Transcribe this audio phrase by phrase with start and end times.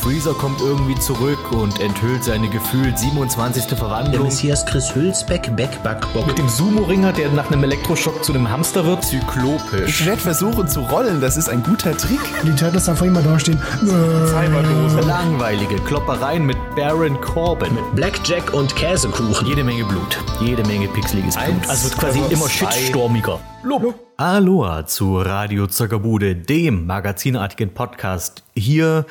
[0.00, 3.66] Freezer kommt irgendwie zurück und enthüllt seine gefühlt 27.
[3.66, 4.24] Der Verwandlung.
[4.24, 6.26] Messias Chris Hülsbeck, Backbackbock.
[6.26, 9.04] Mit dem Sumo-Ringer, der nach einem Elektroschock zu einem Hamster wird.
[9.04, 10.00] Zyklopisch.
[10.00, 12.18] Ich werde versuchen zu rollen, das ist ein guter Trick.
[12.44, 13.58] Die Turtles einfach immer da stehen.
[13.80, 15.00] Cyberdose.
[15.06, 17.76] Langweilige Kloppereien mit Baron Corbin.
[17.94, 19.46] Blackjack und Käsekuchen.
[19.46, 20.18] Jede Menge Blut.
[20.40, 21.46] Jede Menge pixeliges Blut.
[21.46, 22.70] Eins, Also wird quasi immer zwei.
[22.70, 23.38] shitstormiger.
[23.62, 23.94] Lob.
[24.16, 29.04] Aloha zu Radio Zuckerbude, dem magazinartigen Podcast hier.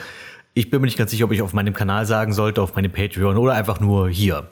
[0.60, 2.92] Ich bin mir nicht ganz sicher, ob ich auf meinem Kanal sagen sollte, auf meinem
[2.92, 4.50] Patreon oder einfach nur hier.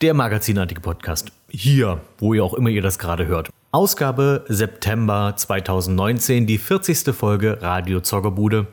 [0.00, 1.30] Der magazinartige Podcast.
[1.48, 3.50] Hier, wo ihr auch immer ihr das gerade hört.
[3.70, 7.14] Ausgabe September 2019, die 40.
[7.14, 8.66] Folge Radio Zockerbude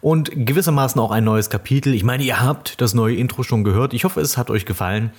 [0.00, 1.92] und gewissermaßen auch ein neues Kapitel.
[1.92, 3.92] Ich meine, ihr habt das neue Intro schon gehört.
[3.92, 5.10] Ich hoffe, es hat euch gefallen.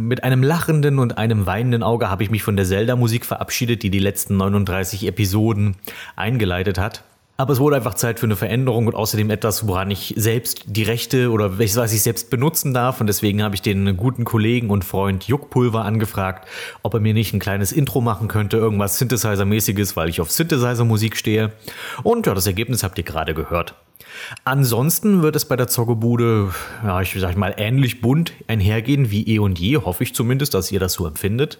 [0.00, 3.90] Mit einem lachenden und einem weinenden Auge habe ich mich von der Zelda-Musik verabschiedet, die
[3.90, 5.76] die letzten 39 Episoden
[6.16, 7.04] eingeleitet hat.
[7.36, 10.84] Aber es wurde einfach Zeit für eine Veränderung und außerdem etwas, woran ich selbst die
[10.84, 13.00] Rechte oder was ich selbst benutzen darf.
[13.00, 16.48] Und deswegen habe ich den guten Kollegen und Freund Juckpulver angefragt,
[16.82, 21.16] ob er mir nicht ein kleines Intro machen könnte, irgendwas Synthesizer-mäßiges, weil ich auf Synthesizer-Musik
[21.16, 21.50] stehe.
[22.04, 23.74] Und ja, das Ergebnis habt ihr gerade gehört.
[24.44, 26.50] Ansonsten wird es bei der Zockerbude,
[26.84, 30.70] ja, ich sag mal, ähnlich bunt einhergehen wie eh und je, hoffe ich zumindest, dass
[30.70, 31.58] ihr das so empfindet.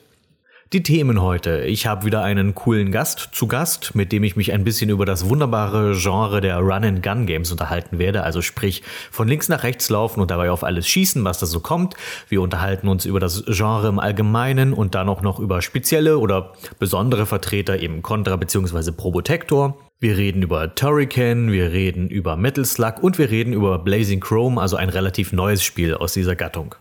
[0.73, 1.61] Die Themen heute.
[1.67, 5.05] Ich habe wieder einen coolen Gast zu Gast, mit dem ich mich ein bisschen über
[5.05, 8.25] das wunderbare Genre der Run-and-Gun-Games unterhalten werde.
[8.25, 11.61] Also sprich, von links nach rechts laufen und dabei auf alles schießen, was da so
[11.61, 11.95] kommt.
[12.29, 16.55] Wir unterhalten uns über das Genre im Allgemeinen und dann auch noch über spezielle oder
[16.81, 18.91] besondere Vertreter, eben Contra bzw.
[18.91, 19.79] Probotector.
[20.01, 24.61] Wir reden über Turrican, wir reden über Metal Slug und wir reden über Blazing Chrome,
[24.61, 26.75] also ein relativ neues Spiel aus dieser Gattung.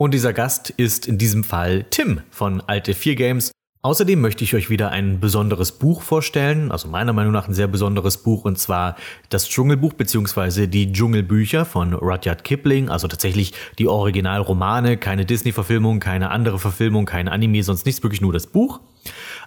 [0.00, 3.50] Und dieser Gast ist in diesem Fall Tim von Alte 4 Games.
[3.82, 7.66] Außerdem möchte ich euch wieder ein besonderes Buch vorstellen, also meiner Meinung nach ein sehr
[7.66, 8.94] besonderes Buch, und zwar
[9.28, 10.68] das Dschungelbuch bzw.
[10.68, 17.26] die Dschungelbücher von Rudyard Kipling, also tatsächlich die Originalromane, keine Disney-Verfilmung, keine andere Verfilmung, kein
[17.26, 18.80] Anime, sonst nichts, wirklich nur das Buch.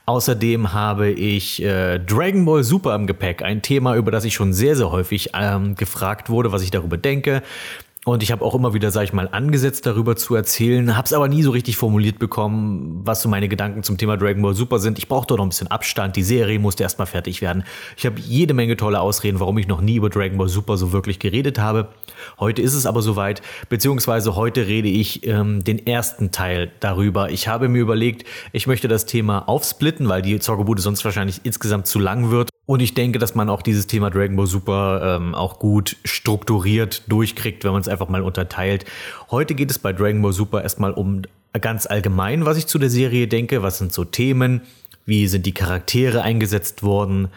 [0.05, 4.51] Außerdem habe ich äh, Dragon Ball Super im Gepäck, ein Thema, über das ich schon
[4.51, 7.41] sehr, sehr häufig ähm, gefragt wurde, was ich darüber denke.
[8.03, 11.13] Und ich habe auch immer wieder, sag ich mal, angesetzt darüber zu erzählen, habe es
[11.13, 14.79] aber nie so richtig formuliert bekommen, was so meine Gedanken zum Thema Dragon Ball Super
[14.79, 14.97] sind.
[14.97, 17.63] Ich brauche doch noch ein bisschen Abstand, die Serie musste erstmal fertig werden.
[17.97, 20.91] Ich habe jede Menge tolle Ausreden, warum ich noch nie über Dragon Ball Super so
[20.91, 21.89] wirklich geredet habe.
[22.39, 27.29] Heute ist es aber soweit, beziehungsweise heute rede ich ähm, den ersten Teil darüber.
[27.29, 31.85] Ich habe mir überlegt, ich möchte das Thema aufsplitten, weil die Zorgobude sonst wahrscheinlich insgesamt
[31.85, 32.49] zu lang wird.
[32.65, 37.03] Und ich denke, dass man auch dieses Thema Dragon Ball Super ähm, auch gut strukturiert
[37.07, 38.85] durchkriegt, wenn man es einfach mal unterteilt.
[39.29, 41.23] Heute geht es bei Dragon Ball Super erstmal um
[41.59, 43.63] ganz allgemein, was ich zu der Serie denke.
[43.63, 44.61] Was sind so Themen?
[45.05, 47.29] Wie sind die Charaktere eingesetzt worden?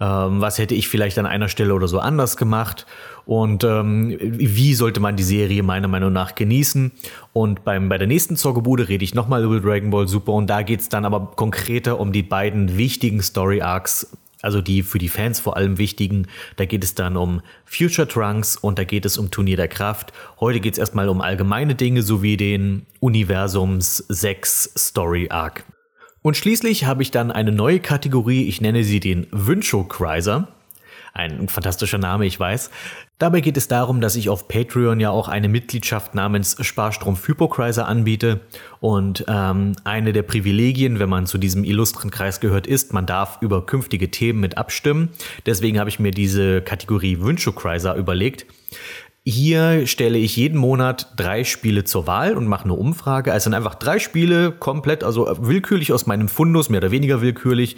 [0.00, 2.86] Ähm, was hätte ich vielleicht an einer Stelle oder so anders gemacht?
[3.26, 6.92] Und ähm, wie sollte man die Serie meiner Meinung nach genießen?
[7.32, 10.62] Und beim, bei der nächsten Zorgebude rede ich nochmal über Dragon Ball Super und da
[10.62, 14.16] geht es dann aber konkreter um die beiden wichtigen Story Arcs
[14.48, 16.26] also die für die Fans vor allem wichtigen.
[16.56, 20.14] Da geht es dann um Future Trunks und da geht es um Turnier der Kraft.
[20.40, 25.64] Heute geht es erstmal um allgemeine Dinge sowie den Universums 6 Story Arc.
[26.22, 30.48] Und schließlich habe ich dann eine neue Kategorie, ich nenne sie den Wünscho-Kreiser.
[31.12, 32.70] Ein fantastischer Name, ich weiß.
[33.18, 37.88] Dabei geht es darum, dass ich auf Patreon ja auch eine Mitgliedschaft namens Sparstrom Hypochraiser
[37.88, 38.40] anbiete.
[38.78, 43.38] Und ähm, eine der Privilegien, wenn man zu diesem illustren Kreis gehört, ist, man darf
[43.40, 45.08] über künftige Themen mit abstimmen.
[45.46, 48.46] Deswegen habe ich mir diese Kategorie Wünschokreiser überlegt.
[49.24, 53.32] Hier stelle ich jeden Monat drei Spiele zur Wahl und mache eine Umfrage.
[53.32, 57.76] Es sind einfach drei Spiele komplett, also willkürlich aus meinem Fundus, mehr oder weniger willkürlich.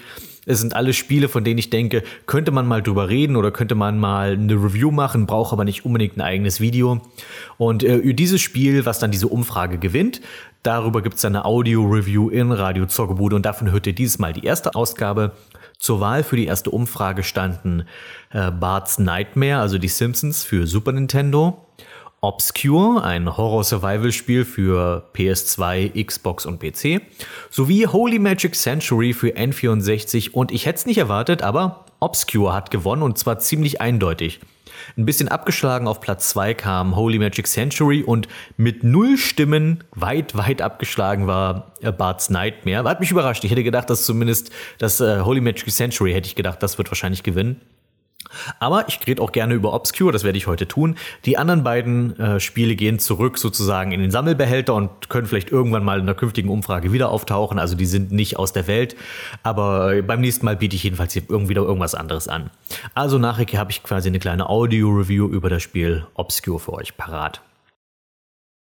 [0.51, 3.77] Es sind alle Spiele, von denen ich denke, könnte man mal drüber reden oder könnte
[3.77, 7.01] man mal eine Review machen, braucht aber nicht unbedingt ein eigenes Video.
[7.57, 10.21] Und äh, dieses Spiel, was dann diese Umfrage gewinnt,
[10.65, 14.45] darüber gibt es eine Audio-Review in Radio Zockerbude und davon hört ihr dieses Mal die
[14.45, 15.33] erste Ausgabe.
[15.79, 17.85] Zur Wahl für die erste Umfrage standen
[18.33, 21.65] äh, Bart's Nightmare, also die Simpsons für Super Nintendo,
[22.23, 27.01] Obscure, ein Horror-Survival-Spiel für PS2, Xbox und PC,
[27.49, 32.71] sowie Holy Magic Century für N64 und ich hätte es nicht erwartet, aber Obscure hat
[32.71, 34.41] gewonnen und zwar ziemlich eindeutig.
[34.97, 40.37] Ein bisschen abgeschlagen auf Platz 2 kam Holy Magic Century und mit null Stimmen weit,
[40.37, 42.89] weit abgeschlagen war äh, Bart's Nightmare.
[42.89, 43.45] Hat mich überrascht.
[43.45, 46.91] Ich hätte gedacht, dass zumindest das äh, Holy Magic Century hätte ich gedacht, das wird
[46.91, 47.61] wahrscheinlich gewinnen.
[48.59, 50.97] Aber ich rede auch gerne über Obscure, das werde ich heute tun.
[51.25, 55.85] Die anderen beiden äh, Spiele gehen zurück sozusagen in den Sammelbehälter und können vielleicht irgendwann
[55.85, 57.59] mal in der künftigen Umfrage wieder auftauchen.
[57.59, 58.97] Also die sind nicht aus der Welt.
[59.43, 62.51] Aber beim nächsten Mal biete ich jedenfalls hier irgendwie wieder irgendwas anderes an.
[62.95, 67.43] Also nachher habe ich quasi eine kleine Audio-Review über das Spiel Obscure für euch parat.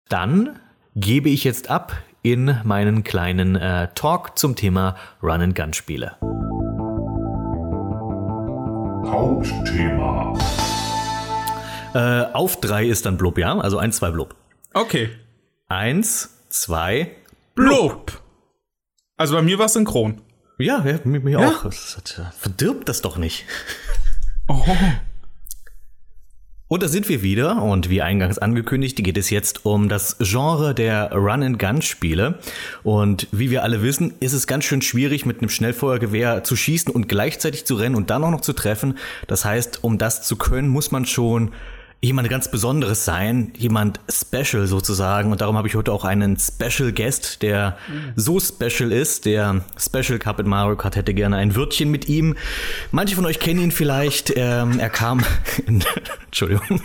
[0.07, 0.59] Dann
[0.95, 6.17] gebe ich jetzt ab in meinen kleinen äh, Talk zum Thema Run-and-Gun-Spiele.
[9.11, 10.38] Hauptthema.
[11.94, 13.57] Äh, auf drei ist dann Blub, ja?
[13.59, 14.35] Also eins, zwei Blub.
[14.73, 15.09] Okay.
[15.67, 17.11] Eins, zwei.
[17.56, 18.21] Blub.
[19.17, 20.21] Also bei mir war es synchron.
[20.59, 21.50] Ja, ja mir, mir Ja?
[21.50, 21.63] auch.
[21.63, 23.45] Das hat, äh, verdirbt das doch nicht.
[24.47, 24.63] Oh.
[26.71, 30.75] Und da sind wir wieder und wie eingangs angekündigt, geht es jetzt um das Genre
[30.75, 32.38] der Run-and-Gun-Spiele.
[32.83, 36.94] Und wie wir alle wissen, ist es ganz schön schwierig, mit einem Schnellfeuergewehr zu schießen
[36.94, 39.00] und gleichzeitig zu rennen und dann auch noch zu treffen.
[39.25, 41.54] Das heißt, um das zu können, muss man schon
[42.01, 45.31] jemand ganz Besonderes sein, jemand special sozusagen.
[45.31, 47.78] Und darum habe ich heute auch einen Special Guest, der
[48.16, 49.25] so special ist.
[49.25, 52.36] Der Special Cup in Mario Kart hätte gerne ein Wörtchen mit ihm.
[52.92, 54.34] Manche von euch kennen ihn vielleicht.
[54.36, 55.24] Ähm, er kam.
[56.25, 56.81] Entschuldigung.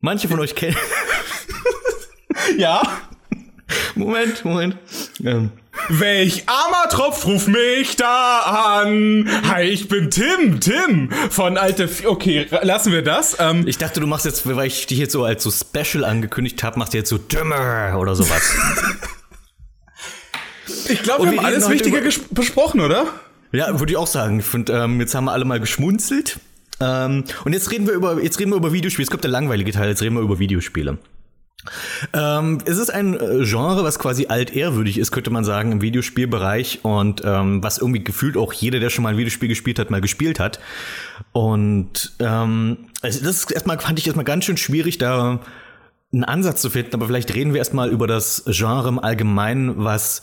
[0.00, 0.76] Manche von euch kennen.
[2.58, 2.82] Ja.
[3.94, 4.76] Moment, Moment.
[5.24, 5.52] Ähm,
[5.88, 9.28] Welch armer Tropf ruf mich da an.
[9.48, 11.84] Hi, ich bin Tim, Tim von Alte.
[11.84, 13.36] F okay, lassen wir das.
[13.38, 16.62] Ähm, ich dachte, du machst jetzt, weil ich dich jetzt so als so Special angekündigt
[16.62, 18.54] habe, machst du jetzt so Dümmer oder sowas.
[20.88, 22.00] ich glaube, wir wir haben alles Wichtige
[22.30, 23.06] besprochen, oder?
[23.52, 24.40] Ja, würde ich auch sagen.
[24.40, 26.38] Ich find, ähm, jetzt haben wir alle mal geschmunzelt.
[26.80, 29.04] Ähm, und jetzt reden wir über, jetzt reden wir über Videospiele.
[29.04, 29.88] Es kommt der langweilige Teil.
[29.90, 30.98] Jetzt reden wir über Videospiele.
[32.12, 36.80] Ähm, es ist ein äh, Genre, was quasi altehrwürdig ist, könnte man sagen, im Videospielbereich
[36.82, 40.00] und ähm, was irgendwie gefühlt auch jeder, der schon mal ein Videospiel gespielt hat, mal
[40.00, 40.60] gespielt hat.
[41.32, 45.40] Und ähm, also das ist erstmal fand ich erstmal ganz schön schwierig, da
[46.12, 50.22] einen Ansatz zu finden, aber vielleicht reden wir erstmal über das Genre im Allgemeinen, was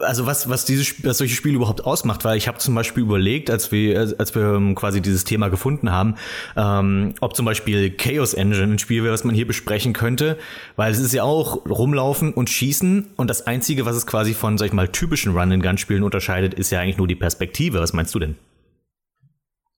[0.00, 3.02] also was was diese Sp- was solche Spiele überhaupt ausmacht, weil ich habe zum Beispiel
[3.02, 6.16] überlegt, als wir als wir ähm, quasi dieses Thema gefunden haben,
[6.56, 10.38] ähm, ob zum Beispiel Chaos Engine ein Spiel wäre, was man hier besprechen könnte,
[10.76, 14.58] weil es ist ja auch rumlaufen und schießen und das einzige, was es quasi von
[14.58, 17.80] sag ich mal typischen Run-and-Gun-Spielen unterscheidet, ist ja eigentlich nur die Perspektive.
[17.80, 18.36] Was meinst du denn?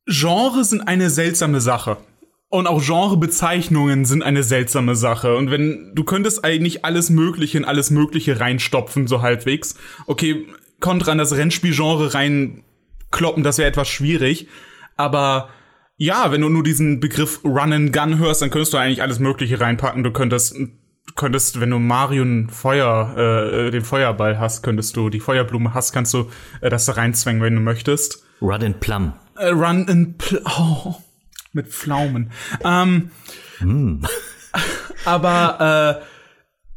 [0.07, 1.97] Genre sind eine seltsame Sache.
[2.53, 5.37] Und auch Genrebezeichnungen sind eine seltsame Sache.
[5.37, 9.75] Und wenn du könntest eigentlich alles Mögliche in alles Mögliche reinstopfen, so halbwegs.
[10.07, 10.47] Okay,
[10.79, 14.49] Contra in das Rennspielgenre reinkloppen, das wäre etwas schwierig.
[14.99, 15.49] Aber
[15.97, 19.19] ja, wenn du nur diesen Begriff Run and Gun hörst, dann könntest du eigentlich alles
[19.19, 20.05] Mögliche reinpacken.
[20.05, 20.69] Du könntest, du
[21.17, 25.95] könntest, wenn du Mario ein Feuer, äh, den Feuerball hast, könntest du die Feuerblume hast,
[25.95, 26.29] kannst du
[26.61, 28.27] äh, das da reinzwängen, wenn du möchtest.
[28.43, 29.15] Run and Plum.
[29.39, 30.97] Äh, Run in Pl oh,
[31.53, 32.31] mit Pflaumen.
[32.65, 33.11] Ähm,
[35.05, 36.05] aber äh,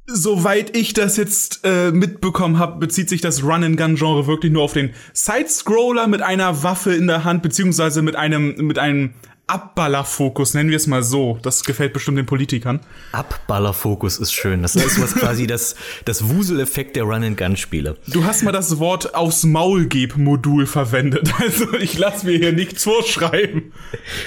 [0.07, 4.93] soweit ich das jetzt äh, mitbekommen habe, bezieht sich das Run-and-Gun-Genre wirklich nur auf den
[5.13, 9.13] Side-Scroller mit einer Waffe in der Hand, beziehungsweise mit einem, mit einem
[9.47, 11.37] Abballerfokus, nennen wir es mal so.
[11.43, 12.79] Das gefällt bestimmt den Politikern.
[13.11, 14.63] Abballerfokus ist schön.
[14.63, 15.75] Das ist was quasi das,
[16.05, 17.97] das Wuseleffekt der Run-and-Gun-Spiele.
[18.07, 21.31] Du hast mal das Wort aufs Maul geb Modul verwendet.
[21.45, 23.71] Also ich lasse mir hier nichts vorschreiben.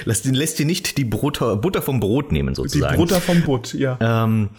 [0.05, 2.95] Lass, lässt dir nicht die Butter, Butter vom Brot nehmen, Die sozusagen.
[2.95, 3.97] Butter vom Butt, ja.
[3.99, 4.49] Ähm,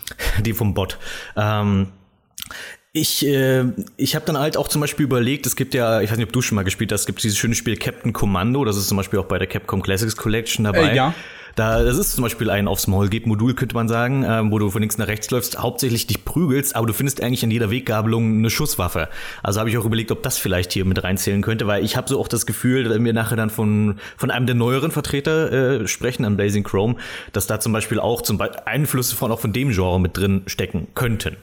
[0.45, 0.99] die vom Bot.
[1.37, 1.87] Ähm,
[2.93, 3.65] ich, äh,
[3.97, 6.33] ich habe dann halt auch zum Beispiel überlegt, es gibt ja, ich weiß nicht, ob
[6.33, 8.97] du schon mal gespielt hast, es gibt dieses schöne Spiel Captain Commando, das ist zum
[8.97, 10.91] Beispiel auch bei der Capcom Classics Collection dabei.
[10.91, 11.15] Äh, ja.
[11.57, 14.59] Da, das ist zum Beispiel ein aufs Maul geht Modul, könnte man sagen, ähm, wo
[14.59, 17.71] du von links nach rechts läufst, hauptsächlich dich prügelst, aber du findest eigentlich an jeder
[17.71, 19.09] Weggabelung eine Schusswaffe.
[19.43, 22.09] Also habe ich auch überlegt, ob das vielleicht hier mit reinzählen könnte, weil ich habe
[22.09, 25.89] so auch das Gefühl, wenn wir nachher dann von, von einem der neueren Vertreter äh,
[25.89, 26.97] sprechen, an Blazing Chrome,
[27.33, 30.43] dass da zum Beispiel auch zum Beispiel Einflüsse von auch von dem Genre mit drin
[30.47, 31.37] stecken könnten.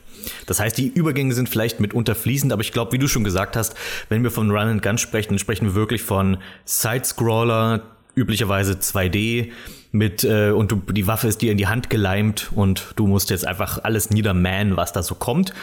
[0.46, 3.56] Das heißt, die Übergänge sind vielleicht mitunter fließend, aber ich glaube, wie du schon gesagt
[3.56, 3.76] hast,
[4.10, 7.82] wenn wir von Run and Gun sprechen, dann sprechen wir wirklich von Side-Scroller,
[8.16, 9.52] üblicherweise 2D
[9.92, 13.30] mit äh, und du, die Waffe ist dir in die Hand geleimt und du musst
[13.30, 15.54] jetzt einfach alles niedermähen, was da so kommt.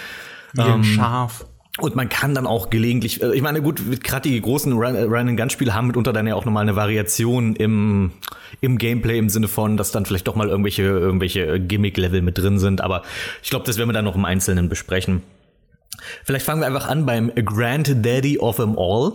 [0.52, 1.44] Wie ein Schaf.
[1.80, 5.88] Und man kann dann auch gelegentlich, äh, ich meine, gut, gerade die großen Run-and-Gun-Spiele haben
[5.88, 8.12] mitunter dann ja auch nochmal eine Variation im,
[8.60, 12.58] im Gameplay im Sinne von, dass dann vielleicht doch mal irgendwelche, irgendwelche Gimmick-Level mit drin
[12.58, 12.80] sind.
[12.80, 13.02] Aber
[13.42, 15.22] ich glaube, das werden wir dann noch im Einzelnen besprechen.
[16.24, 19.12] Vielleicht fangen wir einfach an beim Granddaddy of them all,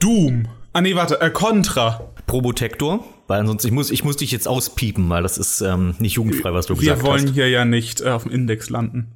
[0.00, 0.48] Doom.
[0.72, 2.12] Ah nee, warte, äh, Contra.
[2.26, 3.04] Probotector.
[3.26, 6.52] Weil ansonsten, ich muss, ich muss dich jetzt auspiepen, weil das ist ähm, nicht jugendfrei,
[6.52, 7.34] was du Wir gesagt wollen hast.
[7.34, 9.12] hier ja nicht äh, auf dem Index landen.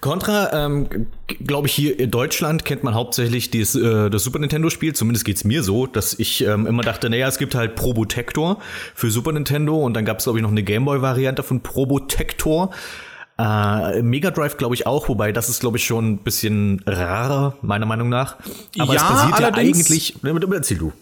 [0.00, 0.88] Contra, ähm,
[1.44, 4.94] glaube ich, hier in Deutschland kennt man hauptsächlich dieses, äh, das Super Nintendo-Spiel.
[4.94, 8.58] Zumindest geht's mir so, dass ich ähm, immer dachte, naja, es gibt halt Probotector
[8.94, 12.70] für Super Nintendo und dann gab's glaube ich, noch eine Gameboy-Variante von Probotector.
[13.38, 17.56] Äh, Mega Drive glaube ich auch, wobei das ist glaube ich schon ein bisschen rarer,
[17.60, 18.36] meiner Meinung nach.
[18.78, 20.14] Aber Ja, es basiert ja allerdings- eigentlich.
[20.52, 20.92] Erzähl du.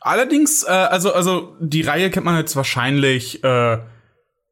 [0.00, 3.78] Allerdings, äh, also, also die Reihe kennt man jetzt wahrscheinlich äh,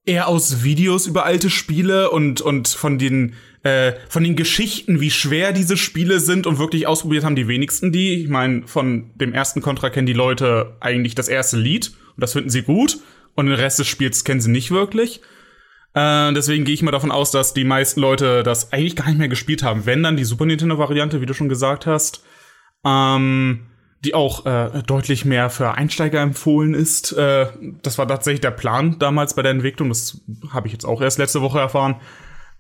[0.07, 3.35] eher aus Videos über alte Spiele und, und von den
[3.65, 7.93] äh, von den Geschichten, wie schwer diese Spiele sind und wirklich ausprobiert haben die wenigsten
[7.93, 8.23] die.
[8.23, 12.35] Ich meine, von dem ersten Contra kennen die Leute eigentlich das erste Lied und das
[12.35, 12.99] finden sie gut
[13.35, 15.23] und den Rest des Spiels kennen sie nicht wirklich.
[15.95, 19.19] Äh, deswegen gehe ich mal davon aus, dass die meisten Leute das eigentlich gar nicht
[19.19, 19.87] mehr gespielt haben.
[19.87, 22.23] Wenn dann die Super Nintendo-Variante, wie du schon gesagt hast,
[22.85, 23.67] ähm,
[24.05, 27.13] die auch äh, deutlich mehr für Einsteiger empfohlen ist.
[27.13, 27.47] Äh,
[27.83, 29.89] das war tatsächlich der Plan damals bei der Entwicklung.
[29.89, 31.97] Das habe ich jetzt auch erst letzte Woche erfahren.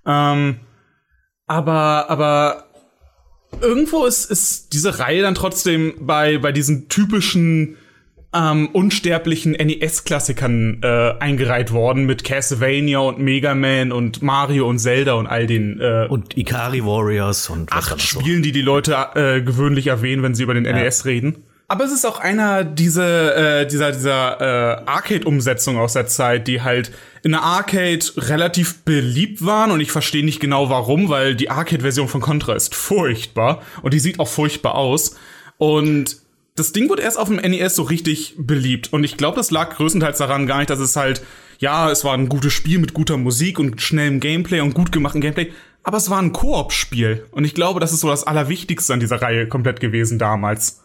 [0.07, 0.61] Ähm,
[1.47, 2.65] aber, aber
[3.61, 7.77] irgendwo ist, ist diese Reihe dann trotzdem bei, bei diesen typischen
[8.35, 15.15] ähm, unsterblichen NES-Klassikern äh, eingereiht worden mit Castlevania und Mega Man und Mario und Zelda
[15.15, 18.21] und all den äh, Und Ikari Warriors und was acht so?
[18.21, 21.45] Spielen, die die Leute äh, gewöhnlich erwähnen, wenn sie über den NES reden.
[21.67, 26.61] Aber es ist auch einer dieser äh, dieser dieser äh, Arcade-Umsetzungen aus der Zeit, die
[26.61, 26.93] halt
[27.23, 32.09] in der Arcade relativ beliebt waren und ich verstehe nicht genau warum, weil die Arcade-Version
[32.09, 35.17] von Contra ist furchtbar und die sieht auch furchtbar aus
[35.57, 36.19] und
[36.55, 39.75] das Ding wurde erst auf dem NES so richtig beliebt und ich glaube, das lag
[39.75, 41.23] größtenteils daran gar nicht, dass es halt
[41.61, 45.23] ja, es war ein gutes Spiel mit guter Musik und schnellem Gameplay und gut gemachten
[45.23, 45.51] Gameplay,
[45.83, 49.23] aber es war ein Koop-Spiel und ich glaube, das ist so das Allerwichtigste an dieser
[49.23, 50.84] Reihe komplett gewesen damals.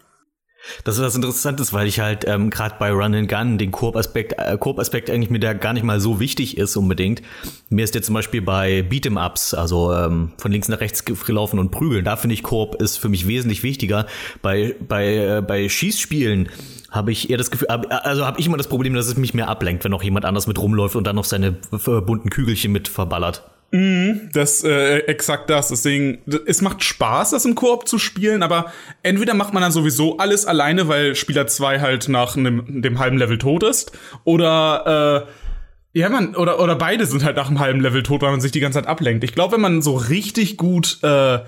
[0.83, 4.35] Das ist was Interessantes, weil ich halt ähm, gerade bei Run and Gun den Koop-Aspekt
[4.37, 7.21] äh, Koop-Aspekt eigentlich mir da gar nicht mal so wichtig ist unbedingt.
[7.69, 11.59] Mir ist jetzt zum Beispiel bei Beat'em Ups, also ähm, von links nach rechts gelaufen
[11.59, 14.05] und prügeln, da finde ich Koop ist für mich wesentlich wichtiger.
[14.41, 16.49] Bei bei äh, bei Schießspielen
[16.91, 19.33] habe ich eher das Gefühl, hab, also habe ich immer das Problem, dass es mich
[19.33, 22.71] mehr ablenkt, wenn noch jemand anders mit rumläuft und dann noch seine äh, bunten Kügelchen
[22.71, 23.43] mit verballert.
[23.71, 25.67] Das, äh, exakt das.
[25.67, 28.71] Deswegen, es macht Spaß, das im Koop zu spielen, aber
[29.03, 33.17] entweder macht man dann sowieso alles alleine, weil Spieler 2 halt nach einem, dem halben
[33.17, 33.91] Level tot ist,
[34.23, 38.31] oder, äh, ja, man, oder, oder beide sind halt nach einem halben Level tot, weil
[38.31, 39.23] man sich die ganze Zeit ablenkt.
[39.23, 41.39] Ich glaube, wenn man so richtig gut, äh,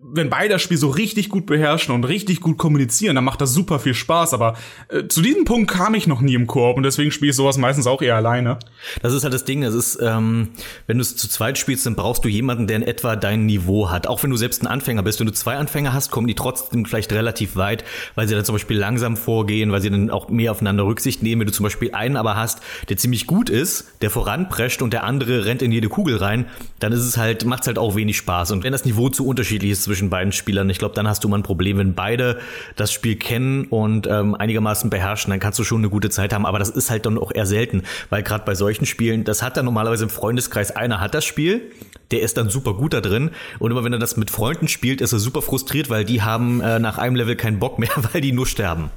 [0.00, 3.52] wenn beide das Spiel so richtig gut beherrschen und richtig gut kommunizieren, dann macht das
[3.52, 4.32] super viel Spaß.
[4.32, 4.54] Aber
[4.88, 7.58] äh, zu diesem Punkt kam ich noch nie im Koop und deswegen spiele ich sowas
[7.58, 8.58] meistens auch eher alleine.
[9.02, 10.50] Das ist halt das Ding, das ist, ähm,
[10.86, 13.90] wenn du es zu zweit spielst, dann brauchst du jemanden, der in etwa dein Niveau
[13.90, 14.06] hat.
[14.06, 16.84] Auch wenn du selbst ein Anfänger bist, wenn du zwei Anfänger hast, kommen die trotzdem
[16.84, 20.52] vielleicht relativ weit, weil sie dann zum Beispiel langsam vorgehen, weil sie dann auch mehr
[20.52, 21.40] aufeinander Rücksicht nehmen.
[21.40, 25.02] Wenn du zum Beispiel einen aber hast, der ziemlich gut ist, der voranprescht und der
[25.04, 26.46] andere rennt in jede Kugel rein,
[26.78, 28.52] dann ist es halt, macht's halt auch wenig Spaß.
[28.52, 31.28] Und wenn das Niveau zu unterschiedlich ist zwischen beiden Spielern, ich glaube, dann hast du
[31.28, 32.38] mal ein Problem, wenn beide
[32.76, 36.46] das Spiel kennen und ähm, einigermaßen beherrschen, dann kannst du schon eine gute Zeit haben.
[36.46, 39.56] Aber das ist halt dann auch eher selten, weil gerade bei solchen Spielen, das hat
[39.56, 41.72] dann normalerweise im Freundeskreis einer hat das Spiel,
[42.10, 45.00] der ist dann super gut da drin und immer wenn er das mit Freunden spielt,
[45.00, 48.20] ist er super frustriert, weil die haben äh, nach einem Level keinen Bock mehr, weil
[48.20, 48.90] die nur sterben.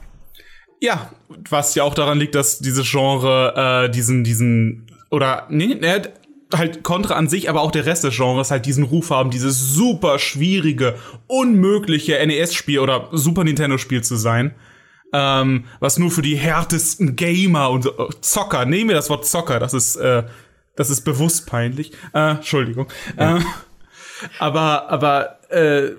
[0.82, 1.12] Ja,
[1.50, 5.76] was ja auch daran liegt, dass dieses Genre äh, diesen, diesen, oder, nee,
[6.54, 9.74] halt Contra an sich, aber auch der Rest des Genres halt diesen Ruf haben, dieses
[9.74, 10.96] super schwierige,
[11.28, 14.56] unmögliche NES-Spiel oder Super Nintendo-Spiel zu sein.
[15.14, 17.92] Ähm, was nur für die härtesten Gamer und äh,
[18.22, 20.24] Zocker, nehmen wir das Wort Zocker, das ist, äh,
[20.76, 21.92] das ist bewusst peinlich.
[22.14, 22.88] Äh, Entschuldigung.
[23.18, 23.40] Äh,
[24.40, 25.92] aber, aber, äh,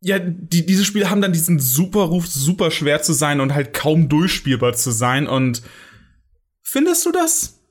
[0.00, 3.72] ja, die, diese Spiele haben dann diesen super Ruf, super schwer zu sein und halt
[3.72, 5.28] kaum durchspielbar zu sein.
[5.28, 5.62] Und
[6.62, 7.61] findest du das?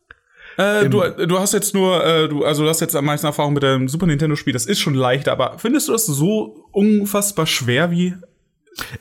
[0.62, 3.53] Äh, du, du hast jetzt nur, äh, du, also du hast jetzt am meisten Erfahrung
[3.53, 7.91] mit dem Super Nintendo-Spiel, das ist schon leichter, aber findest du das so unfassbar schwer
[7.91, 8.15] wie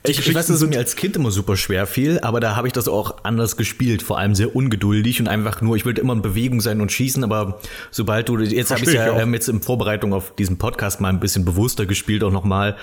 [0.03, 2.67] Ich, ich weiß, dass es mir als Kind immer super schwer fiel, aber da habe
[2.67, 6.13] ich das auch anders gespielt, vor allem sehr ungeduldig und einfach nur, ich wollte immer
[6.13, 9.19] in Bewegung sein und schießen, aber sobald du, jetzt habe ich ja auch.
[9.19, 12.75] ähm, jetzt in Vorbereitung auf diesen Podcast mal ein bisschen bewusster gespielt, auch nochmal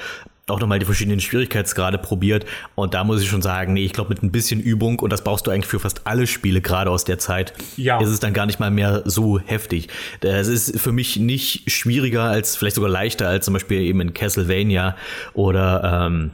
[0.50, 4.10] auch nochmal die verschiedenen Schwierigkeitsgrade probiert und da muss ich schon sagen, nee, ich glaube
[4.10, 7.04] mit ein bisschen Übung und das brauchst du eigentlich für fast alle Spiele gerade aus
[7.04, 8.00] der Zeit, Ja.
[8.00, 9.88] ist es dann gar nicht mal mehr so heftig.
[10.20, 14.14] Das ist für mich nicht schwieriger als, vielleicht sogar leichter als zum Beispiel eben in
[14.14, 14.96] Castlevania
[15.34, 16.30] oder ähm,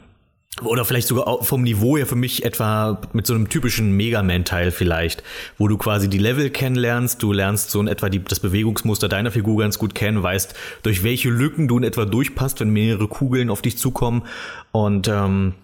[0.63, 4.71] oder vielleicht sogar vom Niveau her für mich etwa mit so einem typischen Mega Man-Teil
[4.71, 5.21] vielleicht,
[5.57, 9.31] wo du quasi die Level kennenlernst, du lernst so in etwa die, das Bewegungsmuster deiner
[9.31, 13.49] Figur ganz gut kennen, weißt, durch welche Lücken du in etwa durchpasst, wenn mehrere Kugeln
[13.49, 14.23] auf dich zukommen.
[14.71, 15.55] Und ähm,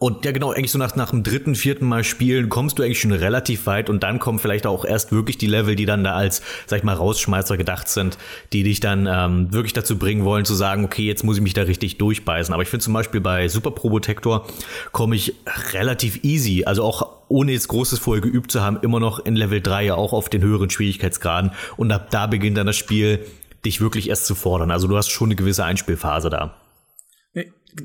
[0.00, 3.00] Und ja, genau, eigentlich so nach, nach dem dritten, vierten Mal spielen kommst du eigentlich
[3.00, 6.14] schon relativ weit und dann kommen vielleicht auch erst wirklich die Level, die dann da
[6.14, 8.18] als, sag ich mal, Rausschmeißer gedacht sind,
[8.52, 11.54] die dich dann ähm, wirklich dazu bringen wollen, zu sagen, okay, jetzt muss ich mich
[11.54, 12.52] da richtig durchbeißen.
[12.52, 14.44] Aber ich finde zum Beispiel bei Super Probotector
[14.90, 15.34] komme ich
[15.72, 19.60] relativ easy, also auch ohne jetzt Großes vorher geübt zu haben, immer noch in Level
[19.60, 21.52] 3, auch auf den höheren Schwierigkeitsgraden.
[21.76, 23.24] Und ab da beginnt dann das Spiel,
[23.64, 24.72] dich wirklich erst zu fordern.
[24.72, 26.56] Also du hast schon eine gewisse Einspielphase da.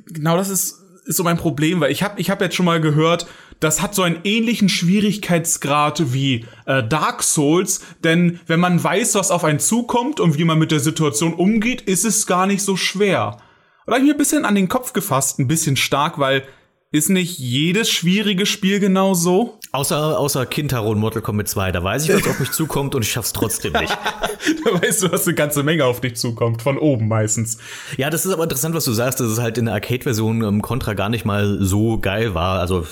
[0.08, 2.82] Genau das ist ist so mein Problem, weil ich habe ich hab jetzt schon mal
[2.82, 3.28] gehört,
[3.60, 9.32] das hat so einen ähnlichen Schwierigkeitsgrad wie äh, Dark Souls, denn wenn man weiß, was
[9.32, 12.76] auf einen zukommt und wie man mit der Situation umgeht, ist es gar nicht so
[12.76, 13.38] schwer.
[13.86, 16.44] Und da habe ich mir ein bisschen an den Kopf gefasst, ein bisschen stark, weil
[16.92, 19.60] ist nicht jedes schwierige Spiel genau so?
[19.74, 23.04] Außer, außer Kintaro und Mortal Kombat 2, da weiß ich, was auf mich zukommt und
[23.04, 23.98] ich schaff's trotzdem nicht.
[24.66, 27.58] da weißt du, dass eine ganze Menge auf dich zukommt, von oben meistens.
[27.96, 30.62] Ja, das ist aber interessant, was du sagst, dass es halt in der Arcade-Version im
[30.62, 32.60] Contra gar nicht mal so geil war.
[32.60, 32.86] Also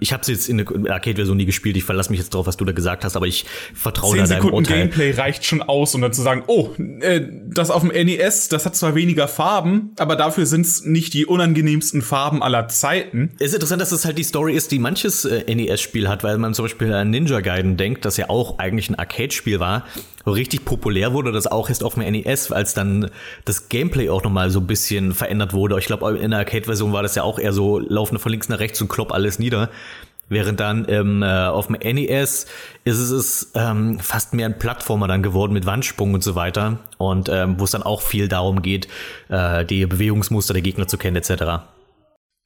[0.00, 1.76] ich habe jetzt in der Arcade-Version nie gespielt.
[1.76, 4.36] Ich verlasse mich jetzt drauf, was du da gesagt hast, aber ich vertraue da deinem
[4.36, 4.78] Sekunden Urteil.
[4.78, 8.64] Gameplay reicht schon aus, um dann zu sagen, oh, äh, das auf dem NES, das
[8.64, 13.32] hat zwar weniger Farben, aber dafür sind's nicht die unangenehmsten Farben aller Zeiten.
[13.38, 16.38] Es ist interessant, dass es halt die Story ist, die manches äh, NES-Spiel hat, weil
[16.38, 19.84] man zum Beispiel an Ninja Gaiden denkt, das ja auch eigentlich ein Arcade-Spiel war,
[20.26, 23.10] richtig populär wurde, das auch erst auf dem NES, als dann
[23.44, 25.78] das Gameplay auch nochmal so ein bisschen verändert wurde.
[25.78, 28.58] Ich glaube, in der Arcade-Version war das ja auch eher so, laufen von links nach
[28.58, 29.70] rechts und klopp alles nieder.
[30.28, 32.46] Während dann ähm, äh, auf dem NES
[32.84, 36.78] ist es ähm, fast mehr ein Plattformer dann geworden mit Wandsprung und so weiter.
[36.96, 38.88] Und ähm, wo es dann auch viel darum geht,
[39.28, 41.64] äh, die Bewegungsmuster der Gegner zu kennen etc.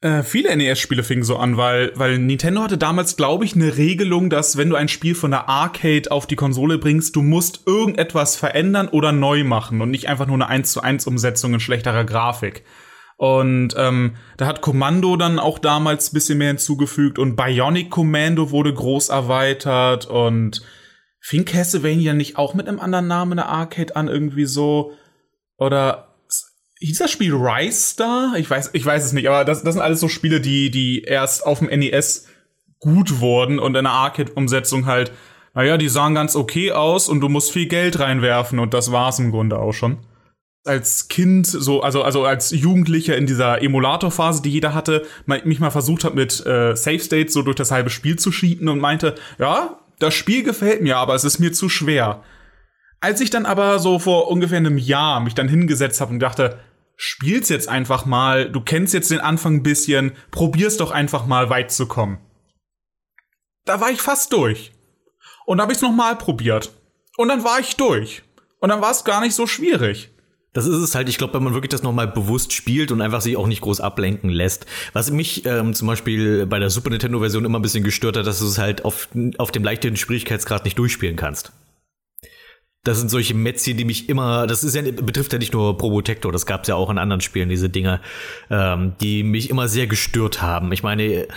[0.01, 4.29] Äh, viele NES-Spiele fingen so an, weil, weil Nintendo hatte damals, glaube ich, eine Regelung,
[4.29, 8.37] dass wenn du ein Spiel von der Arcade auf die Konsole bringst, du musst irgendetwas
[8.37, 12.05] verändern oder neu machen und nicht einfach nur eine 1 zu 1 Umsetzung in schlechterer
[12.05, 12.63] Grafik.
[13.17, 18.73] Und ähm, da hat Kommando dann auch damals bisschen mehr hinzugefügt und Bionic Commando wurde
[18.73, 20.61] groß erweitert und
[21.19, 24.93] fing Castlevania nicht auch mit einem anderen Namen in der Arcade an, irgendwie so?
[25.57, 26.08] Oder
[26.79, 28.33] hieß das Spiel Rise Star?
[28.37, 31.03] Ich weiß, ich weiß es nicht, aber das, das sind alles so Spiele, die, die
[31.03, 32.27] erst auf dem NES
[32.79, 35.11] gut wurden und in der Arcade-Umsetzung halt,
[35.53, 39.19] naja, die sahen ganz okay aus und du musst viel Geld reinwerfen und das war's
[39.19, 39.97] im Grunde auch schon.
[40.65, 45.71] Als Kind, so, also, also als Jugendlicher in dieser Emulator-Phase, die jeder hatte, mich mal
[45.71, 49.15] versucht hat, mit äh, Safe States so durch das halbe Spiel zu schieben und meinte,
[49.37, 52.23] ja, das Spiel gefällt mir, aber es ist mir zu schwer.
[53.01, 56.59] Als ich dann aber so vor ungefähr einem Jahr mich dann hingesetzt habe und dachte,
[57.01, 61.49] spiel's jetzt einfach mal, du kennst jetzt den Anfang ein bisschen, probier's doch einfach mal
[61.49, 62.19] weit zu kommen.
[63.63, 64.73] Da war ich fast durch.
[65.45, 66.71] Und dann habe ich's nochmal probiert.
[67.15, 68.21] Und dann war ich durch.
[68.59, 70.11] Und dann war es gar nicht so schwierig.
[70.51, 73.21] Das ist es halt, ich glaube, wenn man wirklich das nochmal bewusst spielt und einfach
[73.21, 74.65] sich auch nicht groß ablenken lässt.
[74.91, 78.39] Was mich ähm, zum Beispiel bei der Super Nintendo-Version immer ein bisschen gestört hat, dass
[78.39, 79.07] du es halt auf,
[79.37, 81.53] auf dem leichten Schwierigkeitsgrad nicht durchspielen kannst.
[82.83, 86.31] Das sind solche Mätzchen, die mich immer, das ist ja, betrifft ja nicht nur Probotector,
[86.31, 87.99] das gab es ja auch in anderen Spielen, diese Dinger,
[88.49, 90.71] ähm, die mich immer sehr gestört haben.
[90.71, 91.27] Ich meine,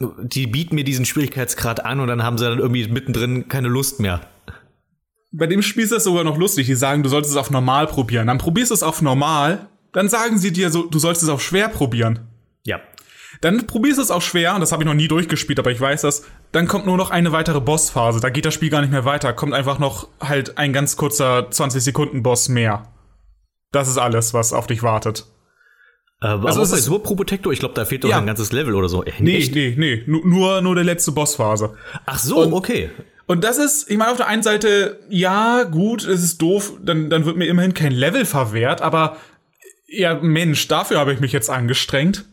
[0.00, 4.00] die bieten mir diesen Schwierigkeitsgrad an und dann haben sie dann irgendwie mittendrin keine Lust
[4.00, 4.20] mehr.
[5.30, 6.66] Bei dem Spiel ist das sogar noch lustig.
[6.66, 8.26] Die sagen, du solltest es auf normal probieren.
[8.26, 11.42] Dann probierst du es auf normal, dann sagen sie dir so, du sollst es auf
[11.42, 12.27] schwer probieren.
[13.40, 15.80] Dann probierst du es auf schwer, und das habe ich noch nie durchgespielt, aber ich
[15.80, 16.24] weiß das.
[16.52, 18.20] Dann kommt nur noch eine weitere Bossphase.
[18.20, 19.32] Da geht das Spiel gar nicht mehr weiter.
[19.32, 22.92] Kommt einfach noch halt ein ganz kurzer 20 Sekunden Boss mehr.
[23.70, 25.26] Das ist alles, was auf dich wartet.
[26.20, 28.18] Aber also ist bei Super Probotector, ich glaube, da fehlt doch ja.
[28.18, 29.04] ein ganzes Level oder so.
[29.04, 29.54] Äh, nee, echt?
[29.54, 31.74] nee, nee, nur, nur der letzte Bossphase.
[32.06, 32.90] Ach so, und, okay.
[33.26, 37.08] Und das ist, ich meine, auf der einen Seite, ja, gut, es ist doof, dann,
[37.08, 39.16] dann wird mir immerhin kein Level verwehrt, aber
[39.86, 42.24] ja, Mensch, dafür habe ich mich jetzt angestrengt.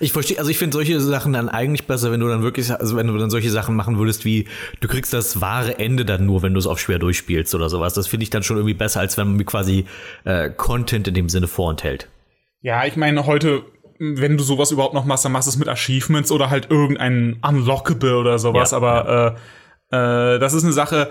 [0.00, 2.96] Ich verstehe, also ich finde solche Sachen dann eigentlich besser, wenn du dann wirklich, also
[2.96, 4.46] wenn du dann solche Sachen machen würdest, wie
[4.80, 7.92] du kriegst das wahre Ende dann nur, wenn du es auf schwer durchspielst oder sowas.
[7.92, 9.84] Das finde ich dann schon irgendwie besser, als wenn man mir quasi
[10.24, 12.08] äh, Content in dem Sinne vorenthält.
[12.62, 13.64] Ja, ich meine, heute,
[13.98, 17.36] wenn du sowas überhaupt noch machst, dann machst du es mit Achievements oder halt irgendein
[17.46, 19.36] Unlockable oder sowas, ja, aber
[19.92, 20.32] ja.
[20.32, 21.10] Äh, äh, das ist eine Sache,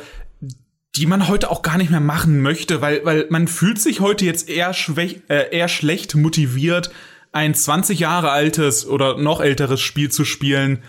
[0.96, 4.26] die man heute auch gar nicht mehr machen möchte, weil, weil man fühlt sich heute
[4.26, 6.90] jetzt eher, schwäch, äh, eher schlecht motiviert,
[7.36, 10.82] ein 20 Jahre altes oder noch älteres Spiel zu spielen,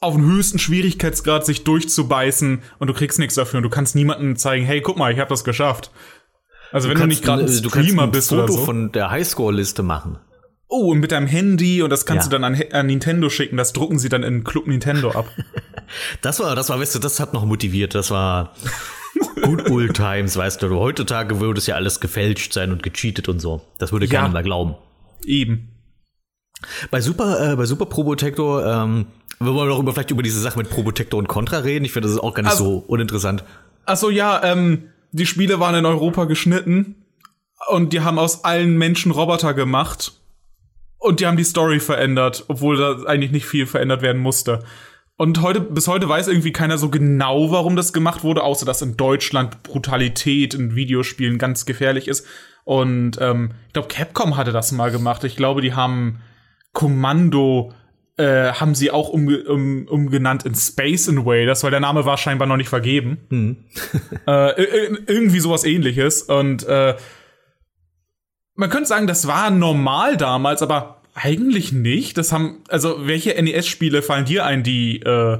[0.00, 4.36] auf den höchsten Schwierigkeitsgrad sich durchzubeißen und du kriegst nichts dafür und du kannst niemandem
[4.36, 5.90] zeigen, hey, guck mal, ich habe das geschafft.
[6.70, 8.64] Also du wenn du nicht gerade ein Streamer ein bist Foto oder so.
[8.64, 10.18] von der Highscore-Liste machen.
[10.68, 12.30] Oh, und mit deinem Handy und das kannst ja.
[12.30, 15.26] du dann an, an, Nintendo schicken, das drucken sie dann in Club Nintendo ab.
[16.22, 18.54] das war, das war, weißt du, das hat noch motiviert, das war
[19.42, 20.70] Good old times, weißt du.
[20.70, 23.62] Heutzutage würde es ja alles gefälscht sein und gecheatet und so.
[23.78, 24.20] Das würde ja.
[24.20, 24.76] keiner mehr glauben.
[25.24, 25.71] Eben.
[26.90, 29.06] Bei Super, äh, bei Super Probotector, ähm,
[29.40, 31.84] wir wollen doch über, vielleicht über diese Sache mit Probotector und Contra reden.
[31.84, 33.44] Ich finde, das ist auch gar nicht Also- so uninteressant.
[33.84, 37.04] Achso, ja, ähm, die Spiele waren in Europa geschnitten
[37.68, 40.12] und die haben aus allen Menschen Roboter gemacht
[40.98, 44.60] und die haben die Story verändert, obwohl da eigentlich nicht viel verändert werden musste.
[45.16, 48.82] Und heute, bis heute weiß irgendwie keiner so genau, warum das gemacht wurde, außer dass
[48.82, 52.26] in Deutschland Brutalität in Videospielen ganz gefährlich ist.
[52.64, 55.24] Und ähm, ich glaube, Capcom hatte das mal gemacht.
[55.24, 56.20] Ich glaube, die haben
[56.72, 57.72] Kommando
[58.16, 62.46] äh, haben sie auch umge um, umgenannt in Space Invaders, weil der Name war scheinbar
[62.48, 63.18] noch nicht vergeben.
[64.26, 66.22] äh, ir- irgendwie sowas ähnliches.
[66.22, 66.96] Und äh,
[68.54, 72.16] man könnte sagen, das war normal damals, aber eigentlich nicht.
[72.18, 75.38] Das haben, also welche NES-Spiele fallen dir ein, die äh,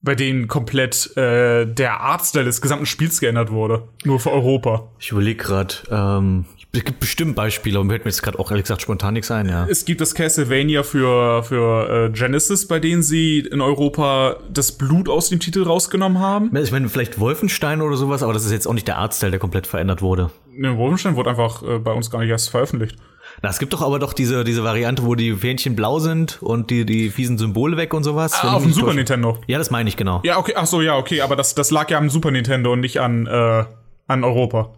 [0.00, 3.88] bei denen komplett äh, der Artstyle des gesamten Spiels geändert wurde?
[4.04, 4.88] Nur für Europa.
[4.98, 6.44] Ich überlege gerade, ähm,
[6.76, 9.30] es gibt bestimmt Beispiele, und mir fällt mir jetzt gerade auch ehrlich gesagt spontan nichts
[9.30, 9.66] ein, ja.
[9.68, 15.08] Es gibt das Castlevania für, für äh, Genesis, bei denen sie in Europa das Blut
[15.08, 16.54] aus dem Titel rausgenommen haben.
[16.56, 19.40] Ich meine, vielleicht Wolfenstein oder sowas, aber das ist jetzt auch nicht der Artstyle, der
[19.40, 20.30] komplett verändert wurde.
[20.52, 22.96] Ne, Wolfenstein wurde einfach äh, bei uns gar nicht erst veröffentlicht.
[23.42, 26.70] Na, es gibt doch aber doch diese, diese Variante, wo die Fähnchen blau sind und
[26.70, 28.32] die, die fiesen Symbole weg und sowas.
[28.40, 28.94] Ah, auf dem Super.
[28.94, 29.38] Nintendo.
[29.46, 30.20] Ja, das meine ich genau.
[30.24, 32.80] Ja, okay, ach so, ja, okay, aber das, das lag ja am Super Nintendo und
[32.80, 33.64] nicht an, äh,
[34.06, 34.70] an Europa.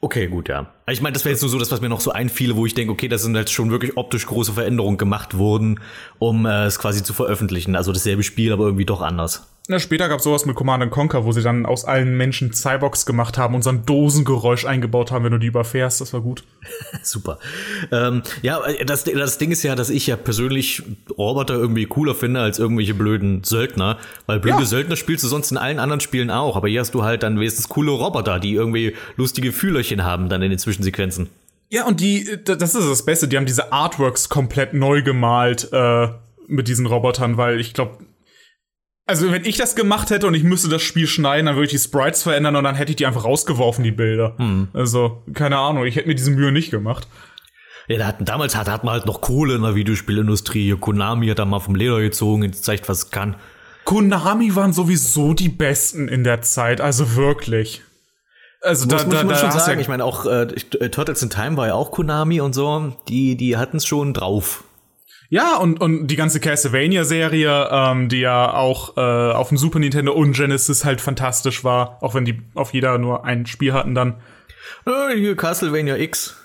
[0.00, 0.72] Okay, gut, ja.
[0.88, 2.74] Ich meine, das wäre jetzt nur so das, was mir noch so einfiele, wo ich
[2.74, 5.80] denke, okay, das sind jetzt schon wirklich optisch große Veränderungen gemacht worden,
[6.18, 7.76] um äh, es quasi zu veröffentlichen.
[7.76, 9.46] Also dasselbe Spiel, aber irgendwie doch anders.
[9.70, 13.06] Na, später gab es sowas mit Command Conquer, wo sie dann aus allen Menschen Cyborgs
[13.06, 16.00] gemacht haben und so ein Dosengeräusch eingebaut haben, wenn du die überfährst.
[16.00, 16.42] Das war gut.
[17.04, 17.38] Super.
[17.92, 20.82] Ähm, ja, das, das Ding ist ja, dass ich ja persönlich
[21.16, 23.98] Roboter irgendwie cooler finde als irgendwelche blöden Söldner.
[24.26, 24.64] Weil blöde Ja.
[24.64, 26.56] Söldner spielst du sonst in allen anderen Spielen auch.
[26.56, 30.42] Aber hier hast du halt dann wenigstens coole Roboter, die irgendwie lustige Fühlerchen haben dann
[30.42, 31.28] in den Zwischensequenzen.
[31.68, 35.68] Ja, und die, äh, das ist das Beste, die haben diese Artworks komplett neu gemalt
[35.72, 36.08] äh,
[36.48, 37.98] mit diesen Robotern, weil ich glaube,
[39.10, 41.72] also wenn ich das gemacht hätte und ich müsste das Spiel schneiden, dann würde ich
[41.72, 44.36] die Sprites verändern und dann hätte ich die einfach rausgeworfen, die Bilder.
[44.72, 47.08] Also, keine Ahnung, ich hätte mir diese Mühe nicht gemacht.
[47.88, 50.76] Ja, da hatten, damals hat, hat man halt noch Kohle in der Videospielindustrie.
[50.78, 53.34] Konami hat da mal vom Leder gezogen und zeigt, was es kann.
[53.84, 57.82] Konami waren sowieso die Besten in der Zeit, also wirklich.
[58.62, 59.78] Also Muss, da, muss da, man da schon hast sagen.
[59.78, 60.46] ja, Ich meine, auch äh,
[60.90, 62.94] Turtles in Time war ja auch Konami und so.
[63.08, 64.62] Die, die hatten es schon drauf.
[65.30, 70.12] Ja, und, und die ganze Castlevania-Serie, ähm, die ja auch äh, auf dem Super Nintendo
[70.12, 74.20] und Genesis halt fantastisch war, auch wenn die auf jeder nur ein Spiel hatten dann.
[74.86, 76.36] Äh, hier Castlevania X.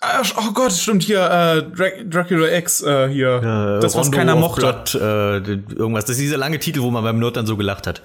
[0.00, 3.36] Ah, Oh Gott, stimmt hier, äh, Dra Dracula X äh, hier.
[3.38, 4.60] Äh, das, was Rondo keiner mochte.
[4.60, 5.36] Blood, äh,
[5.74, 6.04] irgendwas.
[6.04, 8.02] Das ist dieser lange Titel, wo man beim Nerd dann so gelacht hat.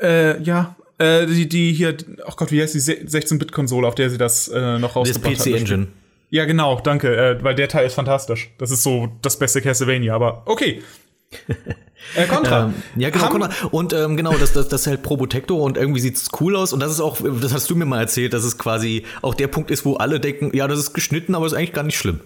[0.00, 0.74] Äh, ja.
[0.98, 4.48] Äh, die, die hier, oh Gott, wie heißt die Se- 16-Bit-Konsole, auf der sie das
[4.48, 5.52] äh, noch rausgebracht PC hat?
[5.54, 5.88] das Spiel?
[6.30, 8.50] Ja, genau, danke, äh, weil der Teil ist fantastisch.
[8.58, 10.82] Das ist so das beste Castlevania, aber okay.
[12.16, 12.66] äh, Contra.
[12.66, 13.28] Ähm, ja, genau.
[13.28, 13.50] Contra.
[13.70, 16.72] Und ähm, genau, das, das, das hält Probotector und irgendwie sieht's cool aus.
[16.72, 19.48] Und das ist auch, das hast du mir mal erzählt, dass es quasi auch der
[19.48, 22.20] Punkt ist, wo alle denken, ja, das ist geschnitten, aber ist eigentlich gar nicht schlimm.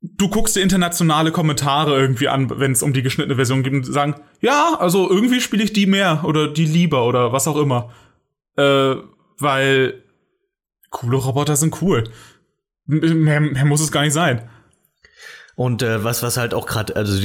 [0.00, 3.84] Du guckst dir internationale Kommentare irgendwie an, wenn es um die geschnittene Version geht und
[3.84, 7.90] sagen, ja, also irgendwie spiele ich die mehr oder die lieber oder was auch immer.
[8.56, 8.94] Äh,
[9.38, 10.02] weil
[10.90, 12.04] coole Roboter sind cool.
[12.88, 14.42] Mehr, mehr muss es gar nicht sein.
[15.58, 17.20] Und äh, was, was halt auch gerade, also,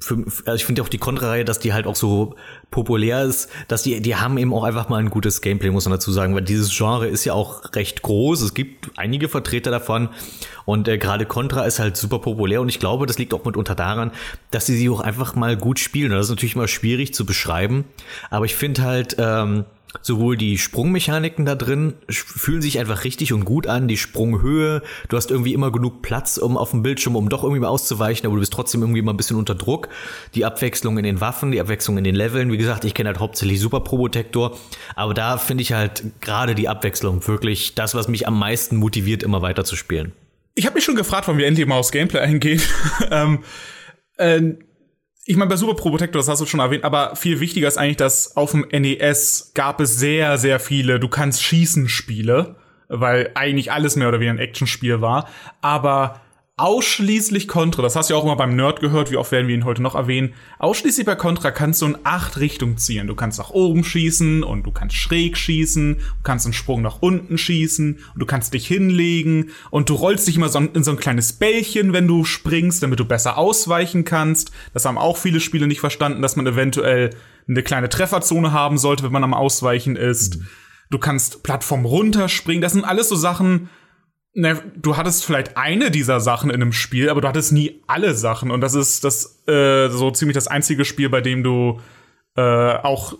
[0.00, 2.34] für, also ich finde auch die Contra-Reihe, dass die halt auch so
[2.72, 5.92] populär ist, dass die, die haben eben auch einfach mal ein gutes Gameplay, muss man
[5.92, 8.42] dazu sagen, weil dieses Genre ist ja auch recht groß.
[8.42, 10.08] Es gibt einige Vertreter davon
[10.64, 13.76] und äh, gerade Contra ist halt super populär und ich glaube, das liegt auch mitunter
[13.76, 14.10] daran,
[14.50, 16.10] dass sie sie auch einfach mal gut spielen.
[16.10, 17.84] Das ist natürlich immer schwierig zu beschreiben,
[18.30, 19.64] aber ich finde halt, ähm,
[20.02, 25.16] sowohl die Sprungmechaniken da drin fühlen sich einfach richtig und gut an, die Sprunghöhe, du
[25.16, 28.36] hast irgendwie immer genug Platz um auf dem Bildschirm, um doch irgendwie mal auszuweichen, aber
[28.36, 29.88] du bist trotzdem irgendwie mal ein bisschen unter Druck.
[30.34, 33.20] Die Abwechslung in den Waffen, die Abwechslung in den Leveln, wie gesagt, ich kenne halt
[33.20, 34.56] hauptsächlich Super Probotector,
[34.94, 39.22] aber da finde ich halt gerade die Abwechslung wirklich das, was mich am meisten motiviert,
[39.22, 40.12] immer weiter zu spielen.
[40.54, 42.62] Ich habe mich schon gefragt, wann wir endlich mal aufs Gameplay eingehen.
[43.10, 43.40] ähm,
[44.16, 44.54] äh,
[45.26, 47.96] ich meine, bei Super Probotector, das hast du schon erwähnt, aber viel wichtiger ist eigentlich,
[47.96, 52.54] dass auf dem NES gab es sehr, sehr viele Du kannst schießen Spiele,
[52.88, 55.28] weil eigentlich alles mehr oder weniger ein Actionspiel war.
[55.60, 56.20] Aber
[56.58, 59.54] ausschließlich Contra, das hast du ja auch immer beim Nerd gehört, wie oft werden wir
[59.54, 60.32] ihn heute noch erwähnen.
[60.58, 63.06] Ausschließlich bei Contra kannst du in acht Richtungen ziehen.
[63.06, 67.02] Du kannst nach oben schießen und du kannst schräg schießen, du kannst einen Sprung nach
[67.02, 70.92] unten schießen und du kannst dich hinlegen und du rollst dich immer so in so
[70.92, 74.50] ein kleines Bällchen, wenn du springst, damit du besser ausweichen kannst.
[74.72, 77.10] Das haben auch viele Spiele nicht verstanden, dass man eventuell
[77.46, 80.38] eine kleine Trefferzone haben sollte, wenn man am Ausweichen ist.
[80.88, 82.62] Du kannst Plattform runterspringen.
[82.62, 83.68] Das sind alles so Sachen,
[84.38, 88.14] na, du hattest vielleicht eine dieser Sachen in einem Spiel, aber du hattest nie alle
[88.14, 88.50] Sachen.
[88.50, 91.80] Und das ist das äh, so ziemlich das einzige Spiel, bei dem du
[92.36, 93.16] äh, auch,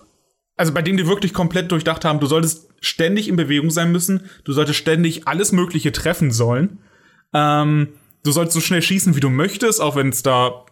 [0.57, 4.29] also bei dem die wirklich komplett durchdacht haben, du solltest ständig in Bewegung sein müssen,
[4.45, 6.81] du solltest ständig alles Mögliche treffen sollen.
[7.33, 10.67] Ähm, du sollst so schnell schießen, wie du möchtest, auch wenn es da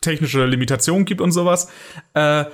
[0.00, 1.68] technische Limitationen gibt und sowas.
[2.14, 2.44] Äh,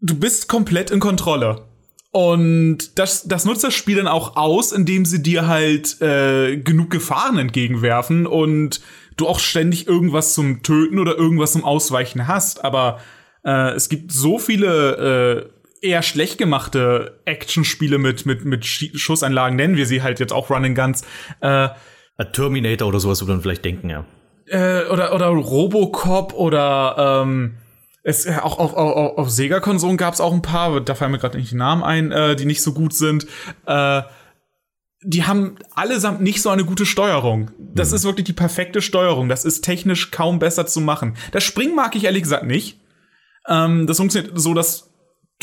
[0.00, 1.66] du bist komplett in Kontrolle.
[2.14, 6.90] Und das, das nutzt das Spiel dann auch aus, indem sie dir halt äh, genug
[6.90, 8.80] Gefahren entgegenwerfen und
[9.16, 12.64] du auch ständig irgendwas zum Töten oder irgendwas zum Ausweichen hast.
[12.64, 13.00] Aber
[13.44, 15.50] äh, es gibt so viele
[15.82, 20.50] äh, eher schlecht gemachte Actionspiele mit, mit, mit Schussanlagen, nennen wir sie halt jetzt auch
[20.50, 21.02] Running Guns.
[21.40, 21.70] Äh,
[22.32, 24.04] Terminator oder sowas würde man vielleicht denken, ja.
[24.46, 27.56] Äh, oder, oder Robocop oder ähm,
[28.04, 31.18] es, äh, auch auf, auf, auf Sega-Konsolen gab es auch ein paar, da fallen mir
[31.18, 33.26] gerade nicht die Namen ein, äh, die nicht so gut sind.
[33.66, 34.02] Äh,
[35.02, 37.50] die haben allesamt nicht so eine gute Steuerung.
[37.58, 37.96] Das mhm.
[37.96, 39.28] ist wirklich die perfekte Steuerung.
[39.28, 41.16] Das ist technisch kaum besser zu machen.
[41.32, 42.78] Das Springen mag ich ehrlich gesagt nicht.
[43.48, 44.93] Ähm, das funktioniert so, dass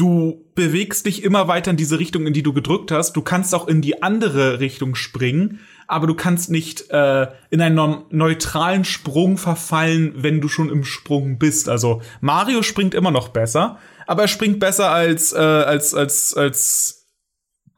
[0.02, 3.14] du bewegst dich immer weiter in diese Richtung, in die du gedrückt hast.
[3.14, 8.06] Du kannst auch in die andere Richtung springen, aber du kannst nicht äh, in einen
[8.10, 11.70] neutralen Sprung verfallen, wenn du schon im Sprung bist.
[11.70, 17.06] Also Mario springt immer noch besser, aber er springt besser als äh, als als als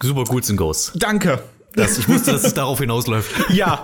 [0.02, 0.94] Super Ghouls and Ghosts.
[0.96, 1.44] Danke.
[1.76, 3.32] Das, ich wusste, dass es darauf hinausläuft.
[3.50, 3.84] Ja.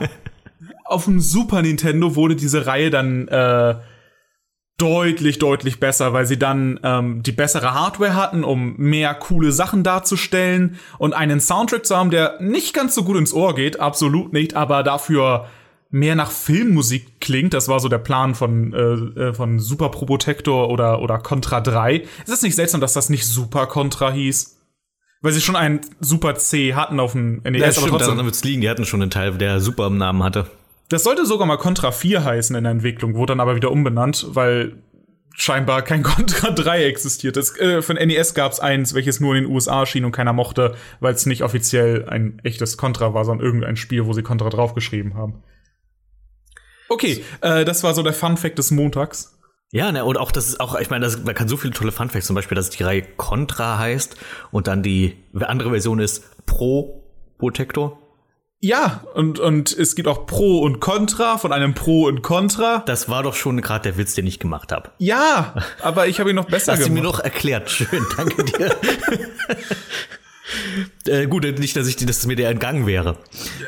[0.86, 3.75] Auf dem Super Nintendo wurde diese Reihe dann äh,
[4.79, 9.83] deutlich, deutlich besser, weil sie dann ähm, die bessere Hardware hatten, um mehr coole Sachen
[9.83, 14.33] darzustellen und einen Soundtrack zu haben, der nicht ganz so gut ins Ohr geht, absolut
[14.33, 15.47] nicht, aber dafür
[15.91, 17.53] mehr nach Filmmusik klingt.
[17.53, 21.95] Das war so der Plan von, äh, äh von Super Probotector oder, oder Contra 3.
[21.97, 24.57] Ist es nicht seltsam, dass das nicht Super Contra hieß?
[25.21, 28.25] Weil sie schon einen Super C hatten auf dem NES, ja, stimmt, aber trotzdem.
[28.25, 28.61] wird's liegen.
[28.61, 30.47] Die hatten schon einen Teil, der Super im Namen hatte.
[30.89, 34.25] Das sollte sogar mal Contra 4 heißen in der Entwicklung, wurde dann aber wieder umbenannt,
[34.30, 34.82] weil
[35.36, 37.38] scheinbar kein Contra 3 existiert.
[37.38, 40.34] Es, äh, von NES gab es eins, welches nur in den USA erschien und keiner
[40.34, 44.49] mochte, weil es nicht offiziell ein echtes Contra war, sondern irgendein Spiel, wo sie Contra
[44.49, 45.43] draufgeschrieben haben.
[46.89, 49.38] Okay, äh, das war so der Fun Fact des Montags.
[49.71, 51.91] Ja, ne, und auch das ist auch, ich meine, das, man kann so viele tolle
[51.91, 54.17] Fun Facts, zum Beispiel, dass die Reihe Contra heißt
[54.49, 57.04] und dann die andere Version ist Pro
[57.38, 57.99] Protector.
[58.62, 62.80] Ja, und, und es gibt auch Pro und Contra von einem Pro und Contra.
[62.86, 64.91] Das war doch schon gerade der Witz, den ich gemacht habe.
[64.98, 66.89] Ja, aber ich habe ihn noch besser Hast gemacht.
[66.89, 67.69] Hast du mir noch erklärt.
[67.69, 68.76] Schön, danke dir.
[71.10, 73.17] Äh, gut, nicht, dass ich dass es mir der entgangen wäre.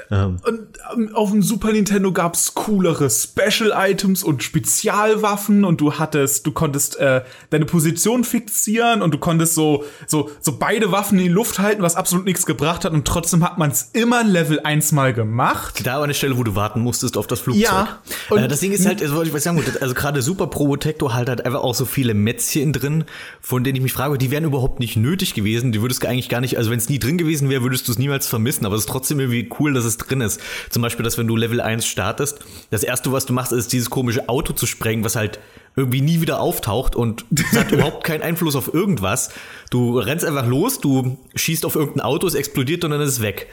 [0.10, 0.38] Ähm.
[0.46, 0.60] Und
[0.94, 6.52] ähm, auf dem Super Nintendo gab's coolere Special Items und Spezialwaffen und du hattest, du
[6.52, 11.32] konntest äh, deine Position fixieren und du konntest so, so, so beide Waffen in die
[11.32, 14.92] Luft halten, was absolut nichts gebracht hat und trotzdem hat man es immer Level 1
[14.92, 15.86] mal gemacht.
[15.86, 17.64] Da war eine Stelle, wo du warten musstest auf das Flugzeug.
[17.64, 18.36] Ja.
[18.36, 21.46] Äh, das Ding ist halt, also, ich weiß sagen, also gerade Super Probotector halt hat
[21.46, 23.06] einfach auch so viele Mätzchen drin,
[23.42, 25.72] von denen ich mich frage, die wären überhaupt nicht nötig gewesen.
[25.72, 27.92] Die würdest du eigentlich gar nicht, also wenn es nie drin gewesen wäre, würdest du
[27.92, 30.42] es niemals vermissen, aber es ist trotzdem irgendwie cool, dass es drin ist.
[30.70, 32.40] Zum Beispiel, dass wenn du Level 1 startest,
[32.70, 35.40] das erste, was du machst, ist dieses komische Auto zu sprengen, was halt
[35.76, 39.32] irgendwie nie wieder auftaucht und hat überhaupt keinen Einfluss auf irgendwas.
[39.70, 43.22] Du rennst einfach los, du schießt auf irgendein Auto, es explodiert und dann ist es
[43.22, 43.48] weg.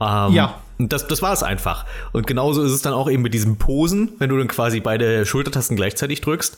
[0.00, 0.60] Ähm, ja.
[0.80, 1.84] Und das, das war es einfach.
[2.12, 5.26] Und genauso ist es dann auch eben mit diesem Posen, wenn du dann quasi beide
[5.26, 6.56] Schultertasten gleichzeitig drückst.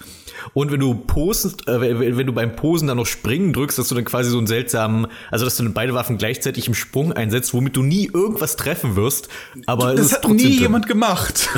[0.54, 3.96] Und wenn du posest, äh, wenn du beim Posen dann noch springen drückst, dass du
[3.96, 7.52] dann quasi so einen seltsamen, also dass du dann beide Waffen gleichzeitig im Sprung einsetzt,
[7.52, 9.28] womit du nie irgendwas treffen wirst.
[9.66, 10.52] Aber das hat nie drin.
[10.52, 11.48] jemand gemacht.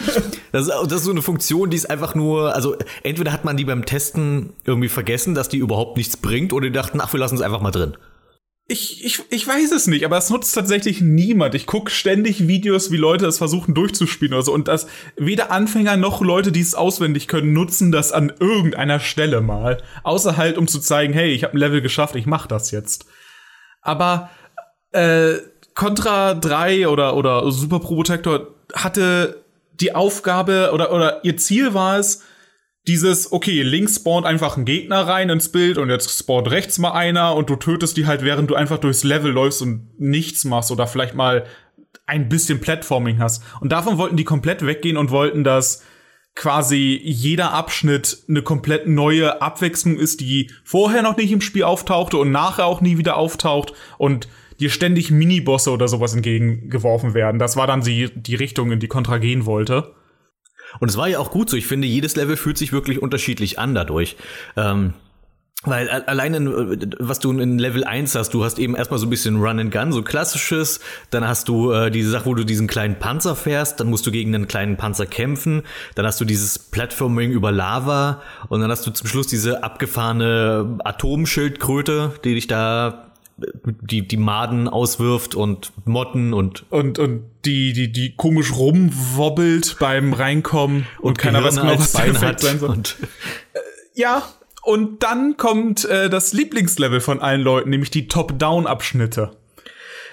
[0.52, 3.56] das, ist, das ist so eine Funktion, die ist einfach nur, also entweder hat man
[3.56, 7.18] die beim Testen irgendwie vergessen, dass die überhaupt nichts bringt, oder die dachten, ach, wir
[7.18, 7.96] lassen es einfach mal drin.
[8.68, 11.54] Ich, ich, ich weiß es nicht, aber es nutzt tatsächlich niemand.
[11.54, 14.52] Ich gucke ständig Videos, wie Leute es versuchen durchzuspielen oder so.
[14.52, 19.40] Und das weder Anfänger noch Leute, die es auswendig können, nutzen das an irgendeiner Stelle
[19.40, 19.82] mal.
[20.04, 23.06] Außer halt, um zu zeigen, hey, ich habe ein Level geschafft, ich mach das jetzt.
[23.82, 24.30] Aber
[24.92, 25.34] äh,
[25.74, 29.42] Contra 3 oder, oder Super Pro Protector hatte
[29.80, 32.22] die Aufgabe oder, oder ihr Ziel war es,
[32.88, 36.92] dieses, okay, links spawnt einfach ein Gegner rein ins Bild und jetzt spawnt rechts mal
[36.92, 40.72] einer und du tötest die halt, während du einfach durchs Level läufst und nichts machst
[40.72, 41.44] oder vielleicht mal
[42.06, 43.42] ein bisschen Platforming hast.
[43.60, 45.84] Und davon wollten die komplett weggehen und wollten, dass
[46.34, 52.16] quasi jeder Abschnitt eine komplett neue Abwechslung ist, die vorher noch nicht im Spiel auftauchte
[52.16, 57.38] und nachher auch nie wieder auftaucht und dir ständig Minibosse oder sowas entgegengeworfen werden.
[57.38, 59.94] Das war dann die, die Richtung, in die Contra gehen wollte.
[60.80, 61.56] Und es war ja auch gut so.
[61.56, 64.16] Ich finde, jedes Level fühlt sich wirklich unterschiedlich an dadurch.
[64.56, 64.94] Ähm,
[65.64, 69.06] Weil a- allein, in, was du in Level 1 hast, du hast eben erstmal so
[69.06, 70.80] ein bisschen Run and Gun, so klassisches.
[71.10, 73.78] Dann hast du äh, diese Sache, wo du diesen kleinen Panzer fährst.
[73.78, 75.62] Dann musst du gegen einen kleinen Panzer kämpfen.
[75.94, 78.22] Dann hast du dieses Platforming über Lava.
[78.48, 83.11] Und dann hast du zum Schluss diese abgefahrene Atomschildkröte, die dich da
[83.80, 90.12] die, die Maden auswirft und Motten und Und, und die, die, die komisch rumwobbelt beim
[90.12, 92.40] Reinkommen und, keiner weiß genau, was Bein hat.
[92.40, 92.70] sein soll.
[92.70, 92.96] Und
[93.94, 94.22] Ja,
[94.62, 99.32] und dann kommt äh, das Lieblingslevel von allen Leuten, nämlich die Top-Down-Abschnitte.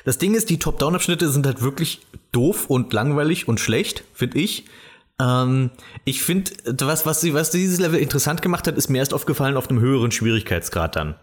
[0.06, 4.66] Das Ding ist, die Top-Down-Abschnitte sind halt wirklich doof und langweilig und schlecht, finde ich.
[5.22, 5.70] Ähm,
[6.06, 9.56] ich finde, was, was, sie- was dieses Level interessant gemacht hat, ist mir erst aufgefallen
[9.58, 11.16] auf einem höheren Schwierigkeitsgrad dann.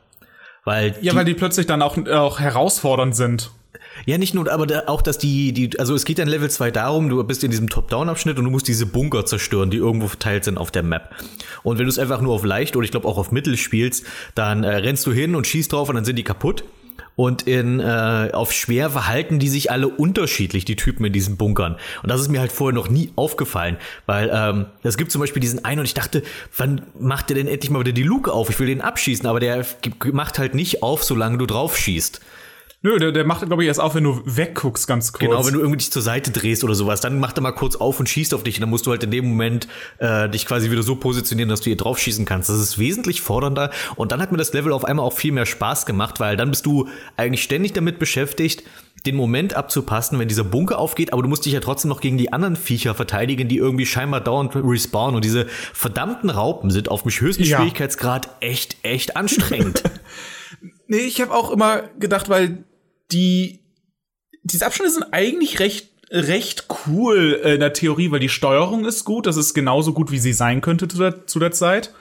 [0.67, 3.53] Weil Ja, die, weil die plötzlich dann auch, auch herausfordernd sind.
[4.05, 6.73] ja nicht nur, aber da, auch, dass die, die, also es geht in Level 2
[6.73, 10.45] darum, du bist in diesem Top-Down-Abschnitt und du musst diese Bunker zerstören, die irgendwo verteilt
[10.45, 11.15] sind auf der Map.
[11.63, 14.05] Und wenn du es einfach nur auf leicht oder ich glaube auch auf Mittel spielst,
[14.35, 16.65] dann äh, rennst du hin und schießt drauf und dann sind die kaputt.
[17.17, 21.77] Und in äh, auf schwer verhalten die sich alle unterschiedlich, die Typen in diesen Bunkern.
[22.03, 25.41] Und das ist mir halt vorher noch nie aufgefallen, weil ähm, es gibt zum Beispiel
[25.41, 26.23] diesen einen und ich dachte,
[26.57, 28.51] wann macht der denn endlich mal wieder die Luke auf?
[28.51, 29.65] Ich will den abschießen, aber der
[30.13, 32.21] macht halt nicht auf, solange du drauf schießt.
[32.87, 35.29] Nö, der, der macht, glaube ich, erst auf, wenn du wegguckst, ganz kurz.
[35.29, 37.75] Genau, wenn du irgendwie dich zur Seite drehst oder sowas, dann macht er mal kurz
[37.75, 39.67] auf und schießt auf dich und dann musst du halt in dem Moment
[39.99, 42.49] äh, dich quasi wieder so positionieren, dass du hier drauf schießen kannst.
[42.49, 45.47] Das ist wesentlich fordernder und dann hat mir das Level auf einmal auch viel mehr
[45.47, 48.63] Spaß gemacht, weil dann bist du eigentlich ständig damit beschäftigt,
[49.05, 52.19] den Moment abzupassen, wenn dieser Bunker aufgeht, aber du musst dich ja trotzdem noch gegen
[52.19, 57.03] die anderen Viecher verteidigen, die irgendwie scheinbar dauernd respawnen und diese verdammten Raupen sind auf
[57.03, 57.57] dem höchsten Ja.
[57.57, 59.83] Schwierigkeitsgrad echt, echt anstrengend.
[60.89, 62.65] Nee, ich habe auch immer gedacht, weil
[63.13, 63.61] die
[64.43, 69.05] diese Abschnitte sind eigentlich recht recht cool äh, in der Theorie, weil die Steuerung ist
[69.05, 71.93] gut, das ist genauso gut, wie sie sein könnte zu der, zu der Zeit.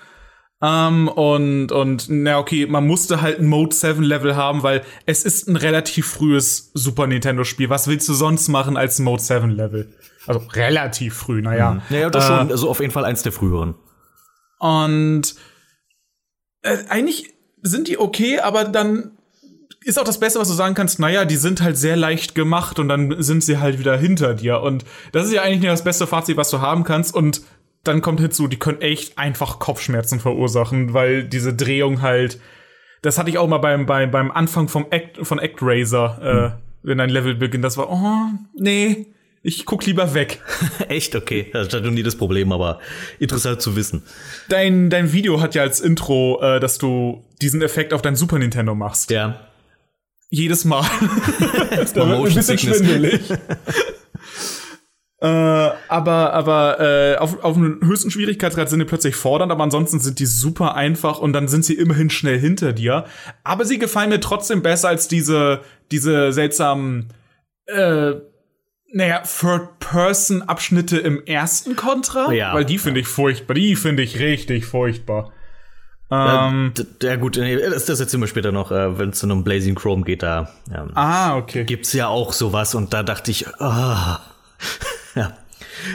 [0.61, 5.25] Ähm, und und na okay, man musste halt ein Mode 7 Level haben, weil es
[5.25, 7.69] ist ein relativ frühes Super Nintendo Spiel.
[7.69, 9.93] Was willst du sonst machen als ein Mode 7 Level?
[10.27, 11.83] Also relativ früh, naja.
[11.89, 13.75] naja, das schon, also auf jeden Fall eins der früheren.
[14.59, 15.35] Und
[16.61, 19.14] äh, eigentlich sind die okay, aber dann
[19.85, 22.79] ist auch das Beste, was du sagen kannst, naja, die sind halt sehr leicht gemacht
[22.79, 24.61] und dann sind sie halt wieder hinter dir.
[24.61, 27.13] Und das ist ja eigentlich nicht das beste Fazit, was du haben kannst.
[27.13, 27.43] Und
[27.83, 32.39] dann kommt hinzu, die können echt einfach Kopfschmerzen verursachen, weil diese Drehung halt.
[33.03, 36.99] Das hatte ich auch mal beim, beim, beim Anfang vom Act, von ActRaiser, äh, wenn
[36.99, 37.63] ein Level beginnt.
[37.63, 39.05] Das war, oh, nee,
[39.43, 40.41] ich guck lieber weg.
[40.89, 41.51] Echt, okay.
[41.53, 42.79] Das noch nie das Problem, aber
[43.19, 44.01] interessant zu wissen.
[44.49, 48.39] Dein, dein Video hat ja als Intro, äh, dass du diesen Effekt auf dein Super
[48.39, 49.11] Nintendo machst.
[49.11, 49.45] Ja.
[50.29, 50.85] Jedes Mal.
[51.69, 52.81] das war Motion Sickness.
[55.21, 59.99] äh, aber aber äh, auf, auf einem höchsten Schwierigkeitsgrad sind die plötzlich fordernd, aber ansonsten
[59.99, 63.05] sind die super einfach und dann sind sie immerhin schnell hinter dir.
[63.43, 65.61] Aber sie gefallen mir trotzdem besser als diese,
[65.91, 67.13] diese seltsamen,
[67.67, 68.13] äh,
[68.93, 72.31] naja, Third-Person-Abschnitte im ersten Contra.
[72.31, 73.53] Ja, weil die finde ich furchtbar.
[73.53, 75.33] Die finde ich richtig furchtbar.
[76.11, 79.75] Ähm, Ja gut, das, das erzählen wir später noch, äh, wenn es zu einem Blazing
[79.75, 81.63] Chrome geht, da ähm, ah, okay.
[81.63, 84.21] gibt's ja auch sowas und da dachte ich, ah,
[85.15, 85.31] ja.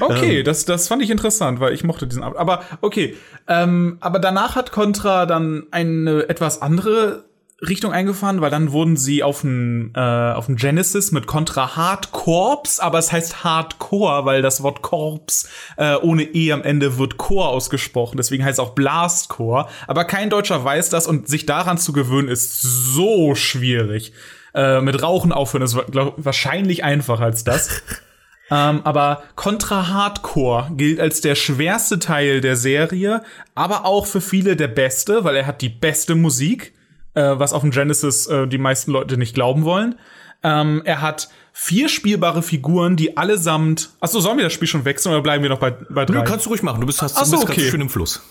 [0.00, 3.16] Okay, das, das fand ich interessant, weil ich mochte diesen Ab Aber okay,
[3.48, 7.24] ähm, aber danach hat Contra dann eine etwas andere
[7.66, 12.10] Richtung eingefahren, weil dann wurden sie auf dem äh, auf dem Genesis mit Contra Hard
[12.10, 17.18] Corps, aber es heißt Hardcore, weil das Wort Corps äh, ohne e am Ende wird
[17.18, 19.66] Core ausgesprochen, deswegen heißt es auch Blast Core.
[19.86, 24.12] Aber kein Deutscher weiß das und sich daran zu gewöhnen ist so schwierig.
[24.54, 27.82] Äh, mit Rauchen aufhören ist glaub, wahrscheinlich einfacher als das.
[28.52, 33.22] Ähm, aber Contra Hardcore gilt als der schwerste Teil der Serie,
[33.54, 36.74] aber auch für viele der beste, weil er hat die beste Musik,
[37.14, 39.96] äh, was auf dem Genesis äh, die meisten Leute nicht glauben wollen.
[40.42, 43.90] Ähm, er hat vier spielbare Figuren, die allesamt.
[44.00, 46.20] Achso, sollen wir das Spiel schon wechseln oder bleiben wir noch bei, bei drei?
[46.20, 47.70] Du kannst du ruhig machen, du bist, hast, Ach du so, bist ganz okay.
[47.70, 48.22] schön im Fluss.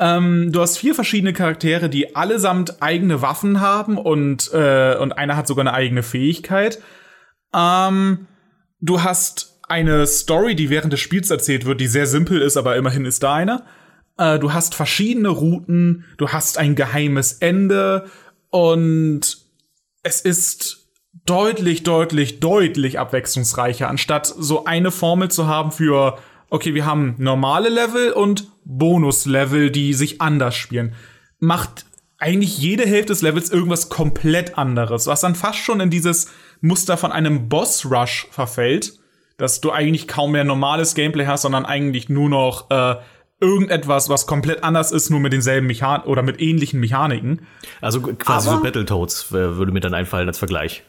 [0.00, 5.36] Ähm, du hast vier verschiedene Charaktere, die allesamt eigene Waffen haben und, äh, und einer
[5.36, 6.80] hat sogar eine eigene Fähigkeit.
[7.52, 8.28] Ähm,
[8.80, 12.76] du hast eine Story, die während des Spiels erzählt wird, die sehr simpel ist, aber
[12.76, 13.64] immerhin ist da eine.
[14.18, 18.06] Äh, du hast verschiedene Routen, du hast ein geheimes Ende
[18.50, 19.38] und
[20.02, 20.88] es ist
[21.24, 26.18] deutlich, deutlich, deutlich abwechslungsreicher, anstatt so eine Formel zu haben für,
[26.50, 30.94] okay, wir haben normale Level und Bonuslevel, die sich anders spielen.
[31.38, 31.86] Macht
[32.18, 36.96] eigentlich jede Hälfte des Levels irgendwas komplett anderes, was dann fast schon in dieses Muster
[36.96, 38.94] von einem Boss-Rush verfällt,
[39.36, 42.96] dass du eigentlich kaum mehr normales Gameplay hast, sondern eigentlich nur noch äh,
[43.40, 47.46] irgendetwas, was komplett anders ist, nur mit denselben Mechan oder mit ähnlichen Mechaniken.
[47.80, 50.82] Also quasi Aber- so Battletoads würde mir dann einfallen als Vergleich.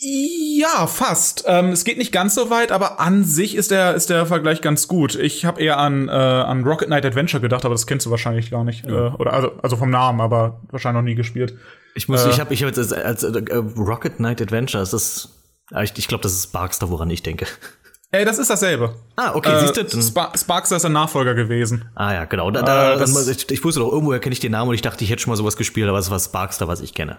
[0.00, 1.44] Ja, fast.
[1.46, 4.60] Ähm, es geht nicht ganz so weit, aber an sich ist der, ist der Vergleich
[4.60, 5.14] ganz gut.
[5.14, 8.50] Ich habe eher an, äh, an Rocket Knight Adventure gedacht, aber das kennst du wahrscheinlich
[8.50, 8.84] gar nicht.
[8.84, 11.56] Äh, oder also, also vom Namen, aber wahrscheinlich noch nie gespielt.
[11.94, 12.30] Ich muss, Äh.
[12.30, 15.28] ich habe, ich habe jetzt als, als äh, Rocket Knight Adventure, ist das,
[15.82, 17.46] ich, ich glaube, das ist Sparkster, woran ich denke.
[18.14, 18.94] Ey, das ist dasselbe.
[19.16, 20.00] Ah, okay, Äh, siehst du?
[20.00, 21.86] Spa Sparkster ist ein Nachfolger gewesen.
[21.96, 22.50] Ah ja, genau.
[22.52, 25.02] Da, da, Äh, ich, ich wusste doch, irgendwoher kenne ich den Namen und ich dachte,
[25.02, 27.16] ich hätte schon mal sowas gespielt, aber es war Sparkster, was ich kenne.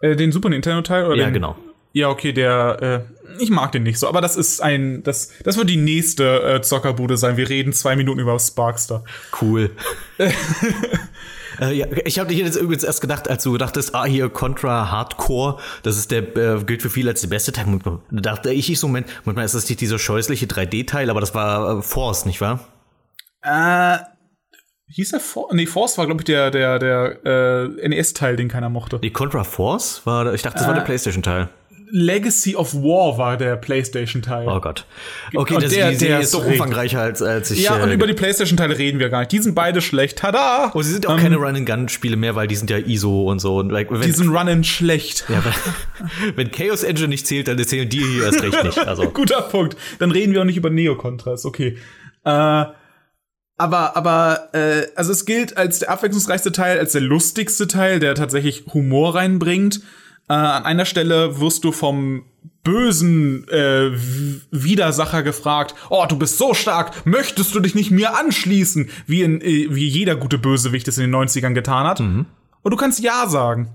[0.00, 1.56] Äh, den Super Nintendo Teil oder Ja, den, genau.
[1.92, 3.04] Ja, okay, der,
[3.38, 6.42] äh, ich mag den nicht so, aber das ist ein, das, das wird die nächste
[6.42, 7.36] äh, Zockerbude sein.
[7.36, 9.04] Wir reden zwei Minuten über Sparkster.
[9.40, 9.70] Cool.
[11.62, 14.90] äh, ja, ich habe dir jetzt übrigens erst gedacht, als du dachtest, ah, hier Contra
[14.90, 17.66] Hardcore, das ist der, äh, gilt für viele als der beste Teil.
[18.10, 21.34] Da dachte ich, ich so, Moment, manchmal ist das nicht dieser scheußliche 3D-Teil, aber das
[21.34, 22.60] war äh, Force, nicht wahr?
[23.42, 23.98] Äh,
[24.88, 28.68] hieß der For Nee, Force war, glaube ich, der, der, der äh, NES-Teil, den keiner
[28.68, 28.98] mochte.
[28.98, 30.78] Die Contra Force war, ich dachte, das war Äh.
[30.78, 31.48] der PlayStation-Teil.
[31.94, 34.48] Legacy of War war der PlayStation-Teil.
[34.48, 34.86] Oh Gott.
[35.34, 37.62] Okay, Und das der- die der ist richtig- umfangreicher als, als ich.
[37.64, 39.32] Ja, und äh, über die PlayStation-Teile reden wir gar nicht.
[39.32, 40.18] Die sind beide schlecht.
[40.18, 40.70] Tada!
[40.74, 43.58] oh, sie sind auch keine Run-and-Gun-Spiele mehr, weil die sind ja ISO und so.
[43.58, 45.26] Und like, wenn, Die sind Run-In schlecht.
[45.28, 48.78] ja, wenn, wenn Chaos Engine nicht zählt, dann zählen die hier erst recht nicht.
[48.78, 49.10] Also.
[49.12, 49.76] Guter Punkt.
[49.98, 51.44] Dann reden wir auch nicht über Neo-Contras.
[51.44, 51.76] Okay.
[52.24, 52.64] Äh,
[53.58, 58.14] aber, aber, äh, also es gilt als der abwechslungsreichste Teil, als der lustigste Teil, der
[58.14, 59.82] tatsächlich Humor reinbringt.
[60.28, 62.24] Äh, an einer Stelle wirst du vom
[62.64, 63.90] bösen äh,
[64.50, 69.40] Widersacher gefragt, oh, du bist so stark, möchtest du dich nicht mir anschließen, wie, in,
[69.40, 72.00] äh, wie jeder gute Bösewicht es in den 90ern getan hat.
[72.62, 73.70] Und du kannst Ja sagen.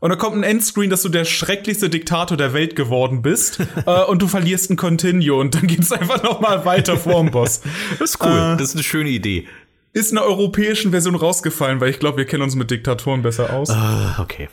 [0.00, 4.02] Und dann kommt ein Endscreen, dass du der schrecklichste Diktator der Welt geworden bist äh,
[4.04, 7.60] und du verlierst ein Continue und dann geht's einfach noch mal weiter vorm Boss.
[7.98, 8.56] Das ist cool.
[8.58, 9.46] das ist eine schöne Idee.
[9.92, 13.52] Ist in der europäischen Version rausgefallen, weil ich glaube, wir kennen uns mit Diktatoren besser
[13.52, 13.70] aus.
[13.70, 14.48] Ah, okay.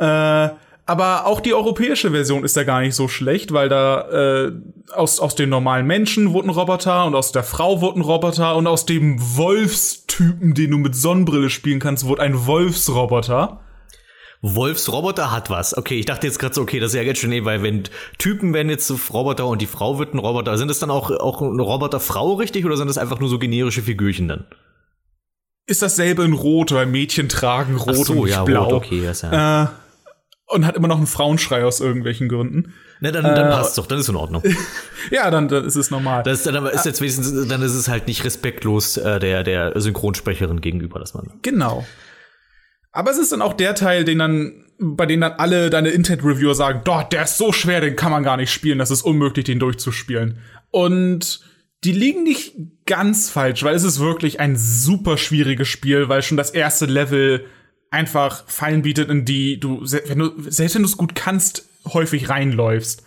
[0.00, 0.48] Äh,
[0.86, 4.52] aber auch die europäische Version ist ja gar nicht so schlecht, weil da äh,
[4.92, 8.56] aus, aus dem normalen Menschen wurde ein Roboter und aus der Frau wurde ein Roboter
[8.56, 13.60] und aus dem Wolfstypen, den du mit Sonnenbrille spielen kannst, wurde ein Wolfsroboter.
[14.42, 15.76] Wolfsroboter hat was.
[15.76, 17.84] Okay, ich dachte jetzt gerade so, okay, das ist ja jetzt schon eh, weil wenn
[18.18, 21.40] Typen werden jetzt Roboter und die Frau wird ein Roboter, sind es dann auch, auch
[21.40, 24.44] eine Roboterfrau richtig oder sind das einfach nur so generische Figürchen dann?
[25.66, 28.64] Ist dasselbe in Rot, weil Mädchen tragen Rot so, und nicht ja, blau.
[28.64, 29.64] rot, okay, das ist ja.
[29.64, 29.68] Äh,
[30.50, 32.74] und hat immer noch einen Frauenschrei aus irgendwelchen Gründen.
[33.00, 34.42] Na, dann, dann äh, passt doch, dann ist in Ordnung.
[35.10, 36.22] Ja, dann, dann ist es normal.
[36.22, 39.80] Das dann aber ist jetzt wenigstens, dann ist es halt nicht respektlos äh, der, der
[39.80, 41.32] Synchronsprecherin gegenüber, dass man.
[41.40, 41.86] Genau.
[42.92, 46.54] Aber es ist dann auch der Teil, den dann, bei dem dann alle deine Internet-Reviewer
[46.54, 49.46] sagen, dort, der ist so schwer, den kann man gar nicht spielen, das ist unmöglich,
[49.46, 50.38] den durchzuspielen.
[50.70, 51.40] Und
[51.82, 56.36] die liegen nicht ganz falsch, weil es ist wirklich ein super schwieriges Spiel, weil schon
[56.36, 57.46] das erste Level
[57.90, 62.28] einfach Fallen bietet, in die du, wenn du, selbst wenn du es gut kannst, häufig
[62.28, 63.04] reinläufst.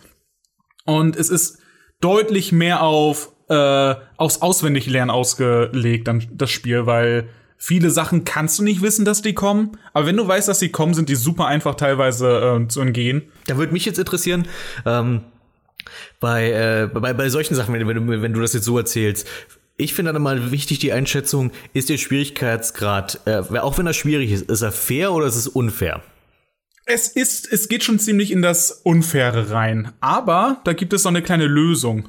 [0.84, 1.58] Und es ist
[2.00, 8.62] deutlich mehr auf äh, aufs Auswendiglernen ausgelegt, dann das Spiel, weil viele Sachen kannst du
[8.62, 9.76] nicht wissen, dass die kommen.
[9.92, 13.22] Aber wenn du weißt, dass sie kommen, sind die super einfach teilweise äh, zu entgehen.
[13.46, 14.46] Da würde mich jetzt interessieren,
[14.86, 15.22] ähm,
[16.20, 19.28] bei, äh, bei, bei solchen Sachen, wenn, wenn, wenn du das jetzt so erzählst,
[19.76, 24.30] ich finde dann mal wichtig die Einschätzung, ist der Schwierigkeitsgrad, äh, auch wenn er schwierig
[24.30, 26.02] ist, ist er fair oder ist es unfair?
[26.86, 29.92] Es ist, es geht schon ziemlich in das Unfaire rein.
[30.00, 32.08] Aber da gibt es noch eine kleine Lösung.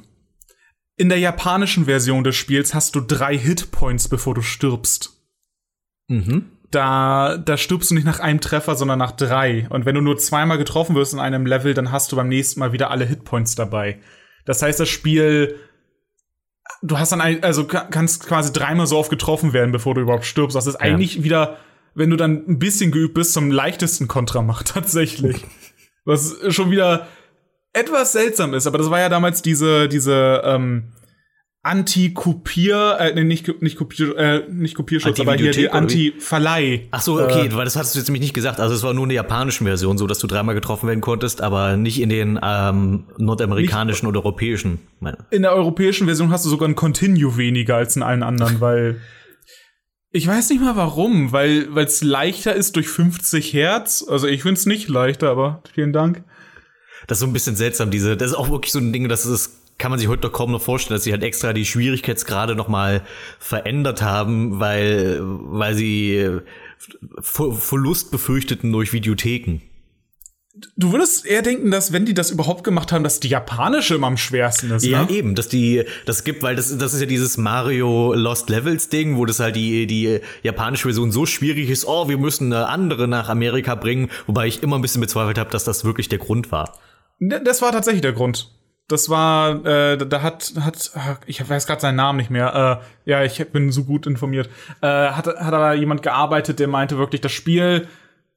[0.98, 5.12] In der japanischen Version des Spiels hast du drei Hitpoints, bevor du stirbst.
[6.08, 6.50] Mhm.
[6.70, 9.66] Da, da stirbst du nicht nach einem Treffer, sondern nach drei.
[9.70, 12.60] Und wenn du nur zweimal getroffen wirst in einem Level, dann hast du beim nächsten
[12.60, 13.98] Mal wieder alle Hitpoints dabei.
[14.44, 15.58] Das heißt, das Spiel,
[16.82, 20.00] du hast dann, ein, also ka- kannst quasi dreimal so oft getroffen werden, bevor du
[20.00, 20.54] überhaupt stirbst.
[20.56, 21.56] Das ist eigentlich wieder,
[21.94, 25.44] wenn du dann ein bisschen geübt bist, zum leichtesten Kontra macht, tatsächlich.
[26.04, 27.08] Was schon wieder
[27.72, 30.92] etwas seltsam ist, aber das war ja damals diese, diese, ähm,
[31.66, 35.68] Anti-Kopier, äh, nee, nicht, nicht Kopier, äh, nicht Kopierschutz, aber hier die?
[35.70, 36.88] Anti-Verleih.
[36.92, 38.60] Ach so, okay, weil das hattest du jetzt nämlich nicht gesagt.
[38.60, 41.40] Also es war nur in der japanischen Version so, dass du dreimal getroffen werden konntest,
[41.42, 44.78] aber nicht in den ähm, nordamerikanischen oder europäischen.
[45.00, 48.60] Meine- In der europäischen Version hast du sogar ein Continue weniger als in allen anderen,
[48.60, 49.00] weil
[50.12, 54.04] ich weiß nicht mal warum, weil weil es leichter ist durch 50 Hertz.
[54.08, 56.22] Also ich find's nicht leichter, aber vielen Dank.
[57.06, 59.26] Das ist so ein bisschen seltsam, diese, das ist auch wirklich so ein Ding, das
[59.26, 62.54] ist, kann man sich heute doch kaum noch vorstellen, dass sie halt extra die Schwierigkeitsgrade
[62.54, 63.02] noch mal
[63.38, 66.40] verändert haben, weil, weil sie äh,
[67.20, 69.60] Ver- Verlust befürchteten durch Videotheken.
[70.74, 74.06] Du würdest eher denken, dass wenn die das überhaupt gemacht haben, dass die japanische immer
[74.06, 74.86] am schwersten ist.
[74.86, 75.10] Ja, ne?
[75.10, 79.16] eben, dass die, das gibt, weil das, das ist ja dieses Mario Lost Levels Ding,
[79.18, 83.06] wo das halt die, die japanische Version so schwierig ist, oh, wir müssen eine andere
[83.06, 86.50] nach Amerika bringen, wobei ich immer ein bisschen bezweifelt habe, dass das wirklich der Grund
[86.52, 86.78] war.
[87.18, 88.50] Ne, Das war tatsächlich der Grund.
[88.88, 92.82] Das war, äh, da hat, hat, ich weiß gerade seinen Namen nicht mehr.
[93.06, 94.48] Äh, ja, ich bin so gut informiert.
[94.80, 97.88] Äh, hat, hat aber jemand gearbeitet, der meinte wirklich, das Spiel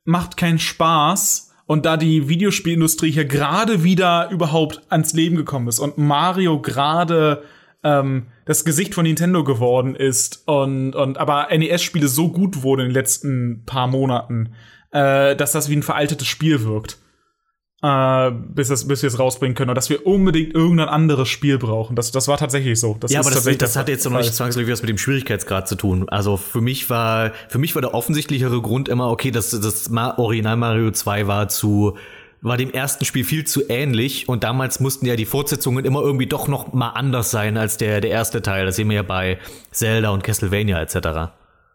[0.06, 1.54] macht keinen Spaß.
[1.68, 7.44] Und da die Videospielindustrie hier gerade wieder überhaupt ans Leben gekommen ist und Mario gerade
[7.84, 12.88] ähm, das Gesicht von Nintendo geworden ist und, und aber NES-Spiele so gut wurden in
[12.88, 14.56] den letzten paar Monaten,
[14.90, 16.98] äh, dass das wie ein veraltetes Spiel wirkt
[17.82, 21.58] äh, bis, das, bis wir es rausbringen können und dass wir unbedingt irgendein anderes Spiel
[21.58, 21.96] brauchen.
[21.96, 22.98] Das, das war tatsächlich so.
[23.00, 25.76] Das ja, aber das, das hat jetzt noch nicht zwangsläufig was mit dem Schwierigkeitsgrad zu
[25.76, 26.10] tun.
[26.10, 30.58] Also für mich war, für mich war der offensichtlichere Grund immer, okay, das, das Original
[30.58, 31.98] Mario 2 war zu,
[32.42, 36.28] war dem ersten Spiel viel zu ähnlich und damals mussten ja die Fortsetzungen immer irgendwie
[36.28, 38.66] doch noch mal anders sein als der, der erste Teil.
[38.66, 39.40] Das sehen wir ja bei
[39.72, 41.32] Zelda und Castlevania etc.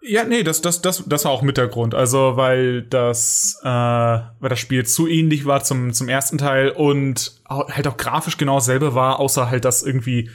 [0.07, 1.95] Ja, nee, das, das, das, das war auch mit der Grund.
[1.95, 7.41] Also, weil das, äh, weil das Spiel zu ähnlich war zum, zum ersten Teil und
[7.49, 10.29] halt auch grafisch genau dasselbe war, außer halt, dass irgendwie,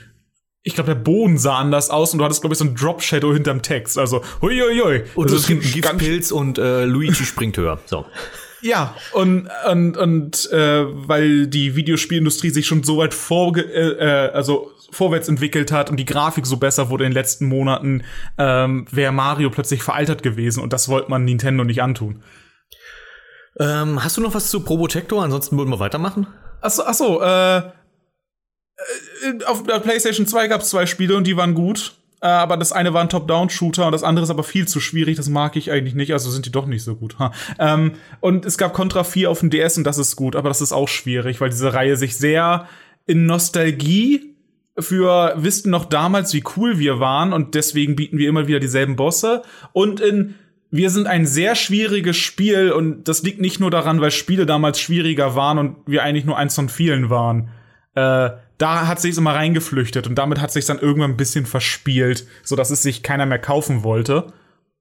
[0.63, 3.31] ich glaube, der Boden sah anders aus und du hattest, glaube ich, so ein Drop-Shadow
[3.31, 3.99] hinterm Text.
[3.99, 5.03] Also, huiuiui.
[5.13, 7.79] Und also, es gibt ganz- Giftpilz und äh, Luigi springt höher.
[7.85, 8.05] So.
[8.61, 14.31] Ja, und, und, und äh, weil die Videospielindustrie sich schon so weit vorge äh, äh,
[14.31, 18.03] also vorwärts entwickelt hat und die Grafik so besser wurde in den letzten Monaten,
[18.37, 22.23] ähm, wäre Mario plötzlich veraltert gewesen und das wollte man Nintendo nicht antun.
[23.59, 25.23] Ähm, hast du noch was zu Probotector?
[25.23, 26.27] Ansonsten würden wir weitermachen.
[26.61, 31.53] Achso, achso, äh, äh, auf der PlayStation 2 gab es zwei Spiele und die waren
[31.53, 31.95] gut.
[32.21, 35.17] Äh, aber das eine war ein Top-Down-Shooter und das andere ist aber viel zu schwierig.
[35.17, 36.13] Das mag ich eigentlich nicht.
[36.13, 37.17] Also sind die doch nicht so gut.
[37.19, 37.31] Ha.
[37.59, 40.61] Ähm, und es gab Contra 4 auf dem DS und das ist gut, aber das
[40.61, 42.67] ist auch schwierig, weil diese Reihe sich sehr
[43.05, 44.35] in Nostalgie
[44.81, 48.95] für wissen noch damals, wie cool wir waren und deswegen bieten wir immer wieder dieselben
[48.95, 49.41] Bosse
[49.73, 50.35] und in
[50.71, 54.79] wir sind ein sehr schwieriges Spiel und das liegt nicht nur daran, weil Spiele damals
[54.79, 57.49] schwieriger waren und wir eigentlich nur eins von vielen waren.
[57.95, 62.27] Äh, da hat sich's immer reingeflüchtet und damit hat sich's dann irgendwann ein bisschen verspielt,
[62.43, 64.27] so dass es sich keiner mehr kaufen wollte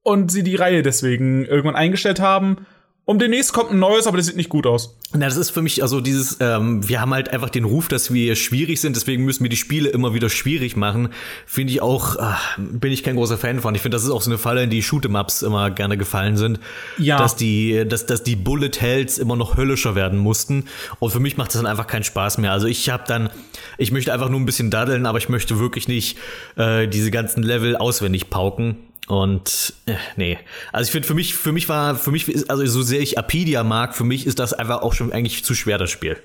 [0.03, 2.67] und sie die Reihe deswegen irgendwann eingestellt haben.
[3.09, 4.95] Und demnächst kommt ein neues, aber das sieht nicht gut aus.
[5.15, 8.13] Na, das ist für mich also dieses, ähm, wir haben halt einfach den Ruf, dass
[8.13, 11.09] wir schwierig sind, deswegen müssen wir die Spiele immer wieder schwierig machen.
[11.47, 13.75] Finde ich auch, ach, bin ich kein großer Fan von.
[13.75, 16.61] Ich finde, das ist auch so eine Falle, in die Shoot'em-Ups immer gerne gefallen sind.
[16.99, 17.17] Ja.
[17.17, 20.65] Dass die, dass, dass die Bullet Hells immer noch höllischer werden mussten.
[20.99, 22.53] Und für mich macht das dann einfach keinen Spaß mehr.
[22.53, 23.31] Also ich habe dann,
[23.79, 26.19] ich möchte einfach nur ein bisschen daddeln, aber ich möchte wirklich nicht
[26.57, 28.77] äh, diese ganzen Level auswendig pauken.
[29.09, 30.39] Und äh, nee,
[30.71, 33.19] also ich finde für mich für mich war für mich ist, also so sehr ich
[33.19, 36.19] Apidia mag, für mich ist das einfach auch schon eigentlich zu schwer das Spiel.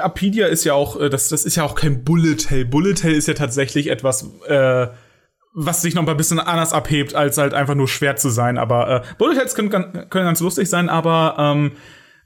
[0.00, 2.64] Apidia ist ja auch, äh, das, das ist ja auch kein Bullet Hell.
[2.64, 4.86] Bullet Hell ist ja tatsächlich etwas, äh,
[5.54, 8.58] was sich noch ein bisschen anders abhebt, als halt einfach nur schwer zu sein.
[8.58, 11.72] Aber äh, Bullet Hells können, können ganz lustig sein, aber ähm,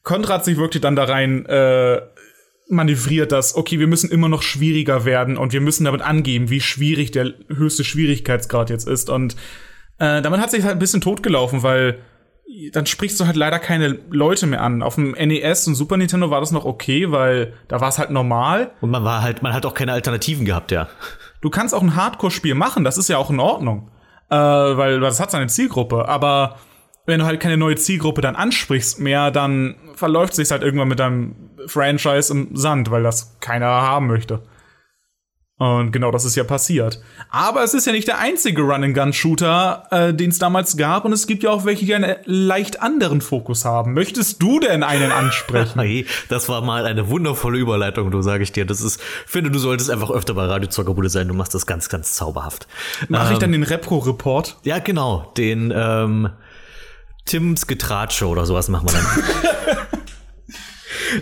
[0.02, 2.02] Contra hat sich wirklich dann da rein äh,
[2.68, 6.60] manövriert, dass, okay, wir müssen immer noch schwieriger werden und wir müssen damit angeben, wie
[6.60, 9.08] schwierig der höchste Schwierigkeitsgrad jetzt ist.
[9.08, 9.36] Und
[9.98, 11.98] äh, damit hat sich halt ein bisschen totgelaufen, weil
[12.72, 14.82] dann sprichst du halt leider keine Leute mehr an.
[14.82, 18.10] Auf dem NES und Super Nintendo war das noch okay, weil da war es halt
[18.10, 18.72] normal.
[18.80, 20.88] Und man war halt, man hat auch keine Alternativen gehabt, ja.
[21.40, 23.90] Du kannst auch ein Hardcore-Spiel machen, das ist ja auch in Ordnung.
[24.30, 26.08] Äh, weil das hat seine Zielgruppe.
[26.08, 26.56] Aber
[27.06, 31.00] wenn du halt keine neue Zielgruppe dann ansprichst mehr, dann verläuft sich halt irgendwann mit
[31.00, 31.34] deinem
[31.66, 34.42] Franchise im Sand, weil das keiner haben möchte.
[35.58, 37.02] Und genau das ist ja passiert.
[37.30, 41.04] Aber es ist ja nicht der einzige Run-and-Gun-Shooter, äh, den es damals gab.
[41.04, 43.92] Und es gibt ja auch welche, die einen leicht anderen Fokus haben.
[43.92, 45.80] Möchtest du denn einen ansprechen?
[45.88, 48.66] Hey, das war mal eine wundervolle Überleitung, du sage ich dir.
[48.66, 51.28] Das ist, ich finde, du solltest einfach öfter bei Radio Zockerbude sein.
[51.28, 52.66] Du machst das ganz, ganz zauberhaft.
[53.08, 54.58] Mache ich dann den Repro-Report?
[54.64, 55.32] Ja, genau.
[55.36, 56.30] Den ähm,
[57.24, 59.86] Tims Getratsche oder sowas machen wir dann.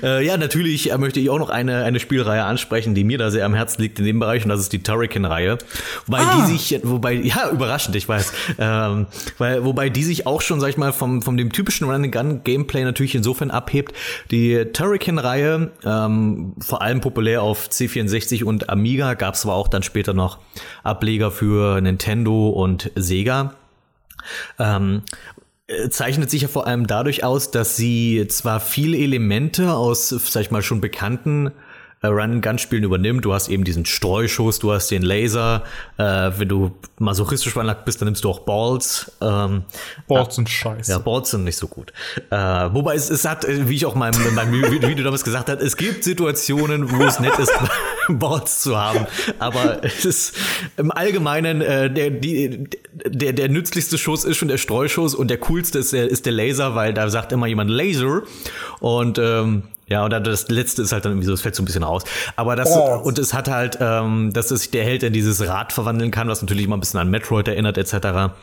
[0.02, 3.30] äh, ja, natürlich äh, möchte ich auch noch eine, eine Spielreihe ansprechen, die mir da
[3.30, 5.58] sehr am Herzen liegt in dem Bereich, und das ist die Turrican-Reihe.
[6.06, 8.32] Wobei die sich, wobei, ja, überraschend, ich weiß.
[8.58, 9.06] Ähm,
[9.38, 13.14] weil, wobei die sich auch schon, sag ich mal, vom, vom dem typischen Run-and-Gun-Gameplay natürlich
[13.14, 13.94] insofern abhebt.
[14.30, 19.82] Die Turrican-Reihe, ähm, vor allem populär auf C64 und Amiga, gab es aber auch dann
[19.82, 20.38] später noch
[20.82, 23.54] Ableger für Nintendo und Sega.
[24.58, 25.35] Ähm, äh,
[25.90, 30.50] zeichnet sich ja vor allem dadurch aus, dass sie zwar viele Elemente aus, sag ich
[30.50, 31.50] mal, schon bekannten äh,
[32.08, 33.24] Run-Gun-Spielen übernimmt.
[33.24, 35.62] Du hast eben diesen Streuschuss, du hast den Laser.
[35.98, 39.12] Äh, wenn du masochistisch veranlagt bist, dann nimmst du auch Balls.
[39.20, 39.64] Ähm,
[40.08, 40.92] Balls sind scheiße.
[40.92, 41.92] ja, Boards sind nicht so gut.
[42.30, 45.24] Äh, wobei es, es hat, äh, wie ich auch in meinem, in meinem Video damals
[45.24, 47.52] gesagt habe, es gibt Situationen, wo es nett ist,
[48.08, 49.06] Boards zu haben.
[49.38, 50.36] Aber es ist
[50.76, 52.68] im Allgemeinen äh, der, die,
[53.04, 56.32] der, der nützlichste Schuss ist schon der Streuschuss und der coolste ist der, ist der
[56.32, 58.22] Laser, weil da sagt immer jemand Laser.
[58.80, 61.62] Und ähm, ja, und dann das letzte ist halt dann irgendwie so, es fällt so
[61.62, 62.02] ein bisschen aus.
[62.34, 65.72] Aber das, und es hat halt, ähm, dass es sich der Held in dieses Rad
[65.72, 68.34] verwandeln kann, was natürlich immer ein bisschen an Metroid erinnert, etc.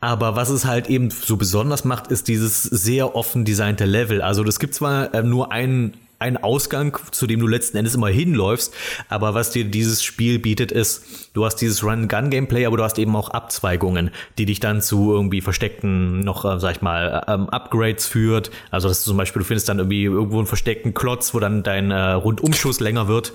[0.00, 4.20] Aber was es halt eben so besonders macht, ist dieses sehr offen designte Level.
[4.20, 8.08] Also es gibt zwar äh, nur einen einen Ausgang, zu dem du letzten Endes immer
[8.08, 8.72] hinläufst,
[9.08, 13.14] aber was dir dieses Spiel bietet, ist, du hast dieses Run-Gun-Gameplay, aber du hast eben
[13.14, 18.06] auch Abzweigungen, die dich dann zu irgendwie versteckten, noch, äh, sag ich mal, ähm, Upgrades
[18.06, 18.50] führt.
[18.70, 21.62] Also dass du zum Beispiel, du findest dann irgendwie irgendwo einen versteckten Klotz, wo dann
[21.62, 23.32] dein äh, Rundumschuss länger wird.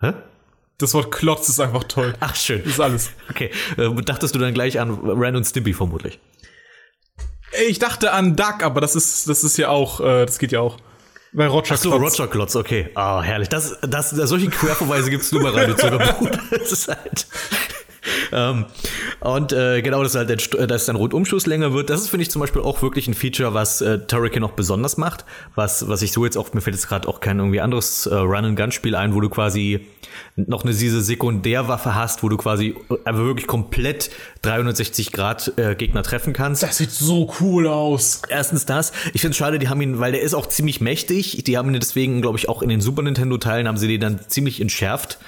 [0.00, 0.12] Hä?
[0.78, 2.14] Das Wort Klotz ist einfach toll.
[2.20, 2.60] Ach, schön.
[2.64, 3.10] Das ist alles.
[3.30, 6.18] Okay, äh, dachtest du dann gleich an Ren und Stimpy vermutlich?
[7.68, 10.60] Ich dachte an Duck, aber das ist, das ist ja auch, äh, das geht ja
[10.60, 10.78] auch.
[11.34, 12.18] Bei Roger Ach so, Klotz.
[12.18, 12.90] Roger Klotz, okay.
[12.94, 13.48] Ah, herrlich.
[13.48, 16.38] Das, das, solche Querverweise gibt's nur bei Radio Zuckerbrot.
[16.50, 17.26] das ist halt.
[18.32, 18.66] ähm,
[19.20, 21.90] und äh, genau, dass halt St- dass dann Rundumschuss länger wird.
[21.90, 24.96] Das ist, finde ich, zum Beispiel auch wirklich ein Feature, was äh, Turrican noch besonders
[24.96, 25.24] macht.
[25.54, 28.14] Was, was ich so jetzt auch, mir fällt jetzt gerade auch kein irgendwie anderes äh,
[28.14, 29.86] Run-and-Gun-Spiel ein, wo du quasi
[30.36, 32.74] noch eine diese Sekundärwaffe hast, wo du quasi
[33.04, 34.10] äh, wirklich komplett
[34.42, 36.62] 360 Grad äh, Gegner treffen kannst.
[36.62, 38.22] Das sieht so cool aus.
[38.28, 38.92] Erstens das.
[39.14, 41.44] Ich finde es schade, die haben ihn, weil der ist auch ziemlich mächtig.
[41.44, 44.20] Die haben ihn deswegen, glaube ich, auch in den Super Nintendo-Teilen haben sie den dann
[44.28, 45.18] ziemlich entschärft.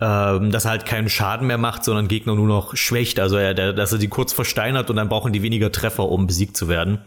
[0.00, 3.20] Ähm, dass er halt keinen Schaden mehr macht, sondern Gegner nur noch schwächt.
[3.20, 6.26] Also er, der, dass er die kurz versteinert und dann brauchen die weniger Treffer, um
[6.26, 6.98] besiegt zu werden.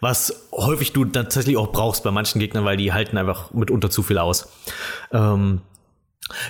[0.00, 4.02] Was häufig du tatsächlich auch brauchst bei manchen Gegnern, weil die halten einfach mitunter zu
[4.02, 4.48] viel aus.
[5.12, 5.60] Ähm,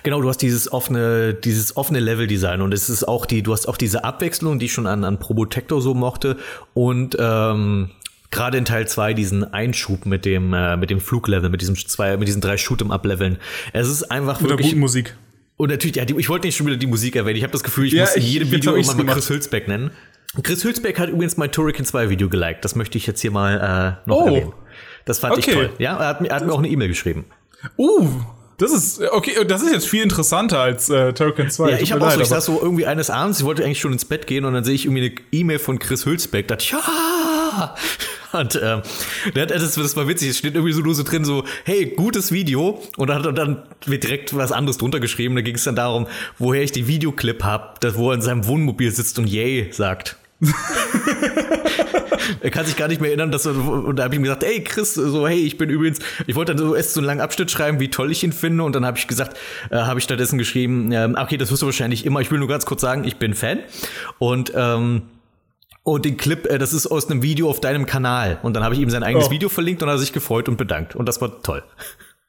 [0.05, 3.69] Genau, du hast dieses offene, dieses offene Level-Design und es ist auch die, du hast
[3.69, 6.39] auch diese Abwechslung, die ich schon an, an Probotector so mochte
[6.73, 7.91] und ähm,
[8.31, 12.17] gerade in Teil 2 diesen Einschub mit dem, äh, mit dem Fluglevel, mit diesem zwei,
[12.17, 13.37] mit diesen drei Shoot'em-Up-Leveln.
[13.75, 15.17] Es ist einfach Mit der wirklich guten Musik.
[15.57, 17.37] Und natürlich, ja, die, ich wollte nicht schon wieder die Musik erwähnen.
[17.37, 19.13] Ich habe das Gefühl, ich Ja, muss in ich- jedem Video irgendwann mal.
[19.15, 19.91] Chris Hülsbeck nennen.
[20.43, 22.65] Chris Hülsbeck hat übrigens mein Turrican 2 Video geliked.
[22.65, 24.27] Das möchte ich jetzt hier mal äh, noch Oh.
[24.27, 24.53] erwähnen.
[25.07, 25.55] Das fand ich Okay.
[25.55, 25.71] toll.
[25.79, 27.25] Ja, er hat, mir- er hat mir auch eine E-Mail geschrieben.
[27.79, 28.07] Uh,
[28.59, 31.71] das ist, okay, das ist jetzt viel interessanter als äh, Turrican 2.
[31.71, 33.93] Ja, ich habe auch so, ich saß so irgendwie eines Abends, ich wollte eigentlich schon
[33.93, 36.71] ins Bett gehen und dann sehe ich irgendwie eine E-Mail von Chris Hülsbeck, dachte ich,
[36.73, 37.75] ja!
[38.41, 38.83] Und ähm,
[39.35, 41.87] der hat, das, das war witzig, es steht irgendwie so nur so drin, so, hey,
[41.87, 42.83] gutes Video.
[42.97, 45.35] Und dann hat er dann wird direkt was anderes drunter geschrieben.
[45.35, 46.07] Da ging es dann darum,
[46.39, 50.17] woher ich die Videoclip hab, das, wo er in seinem Wohnmobil sitzt und yay sagt.
[52.43, 54.45] er kann sich gar nicht mehr erinnern, dass er, und da habe ich ihm gesagt,
[54.45, 57.23] ey Chris, so hey, ich bin übrigens, ich wollte dann so erst so einen langen
[57.23, 59.39] Abschnitt schreiben, wie toll ich ihn finde, und dann habe ich gesagt,
[59.71, 62.21] äh, habe ich stattdessen geschrieben, ähm, okay, das wirst du wahrscheinlich immer.
[62.21, 63.61] Ich will nur ganz kurz sagen, ich bin Fan
[64.19, 65.05] und ähm,
[65.87, 68.41] und den Clip, äh, das ist aus einem Video auf deinem Kanal.
[68.43, 69.31] Und dann habe ich ihm sein eigenes Oh.
[69.31, 70.97] Video verlinkt und er hat sich gefreut und bedankt.
[70.97, 71.63] Und das war toll.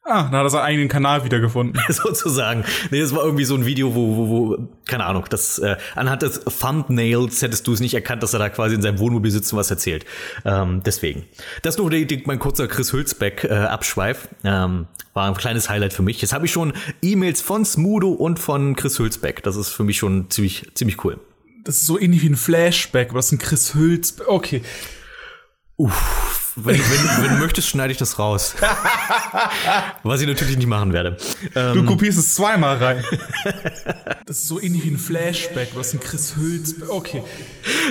[0.04, 1.82] Ah, dann hat er seinen eigenen Kanal wiedergefunden.
[1.90, 2.64] sozusagen.
[2.92, 6.22] Nee, das war irgendwie so ein Video, wo, wo, wo keine Ahnung, das äh, anhand
[6.22, 9.52] des Thumbnails hättest du es nicht erkannt, dass er da quasi in seinem Wohnmobil sitzt
[9.52, 10.06] und was erzählt.
[10.46, 11.26] Ähm, deswegen.
[11.64, 14.28] Das nur die, die, mein kurzer Chris Hülsbeck äh, Abschweif.
[14.44, 14.86] Ähm,
[15.16, 16.22] war ein kleines Highlight für mich.
[16.22, 19.42] Jetzt habe ich schon E-Mails von Smudo und von Chris Hülsbeck.
[19.42, 21.20] Das ist für mich schon ziemlich, ziemlich cool.
[21.68, 24.30] Das ist so ähnlich wie ein Flashback, aber das ist ein Chris Hülsbeck.
[24.30, 24.62] Okay.
[25.80, 28.56] Wenn, wenn, wenn du möchtest, schneide ich das raus.
[30.04, 31.18] Was ich natürlich nicht machen werde.
[31.54, 33.04] Ähm, Du kopierst es zweimal rein.
[34.26, 36.90] Das ist so ähnlich wie ein Flashback, ist ein Chris Hülsbeck.
[36.90, 37.24] Okay.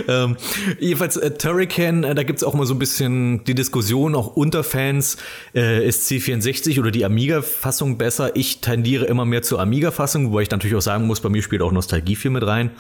[0.09, 0.37] Ähm,
[0.81, 4.65] jedenfalls äh, Turrican, äh, da gibt's auch mal so ein bisschen die Diskussion, auch unter
[4.65, 5.17] Fans,
[5.55, 8.35] äh, ist C64 oder die Amiga-Fassung besser?
[8.35, 11.63] Ich tendiere immer mehr zur Amiga-Fassung, wobei ich natürlich auch sagen muss, bei mir spielt
[11.63, 12.73] auch Nostalgie viel mit rein.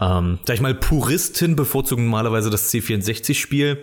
[0.00, 3.78] Ähm, sag ich mal, Puristen bevorzugen normalerweise das C64-Spiel,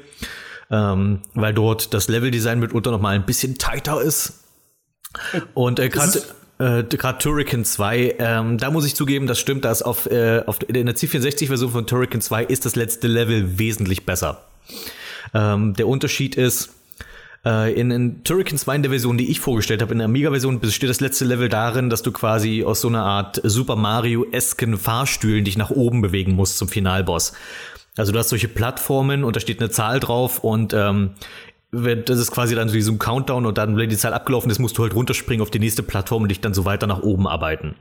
[0.72, 4.44] ähm, weil dort das Leveldesign mitunter noch mal ein bisschen tighter ist.
[5.54, 6.22] Und äh, gerade
[6.60, 10.58] äh, gerade Turrican 2, ähm, da muss ich zugeben, das stimmt, dass auf, äh, auf
[10.68, 14.44] in der C64-Version von Turrican 2 ist das letzte Level wesentlich besser.
[15.34, 16.72] Ähm, der Unterschied ist,
[17.46, 20.60] äh, in, in Turrican 2 in der Version, die ich vorgestellt habe, in der Amiga-Version
[20.60, 25.46] besteht das letzte Level darin, dass du quasi aus so einer Art Super Mario-esken Fahrstühlen
[25.46, 27.34] dich nach oben bewegen musst zum Finalboss.
[27.98, 31.12] Also du hast solche Plattformen und da steht eine Zahl drauf und ähm,
[31.72, 34.50] das ist quasi dann so wie so ein Countdown und dann, wenn die Zahl abgelaufen
[34.50, 37.02] ist, musst du halt runterspringen auf die nächste Plattform und dich dann so weiter nach
[37.02, 37.76] oben arbeiten.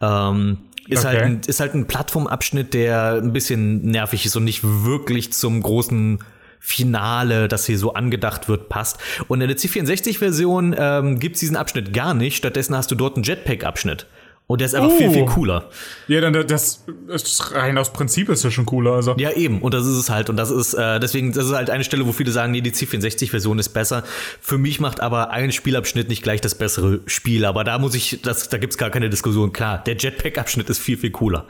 [0.00, 0.58] Ähm,
[0.88, 1.08] ist, Okay.
[1.08, 5.62] halt ein, ist halt ein Plattformabschnitt, der ein bisschen nervig ist und nicht wirklich zum
[5.62, 6.18] großen
[6.60, 8.98] Finale, das hier so angedacht wird, passt.
[9.28, 12.36] Und in der C64-Version ähm, gibt's diesen Abschnitt gar nicht.
[12.36, 14.06] Stattdessen hast du dort einen Jetpack-Abschnitt.
[14.50, 15.26] Und der ist einfach viel, viel Oh.
[15.26, 15.68] cooler.
[16.08, 18.92] Ja, dann das, das rein aus Prinzip ist ja schon cooler.
[18.94, 19.14] Also.
[19.18, 19.60] Ja, eben.
[19.60, 20.30] Und das ist es halt.
[20.30, 22.70] Und das ist, äh, deswegen, das ist halt eine Stelle, wo viele sagen, nee, die
[22.72, 24.04] C64-Version ist besser.
[24.40, 27.44] Für mich macht aber ein Spielabschnitt nicht gleich das bessere Spiel.
[27.44, 29.52] Aber da muss ich, das, da gibt's gar keine Diskussion.
[29.52, 31.44] Klar, der Jetpack-Abschnitt ist viel, viel cooler.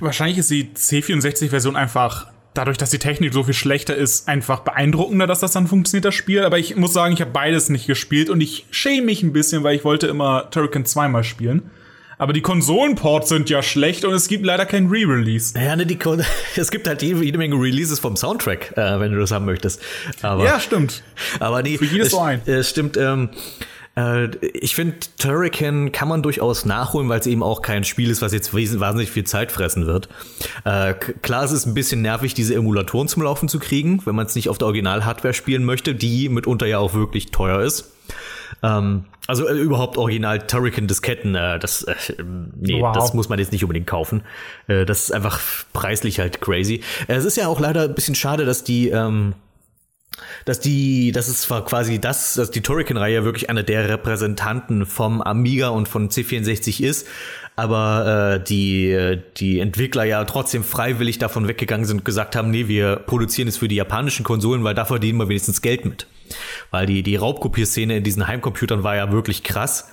[0.00, 5.28] Wahrscheinlich ist die C64-Version einfach, dadurch, dass die Technik so viel schlechter ist, einfach beeindruckender,
[5.28, 6.42] dass das dann funktioniert, das Spiel.
[6.42, 9.62] Aber ich muss sagen, ich habe beides nicht gespielt und ich schäme mich ein bisschen,
[9.62, 11.70] weil ich wollte immer Turrican zweimal spielen.
[12.22, 15.54] Aber die Konsolenports sind ja schlecht und es gibt leider kein Re-Release.
[15.58, 16.22] Naja, ne, die, Kon-
[16.56, 19.82] es gibt halt jede, jede Menge Releases vom Soundtrack, äh, wenn du das haben möchtest.
[20.22, 21.02] Aber, Ja, stimmt.
[21.40, 22.40] aber nee, Für jedes es, so ein.
[22.46, 23.30] Es stimmt, ähm,
[23.96, 28.22] äh, ich finde, Turrican kann man durchaus nachholen, weil es eben auch kein Spiel ist,
[28.22, 30.08] was jetzt wahnsinnig viel Zeit fressen wird.
[30.64, 34.26] Äh, klar, es ist ein bisschen nervig, diese Emulatoren zum Laufen zu kriegen, wenn man
[34.26, 37.90] es nicht auf der Original-Hardware spielen möchte, die mitunter ja auch wirklich teuer ist.
[38.62, 41.94] Ähm, also äh, überhaupt original Turrican-Disketten, äh, das, äh,
[42.58, 42.94] nee, Wow.
[42.94, 44.22] das muss man jetzt nicht unbedingt kaufen.
[44.66, 45.40] Äh, das ist einfach
[45.72, 46.82] preislich halt crazy.
[47.08, 49.34] Äh, es ist ja auch leider ein bisschen schade, dass die, ähm,
[50.44, 55.22] dass die, das ist zwar quasi das, dass die Turrican-Reihe wirklich einer der Repräsentanten vom
[55.22, 57.06] Amiga und von C64 ist,
[57.56, 62.68] aber äh, die, die Entwickler ja trotzdem freiwillig davon weggegangen sind und gesagt haben, nee,
[62.68, 66.06] wir produzieren es für die japanischen Konsolen, weil da verdienen wir wenigstens Geld mit.
[66.70, 69.90] Weil die, die Raubkopierszene in diesen Heimcomputern war ja wirklich krass.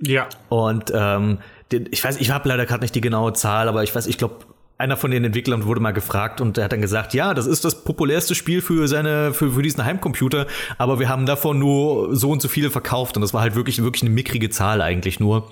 [0.00, 0.28] Ja.
[0.48, 1.38] Und ähm,
[1.70, 4.45] ich weiß, ich habe leider gerade nicht die genaue Zahl, aber ich weiß, ich glaube,
[4.78, 7.64] einer von den Entwicklern wurde mal gefragt und er hat dann gesagt, ja, das ist
[7.64, 10.46] das populärste Spiel für seine, für, für diesen Heimcomputer,
[10.76, 13.82] aber wir haben davon nur so und so viele verkauft und das war halt wirklich,
[13.82, 15.48] wirklich eine mickrige Zahl eigentlich nur.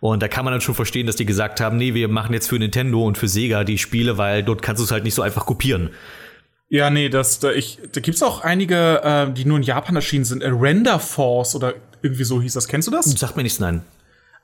[0.00, 2.48] Und da kann man dann schon verstehen, dass die gesagt haben, nee, wir machen jetzt
[2.48, 5.22] für Nintendo und für Sega die Spiele, weil dort kannst du es halt nicht so
[5.22, 5.90] einfach kopieren.
[6.68, 10.24] Ja, nee, das, da, ich, da gibt's auch einige, äh, die nur in Japan erschienen
[10.24, 10.42] sind.
[10.42, 12.68] Äh, Render Force oder irgendwie so hieß das.
[12.68, 13.06] Kennst du das?
[13.06, 13.82] Sag mir nichts, nein.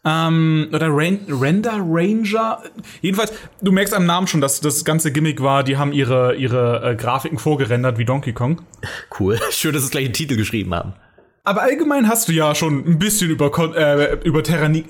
[0.05, 2.62] Ähm, oder Ren Render Ranger.
[3.00, 3.32] Jedenfalls,
[3.62, 6.94] du merkst am Namen schon, dass das ganze Gimmick war, die haben ihre, ihre äh,
[6.94, 8.62] Grafiken vorgerendert wie Donkey Kong.
[9.18, 9.38] Cool.
[9.50, 10.92] Schön, dass sie gleich einen Titel geschrieben haben.
[11.44, 14.84] Aber allgemein hast du ja schon ein bisschen über, Kon äh, über Terrani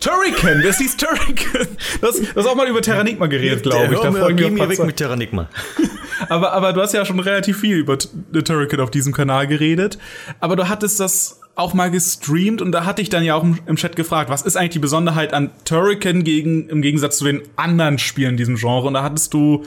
[0.00, 1.66] Turrican, das hieß Turrican.
[2.00, 4.00] Das, das auch mal über Terranigma geredet, glaube ich.
[4.00, 5.48] Da wir mir ein weg mit Terranigma.
[6.28, 9.98] Aber, aber du hast ja schon relativ viel über Turrican auf diesem Kanal geredet.
[10.40, 13.76] Aber du hattest das auch mal gestreamt und da hatte ich dann ja auch im,
[13.76, 17.98] Chat gefragt, was ist eigentlich die Besonderheit an Turrican gegen, im Gegensatz zu den anderen
[17.98, 18.86] Spielen in diesem Genre?
[18.86, 19.64] Und da hattest du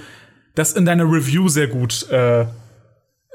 [0.56, 2.46] das in deiner Review sehr gut, äh,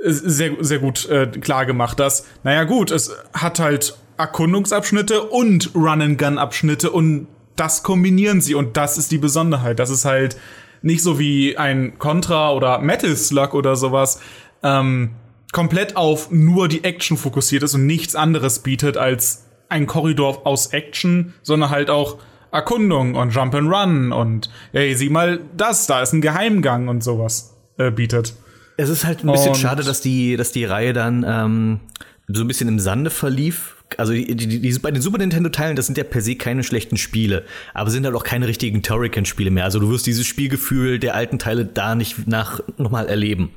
[0.02, 6.90] sehr, sehr gut äh, klar gemacht, dass, naja gut, es hat halt Erkundungsabschnitte und Run-and-Gun-Abschnitte
[6.90, 9.78] und das kombinieren sie und das ist die Besonderheit.
[9.78, 10.38] Das ist halt
[10.80, 14.18] nicht so wie ein Contra oder Metal Slug oder sowas,
[14.62, 15.10] ähm,
[15.52, 20.68] komplett auf nur die Action fokussiert ist und nichts anderes bietet als ein Korridor aus
[20.68, 22.18] Action, sondern halt auch
[22.52, 27.02] Erkundung und Jump and Run und hey, sieh mal das, da ist ein Geheimgang und
[27.02, 28.34] sowas äh, bietet.
[28.76, 31.80] Es ist halt ein bisschen Und- schade, dass die, dass die Reihe dann ähm,
[32.28, 33.72] so ein bisschen im Sande verlief.
[33.96, 36.96] Also die, die, die, bei den Super Nintendo-Teilen, das sind ja per se keine schlechten
[36.96, 39.64] Spiele, aber sind halt auch keine richtigen Turrican-Spiele mehr.
[39.64, 43.50] Also du wirst dieses Spielgefühl der alten Teile da nicht nach nochmal erleben.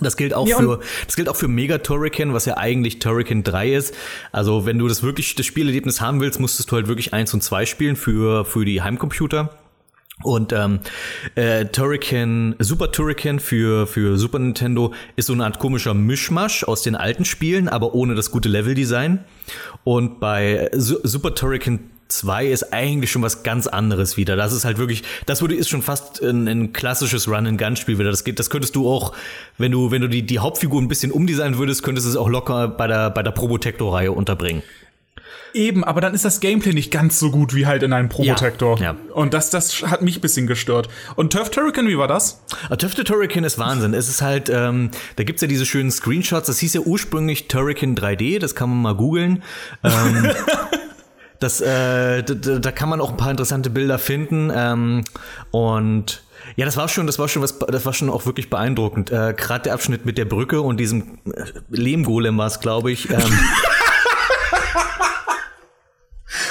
[0.00, 3.42] Das gilt auch Ja, für, das gilt auch für Mega Turrican, was ja eigentlich Turrican
[3.42, 3.94] 3 ist.
[4.32, 7.42] Also wenn du das wirklich, das Spielerlebnis haben willst, musstest du halt wirklich eins und
[7.42, 9.50] zwei spielen für, für die Heimcomputer.
[10.22, 10.80] Und ähm,
[11.34, 16.82] äh, Turrican, Super Turrican für, für Super Nintendo ist so eine Art komischer Mischmasch aus
[16.82, 19.24] den alten Spielen, aber ohne das gute Leveldesign.
[19.84, 24.36] Und bei Su Super Turrican 2 ist eigentlich schon was ganz anderes wieder.
[24.36, 28.10] Das ist halt wirklich, das würde ist schon fast ein, ein klassisches Run-and-Gun-Spiel wieder.
[28.10, 29.12] Das geht, das könntest du auch,
[29.58, 32.28] wenn du, wenn du die, die Hauptfigur ein bisschen umdesignen würdest, könntest du es auch
[32.28, 34.62] locker bei der, bei der Probotector-Reihe unterbringen.
[35.54, 38.78] Eben, aber dann ist das Gameplay nicht ganz so gut wie halt in einem Probotector.
[38.78, 38.96] Ja, ja.
[39.14, 40.88] Und das, das hat mich ein bisschen gestört.
[41.16, 42.42] Und Turf Turrican, wie war das?
[42.70, 43.92] A Töfte Turrican ist Wahnsinn.
[43.94, 46.46] Es ist halt, ähm, da gibt's ja diese schönen Screenshots.
[46.46, 49.42] Das hieß ja ursprünglich Turrican 3D, das kann man mal googeln.
[49.84, 50.30] Ähm,
[51.42, 54.50] das, äh, da, da kann man auch ein paar interessante Bilder finden.
[54.54, 55.04] Ähm,
[55.50, 56.22] und
[56.56, 59.10] ja, das war schon, das war schon was, das war schon auch wirklich beeindruckend.
[59.10, 63.10] Äh, Gerade der Abschnitt mit der Brücke und diesem äh, Lehmgolem war es, glaube ich.
[63.10, 63.20] Ähm,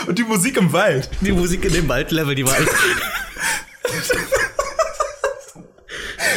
[0.07, 1.09] Und die Musik im Wald.
[1.21, 2.69] die Musik in dem Waldlevel, die war echt.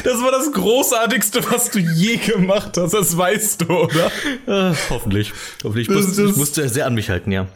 [0.05, 2.95] Das war das Großartigste, was du je gemacht hast.
[2.95, 4.07] Das weißt du, oder?
[4.47, 5.33] Äh, hoffentlich.
[5.63, 5.89] Hoffentlich.
[5.89, 7.47] Ich Das- musste, ich musste sehr an mich halten, ja.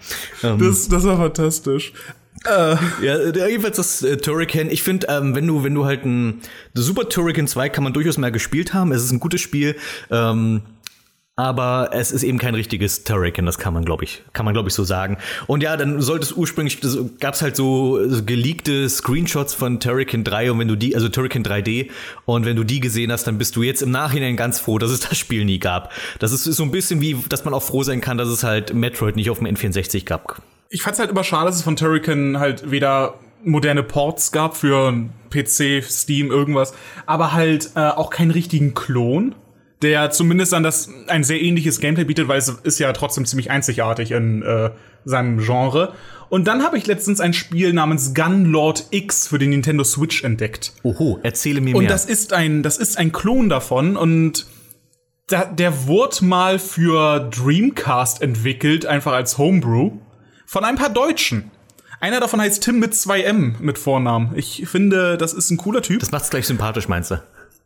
[0.43, 1.93] Ähm, Das, das war fantastisch.
[2.47, 2.76] Ja,
[3.33, 4.70] der- jedenfalls das äh, Turrican.
[4.70, 6.41] Ich finde, ähm, wenn du, wenn du halt ein
[6.72, 8.93] Super Turrican 2 kann man durchaus mal gespielt haben.
[8.93, 9.74] Es ist ein gutes Spiel.
[10.11, 10.62] Ähm,
[11.39, 14.70] aber es ist eben kein richtiges Turrican, das kann man, glaube ich, kann man, glaube
[14.70, 15.18] ich, so sagen.
[15.47, 20.24] Und ja, dann sollte es ursprünglich, das gab's halt so, so geleakte Screenshots von Turrican
[20.24, 21.91] 3 und wenn du die, also Turrican 3D,
[22.24, 24.91] und wenn du die gesehen hast, dann bist du jetzt im Nachhinein ganz froh, dass
[24.91, 25.93] es das Spiel nie gab.
[26.18, 28.74] Das ist so ein bisschen wie, dass man auch froh sein kann, dass es halt
[28.74, 30.43] Metroid nicht auf dem N64 gab.
[30.70, 33.14] Ich fand's halt immer schade, dass es von Turrican halt weder
[33.45, 34.93] moderne Ports gab für
[35.30, 36.74] PC, Steam, irgendwas,
[37.07, 39.36] aber halt äh, auch keinen richtigen Klon,
[39.83, 43.51] der zumindest dann das ein sehr ähnliches Gameplay bietet, weil es ist ja trotzdem ziemlich
[43.51, 44.70] einzigartig in äh,
[45.05, 45.95] seinem Genre.
[46.29, 50.72] Und dann habe ich letztens ein Spiel namens Gunlord X für den Nintendo Switch entdeckt.
[50.83, 51.91] Oho, erzähle mir Und mehr.
[51.91, 54.47] das ist ein, das ist ein Klon davon und
[55.29, 59.93] da, der wurde mal für Dreamcast entwickelt, einfach als Homebrew,
[60.47, 61.51] von ein paar Deutschen.
[62.01, 64.33] Einer davon heißt Tim mit 2M mit Vornamen.
[64.37, 66.01] Ich finde, das ist ein cooler Typ.
[66.01, 67.16] das macht's gleich sympathisch, meinst du?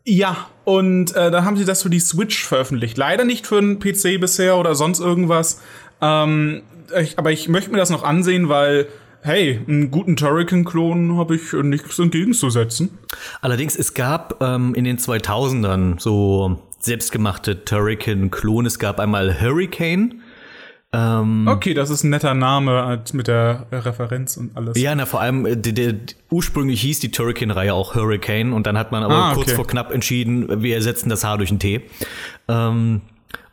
[0.05, 2.97] Ja, und äh, dann haben sie das für die Switch veröffentlicht.
[2.99, 5.61] Leider nicht für einen PC bisher oder sonst irgendwas.
[6.01, 6.63] Ähm,
[7.01, 8.89] ich, aber ich möchte mir das noch ansehen, weil,
[9.23, 12.99] hey, einen guten Turrican-Klon habe ich nichts entgegenzusetzen.
[13.41, 18.67] Allerdings, es gab ähm, in den 2000ern so selbstgemachte Turrican-Klone.
[18.67, 20.23] Es gab einmal Hurricane.
[20.95, 24.79] Ähm, Okay, das ist ein netter Name mit der äh, Referenz und alles.
[24.79, 25.95] Ja, na, vor allem, äh, der, der,
[26.31, 29.57] ursprünglich hieß die Turrican-Reihe auch Hurricane und dann hat man aber Ah, kurz okay.
[29.57, 31.83] vor knapp entschieden, wir ersetzen das H durch ein T.
[32.49, 33.01] Ähm,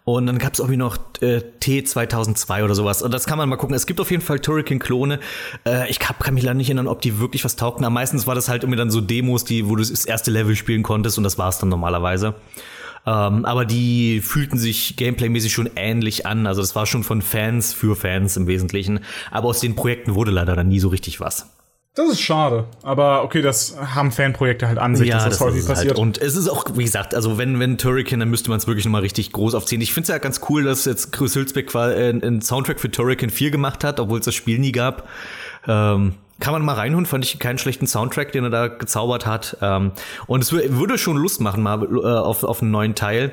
[0.04, 3.04] und dann gab es irgendwie noch äh, T 2002 oder sowas.
[3.04, 3.76] Und das kann man mal gucken.
[3.76, 5.20] Es gibt auf jeden Fall Turrican-Klone.
[5.68, 7.86] Äh, ich hab, kann mich leider nicht erinnern, ob die wirklich was taugten.
[7.86, 10.56] Aber meistens war das halt irgendwie dann so Demos, die, wo du das erste Level
[10.56, 12.34] spielen konntest und das war's dann normalerweise.
[13.06, 16.48] Ähm, aber die fühlten sich gameplaymäßig schon ähnlich an.
[16.48, 19.00] Also das war schon von Fans für Fans im Wesentlichen.
[19.32, 21.48] Aber aus den Projekten wurde leider dann nie so richtig was.
[21.96, 22.66] Das ist schade.
[22.84, 25.92] Aber okay, das haben Fanprojekte halt an sich, dass das, häufig es passiert.
[25.92, 26.00] Halt.
[26.00, 28.86] Und es ist auch, wie gesagt, also wenn, wenn Turrican, dann müsste man es wirklich
[28.86, 29.82] nochmal richtig groß aufziehen.
[29.82, 33.30] Ich finde es ja ganz cool, dass jetzt Chris Hülsbeck quasi einen Soundtrack für Turrican
[33.30, 35.10] 4 gemacht hat, obwohl es das Spiel nie gab.
[35.68, 39.58] Ähm, kann man mal reinholen, fand ich keinen schlechten Soundtrack, den er da gezaubert hat.
[39.62, 39.92] Ähm,
[40.28, 43.32] und es wür- würde schon Lust machen, mal äh, auf, auf einen neuen Teil.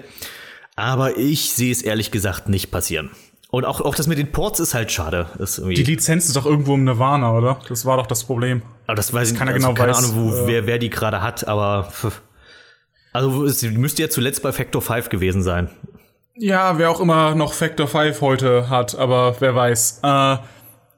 [0.76, 3.10] Aber ich sehe es ehrlich gesagt nicht passieren.
[3.48, 5.26] Und auch, auch das mit den Ports ist halt schade.
[5.38, 7.58] Ist die Lizenz ist doch irgendwo im Nirvana, oder?
[7.68, 8.60] Das war doch das Problem.
[8.86, 10.90] aber das weiß ich keiner also genau keine weiß, Ahnung, wo, äh, wer, wer die
[10.90, 11.88] gerade hat, aber
[13.12, 15.70] also es müsste ja zuletzt bei Factor 5 gewesen sein.
[16.34, 20.00] Ja, wer auch immer noch Factor 5 heute hat, aber wer weiß.
[20.02, 20.36] Äh,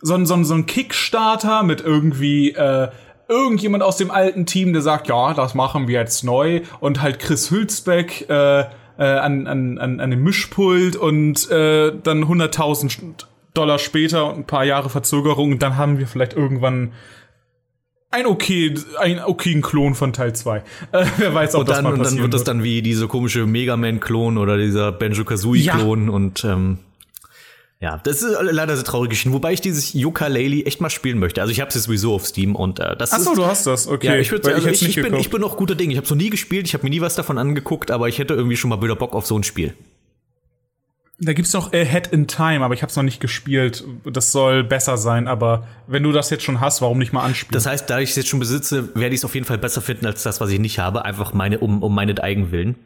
[0.01, 2.89] so, ein- so, ein- so ein Kickstarter mit irgendwie äh,
[3.29, 6.63] irgendjemand aus dem alten Team, der sagt, ja, das machen wir jetzt neu.
[6.81, 8.65] Und halt Chris Hülsbeck äh, äh,
[8.99, 14.65] an, an, an, an dem Mischpult und äh, dann 100.000 Dollar später und ein paar
[14.65, 15.53] Jahre Verzögerung.
[15.53, 16.93] Und dann haben wir vielleicht irgendwann
[18.11, 20.59] ein okay, ein okayen Klon von Teil 2.
[20.93, 22.81] Äh, wer weiß, ob Und das dann, mal und dann passieren wird das dann wie
[22.81, 26.79] diese komische Mega Man-Klon oder dieser Banjo-Kazooie-Klon und ähm,
[27.81, 29.33] ja, das ist leider sehr traurig geschehen.
[29.33, 31.41] Wobei ich dieses Yooka-Laylee echt mal spielen möchte.
[31.41, 33.67] Also ich habe es sowieso auf Steam und äh, das Ach so, ist du hast
[33.69, 34.09] das, okay.
[34.09, 35.91] ja, ich, würd, also hätt's ich, ich, bin, ich bin noch guter Ding.
[35.91, 38.19] Ich habe es noch nie gespielt, ich habe mir nie was davon angeguckt, aber ich
[38.19, 39.75] hätte irgendwie schon mal wieder Bock auf so ein Spiel.
[41.21, 43.85] Da gibt's noch Ahead in Time, aber ich habe es noch nicht gespielt.
[44.05, 47.53] Das soll besser sein, aber wenn du das jetzt schon hast, warum nicht mal anspielen?
[47.53, 49.81] Das heißt, da ich es jetzt schon besitze, werde ich es auf jeden Fall besser
[49.81, 51.05] finden als das, was ich nicht habe.
[51.05, 52.77] Einfach meine, um, um meineteigen Willen.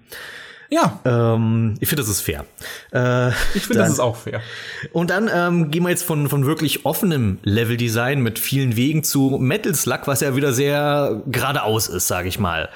[0.72, 2.46] Ja, Ähm, ich finde, das ist fair.
[2.94, 4.40] Äh, ich finde, das ist auch fair.
[4.92, 9.36] Und dann ähm, gehen wir jetzt von, von wirklich offenem Leveldesign mit vielen Wegen zu
[9.38, 12.70] Metal Slug, was ja wieder sehr geradeaus ist, sage ich mal.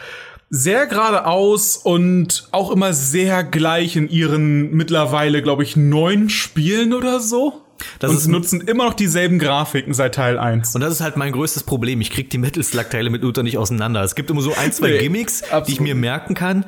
[0.51, 7.21] Sehr geradeaus und auch immer sehr gleich in ihren mittlerweile, glaube ich, neun Spielen oder
[7.21, 7.63] so.
[7.99, 10.75] Das und nutzen immer noch dieselben Grafiken seit Teil 1.
[10.75, 12.03] Und das ist halt mein größtes Problem.
[12.03, 14.03] Ich krieg die Metal Slug-Teile mitunter nicht auseinander.
[14.03, 16.65] Es gibt immer so ein, zwei Nee, Gimmicks, die absolut ich mir merken kann.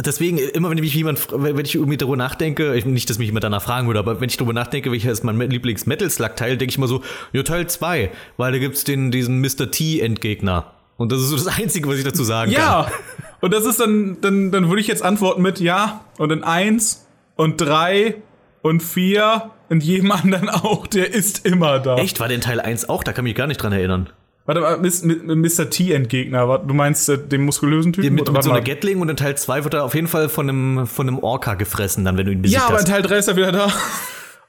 [0.00, 3.44] Deswegen, immer wenn mich jemand, wenn ich irgendwie darüber nachdenke, ich, nicht, dass mich jemand
[3.44, 6.88] danach fragen würde, aber wenn ich darüber nachdenke, welcher ist mein Lieblings-Metal-Slug-Teil, denke ich immer
[6.88, 9.70] so, ja, Teil 2, weil da gibt's den, diesen Mr.
[9.70, 10.72] T-Endgegner.
[10.96, 12.60] Und das ist so das Einzige, was ich dazu sagen kann.
[12.60, 12.92] Ja,
[13.40, 17.06] und das ist dann, dann, dann würde ich jetzt antworten mit ja und in eins
[17.36, 18.22] und drei
[18.62, 21.96] und vier und jedem anderen auch, der ist immer da.
[21.96, 23.04] Echt, war der in Teil 1 auch?
[23.04, 24.08] Da kann ich mich gar nicht dran erinnern.
[24.44, 25.70] Warte mal, Mr.
[25.70, 28.14] T-Endgegner, wa- du meinst äh, den muskulösen Typen?
[28.14, 28.60] Mit, mit so einer.
[28.60, 31.54] Gatling und in Teil 2 wird er auf jeden Fall von einem, von einem Orca
[31.54, 32.84] gefressen, dann, wenn du ihn besiegt ja, aber in.
[32.86, 33.72] Teil 3 ist er wieder da.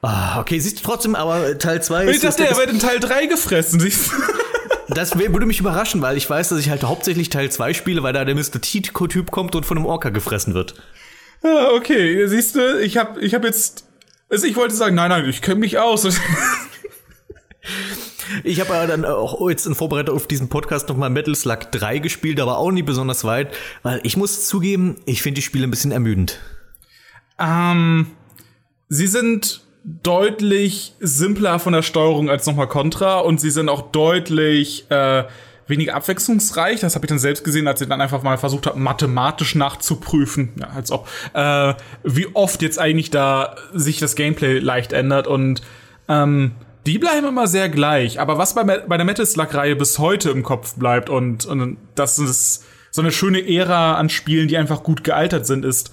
[0.01, 2.23] Ah, okay, siehst du trotzdem, aber Teil 2 Ich ist.
[2.23, 3.79] dachte, er wird in Teil 3 gefressen.
[3.79, 4.15] siehst du?
[4.93, 8.11] Das würde mich überraschen, weil ich weiß, dass ich halt hauptsächlich Teil 2 spiele, weil
[8.13, 8.59] da der Mr.
[8.61, 10.73] T-Typ kommt und von einem Orca gefressen wird.
[11.43, 13.85] Ja, okay, siehst du, ich hab, ich hab jetzt.
[14.29, 16.03] Also ich wollte sagen, nein, nein, ich kenne mich aus.
[18.43, 21.99] Ich habe aber dann auch jetzt in Vorbereitung auf diesen Podcast nochmal Metal Slug 3
[21.99, 23.53] gespielt, aber auch nie besonders weit,
[23.84, 26.39] weil ich muss zugeben, ich finde die Spiele ein bisschen ermüdend.
[27.39, 28.07] Ähm,
[28.89, 34.89] sie sind deutlich simpler von der Steuerung als nochmal Contra und sie sind auch deutlich
[34.89, 35.26] äh,
[35.68, 36.80] weniger abwechslungsreich.
[36.80, 40.53] Das habe ich dann selbst gesehen, als ich dann einfach mal versucht habe, mathematisch nachzuprüfen,
[40.59, 45.61] ja, als ob, äh, wie oft jetzt eigentlich da sich das Gameplay leicht ändert und
[46.07, 46.53] ähm,
[46.86, 48.19] die bleiben immer sehr gleich.
[48.19, 52.19] Aber was bei, bei der Metal Slug-Reihe bis heute im Kopf bleibt und, und das
[52.19, 55.91] ist so eine schöne Ära an Spielen, die einfach gut gealtert sind, ist,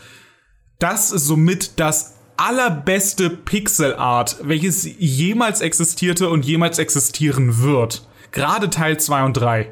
[0.78, 8.07] das ist somit das allerbeste Pixel Art, welches jemals existierte und jemals existieren wird.
[8.32, 9.68] Gerade Teil 2 und 3.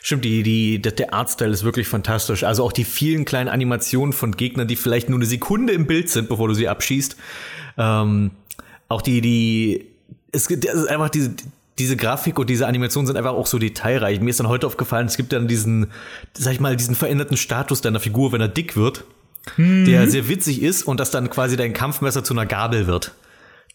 [0.00, 2.44] Stimmt, die, die, der Artstyle ist wirklich fantastisch.
[2.44, 6.08] Also auch die vielen kleinen Animationen von Gegnern, die vielleicht nur eine Sekunde im Bild
[6.08, 7.16] sind, bevor du sie abschießt.
[7.78, 8.30] Ähm,
[8.88, 9.93] auch die, die,
[10.34, 11.34] es gibt es ist einfach diese,
[11.78, 14.20] diese Grafik und diese Animationen sind einfach auch so detailreich.
[14.20, 15.90] Mir ist dann heute aufgefallen, es gibt dann diesen,
[16.34, 19.04] sag ich mal, diesen veränderten Status deiner Figur, wenn er dick wird,
[19.56, 19.84] mhm.
[19.84, 23.12] der sehr witzig ist und dass dann quasi dein Kampfmesser zu einer Gabel wird.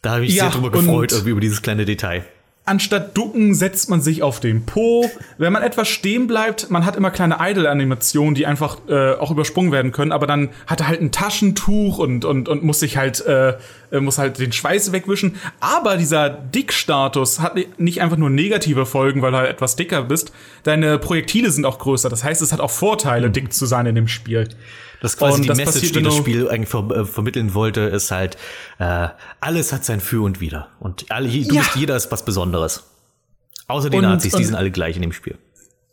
[0.02, 2.26] Da habe ich Ja, sehr drüber gefreut, irgendwie über dieses kleine Detail.
[2.66, 5.10] Anstatt ducken setzt man sich auf den Po.
[5.40, 9.72] Wenn man etwas stehen bleibt, man hat immer kleine Idle-Animationen, die einfach äh, auch übersprungen
[9.72, 13.26] werden können, aber dann hat er halt ein Taschentuch und, und, und muss sich halt,
[13.26, 13.56] äh,
[13.92, 15.38] äh, muss halt den Schweiß wegwischen.
[15.60, 20.32] Aber dieser Dickstatus hat nicht einfach nur negative Folgen, weil du halt etwas dicker bist.
[20.62, 22.10] Deine Projektile sind auch größer.
[22.10, 24.48] Das heißt, es hat auch Vorteile, dick zu sein in dem Spiel.
[25.02, 27.82] Das ist quasi Und die das Message, die das Spiel eigentlich ver äh, vermitteln wollte,
[27.82, 28.38] ist halt,
[28.80, 29.08] äh,
[29.40, 30.68] alles hat sein Für und Wider.
[30.80, 31.62] Und alle, du Ja.
[31.62, 32.84] bist, jeder ist was Besonderes.
[33.68, 35.38] Außer die Und- Nazis, die sind alle gleich in dem Spiel.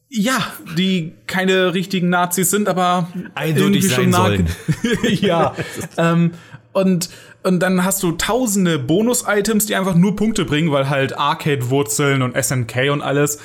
[0.09, 0.39] Ja,
[0.77, 4.49] die keine richtigen Nazis sind, aber Eindeutig sein sollen.
[5.03, 5.55] ja.
[5.99, 6.31] ähm,
[6.73, 7.11] und,
[7.43, 12.37] und dann hast du tausende Bonus-Items, die einfach nur Punkte bringen, weil halt Arcade-Wurzeln und
[12.41, 13.37] SNK und alles.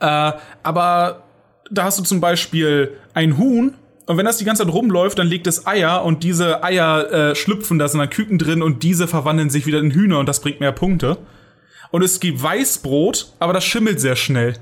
[0.00, 1.22] Äh, aber
[1.70, 3.74] da hast du zum Beispiel ein Huhn.
[4.08, 7.34] Und wenn das die ganze Zeit rumläuft, dann legt es Eier und diese Eier äh,
[7.34, 10.40] schlüpfen, da sind dann Küken drin und diese verwandeln sich wieder in Hühner und das
[10.40, 11.18] bringt mehr Punkte.
[11.90, 14.54] Und es gibt Weißbrot, aber das schimmelt sehr schnell.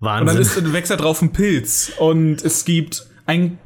[0.00, 0.40] Und dann Wahnsinn.
[0.40, 1.92] ist, wächst da drauf ein Pilz.
[1.98, 3.58] Und es gibt ein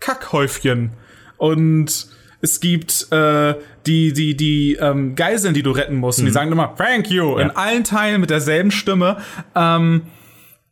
[0.00, 0.90] Kackhäufchen.
[1.36, 2.08] Und
[2.40, 3.54] es gibt äh,
[3.86, 6.18] die, die, die ähm, Geiseln, die du retten musst.
[6.18, 9.18] Und die sagen immer, thank you, in allen Teilen mit derselben Stimme.
[9.54, 10.02] Ähm,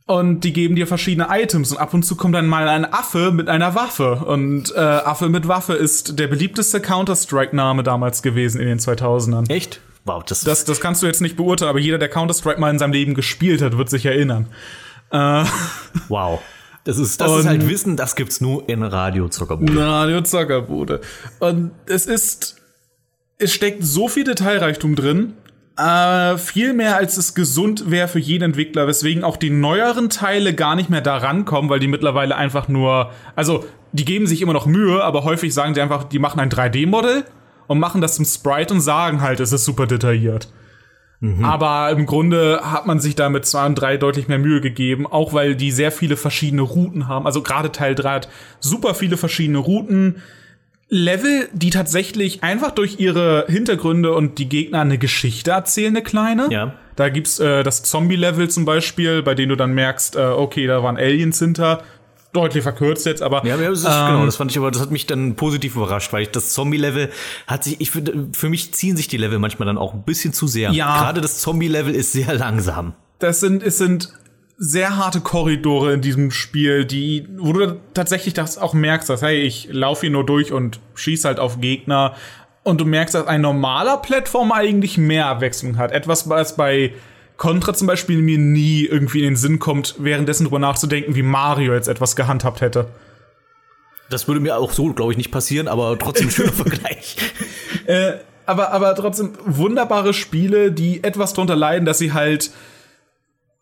[0.07, 1.73] und die geben dir verschiedene Items.
[1.73, 4.17] Und ab und zu kommt dann mal ein Affe mit einer Waffe.
[4.17, 9.49] Und äh, Affe mit Waffe ist der beliebteste Counter-Strike-Name damals gewesen in den 2000ern.
[9.51, 9.81] Echt?
[10.05, 12.79] Wow, das, Das, das kannst du jetzt nicht beurteilen, aber jeder, der Counter-Strike mal in
[12.79, 14.49] seinem Leben gespielt hat, wird sich erinnern.
[16.09, 16.41] wow.
[16.85, 19.79] Das ist, das ist halt Wissen, das gibt's nur in Radio Zuckerbude.
[19.79, 21.01] Radio Zuckerbude.
[21.39, 22.57] Und es ist,
[23.39, 25.35] es steckt so viel Detailreichtum drin,
[25.77, 30.55] äh, viel mehr als es gesund wäre für jeden Entwickler, weswegen auch die neueren Teile
[30.55, 34.53] gar nicht mehr da rankommen, weil die mittlerweile einfach nur, also die geben sich immer
[34.53, 37.25] noch Mühe, aber häufig sagen die einfach, die machen ein 3D-Modell
[37.67, 40.49] und machen das zum Sprite und sagen halt, es ist super detailliert.
[41.45, 45.07] Aber im Grunde hat man sich da mit 2 und 3 deutlich mehr Mühe gegeben,
[45.07, 47.27] auch weil die sehr viele verschiedene Routen haben.
[47.27, 50.17] Also gerade Teil 3 hat super viele verschiedene Routen.
[50.95, 56.49] Level, die tatsächlich einfach durch ihre Hintergründe und die Gegner eine Geschichte erzählen, eine kleine.
[56.51, 56.75] Ja.
[56.97, 60.83] Da gibt's äh, das Zombie-Level zum Beispiel, bei dem du dann merkst, äh, okay, da
[60.83, 61.83] waren Aliens hinter.
[62.35, 64.91] Deutlich verkürzt jetzt, aber Ja, das ist, ähm, genau, das fand ich aber, das hat
[64.91, 67.09] mich dann positiv überrascht, weil ich das Zombie-Level
[67.47, 70.35] hat sich, ich finde, für mich ziehen sich die Level manchmal dann auch ein bisschen
[70.35, 70.73] zu sehr.
[70.73, 70.99] Ja.
[70.99, 72.93] Gerade das Zombie-Level ist sehr langsam.
[73.19, 74.13] das sind, es sind
[74.65, 79.41] sehr harte Korridore in diesem Spiel, die, wo du tatsächlich das auch merkst, dass, hey,
[79.43, 82.15] ich laufe hier nur durch und schieß halt auf Gegner.
[82.63, 85.91] Und du merkst, dass ein normaler Plattform eigentlich mehr Abwechslung hat.
[85.91, 86.93] Etwas, was bei
[87.39, 91.75] Contra zum Beispiel mir nie irgendwie in den Sinn kommt, währenddessen drüber nachzudenken, wie Mario
[91.75, 92.87] jetzt etwas gehandhabt hätte.
[94.11, 97.17] Das würde mir auch so, glaube ich, nicht passieren, aber trotzdem schöner Vergleich.
[98.47, 102.53] aber, aber trotzdem wunderbare Spiele, die etwas drunter leiden, dass sie halt,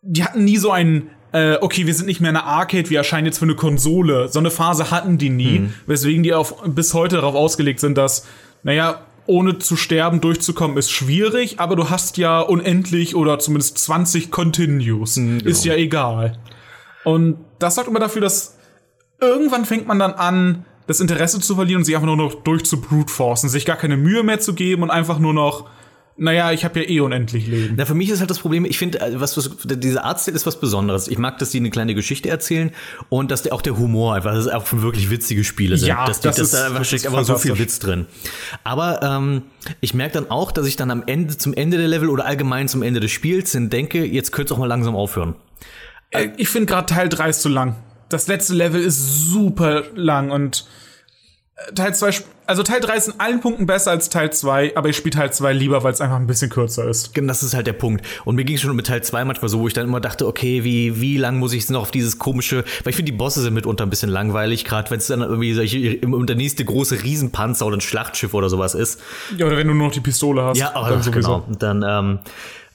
[0.01, 3.25] die hatten nie so ein, äh, okay, wir sind nicht mehr eine Arcade, wir erscheinen
[3.25, 4.27] jetzt für eine Konsole.
[4.29, 8.25] So eine Phase hatten die nie, weswegen die auf, bis heute darauf ausgelegt sind, dass,
[8.63, 14.31] naja, ohne zu sterben durchzukommen ist schwierig, aber du hast ja unendlich oder zumindest 20
[14.31, 15.15] Continues.
[15.17, 16.39] Ist ja egal.
[17.03, 18.57] Und das sorgt immer dafür, dass
[19.21, 22.65] irgendwann fängt man dann an, das Interesse zu verlieren und sich einfach nur noch durch
[22.65, 25.69] zu brute forcen, sich gar keine Mühe mehr zu geben und einfach nur noch
[26.23, 27.73] Naja, ich habe ja eh unendlich Leben.
[27.77, 30.45] Na, für mich ist halt das Problem, ich finde, äh, was, was diese Artstyle ist
[30.45, 31.07] was Besonderes.
[31.07, 32.71] Ich mag, dass die eine kleine Geschichte erzählen
[33.09, 35.87] und dass der auch der Humor einfach, dass es auch wirklich witzige Spiele sind.
[35.89, 37.57] Ja, dass die, das dass ist- da einfach das steckt einfach so viel.
[37.57, 38.05] Witz drin.
[38.63, 39.41] Aber ähm,
[39.79, 42.67] ich merke dann auch, dass ich dann am Ende, zum Ende der Level oder allgemein
[42.67, 45.33] zum Ende des Spiels hin denke, jetzt könnte es auch mal langsam aufhören.
[46.11, 47.77] Äh, Ich finde gerade Teil 3 ist zu lang.
[48.09, 50.67] Das letzte Level ist super lang und
[51.75, 54.97] Teil 2, also Teil 3 ist in allen Punkten besser als Teil 2, aber ich
[54.97, 57.13] spiele Teil 2 lieber, weil es einfach ein bisschen kürzer ist.
[57.13, 58.05] Genau, Das ist halt der Punkt.
[58.25, 60.27] Und mir ging es schon mit Teil 2 manchmal so, wo ich dann immer dachte,
[60.27, 63.41] okay, wie, wie lang muss ich noch auf dieses komische, weil ich finde, die Bosse
[63.41, 67.03] sind mitunter ein bisschen langweilig, gerade wenn es dann irgendwie solche, immer der nächste große
[67.03, 68.99] Riesenpanzer oder ein Schlachtschiff oder sowas ist.
[69.37, 70.57] Ja, oder wenn du nur noch die Pistole hast.
[70.57, 71.43] Ja, aber dann sowieso.
[71.47, 71.57] genau.
[71.59, 72.19] Dann, ähm,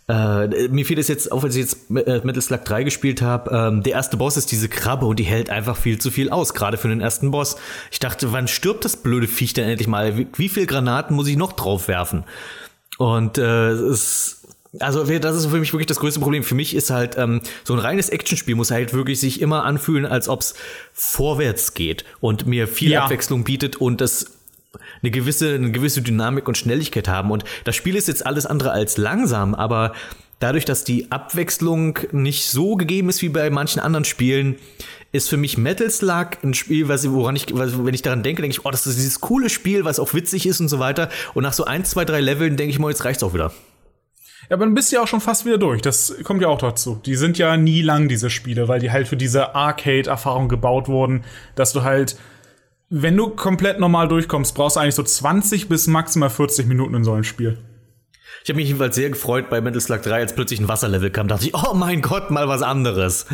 [0.09, 3.51] äh, mir fiel es jetzt, auch als ich jetzt äh, Metal Slug 3 gespielt habe,
[3.51, 6.55] ähm, der erste Boss ist diese Krabbe und die hält einfach viel zu viel aus,
[6.55, 7.57] gerade für den ersten Boss.
[7.91, 10.17] Ich dachte, wann stirbt das blöde Viech denn endlich mal?
[10.17, 12.25] Wie, wie viel Granaten muss ich noch drauf werfen?
[12.99, 14.43] Und äh, es
[14.81, 16.43] also das ist für mich wirklich das größte Problem.
[16.43, 20.05] Für mich ist halt ähm, so ein reines Actionspiel muss halt wirklich sich immer anfühlen,
[20.05, 20.55] als ob es
[20.93, 23.05] vorwärts geht und mir viel Ja.
[23.05, 24.36] Abwechslung bietet und das
[25.03, 27.31] eine gewisse, eine gewisse Dynamik und Schnelligkeit haben.
[27.31, 29.93] Und das Spiel ist jetzt alles andere als langsam, aber
[30.39, 34.57] dadurch, dass die Abwechslung nicht so gegeben ist wie bei manchen anderen Spielen,
[35.13, 38.43] ist für mich Metal Slug ein Spiel, was, woran ich, was, wenn ich daran denke,
[38.43, 41.09] denke ich, oh, das ist dieses coole Spiel, was auch witzig ist und so weiter.
[41.35, 43.53] Und nach so ein, zwei, drei Leveln denke ich mal, jetzt reicht's auch wieder.
[44.49, 45.83] Ja, aber dann bist du ja auch schon fast wieder durch.
[45.83, 47.01] Das kommt ja auch dazu.
[47.05, 51.25] Die sind ja nie lang, diese Spiele, weil die halt für diese Arcade-Erfahrung gebaut wurden,
[51.57, 52.17] dass du halt,
[52.89, 57.05] wenn du komplett normal durchkommst, brauchst du eigentlich so 20 bis maximal 40 Minuten in
[57.05, 57.59] so ein Spiel.
[58.45, 61.27] Ich habe mich jedenfalls sehr gefreut bei Metal Slug 3, als plötzlich ein Wasserlevel kam.
[61.27, 63.27] dachte ich, oh mein Gott, mal was anderes.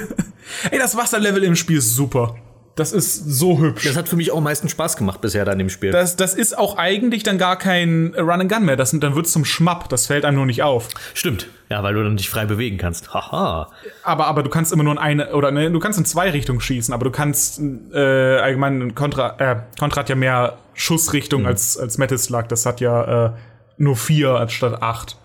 [0.70, 2.36] Ey, das Wasserlevel im Spiel ist super.
[2.74, 3.84] Das ist so hübsch.
[3.84, 5.90] Das hat für mich auch am meisten Spaß gemacht bisher dann im Spiel.
[5.90, 8.76] Das, das ist auch eigentlich dann gar kein Run and Gun mehr.
[8.76, 9.90] Das, dann wird's zum Schmapp.
[9.90, 10.88] Das fällt einem nur nicht auf.
[11.12, 11.48] Stimmt.
[11.68, 13.12] Ja, weil du dann dich frei bewegen kannst.
[13.12, 13.70] Haha.
[14.04, 16.60] Aber, aber du kannst immer nur in eine, oder ne, du kannst in zwei Richtungen
[16.60, 17.60] schießen, aber du kannst
[17.92, 22.48] äh, allgemein Contra, äh, Contra hat ja mehr Schussrichtung als, als Metal Slug.
[22.48, 23.32] Das hat ja äh,
[23.76, 25.18] nur vier anstatt acht.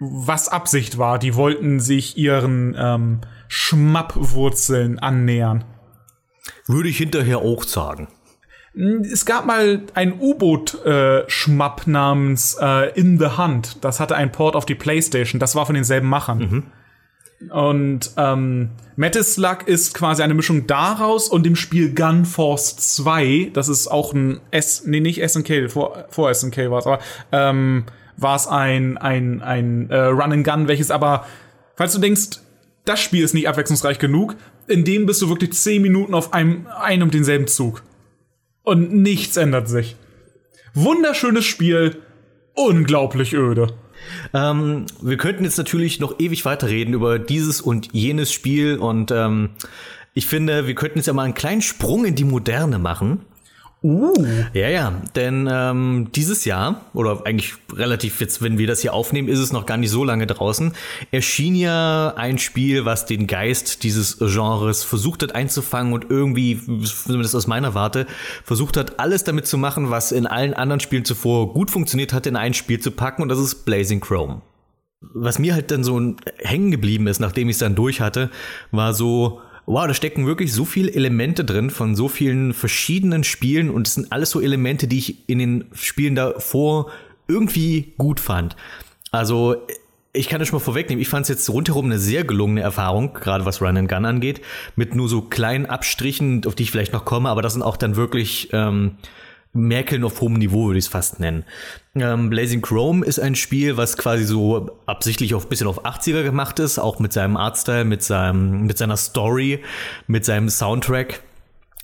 [0.00, 5.64] Was Absicht war, die wollten sich ihren ähm, Schmappwurzeln annähern.
[6.66, 8.08] Würde ich hinterher auch sagen.
[9.10, 13.82] Es gab mal ein U-Boot-Schmapp namens äh, In the Hunt.
[13.82, 15.40] Das hatte einen Port auf die PlayStation.
[15.40, 16.70] Das war von denselben Machern.
[17.50, 18.70] Und ähm,
[19.22, 23.50] Slug ist quasi eine Mischung daraus und dem Spiel Gun Force 2.
[23.52, 26.98] Das ist auch ein S, nee, nicht SNK, vor, vor SNK war es, aber
[27.32, 27.84] ähm,
[28.16, 31.26] war es ein, ein, ein äh, Run and Gun, welches aber,
[31.74, 32.40] falls du denkst,
[32.86, 34.36] das Spiel ist nicht abwechslungsreich genug,
[34.68, 37.82] in dem bist du wirklich 10 Minuten auf einem, einem und denselben Zug.
[38.62, 39.96] Und nichts ändert sich.
[40.74, 42.02] Wunderschönes Spiel,
[42.54, 43.72] unglaublich öde.
[44.34, 49.50] Ähm, wir könnten jetzt natürlich noch ewig weiterreden über dieses und jenes Spiel und ähm,
[50.14, 53.20] ich finde, wir könnten jetzt ja mal einen kleinen Sprung in die Moderne machen.
[53.86, 54.12] Uh.
[54.52, 59.28] Ja, ja, denn ähm, dieses Jahr, oder eigentlich relativ jetzt, wenn wir das hier aufnehmen,
[59.28, 60.72] ist es noch gar nicht so lange draußen,
[61.12, 67.36] erschien ja ein Spiel, was den Geist dieses Genres versucht hat einzufangen und irgendwie, zumindest
[67.36, 68.08] aus meiner Warte,
[68.42, 72.26] versucht hat, alles damit zu machen, was in allen anderen Spielen zuvor gut funktioniert hat,
[72.26, 74.42] in ein Spiel zu packen und das ist Blazing Chrome.
[75.00, 78.30] Was mir halt dann so hängen geblieben ist, nachdem ich es dann durch hatte,
[78.72, 83.68] war so, wow, da stecken wirklich so viele Elemente drin von so vielen verschiedenen Spielen
[83.68, 86.90] und es sind alles so Elemente, die ich in den Spielen davor
[87.28, 88.56] irgendwie gut fand.
[89.10, 89.56] Also
[90.12, 93.12] ich kann das schon mal vorwegnehmen, ich fand es jetzt rundherum eine sehr gelungene Erfahrung,
[93.12, 94.40] gerade was Run and Gun angeht,
[94.76, 97.76] mit nur so kleinen Abstrichen, auf die ich vielleicht noch komme, aber das sind auch
[97.76, 98.96] dann wirklich ähm,
[99.56, 101.44] Merkeln auf hohem Niveau, würde ich es fast nennen.
[101.94, 106.58] Ähm, Blazing Chrome ist ein Spiel, was quasi so absichtlich auf bisschen auf 80er gemacht
[106.58, 109.62] ist, auch mit seinem Artstyle, mit seinem, mit seiner Story,
[110.06, 111.20] mit seinem Soundtrack.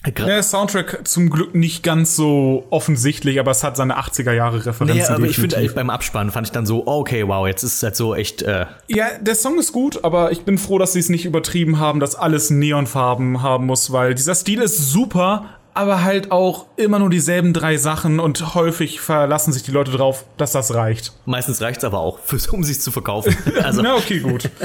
[0.05, 4.67] Gra- Der Soundtrack zum Glück nicht ganz so offensichtlich, aber es hat seine 80er Jahre
[4.67, 4.97] Referenzen.
[4.97, 5.75] Nee, aber ich finde, definitiv.
[5.77, 8.43] beim Abspann fand ich dann so, oh, okay, wow, jetzt ist es halt so echt,
[8.43, 11.79] äh, Ja, der Song ist gut, aber ich bin froh, dass sie es nicht übertrieben
[11.79, 15.45] haben, dass alles Neonfarben haben muss, weil dieser Stil ist super,
[15.75, 20.25] aber halt auch immer nur dieselben drei Sachen und häufig verlassen sich die Leute drauf,
[20.37, 21.13] dass das reicht.
[21.25, 23.37] meistens reicht's aber auch, fürs, um sich zu verkaufen.
[23.63, 24.49] Also, Na, okay, gut.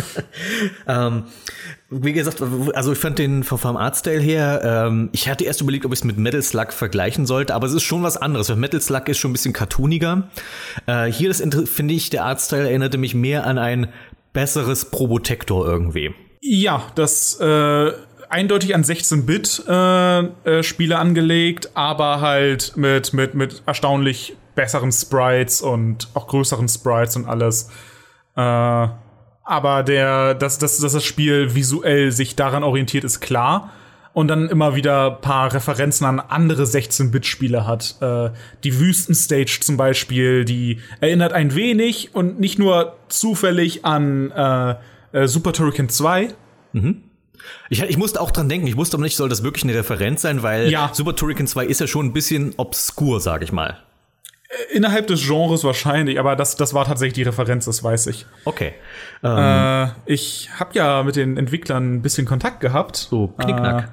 [0.87, 1.23] Ähm,
[1.89, 2.41] wie gesagt,
[2.73, 6.03] also ich fand den vom Artstyle her, ähm, ich hatte erst überlegt, ob ich es
[6.03, 9.17] mit Metal Slug vergleichen sollte, aber es ist schon was anderes, weil Metal Slug ist
[9.17, 10.29] schon ein bisschen cartooniger.
[10.85, 13.89] Äh, hier das finde ich, der Artstyle erinnerte mich mehr an ein
[14.33, 16.13] besseres Probotector irgendwie.
[16.41, 17.91] Ja, das äh,
[18.29, 26.09] eindeutig an 16-Bit äh, äh, angelegt, aber halt mit, mit, mit erstaunlich besseren Sprites und
[26.13, 27.69] auch größeren Sprites und alles.
[28.35, 28.87] Äh,
[29.47, 33.71] aber der, dass, dass, dass das Spiel visuell sich daran orientiert, ist klar.
[34.13, 37.95] Und dann immer wieder paar Referenzen an andere 16-Bit-Spiele hat.
[38.01, 38.31] Äh,
[38.63, 44.75] die Wüstenstage zum Beispiel, die erinnert ein wenig und nicht nur zufällig an äh,
[45.11, 46.29] äh, Super Turrican 2.
[47.69, 50.21] Ich, ich musste auch dran denken, ich wusste aber nicht, soll das wirklich eine Referenz
[50.21, 50.91] sein, weil Ja.
[50.93, 53.77] Super Turrican 2 ist ja schon ein bisschen obskur, sag ich mal.
[54.71, 58.25] Innerhalb des Genres wahrscheinlich, aber das, das war tatsächlich die Referenz, das weiß ich.
[58.45, 58.73] Okay.
[59.21, 62.95] Äh, ich habe ja mit den Entwicklern ein bisschen Kontakt gehabt.
[62.95, 63.91] So, knickknack.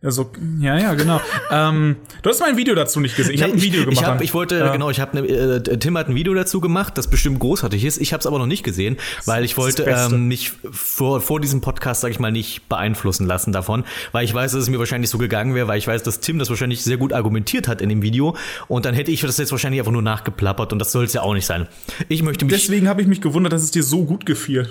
[0.00, 0.30] Also,
[0.60, 1.20] ja, ja, genau.
[1.50, 3.34] ähm, du hast mein Video dazu nicht gesehen.
[3.34, 4.00] Ich habe ein Video gemacht.
[4.00, 4.70] Ich, hab, ich wollte, Ja.
[4.70, 7.98] genau, ich habe, äh, Tim hat ein Video dazu gemacht, das bestimmt großartig ist.
[7.98, 8.96] Ich habe es aber noch nicht gesehen,
[9.26, 13.52] weil ich wollte ähm, mich vor, vor diesem Podcast, sag ich mal, nicht beeinflussen lassen
[13.52, 16.20] davon, weil ich weiß, dass es mir wahrscheinlich so gegangen wäre, weil ich weiß, dass
[16.20, 18.36] Tim das wahrscheinlich sehr gut argumentiert hat in dem Video
[18.68, 21.22] und dann hätte ich das jetzt wahrscheinlich einfach nur nachgeplappert und das soll es ja
[21.22, 21.66] auch nicht sein.
[22.08, 22.54] Ich möchte mich.
[22.54, 24.68] Deswegen habe ich mich gewundert, dass es dir so gut gefiel.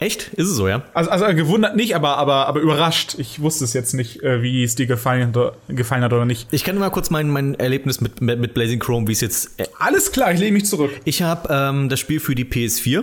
[0.00, 0.28] Echt?
[0.34, 0.82] Ist es so, ja?
[0.94, 3.16] Also, also gewundert nicht, aber, aber, aber überrascht.
[3.18, 6.46] Ich wusste es jetzt nicht, äh, wie es dir gefallen, hat- gefallen hat oder nicht.
[6.52, 9.58] Ich kann mal kurz mein, mein Erlebnis mit, mit, mit Blazing Chrome, wie es jetzt.
[9.58, 10.92] Äh, Alles klar, ich lehne mich zurück.
[11.04, 13.02] ich habe ähm, das Spiel für die PS4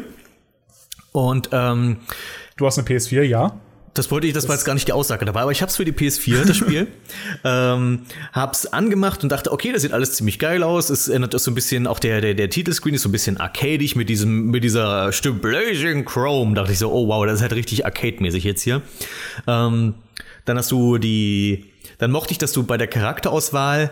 [1.11, 1.97] und ähm,
[2.57, 3.59] Du hast eine PS4, ja.
[3.95, 5.85] Das wollte ich, das, war jetzt gar nicht die Aussage dabei, aber ich hab's für
[5.85, 6.87] die PS4, das Spiel.
[7.45, 8.01] ähm,
[8.33, 10.89] hab's angemacht und dachte, okay, das sieht alles ziemlich geil aus.
[10.89, 13.37] Es erinnert das so ein bisschen, auch der, der, der Titelscreen ist so ein bisschen
[13.37, 16.55] arcadisch mit diesem, mit dieser Stimme Blazing Chrome.
[16.55, 18.81] Dachte ich so, oh wow, das ist halt richtig arcade-mäßig jetzt hier.
[19.47, 19.95] Ähm,
[20.43, 21.65] dann hast du die,
[21.97, 23.91] dann mochte ich, dass du bei der Charakterauswahl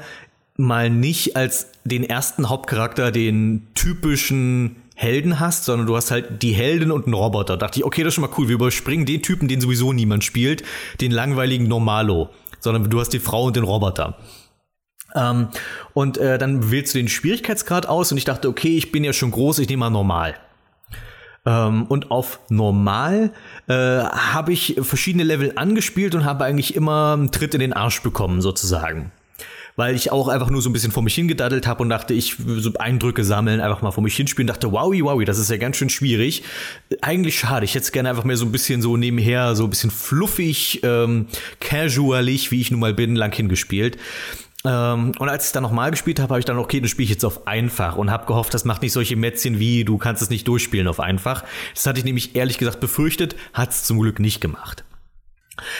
[0.57, 6.53] mal nicht als den ersten Hauptcharakter den typischen Helden hast, sondern du hast halt die
[6.53, 7.57] Heldin und einen Roboter.
[7.57, 8.47] Dachte ich, okay, das ist schon mal cool.
[8.47, 10.63] Wir überspringen den Typen, den sowieso niemand spielt,
[11.01, 14.17] den langweiligen Normalo, sondern du hast die Frau und den Roboter.
[15.13, 15.49] Ähm,
[15.93, 19.13] und äh, dann wählst du den Schwierigkeitsgrad aus und ich dachte, okay, ich bin ja
[19.13, 20.35] schon groß, ich nehme mal normal.
[21.45, 23.31] Ähm, und auf normal
[23.67, 28.01] äh, habe ich verschiedene Level angespielt und habe eigentlich immer einen Tritt in den Arsch
[28.01, 29.11] bekommen, sozusagen.
[29.75, 32.35] Weil ich auch einfach nur so ein bisschen vor mich hingedaddelt habe und dachte, ich
[32.37, 34.47] so Eindrücke sammeln, einfach mal vor mich hinspielen.
[34.47, 36.43] Dachte, wowi, wowi, das ist ja ganz schön schwierig.
[37.01, 37.65] Eigentlich schade.
[37.65, 40.81] Ich hätte es gerne einfach mehr so ein bisschen so nebenher, so ein bisschen fluffig,
[40.83, 41.27] ähm,
[41.59, 43.97] casualig, wie ich nun mal bin, lang hingespielt.
[44.65, 47.09] Ähm, und als ich dann nochmal gespielt habe, habe ich dann, okay, dann spiele ich
[47.09, 50.29] jetzt auf einfach und habe gehofft, das macht nicht solche Mätzchen wie, du kannst es
[50.29, 51.43] nicht durchspielen auf einfach.
[51.73, 54.83] Das hatte ich nämlich ehrlich gesagt befürchtet, hat es zum Glück nicht gemacht.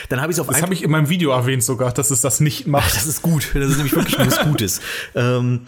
[0.10, 2.22] Dann habe ich es auf Das habe ich in meinem Video erwähnt sogar, dass es
[2.22, 2.96] das nicht macht.
[2.96, 3.50] Das ist gut.
[3.54, 4.82] Das ist nämlich wirklich was Gutes.
[5.16, 5.62] Ähm,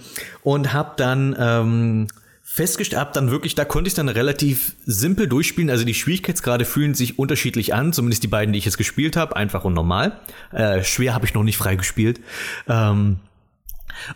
[0.43, 2.07] und habe dann ähm,
[2.43, 5.69] festgestellt, hab dann wirklich, da konnte ich dann relativ simpel durchspielen.
[5.69, 9.35] Also die Schwierigkeitsgrade fühlen sich unterschiedlich an, zumindest die beiden, die ich jetzt gespielt habe,
[9.35, 10.19] einfach und normal.
[10.51, 12.21] Äh, schwer habe ich noch nicht freigespielt.
[12.67, 13.17] Ähm,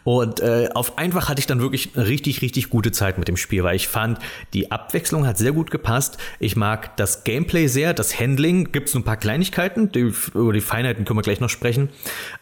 [0.04, 3.64] und äh, auf einfach hatte ich dann wirklich richtig, richtig gute Zeit mit dem Spiel,
[3.64, 4.20] weil ich fand,
[4.54, 6.18] die Abwechslung hat sehr gut gepasst.
[6.40, 10.62] Ich mag das Gameplay sehr, das Handling, gibt es ein paar Kleinigkeiten, die, über die
[10.62, 11.90] Feinheiten können wir gleich noch sprechen.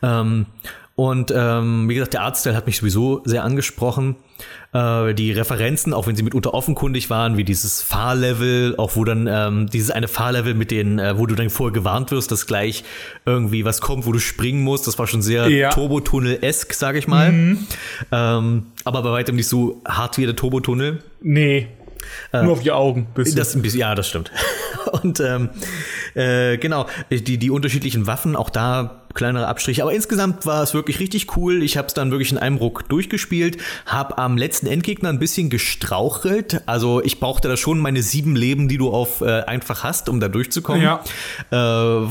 [0.01, 0.47] Ähm,
[0.97, 4.15] und ähm, wie gesagt, der Artstyle hat mich sowieso sehr angesprochen.
[4.73, 9.27] Äh, die Referenzen, auch wenn sie mitunter offenkundig waren, wie dieses Fahrlevel, auch wo dann
[9.29, 12.83] ähm, dieses eine Fahrlevel mit den, äh, wo du dann vorher gewarnt wirst, dass gleich
[13.27, 14.87] irgendwie was kommt, wo du springen musst.
[14.87, 15.69] Das war schon sehr Ja.
[15.69, 17.31] Turbotunnel-esk, sag ich mal.
[18.11, 21.03] Ähm, aber bei weitem nicht so hart wie der Turbotunnel.
[21.21, 21.67] Nee.
[22.31, 23.07] Nur auf die Augen.
[23.13, 23.37] Bisschen.
[23.37, 24.31] Das ein bisschen, ja, das stimmt.
[25.03, 25.49] Und ähm,
[26.13, 29.81] äh, genau, die, die unterschiedlichen Waffen, auch da kleinere Abstriche.
[29.81, 31.63] Aber insgesamt war es wirklich richtig cool.
[31.63, 35.49] Ich habe es dann wirklich in einem Ruck durchgespielt, habe am letzten Endgegner ein bisschen
[35.49, 36.61] gestrauchelt.
[36.65, 40.19] Also ich brauchte da schon meine sieben Leben, die du auf äh, einfach hast, um
[40.19, 40.81] da durchzukommen.
[40.81, 41.03] Ja.
[41.51, 42.07] Äh,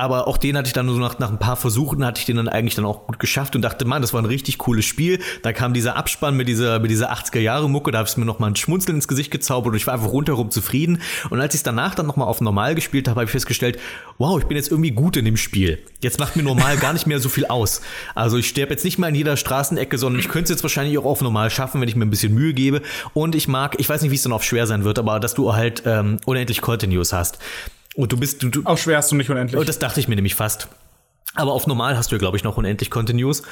[0.00, 2.36] aber auch den hatte ich dann so nach, nach ein paar Versuchen hatte ich den
[2.36, 5.20] dann eigentlich dann auch gut geschafft und dachte, Mann, das war ein richtig cooles Spiel.
[5.42, 8.24] Da kam dieser Abspann mit dieser, mit dieser 80er Jahre Mucke, da habe ich mir
[8.24, 11.02] noch mal ein Schmunzeln ins Gesicht gezaubert und ich war einfach rundherum zufrieden.
[11.28, 13.78] Und als ich es danach dann noch mal auf normal gespielt habe, habe ich festgestellt,
[14.18, 15.78] wow, ich bin jetzt irgendwie gut in dem Spiel.
[16.00, 17.82] Jetzt macht mir normal gar nicht mehr so viel aus.
[18.14, 20.96] Also ich sterbe jetzt nicht mal in jeder Straßenecke, sondern ich könnte es jetzt wahrscheinlich
[20.98, 22.82] auch auf normal schaffen, wenn ich mir ein bisschen Mühe gebe.
[23.12, 25.34] Und ich mag, ich weiß nicht, wie es dann auf schwer sein wird, aber dass
[25.34, 27.38] du halt ähm, unendlich Continues hast.
[27.94, 29.58] Und du bist, du, du, Auch schwer hast du nicht unendlich.
[29.58, 30.68] und das dachte ich mir nämlich fast.
[31.34, 33.42] Aber auf normal hast du ja, glaube ich, noch unendlich Continues.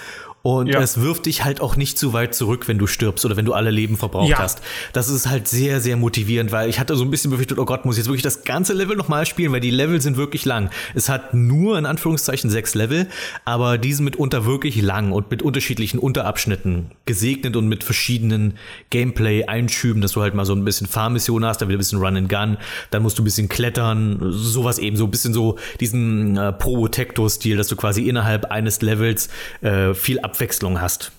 [0.43, 0.81] Und Ja.
[0.81, 3.53] es wirft dich halt auch nicht zu weit zurück, wenn du stirbst oder wenn du
[3.55, 4.39] alle Leben verbraucht Ja.
[4.39, 4.61] hast.
[4.93, 7.85] Das ist halt sehr, sehr motivierend, weil ich hatte so ein bisschen befürchtet, oh Gott,
[7.85, 10.71] muss ich jetzt wirklich das ganze Level nochmal spielen, weil die Level sind wirklich lang.
[10.95, 13.09] Es hat nur in Anführungszeichen sechs Level,
[13.45, 18.55] aber die sind mitunter wirklich lang und mit unterschiedlichen Unterabschnitten gesegnet und mit verschiedenen
[18.91, 22.17] Gameplay-Einschüben, dass du halt mal so ein bisschen Fahrmissionen hast, dann wieder ein bisschen Run
[22.17, 22.57] and Gun,
[22.91, 27.57] dann musst du ein bisschen klettern, sowas eben, so ein bisschen so diesen äh, Probotector-Stil,
[27.57, 29.29] dass du quasi innerhalb eines Levels
[29.63, 31.13] äh, viel Abwechslung hast.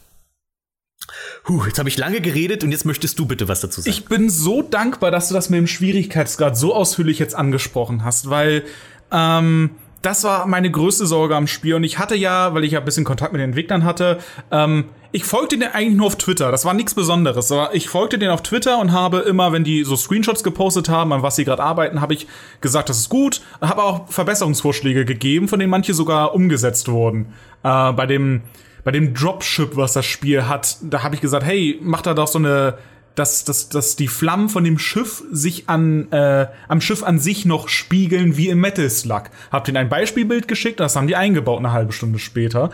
[1.44, 3.90] Puh, jetzt habe ich lange geredet und jetzt möchtest du bitte was dazu sagen.
[3.90, 8.30] Ich bin so dankbar, dass du das mit dem Schwierigkeitsgrad so ausführlich jetzt angesprochen hast,
[8.30, 8.64] weil
[9.12, 9.72] ähm,
[10.02, 11.76] das war meine größte Sorge am Spiel.
[11.76, 14.20] Und ich hatte ja, weil ich ja ein bisschen Kontakt mit den Entwicklern hatte,
[14.52, 16.52] ähm, ich folgte denen eigentlich nur auf Twitter.
[16.52, 17.52] Das war nichts Besonderes.
[17.52, 21.12] Aber ich folgte denen auf Twitter und habe immer, wenn die so Screenshots gepostet haben,
[21.14, 22.28] an was sie gerade arbeiten, habe ich
[22.62, 23.42] gesagt, das ist gut.
[23.60, 27.34] Habe auch Verbesserungsvorschläge gegeben, von denen manche sogar umgesetzt wurden.
[27.64, 28.44] Äh, bei dem
[28.84, 32.28] bei dem Dropship, was das Spiel hat, da habe ich gesagt, hey, mach da doch
[32.28, 32.78] so eine
[33.16, 37.46] dass, dass, dass die Flammen von dem Schiff sich an äh, am Schiff an sich
[37.46, 39.24] noch spiegeln wie im Metal Slug.
[39.52, 42.70] Hab denen ein Beispielbild geschickt, das haben die eingebaut eine halbe Stunde später.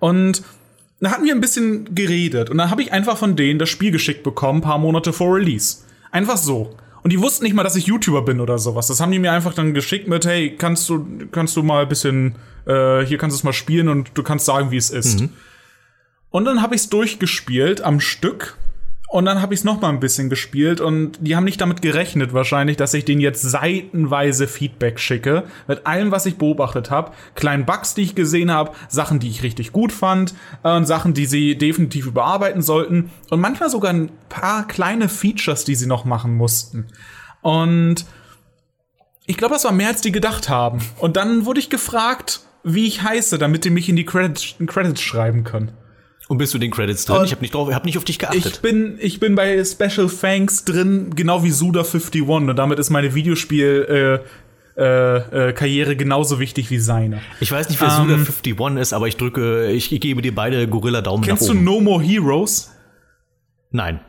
[0.00, 0.42] Und
[1.00, 3.92] da hatten wir ein bisschen geredet und dann habe ich einfach von denen das Spiel
[3.92, 5.78] geschickt bekommen, paar Monate vor Release.
[6.10, 6.74] Einfach so.
[7.04, 8.86] Und die wussten nicht mal, dass ich YouTuber bin oder sowas.
[8.86, 11.88] Das haben die mir einfach dann geschickt mit, hey, kannst du, kannst du mal ein
[11.88, 12.36] bisschen,
[12.66, 15.20] äh, hier kannst du es mal spielen und du kannst sagen, wie es ist.
[15.20, 15.28] Mhm.
[16.30, 18.56] Und dann habe ich es durchgespielt am Stück.
[19.14, 21.82] Und dann habe ich es noch mal ein bisschen gespielt und die haben nicht damit
[21.82, 27.12] gerechnet wahrscheinlich, dass ich denen jetzt seitenweise Feedback schicke mit allem, was ich beobachtet habe,
[27.36, 30.34] kleinen Bugs, die ich gesehen habe, Sachen, die ich richtig gut fand,
[30.64, 35.76] äh, Sachen, die sie definitiv überarbeiten sollten und manchmal sogar ein paar kleine Features, die
[35.76, 36.88] sie noch machen mussten.
[37.40, 38.06] Und
[39.26, 40.80] ich glaube, das war mehr als die gedacht haben.
[40.98, 45.02] Und dann wurde ich gefragt, wie ich heiße, damit die mich in die Credits, Credits
[45.02, 45.70] schreiben können.
[46.28, 47.18] Und bist du den Credits drin?
[47.18, 48.46] Und ich habe nicht drauf, hab nicht auf dich geachtet.
[48.46, 53.14] Ich bin, ich bin bei Special Thanks drin, genau wie Suda51 und damit ist meine
[53.14, 54.22] Videospiel
[54.76, 57.20] äh, äh, äh, Karriere genauso wichtig wie seine.
[57.40, 61.02] Ich weiß nicht, wer Ähm, Suda51 ist, aber ich drücke, ich gebe dir beide Gorilla
[61.02, 61.54] Daumen Kennst du.
[61.54, 62.70] No More Heroes?
[63.70, 64.00] Nein.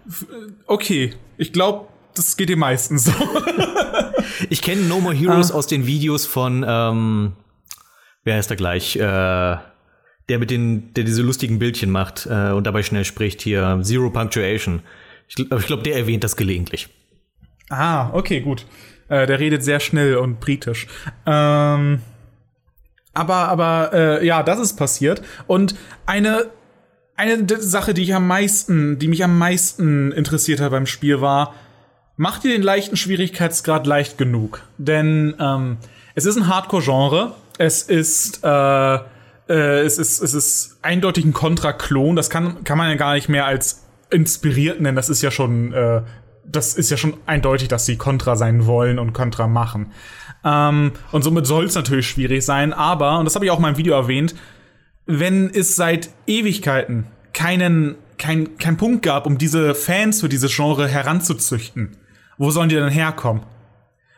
[0.68, 3.12] Okay, ich glaube, das geht den meisten so.
[4.50, 5.56] Ich kenne No More Heroes Ah.
[5.56, 7.34] aus den Videos von, ähm,
[8.24, 8.96] wer heißt da gleich?
[8.96, 9.58] Äh,
[10.30, 14.10] der mit den, der diese lustigen Bildchen macht äh, und dabei schnell spricht hier Zero
[14.10, 14.82] Punctuation.
[15.28, 16.90] Ich, ich glaube, der erwähnt das gelegentlich.
[17.70, 18.66] ah, okay, gut.
[19.08, 20.88] Äh, der redet sehr schnell und britisch.
[21.26, 22.02] Ähm,
[23.14, 25.22] aber, aber, äh, ja, das ist passiert.
[25.48, 25.76] Und
[26.06, 26.48] eine,
[27.16, 31.54] eine Sache, die ich am meisten, die mich am meisten interessiert hat beim Spiel war,
[32.18, 34.64] macht ihr den leichten Schwierigkeitsgrad leicht genug?
[34.78, 35.78] Denn ähm,
[36.16, 37.36] es ist ein Hardcore-Genre.
[37.58, 39.00] Es ist, äh,
[39.48, 42.16] äh, es ist, es ist eindeutig ein Contra-Klon.
[42.16, 44.96] Das kann, kann man ja gar nicht mehr als inspiriert nennen.
[44.96, 46.02] Das ist ja schon, äh,
[46.46, 49.92] das ist ja schon eindeutig, dass sie Contra sein wollen und Contra machen.
[50.44, 52.74] Ähm, und somit soll es natürlich schwierig sein.
[52.74, 54.36] Aber, und das habe ich auch in meinem Video erwähnt,
[55.06, 60.88] wenn es seit Ewigkeiten keinen, kein, kein Punkt gab, um diese Fans für dieses Genre
[60.88, 61.98] heranzuzüchten,
[62.38, 63.44] wo sollen die denn herkommen?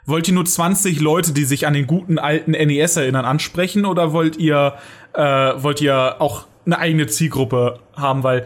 [0.07, 4.13] Wollt ihr nur 20 Leute, die sich an den guten alten NES erinnern, ansprechen oder
[4.13, 4.75] wollt ihr,
[5.13, 8.23] äh, wollt ihr auch eine eigene Zielgruppe haben?
[8.23, 8.45] Weil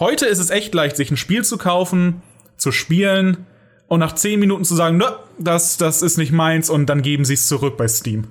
[0.00, 2.22] heute ist es echt leicht, sich ein Spiel zu kaufen,
[2.56, 3.46] zu spielen
[3.86, 5.06] und nach 10 Minuten zu sagen, ne,
[5.38, 8.24] das, das ist nicht meins und dann geben sie es zurück bei Steam.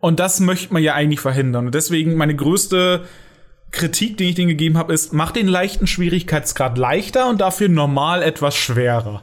[0.00, 1.66] Und das möchte man ja eigentlich verhindern.
[1.66, 3.04] Und deswegen meine größte
[3.70, 8.24] Kritik, die ich denen gegeben habe, ist, mach den leichten Schwierigkeitsgrad leichter und dafür normal
[8.24, 9.22] etwas schwerer.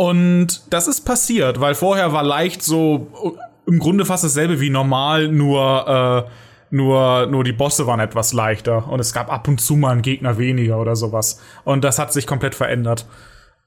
[0.00, 3.36] Und das ist passiert, weil vorher war leicht so
[3.66, 8.88] im Grunde fast dasselbe wie normal, nur äh, nur nur die Bosse waren etwas leichter
[8.88, 11.42] und es gab ab und zu mal einen Gegner weniger oder sowas.
[11.64, 13.04] Und das hat sich komplett verändert.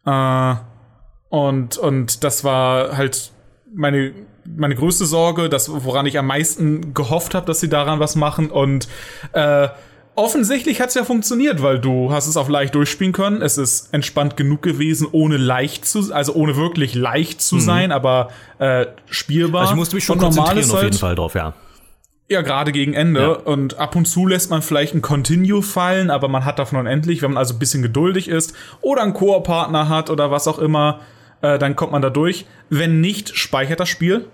[0.08, 0.56] Äh,
[1.30, 3.32] und und das war halt
[3.72, 8.16] meine meine größte Sorge, das woran ich am meisten gehofft habe, dass sie daran was
[8.16, 8.88] machen und
[9.34, 9.68] äh,
[10.16, 13.42] offensichtlich hat es ja funktioniert, weil du hast es auf leicht durchspielen können.
[13.42, 18.30] Es ist entspannt genug gewesen, ohne leicht zu, also ohne wirklich leicht zu sein, aber
[18.60, 19.62] äh, spielbar.
[19.62, 21.54] Also ich musste mich schon Und konzentrieren auf jeden halt- Fall drauf, ja.
[22.30, 23.22] Ja, gerade gegen Ende.
[23.22, 23.30] Ja.
[23.32, 27.22] Und ab und zu lässt man vielleicht ein Continue fallen, aber man hat davon unendlich,
[27.22, 31.02] wenn man also ein bisschen geduldig ist oder einen Koop-Partner hat oder was auch immer,
[31.42, 32.46] äh, dann kommt man da durch.
[32.70, 34.26] Wenn nicht, speichert das Spiel.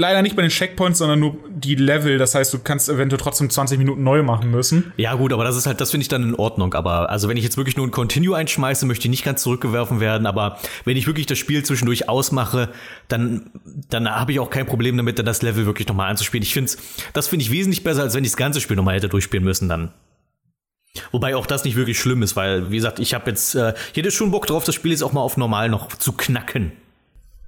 [0.00, 2.18] Leider nicht bei den Checkpoints, sondern nur die Level.
[2.18, 4.92] Das heißt, du kannst eventuell trotzdem 20 Minuten neu machen müssen.
[4.96, 6.72] Ja, gut, aber das ist halt, das finde ich dann in Ordnung.
[6.74, 9.98] Aber also wenn ich jetzt wirklich nur ein Continue einschmeiße, möchte ich nicht ganz zurückgeworfen
[9.98, 10.28] werden.
[10.28, 12.68] Aber wenn ich wirklich das Spiel zwischendurch ausmache,
[13.08, 13.50] dann,
[13.90, 16.44] dann habe ich auch kein Problem damit, dann das Level wirklich nochmal anzuspielen.
[16.44, 16.70] Ich finde
[17.12, 19.68] das finde ich wesentlich besser, als wenn ich das ganze Spiel nochmal hätte durchspielen müssen
[19.68, 19.90] dann.
[21.10, 23.96] Wobei auch das nicht wirklich schlimm ist, weil, wie gesagt, ich habe jetzt, äh, ich
[23.96, 26.70] hätte schon Bock drauf, das Spiel jetzt auch mal auf normal noch zu knacken.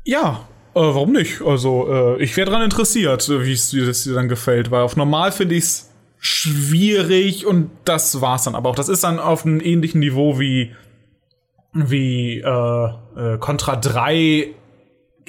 [0.04, 0.48] Ja,
[0.82, 1.42] warum nicht?
[1.42, 5.32] Also, äh, ich wäre daran interessiert, äh, wie es dir dann gefällt, weil auf normal
[5.32, 8.54] finde ich es schwierig und das war's dann.
[8.54, 10.74] Aber auch das ist dann auf einem ähnlichen Niveau wie
[11.72, 14.48] wie äh, äh, Contra 3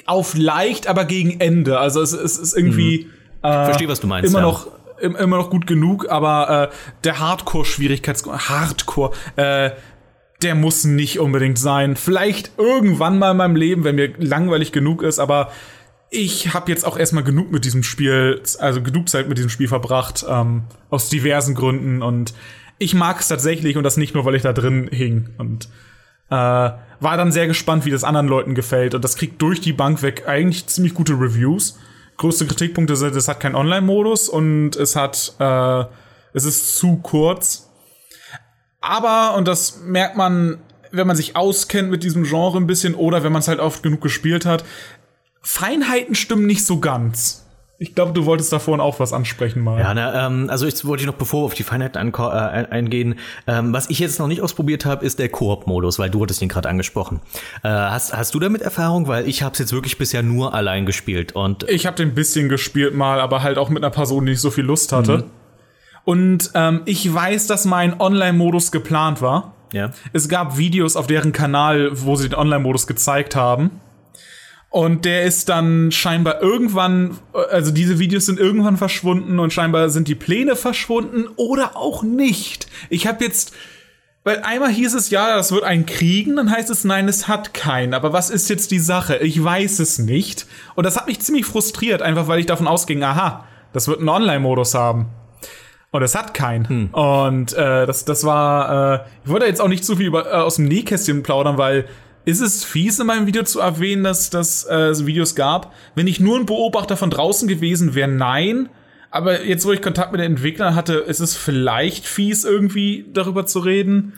[0.06, 1.78] auf leicht, aber gegen Ende.
[1.78, 3.08] Also es, es ist irgendwie
[3.42, 4.28] äh, Verstehe, was du meinst.
[4.28, 4.46] immer ja.
[4.46, 4.66] noch
[5.00, 6.74] im, immer noch gut genug, aber äh,
[7.04, 9.70] der Hardcore-Schwierigkeitsgrad, Hardcore, äh,
[10.42, 11.96] der muss nicht unbedingt sein.
[11.96, 15.50] Vielleicht irgendwann mal in meinem Leben, wenn mir langweilig genug ist, aber
[16.10, 19.68] ich habe jetzt auch erstmal genug mit diesem Spiel, also genug Zeit mit diesem Spiel
[19.68, 22.34] verbracht, ähm, aus diversen Gründen und
[22.78, 25.68] ich mag es tatsächlich und das nicht nur, weil ich da drin hing und
[26.28, 29.72] äh, war dann sehr gespannt, wie das anderen Leuten gefällt und das kriegt durch die
[29.72, 31.78] Bank weg eigentlich ziemlich gute Reviews.
[32.18, 35.84] Größte Kritikpunkte sind, es hat keinen Online-Modus und es hat, äh,
[36.34, 37.71] es ist zu kurz.
[38.82, 40.58] Aber, und das merkt man,
[40.90, 43.82] wenn man sich auskennt mit diesem Genre ein bisschen oder wenn man es halt oft
[43.82, 44.64] genug gespielt hat,
[45.40, 47.38] Feinheiten stimmen nicht so ganz.
[47.78, 49.80] Ich glaube, du wolltest da vorhin auch was ansprechen mal.
[49.80, 53.16] Ja, na, ähm, also ich wollte noch bevor wir auf die Feinheiten äh, eingehen,
[53.48, 56.48] ähm, was ich jetzt noch nicht ausprobiert habe, ist der Koop-Modus, weil du hattest ihn
[56.48, 57.20] gerade angesprochen.
[57.64, 59.08] Äh, hast, hast du damit Erfahrung?
[59.08, 62.14] Weil ich habe es jetzt wirklich bisher nur allein gespielt und Ich habe den ein
[62.14, 65.18] bisschen gespielt mal, aber halt auch mit einer Person, die nicht so viel Lust hatte.
[65.18, 65.24] Mhm.
[66.04, 69.54] Und ähm, ich weiß, dass mein Online-Modus geplant war.
[69.72, 69.90] ja.
[70.12, 73.80] Es gab Videos auf deren Kanal, wo sie den Online-Modus gezeigt haben.
[74.72, 77.18] Und der ist dann scheinbar irgendwann,
[77.50, 82.68] also diese Videos sind irgendwann verschwunden und scheinbar sind die Pläne verschwunden oder auch nicht.
[82.88, 83.52] Ich habe jetzt,
[84.24, 87.52] weil einmal hieß es ja, das wird einen kriegen, dann heißt es nein, es hat
[87.52, 87.92] keinen.
[87.92, 89.18] Aber was ist jetzt die Sache?
[89.18, 90.46] Ich weiß es nicht.
[90.74, 94.08] Und das hat mich ziemlich frustriert, einfach weil ich davon ausging, aha, das wird einen
[94.08, 95.10] Online-Modus haben.
[95.92, 96.88] Und es hat keinen.
[96.92, 100.36] Und äh, das, das war, äh, ich wollte jetzt auch nicht zu viel über, äh,
[100.36, 101.84] aus dem Nähkästchen plaudern, weil
[102.24, 105.74] ist es fies in meinem Video zu erwähnen, dass dass äh, es Videos gab?
[105.94, 108.70] Wenn ich nur ein Beobachter von draußen gewesen wäre, nein.
[109.10, 113.44] Aber jetzt, wo ich Kontakt mit den Entwicklern hatte, ist es vielleicht fies, irgendwie darüber
[113.44, 114.14] zu reden.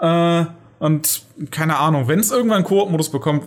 [0.00, 0.46] Äh,
[0.78, 3.44] und keine Ahnung, wenn es irgendwann einen Koop-Modus bekommt,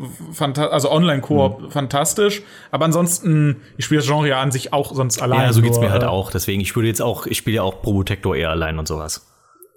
[0.60, 2.42] also Online-Koop, fantastisch.
[2.72, 5.42] Aber ansonsten, ich spiele das Genre ja an sich auch sonst allein.
[5.42, 6.32] Ja, so geht's nur, mir halt äh, auch.
[6.32, 9.26] Deswegen, ich würde jetzt auch, ich spiele ja auch Probotector eher allein und sowas.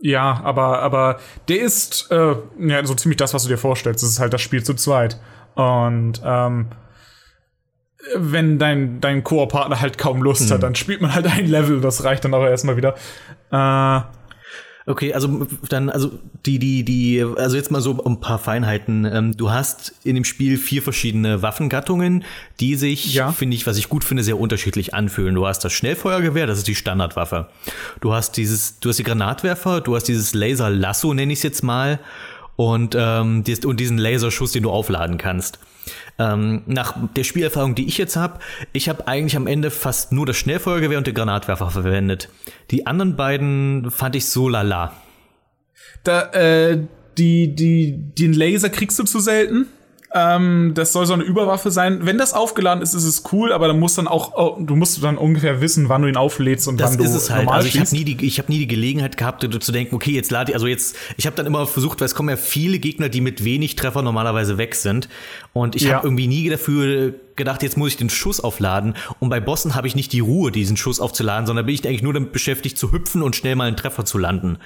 [0.01, 1.19] Ja, aber, aber
[1.49, 4.03] der ist äh, ja, so ziemlich das, was du dir vorstellst.
[4.03, 5.21] Das ist halt das Spiel zu zweit.
[5.55, 6.67] Und ähm,
[8.17, 12.05] wenn dein, dein Koop-Partner halt kaum Lust hat, dann spielt man halt ein Level, das
[12.05, 12.97] reicht dann aber erstmal wieder.
[13.51, 14.01] Äh,
[14.87, 16.13] Okay, also dann, also
[16.45, 19.07] die, die, die, also jetzt mal so ein paar Feinheiten.
[19.07, 22.23] Ähm, du hast in dem Spiel vier verschiedene Waffengattungen,
[22.61, 23.33] die sich, Ja.
[23.33, 25.35] finde ich, was ich gut finde, sehr unterschiedlich anfühlen.
[25.35, 27.49] Du hast das Schnellfeuergewehr, das ist die Standardwaffe.
[28.03, 31.63] Du hast dieses, du hast die Granatwerfer, du hast dieses Laser-Lasso, nenne ich es jetzt
[31.63, 31.99] mal,
[32.57, 35.59] und, ähm, und diesen Laserschuss, den du aufladen kannst.
[36.19, 38.39] Ähm, nach der Spielerfahrung, die ich jetzt habe,
[38.73, 42.29] ich habe eigentlich am Ende fast nur das Schnellfeuergewehr und den Granatwerfer verwendet.
[42.71, 44.93] Die anderen beiden fand ich so lala.
[46.05, 46.79] da, äh,
[47.19, 49.67] die, die, den Laser kriegst du zu selten.
[50.17, 52.07] Ähm, das soll so eine Überwaffe sein.
[52.07, 55.03] Wenn das aufgeladen ist, ist es cool, aber dann musst dann auch, oh, du musst
[55.03, 57.45] dann ungefähr wissen, wann du ihn auflädst und Das wann du ist es halt.
[57.47, 57.93] normal Also ich habe schießt.
[57.93, 60.69] nie die, ich habe nie die Gelegenheit gehabt, zu denken, okay, jetzt lade ich, also
[60.69, 63.75] jetzt, ich habe dann immer versucht, weil es kommen ja viele Gegner, die mit wenig
[63.75, 65.09] Treffer normalerweise weg sind,
[65.53, 65.95] und ich Ja.
[65.97, 68.95] habe irgendwie nie dafür gedacht, jetzt muss ich den Schuss aufladen.
[69.19, 72.03] Und bei Bossen habe ich nicht die Ruhe, diesen Schuss aufzuladen, sondern bin ich eigentlich
[72.03, 74.59] nur damit beschäftigt, zu hüpfen und schnell mal einen Treffer zu landen.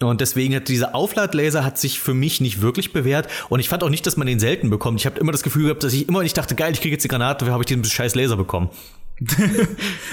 [0.00, 3.28] Und deswegen hat dieser Aufladlaser hat sich für mich nicht wirklich bewährt.
[3.48, 5.00] Und ich fand auch nicht, dass man den selten bekommt.
[5.00, 7.04] Ich habe immer das Gefühl gehabt, dass ich immer, ich dachte, geil, ich kriege jetzt
[7.04, 8.70] die Granate, habe ich diesen scheiß Laser bekommen.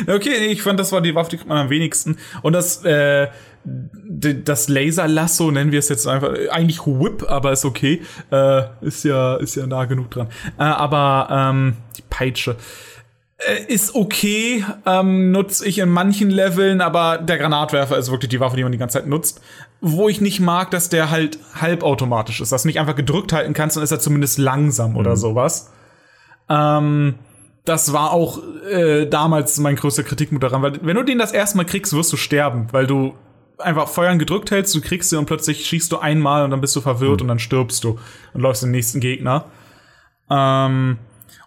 [0.07, 2.17] Okay, ich fand, das war die Waffe, die kriegt man am wenigsten.
[2.43, 3.27] Und das, äh,
[3.63, 8.01] das Laserlasso nennen wir es jetzt einfach, eigentlich Whip, aber ist okay.
[8.31, 10.27] Äh, ist ja, ist ja nah genug dran.
[10.57, 12.55] Äh, aber, ähm, die Peitsche.
[13.37, 18.39] Äh, Ist okay, ähm, nutze ich in manchen Leveln, aber der Granatwerfer ist wirklich die
[18.39, 19.41] Waffe, die man die ganze Zeit nutzt.
[19.81, 23.53] Wo ich nicht mag, dass der halt halbautomatisch ist, dass du nicht einfach gedrückt halten
[23.53, 25.71] kannst, dann ist er zumindest langsam oder sowas.
[26.49, 27.15] Ähm,
[27.65, 28.39] das war auch
[28.69, 32.13] äh, damals mein größter Kritikpunkt daran, weil wenn du den das erste Mal kriegst, wirst
[32.13, 33.15] du sterben, weil du
[33.57, 36.75] einfach Feuern gedrückt hältst, du kriegst sie und plötzlich schießt du einmal und dann bist
[36.75, 37.99] du verwirrt und dann stirbst du
[38.33, 39.45] und läufst den nächsten Gegner.
[40.29, 40.97] Ähm,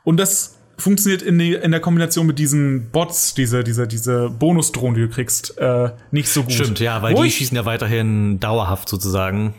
[0.05, 4.95] und das funktioniert in, die, in der Kombination mit diesen Bots, diese, diese, diese Bonusdrohnen,
[4.95, 6.53] die du kriegst, äh, nicht so gut.
[6.53, 9.55] Stimmt, ja, weil Wo die ich- schießen ja weiterhin dauerhaft sozusagen.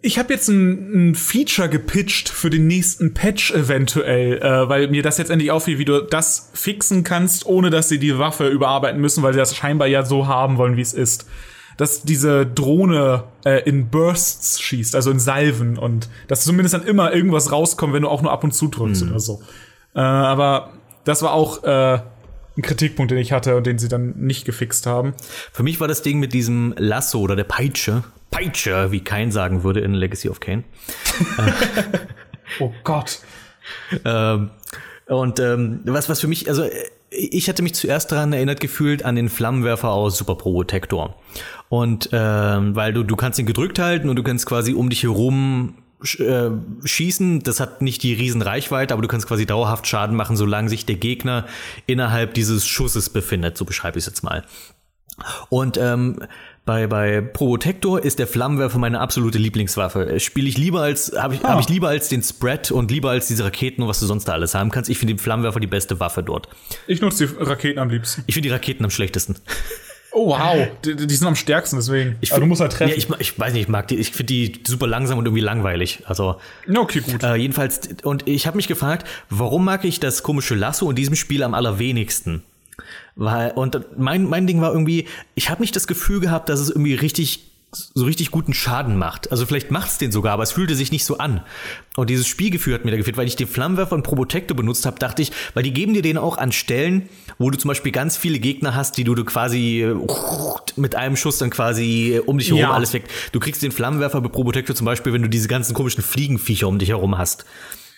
[0.00, 5.02] Ich habe jetzt ein, ein Feature gepitcht für den nächsten Patch eventuell, äh, weil mir
[5.02, 8.98] das jetzt endlich auffiel, wie du das fixen kannst, ohne dass sie die Waffe überarbeiten
[8.98, 11.26] müssen, weil sie das scheinbar ja so haben wollen, wie es ist.
[11.76, 17.12] Dass diese Drohne äh, in Bursts schießt, also in Salven und dass zumindest dann immer
[17.12, 19.42] irgendwas rauskommt, wenn du auch nur ab und zu drückst oder so.
[19.94, 20.72] Äh, aber
[21.04, 22.00] das war auch äh,
[22.56, 25.14] ein Kritikpunkt, den ich hatte und den sie dann nicht gefixt haben.
[25.52, 29.62] Für mich war das Ding mit diesem Lasso oder der Peitsche, Peitsche, wie Kain sagen
[29.62, 30.64] würde in Legacy of Kain.
[32.60, 33.20] Oh Gott.
[34.04, 34.50] Ähm,
[35.06, 36.70] und ähm, was, was für mich, also äh,
[37.10, 41.16] ich hatte mich zuerst daran erinnert gefühlt an den Flammenwerfer aus Super Protector.
[41.68, 45.02] Und ähm, weil du, du kannst ihn gedrückt halten und du kannst quasi um dich
[45.02, 45.74] herum
[46.18, 46.50] äh,
[46.84, 47.42] schießen.
[47.42, 50.86] Das hat nicht die riesen Reichweite, aber du kannst quasi dauerhaft Schaden machen, solange sich
[50.86, 51.46] der Gegner
[51.86, 53.56] innerhalb dieses Schusses befindet.
[53.56, 54.44] So beschreibe ich es jetzt mal.
[55.50, 56.18] Und ähm,
[56.64, 60.20] bei, bei Probotector ist der Flammenwerfer meine absolute Lieblingswaffe.
[60.20, 63.26] Spiele ich lieber als, habe ich, hab ich lieber als den Spread und lieber als
[63.26, 64.88] diese Raketen und was du sonst da alles haben kannst.
[64.88, 66.48] Ich finde den Flammenwerfer die beste Waffe dort.
[66.86, 68.22] Ich nutze die Raketen am liebsten.
[68.26, 69.36] Ich finde die Raketen am schlechtesten.
[70.14, 70.66] Oh, wow.
[70.84, 72.16] Die, die sind am stärksten, deswegen.
[72.20, 72.90] Ich du find- musst halt treffen.
[72.90, 75.42] Ja, ich, ich weiß nicht, ich mag die, ich finde die super langsam und irgendwie
[75.42, 76.00] langweilig.
[76.06, 76.36] Also,
[76.74, 77.22] okay, gut.
[77.22, 81.16] äh, jedenfalls, und ich habe mich gefragt, warum mag ich das komische Lasso in diesem
[81.16, 82.42] Spiel am allerwenigsten?
[83.16, 86.68] Weil, und mein, mein Ding war irgendwie, ich habe nicht das Gefühl gehabt, dass es
[86.70, 89.30] irgendwie richtig so richtig guten Schaden macht.
[89.30, 91.40] Also vielleicht macht's den sogar, aber es fühlte sich nicht so an.
[91.96, 94.98] Und dieses Spielgefühl hat mir da gefehlt, weil ich den Flammenwerfer und Probotector benutzt habe,
[94.98, 97.08] dachte ich, weil die geben dir den auch an Stellen,
[97.38, 99.94] wo du zum Beispiel ganz viele Gegner hast, die du, du quasi äh,
[100.76, 102.72] mit einem Schuss dann quasi um dich herum Ja.
[102.72, 103.04] alles weg.
[103.32, 106.78] Du kriegst den Flammenwerfer bei Probotector zum Beispiel, wenn du diese ganzen komischen Fliegenviecher um
[106.78, 107.46] dich herum hast,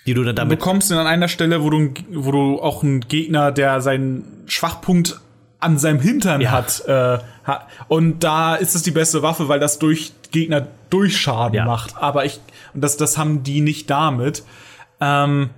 [0.06, 2.84] die du dann Du damit bekommst ihn an einer Stelle, wo du, wo du auch
[2.84, 5.18] einen Gegner, der seinen Schwachpunkt
[5.58, 6.50] an seinem Hintern Ja.
[6.52, 7.24] hat, äh, hat.
[7.88, 11.64] Und da ist es die beste Waffe, weil das durch Gegner Durchschaden Ja.
[11.64, 11.96] macht.
[11.96, 12.40] Aber ich,
[12.72, 14.44] und das, das haben die nicht damit.
[15.00, 15.50] Ähm,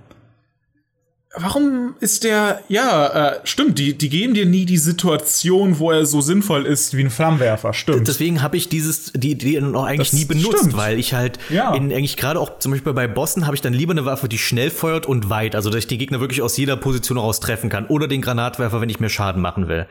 [1.39, 6.05] warum ist der, ja, äh, stimmt, die, die geben dir nie die Situation, wo er
[6.05, 8.07] so sinnvoll ist wie ein Flammenwerfer, stimmt.
[8.07, 10.77] Deswegen habe ich dieses die Idee noch eigentlich Das nie benutzt, stimmt.
[10.77, 11.73] weil ich halt Ja.
[11.73, 14.37] in eigentlich gerade auch zum Beispiel bei Bossen habe ich dann lieber eine Waffe, die
[14.37, 17.69] schnell feuert und weit, also dass ich die Gegner wirklich aus jeder Position raus treffen
[17.69, 19.85] kann oder den Granatwerfer, wenn ich mir Schaden machen will.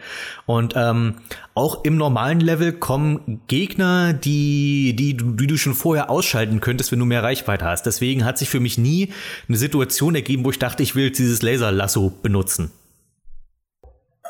[0.47, 1.15] Und ähm,
[1.55, 6.93] auch im normalen Level kommen Gegner, die die du, die du schon vorher ausschalten könntest,
[6.93, 7.85] wenn du mehr Reichweite hast.
[7.87, 9.09] Deswegen hat sich für mich nie
[9.49, 12.71] eine Situation ergeben, wo ich dachte, ich will jetzt dieses Laserlasso benutzen.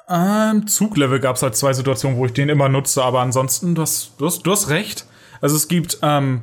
[0.09, 3.83] Ähm, Zuglevel gab es halt zwei Situationen, wo ich den immer nutze, aber ansonsten, du
[3.83, 5.07] hast, du hast, du hast recht.
[5.41, 6.43] Also es gibt ähm,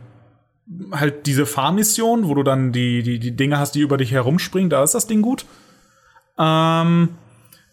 [0.92, 4.70] halt diese Fahrmission, wo du dann die, die, die Dinge hast, die über dich herumspringen,
[4.70, 5.46] da ist das Ding gut.
[6.38, 7.10] Ähm,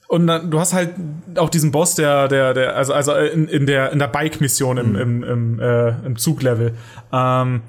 [0.06, 0.94] und dann, du hast halt
[1.36, 4.96] auch diesen Boss, der, der, der, also, also in, in der, in der Bike-Mission im,
[4.96, 6.74] im, im, äh, im Zuglevel.
[7.12, 7.62] Ähm,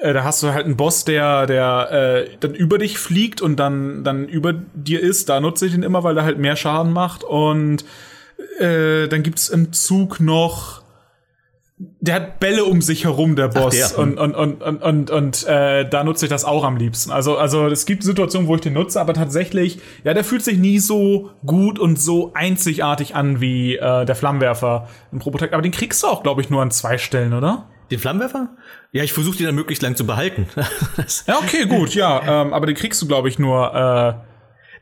[0.00, 3.56] äh, da hast du halt einen Boss, der, der äh, dann über dich fliegt und
[3.56, 5.28] dann, dann über dir ist.
[5.28, 7.24] Da nutze ich den immer, weil der halt mehr Schaden macht.
[7.24, 7.84] Und
[8.58, 10.82] äh, dann gibt's im Zug noch.
[12.00, 13.74] Der hat Bälle um sich herum, der Boss.
[13.74, 13.98] der.
[13.98, 17.10] Und, und, und, und, und, und äh, da nutze ich das auch am liebsten.
[17.10, 20.56] Also, also es gibt Situationen, wo ich den nutze, aber tatsächlich, ja, der fühlt sich
[20.56, 25.52] nie so gut und so einzigartig an wie äh, der Flammenwerfer im Probotect.
[25.52, 27.66] Aber den kriegst du auch, glaube ich, nur an zwei Stellen, oder?
[27.90, 28.56] Den Flammenwerfer?
[28.92, 30.48] Ja, ich versuche den dann möglichst lang zu behalten.
[31.26, 32.42] Ja, okay, gut, ja.
[32.42, 33.74] Ähm, aber den kriegst du, glaube ich, nur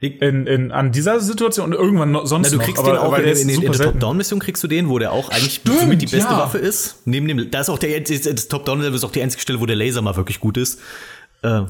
[0.01, 2.65] äh, in, in, an dieser Situation und irgendwann no, sonst Na, du noch.
[2.65, 3.81] kriegst aber, den auch weil in, in, in, der.
[3.81, 6.39] Top-Down-Mission kriegst du den, wo der auch eigentlich Stimmt, somit die beste ja.
[6.39, 7.03] Waffe ist.
[7.05, 9.77] Neben dem, da ist auch der das Top-Down-Level ist auch die einzige Stelle, wo der
[9.77, 10.81] Laser mal wirklich gut ist.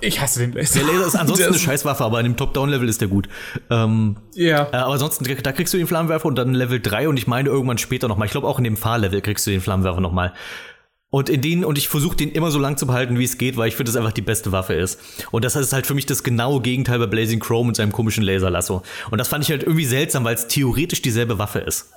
[0.03, 0.79] Ich hasse den Laser.
[0.79, 3.29] Der Laser ist ansonsten eine Scheißwaffe, aber in dem Top-Down-Level ist der gut.
[3.71, 4.69] Ähm, Ja.
[4.73, 7.49] äh, aber ansonsten, da kriegst du den Flammenwerfer und dann Level 3 und ich meine
[7.49, 8.27] irgendwann später nochmal.
[8.27, 10.33] Ich glaube auch in dem Fahrlevel kriegst du den Flammenwerfer nochmal.
[11.15, 13.57] Und in den, und ich versuche den immer so lang zu behalten, wie es geht,
[13.57, 14.99] weil ich finde, das einfach die beste Waffe ist.
[15.31, 18.25] Und das ist halt für mich das genaue Gegenteil bei Blazing Chrome und seinem komischen
[18.25, 18.83] Laserlasso.
[19.13, 21.93] Und das fand ich halt irgendwie seltsam, weil es theoretisch dieselbe Waffe ist.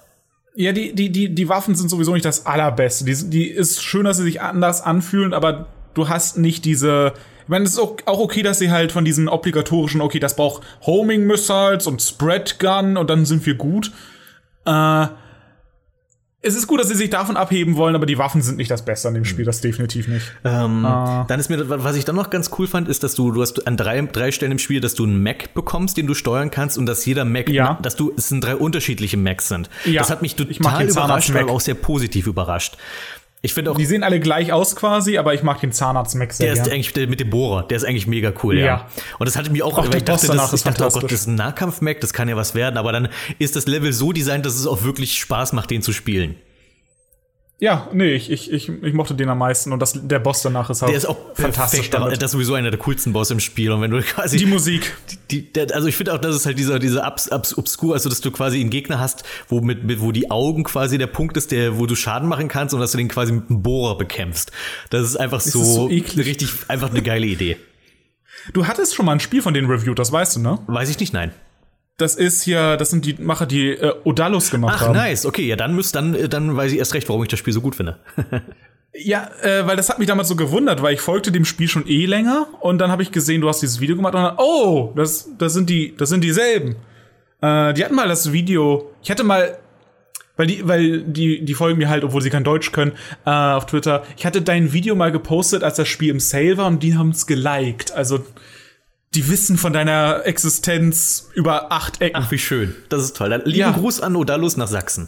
[0.53, 3.05] Ja, die, die, die, die Waffen sind sowieso nicht das allerbeste.
[3.05, 5.65] Die, die ist schön, dass sie sich anders anfühlen, aber
[5.95, 7.13] du hast nicht diese.
[7.41, 10.35] Ich meine, es ist auch, auch okay, dass sie halt von diesen obligatorischen, okay, das
[10.35, 13.91] braucht Homing Missiles und Spread Gun und dann sind wir gut.
[14.67, 15.07] Äh,
[16.43, 18.85] es ist gut, dass sie sich davon abheben wollen, aber die Waffen sind nicht das
[18.85, 20.31] Beste an dem Spiel, das definitiv nicht.
[20.45, 21.25] Ähm, Ah.
[21.27, 23.65] Dann ist mir, was ich dann noch ganz cool fand, ist, dass du, du hast
[23.67, 26.77] an drei, drei Stellen im Spiel, dass du einen Mac bekommst, den du steuern kannst
[26.77, 27.77] und dass jeder Mac, Ja.
[27.81, 29.69] dass du, es sind drei unterschiedliche Macs sind.
[29.85, 32.77] Ja, Das hat mich total überrascht, aber auch sehr positiv überrascht.
[33.41, 36.53] Ich finde auch, Die sehen alle gleich aus quasi, aber ich mag den Zahnarzt-Mac sehr
[36.53, 38.65] der ist eigentlich der mit dem Bohrer, der ist eigentlich mega cool, ja.
[38.65, 38.87] Ja.
[39.19, 41.03] Und das hatte mich auch, Auch weil ich dachte, das, ist ich dachte, oh Gott,
[41.03, 44.11] das ist ein Nahkampf-Mac, das kann ja was werden, aber dann ist das Level so
[44.11, 46.35] designt, dass es auch wirklich Spaß macht, den zu spielen.
[47.59, 50.69] Ja, nee, ich, ich, ich, ich mochte den am meisten und das, der Boss danach
[50.69, 51.89] ist auch Der ist auch fantastisch.
[51.89, 52.17] damit.
[52.21, 53.71] das ist sowieso einer der coolsten Boss im Spiel.
[53.71, 54.95] Und wenn du quasi Die Musik.
[55.31, 58.09] die, der, also ich finde auch, das ist halt dieser, dieser abs, abs, obskur, also
[58.09, 61.35] dass du quasi einen Gegner hast, wo mit, mit, wo die Augen quasi der Punkt
[61.35, 63.97] ist, der, wo du Schaden machen kannst und dass du den quasi mit einem Bohrer
[63.97, 64.51] bekämpfst.
[64.91, 67.57] Das ist einfach so, ist so richtig, einfach eine geile Idee.
[68.53, 70.59] Du hattest schon mal ein Spiel von denen reviewed, das weißt du, ne?
[70.67, 71.31] Weiß ich nicht, nein.
[71.97, 74.93] Das ist hier, das sind die Macher, die äh, Odalus gemacht Ach, haben.
[74.93, 77.39] nice, okay, ja, dann müsst, dann, äh, dann weiß ich erst recht, warum ich das
[77.39, 77.99] Spiel so gut finde.
[78.99, 81.87] Ja, äh, weil das hat mich damals so gewundert, weil ich folgte dem Spiel schon
[81.87, 84.91] eh länger und dann habe ich gesehen, du hast dieses Video gemacht und dann, oh,
[84.95, 86.77] das, das sind die, das sind dieselben.
[87.41, 88.91] Äh, die hatten mal das Video.
[89.03, 89.57] Ich hatte mal.
[90.35, 92.91] Weil die, weil die, die folgen mir halt, obwohl sie kein Deutsch können,
[93.25, 94.03] äh, auf Twitter.
[94.17, 97.09] Ich hatte dein Video mal gepostet, als das Spiel im Sale war und die haben
[97.09, 97.91] es geliked.
[97.91, 98.23] Also,
[99.15, 102.21] die wissen von deiner Existenz über acht Ecken.
[102.21, 102.75] Ach, wie schön.
[102.89, 103.29] Das ist toll.
[103.29, 103.71] Dann lieben Ja.
[103.71, 105.07] Gruß an Odalus nach Sachsen.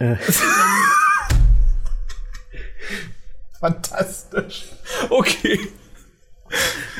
[3.60, 4.64] Fantastisch.
[5.10, 5.68] Okay.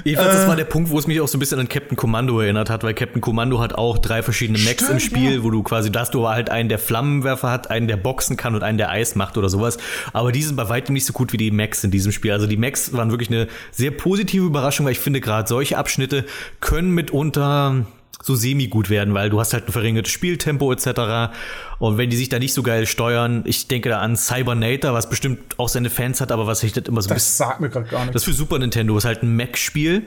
[0.05, 0.39] Jedenfalls, Äh.
[0.39, 2.71] das war der Punkt, wo es mich auch so ein bisschen an Captain Commando erinnert
[2.71, 6.01] hat, weil Captain Commando hat auch drei verschiedene Mechs im Spiel, wo du quasi, da
[6.01, 9.15] hast du halt einen, der Flammenwerfer hat, einen, der boxen kann und einen, der Eis
[9.15, 9.79] macht oder sowas.
[10.13, 12.33] Aber die sind bei weitem nicht so gut wie die Mechs in diesem Spiel.
[12.33, 16.25] Also die Mechs waren wirklich eine sehr positive Überraschung, weil ich finde, gerade solche Abschnitte
[16.61, 17.87] können mitunter
[18.23, 21.33] so semi-gut werden, weil du hast halt ein verringertes Spieltempo etc.
[21.79, 25.09] Und wenn die sich da nicht so geil steuern, ich denke da an Cybernator, was
[25.09, 27.61] bestimmt auch seine Fans hat, aber was ich das immer so ein bisschen Das sagt
[27.61, 28.15] mir gerade gar nichts.
[28.15, 30.03] das ist für Super Nintendo ist halt ein Mac-Spiel,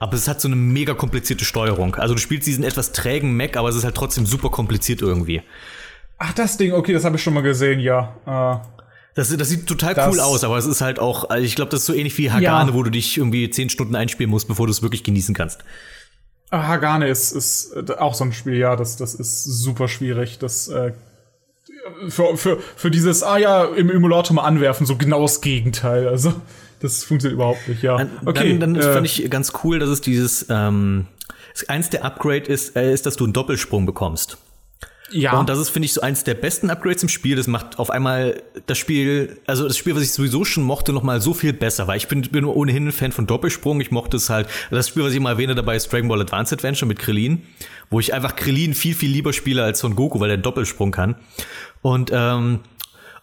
[0.00, 1.94] aber es hat so eine mega komplizierte Steuerung.
[1.94, 5.40] Also du spielst diesen etwas trägen Mac, aber es ist halt trotzdem super kompliziert irgendwie.
[6.18, 8.16] Ach, das Ding, okay, das habe ich schon mal gesehen, ja.
[8.26, 8.66] Äh,
[9.14, 11.70] Das, das sieht total Das- cool aus, aber es ist halt auch, also ich glaube,
[11.70, 12.74] das ist so ähnlich wie Hagane, Ja.
[12.74, 15.60] wo du dich irgendwie zehn Stunden einspielen musst, bevor du es wirklich genießen kannst.
[16.50, 20.38] Ah, Hagane ist, ist äh, auch so ein Spiel, ja, das, das ist super schwierig.
[20.38, 20.92] Das äh,
[22.08, 26.08] für, für, für dieses, ah ja, im Emulator mal anwerfen, so genau das Gegenteil.
[26.08, 26.32] Also,
[26.80, 28.06] das funktioniert überhaupt nicht, ja.
[28.24, 31.06] Okay, dann, dann äh, fand ich ganz cool, dass es dieses, ähm,
[31.68, 34.38] eins der Upgrade ist, äh, ist, dass du einen Doppelsprung bekommst.
[35.10, 35.38] Ja.
[35.38, 37.36] Und das ist, finde ich, so eins der besten Upgrades im Spiel.
[37.36, 41.02] Das macht auf einmal das Spiel, also das Spiel, was ich sowieso schon mochte, noch
[41.02, 41.86] mal so viel besser.
[41.86, 43.80] Weil ich bin, bin ohnehin ein Fan von Doppelsprung.
[43.80, 44.48] Ich mochte es halt.
[44.70, 47.42] Das Spiel, was ich immer erwähne dabei, ist Dragon Ball Advance Adventure mit Krillin.
[47.90, 51.16] Wo ich einfach Krillin viel, viel lieber spiele als Son Goku, weil er Doppelsprung kann.
[51.82, 52.60] Und, ähm,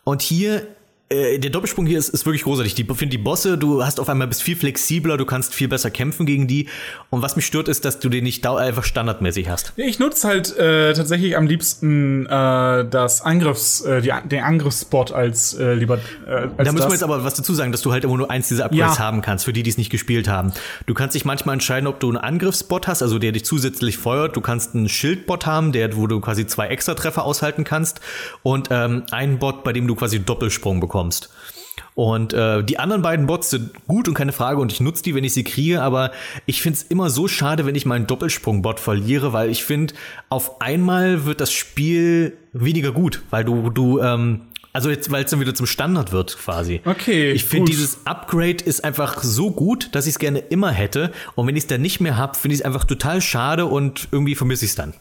[0.05, 0.67] und hier
[1.13, 2.75] äh, der Doppelsprung hier ist, ist wirklich großartig.
[2.75, 5.91] Die finde die Bosse, du hast auf einmal bist viel flexibler, du kannst viel besser
[5.91, 6.67] kämpfen gegen die.
[7.09, 9.73] Und was mich stört, ist, dass du den nicht einfach standardmäßig hast.
[9.77, 15.53] Ich nutze halt äh, tatsächlich am liebsten äh, das Angriffs, äh, die, den Angriffsspot als
[15.53, 16.85] äh, lieber äh, als Da müssen das.
[16.87, 19.03] wir jetzt aber was dazu sagen, dass du halt immer nur eins dieser Upgrades Ja.
[19.03, 20.51] haben kannst, für die, die es nicht gespielt haben.
[20.85, 24.35] Du kannst dich manchmal entscheiden, ob du einen Angriffsbot hast, also der dich zusätzlich feuert.
[24.35, 28.01] Du kannst einen Schildbot haben, der, wo du quasi zwei Extra-Treffer aushalten kannst.
[28.41, 31.02] Und ähm, einen Bot, bei dem du quasi Doppelsprung bekommst.
[31.95, 35.13] Und äh, die anderen beiden Bots sind gut und keine Frage und ich nutze die,
[35.13, 36.11] wenn ich sie kriege, aber
[36.47, 39.93] ich finde es immer so schade, wenn ich meinen Doppelsprung-Bot verliere, weil ich finde,
[40.29, 44.41] auf einmal wird das Spiel weniger gut, weil du, du, ähm,
[44.73, 46.81] also jetzt, weil es dann wieder zum Standard wird quasi.
[46.83, 51.11] Okay, Ich finde, dieses Upgrade ist einfach so gut, dass ich es gerne immer hätte.
[51.35, 54.07] Und wenn ich es dann nicht mehr habe, finde ich es einfach total schade und
[54.11, 54.95] irgendwie vermisse ich es dann.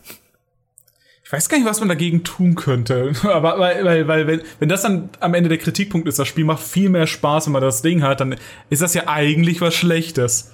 [1.33, 3.13] Ich weiß gar nicht, was man dagegen tun könnte.
[3.23, 6.45] Aber weil, weil, weil wenn, wenn das dann am Ende der Kritikpunkt ist, das Spiel
[6.45, 8.37] macht viel mehr Spaß, wenn man das Ding hat, dann
[8.69, 10.51] ist das ja eigentlich was Schlechtes.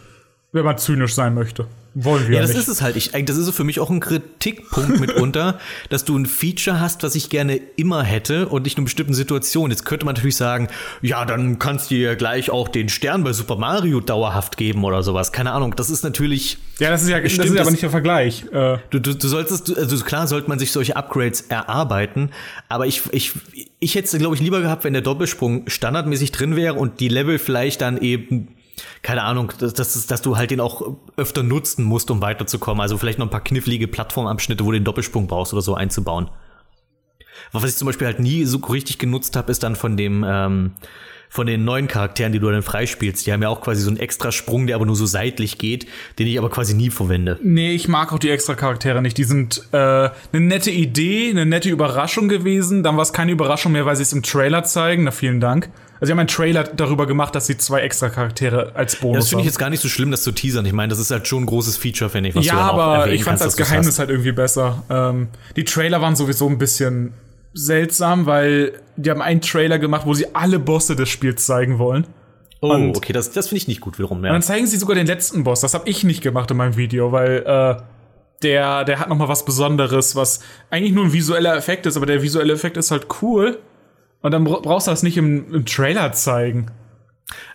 [0.52, 1.66] Wenn man zynisch sein möchte.
[1.94, 2.60] Wollen wir Ja, das nicht.
[2.60, 2.94] ist es halt.
[2.94, 5.58] Ich, das ist für mich auch ein Kritikpunkt mitunter,
[5.90, 9.14] dass du ein Feature hast, was ich gerne immer hätte und nicht nur in bestimmten
[9.14, 9.72] Situationen.
[9.72, 10.68] Jetzt könnte man natürlich sagen,
[11.02, 15.02] ja, dann kannst du dir gleich auch den Stern bei Super Mario dauerhaft geben oder
[15.02, 15.32] sowas.
[15.32, 15.74] Keine Ahnung.
[15.74, 16.58] Das ist natürlich.
[16.78, 18.44] Ja, das ist ja, das Stimmt, ist ja aber das- nicht der Vergleich.
[18.52, 22.30] Äh, Du, du, du solltest, also klar sollte man sich solche Upgrades erarbeiten,
[22.68, 23.32] aber ich, ich,
[23.80, 27.08] ich hätte es, glaube ich, lieber gehabt, wenn der Doppelsprung standardmäßig drin wäre und die
[27.08, 28.48] Level vielleicht dann eben,
[29.02, 32.80] keine Ahnung, dass, dass, dass du halt den auch öfter nutzen musst, um weiterzukommen.
[32.80, 36.30] Also vielleicht noch ein paar knifflige Plattformabschnitte, wo du den Doppelsprung brauchst oder so einzubauen.
[37.52, 40.72] Was ich zum Beispiel halt nie so richtig genutzt habe, ist dann von dem, ähm,
[41.28, 43.26] von den neuen Charakteren, die du dann freispielst.
[43.26, 45.86] Die haben ja auch quasi so einen extra Sprung, der aber nur so seitlich geht,
[46.18, 47.38] den ich aber quasi nie verwende.
[47.42, 49.18] nee, ich mag auch die extra Charaktere nicht.
[49.18, 52.82] Die sind äh, eine nette Idee, eine nette Überraschung gewesen.
[52.82, 55.04] Dann war es keine Überraschung mehr, weil sie es im Trailer zeigen.
[55.04, 55.68] Na, vielen Dank.
[56.00, 59.18] Also, sie haben einen Trailer darüber gemacht, dass sie zwei extra Charaktere als Bonus Ja,
[59.18, 60.64] das finde ich jetzt gar nicht so schlimm, das zu teasern.
[60.64, 63.08] Ich meine, das ist halt schon ein großes Feature, finde ich, was Ja, du aber
[63.10, 64.84] ich fand kannst, als Geheimnis halt irgendwie besser.
[64.88, 65.26] Ähm,
[65.56, 67.12] die Trailer waren sowieso ein bisschen
[67.58, 72.06] seltsam, weil die haben einen Trailer gemacht, wo sie alle Bosse des Spiels zeigen wollen.
[72.60, 74.18] Oh, und- okay, das, das finde ich nicht gut wiederum.
[74.18, 74.32] Und Ja.
[74.32, 75.60] dann zeigen sie sogar den letzten Boss.
[75.60, 77.76] Das habe ich nicht gemacht in meinem Video, weil äh,
[78.42, 80.40] der, der hat noch mal was Besonderes, was
[80.70, 83.58] eigentlich nur ein visueller Effekt ist, aber der visuelle Effekt ist halt cool.
[84.22, 86.70] Und dann bra- brauchst du das nicht im, im Trailer zeigen.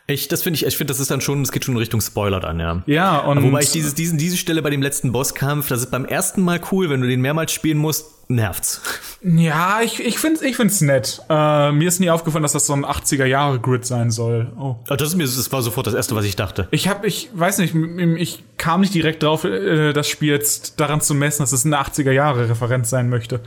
[0.05, 2.01] Ich, das finde ich, ich finde, das ist dann schon, es geht schon in Richtung
[2.01, 2.83] Spoiler dann, ja.
[2.85, 6.05] Ja, und Wobei ich dieses, diesen, diese Stelle bei dem letzten Bosskampf, das ist beim
[6.05, 8.81] ersten Mal cool, wenn du den mehrmals spielen musst, nervt's.
[9.23, 11.21] ja, ich, ich find's, ich find's nett.
[11.29, 14.51] Äh, mir ist nie aufgefallen, dass das so ein 80er Jahre Grid sein soll.
[14.59, 14.75] Oh.
[14.85, 16.67] Aber das ist mir, das war sofort das erste, was ich dachte.
[16.71, 21.01] Ich habe, ich weiß nicht, ich kam nicht direkt drauf, äh, das Spiel jetzt daran
[21.01, 23.41] zu messen, dass es eine 80er Jahre Referenz sein möchte.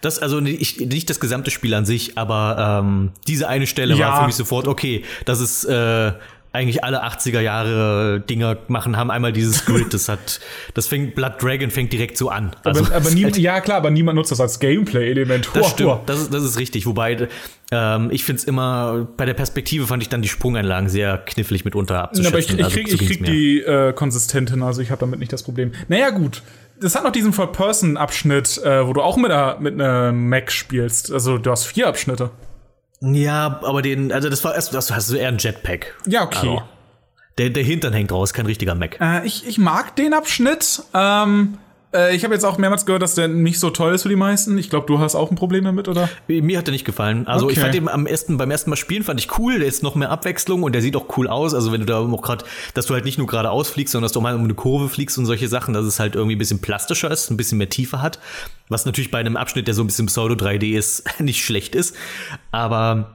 [0.00, 4.08] Das, also nicht, nicht das gesamte Spiel an sich, aber ähm, diese eine Stelle Ja.
[4.08, 6.12] war für mich sofort, okay, das ist, äh,
[6.54, 9.94] eigentlich alle 80er Jahre Dinger machen, haben einmal dieses Grid.
[9.94, 10.38] Das hat,
[10.74, 12.50] das fängt, Blood Dragon fängt direkt so an.
[12.62, 15.48] Also, aber aber nie, halt- ja klar, aber niemand nutzt das als Gameplay-Element.
[15.54, 16.84] das stimmt, das ist, das ist richtig.
[16.84, 17.26] Wobei,
[17.70, 21.64] ähm, ich finde es immer, bei der Perspektive fand ich dann die Sprungeinlagen sehr knifflig
[21.64, 22.32] mitunter Ja, abzuschätzen.
[22.34, 25.00] aber ich, ich Also, krieg, so ich krieg die äh, konsistent hin, also ich habe
[25.00, 25.72] damit nicht das Problem.
[25.88, 26.42] Naja, gut.
[26.82, 31.12] Das hat noch diesen Third-Person-Abschnitt, äh, wo du auch mit einer mit einem Mac spielst.
[31.12, 32.30] Also du hast vier Abschnitte.
[33.00, 35.94] Ja, aber den, also das war erst, das hast du eher ein Jetpack.
[36.06, 36.48] Ja, okay.
[36.48, 36.62] Also,
[37.38, 39.00] der, der Hintern hängt raus, kein richtiger Mac.
[39.00, 40.82] Äh, ich, ich mag den Abschnitt.
[40.94, 41.58] Ähm,
[41.94, 44.16] äh, ich habe jetzt auch mehrmals gehört, dass der nicht so toll ist für die
[44.16, 44.56] meisten.
[44.58, 46.08] Ich glaube, du hast auch ein Problem damit, oder?
[46.28, 47.26] Mir hat der nicht gefallen.
[47.26, 47.60] Also ich Okay.
[47.62, 49.58] fand den am ersten, beim ersten Mal spielen fand ich cool.
[49.58, 51.54] Der ist noch mehr Abwechslung und der sieht auch cool aus.
[51.54, 52.44] Also wenn du da auch gerade,
[52.74, 54.88] dass du halt nicht nur geradeaus fliegst, sondern dass du auch mal um eine Kurve
[54.88, 57.68] fliegst und solche Sachen, dass es halt irgendwie ein bisschen plastischer ist, ein bisschen mehr
[57.68, 58.18] Tiefe hat.
[58.68, 61.94] Was natürlich bei einem Abschnitt, der so ein bisschen Pseudo 3D ist, nicht schlecht ist.
[62.50, 63.14] Aber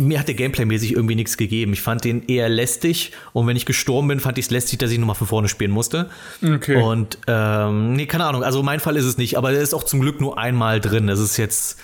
[0.00, 1.72] mir hat der Gameplay-mäßig irgendwie nichts gegeben.
[1.72, 4.90] Ich fand den eher lästig und wenn ich gestorben bin, fand ich es lästig, dass
[4.90, 6.10] ich nochmal von vorne spielen musste.
[6.42, 6.82] Okay.
[6.82, 9.84] Und ähm, nee, keine Ahnung, also mein Fall ist es nicht, aber der ist auch
[9.84, 11.06] zum Glück nur einmal drin.
[11.06, 11.78] Das ist jetzt.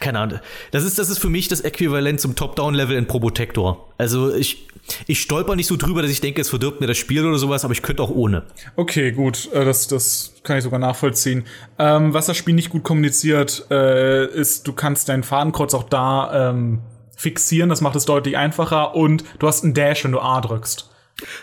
[0.00, 0.40] Keine Ahnung.
[0.72, 3.92] Das ist, das ist für mich das Äquivalent zum Top-Down-Level in Probotector.
[3.98, 4.66] Also ich,
[5.06, 7.64] ich stolper nicht so drüber, dass ich denke, es verdirbt mir das Spiel oder sowas,
[7.64, 8.42] aber ich könnte auch ohne.
[8.74, 11.44] Okay, gut, äh, das, das kann ich sogar nachvollziehen.
[11.78, 16.50] Ähm, was das Spiel nicht gut kommuniziert, äh, ist, du kannst dein Fadenkreuz auch da
[16.50, 16.80] ähm,
[17.16, 20.90] fixieren, das macht es deutlich einfacher und du hast einen Dash, wenn du A drückst.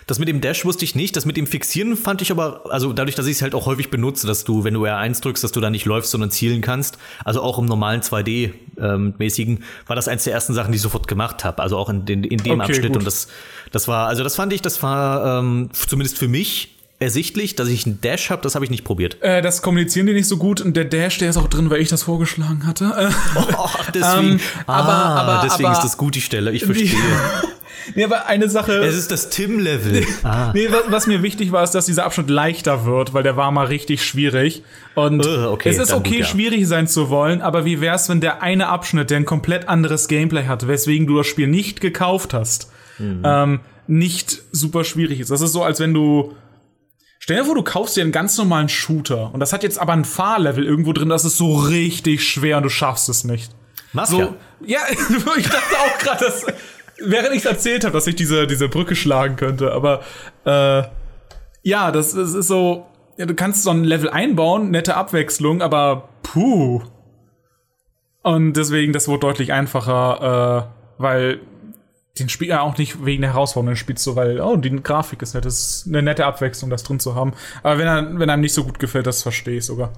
[0.06, 1.16] Das mit dem Dash wusste ich nicht.
[1.16, 3.90] Das mit dem Fixieren fand ich aber, also dadurch, dass ich es halt auch häufig
[3.90, 6.98] benutze, dass du, wenn du R1 drückst, dass du da nicht läufst, sondern zielen kannst.
[7.24, 11.44] Also auch im normalen 2D-mäßigen war das eins der ersten Sachen, die ich sofort gemacht
[11.44, 11.62] habe.
[11.62, 12.88] Also auch in, den, in dem Okay, Abschnitt.
[12.88, 12.98] gut.
[12.98, 13.28] Und das,
[13.72, 17.86] das war, also das fand ich, das war ähm, zumindest für mich ersichtlich, dass ich
[17.86, 18.42] einen Dash habe.
[18.42, 19.22] Das habe ich nicht probiert.
[19.22, 21.80] Äh, das kommunizieren die nicht so gut und der Dash, der ist auch drin, weil
[21.82, 22.86] ich das vorgeschlagen hatte.
[22.98, 23.10] Äh,
[23.58, 24.94] Oh, deswegen, Ähm, ah, aber-
[25.34, 26.52] aber- deswegen aber- ist das gut die Stelle.
[26.52, 26.90] Ich verstehe.
[27.96, 28.74] nee, aber eine Sache.
[28.84, 30.06] es ist das Tim-Level.
[30.24, 30.52] Ah.
[30.54, 33.52] Nee, was, was mir wichtig war, ist, dass dieser Abschnitt leichter wird, weil der war
[33.52, 34.64] mal richtig schwierig.
[34.96, 36.26] Und Äh, okay, es ist okay, gut, ja.
[36.26, 40.08] schwierig sein zu wollen, aber wie wär's, wenn der eine Abschnitt, der ein komplett anderes
[40.08, 43.22] Gameplay hat, weswegen du das Spiel nicht gekauft hast, Mhm.
[43.24, 45.30] ähm, nicht super schwierig ist.
[45.30, 46.34] Das ist so, als wenn du.
[47.28, 49.92] Stell dir vor, du kaufst dir einen ganz normalen Shooter und das hat jetzt aber
[49.92, 53.52] ein Fahrlevel irgendwo drin, das ist so richtig schwer und du schaffst es nicht.
[53.92, 54.28] Mafia.
[54.28, 54.36] So,
[54.66, 54.80] ja,
[55.38, 56.46] ich dachte auch gerade, dass
[57.04, 60.04] während ich erzählt habe, dass ich diese, diese Brücke schlagen könnte, aber
[60.46, 60.84] äh,
[61.64, 62.86] ja, das, das ist so,
[63.18, 66.82] ja, du kannst so ein Level einbauen, nette Abwechslung, aber puh.
[68.24, 71.42] Und deswegen, das wurde deutlich einfacher, äh, weil
[72.20, 75.34] den Spiel ja auch nicht wegen der Herausforderung spielst du, weil, oh, die Grafik ist
[75.34, 77.34] nett, das ist eine nette Abwechslung, das drin zu haben.
[77.64, 79.94] Aber wenn, er, wenn einem nicht so gut gefällt, das verstehe ich sogar.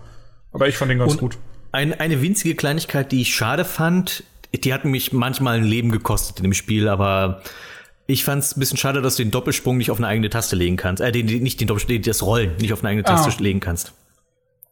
[0.51, 1.37] Aber ich fand den ganz Und gut.
[1.71, 4.23] Ein, eine winzige Kleinigkeit, die ich schade fand,
[4.53, 7.41] die hat mich manchmal ein Leben gekostet in dem Spiel, aber
[8.07, 10.55] ich fand es ein bisschen schade, dass du den Doppelsprung nicht auf eine eigene Taste
[10.55, 11.01] legen kannst.
[11.01, 13.41] Äh, den, den, nicht den Doppelsprung, das Rollen nicht auf eine eigene Taste Ah.
[13.43, 13.93] legen kannst.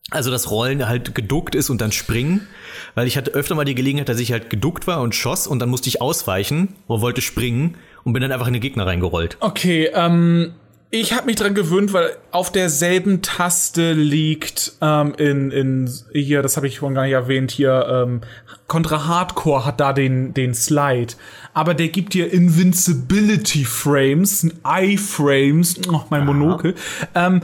[0.10, 2.48] Also das Rollen halt geduckt ist und dann springen,
[2.96, 5.60] weil ich hatte öfter mal die Gelegenheit, dass ich halt geduckt war und schoss und
[5.60, 7.76] dann musste ich ausweichen und wollte springen
[8.06, 9.36] und bin dann einfach in den Gegner reingerollt.
[9.42, 10.54] Okay, ähm,
[10.92, 16.56] ich habe mich dran gewöhnt, weil auf derselben Taste liegt ähm, in, in hier, das
[16.56, 18.22] habe ich vorhin gar nicht erwähnt, hier ähm,
[18.68, 21.16] Contra Hardcore hat da den den Slide,
[21.54, 26.76] aber der gibt dir Invincibility Frames, I-Frames, oh, mein Monokel.
[27.14, 27.42] Ähm,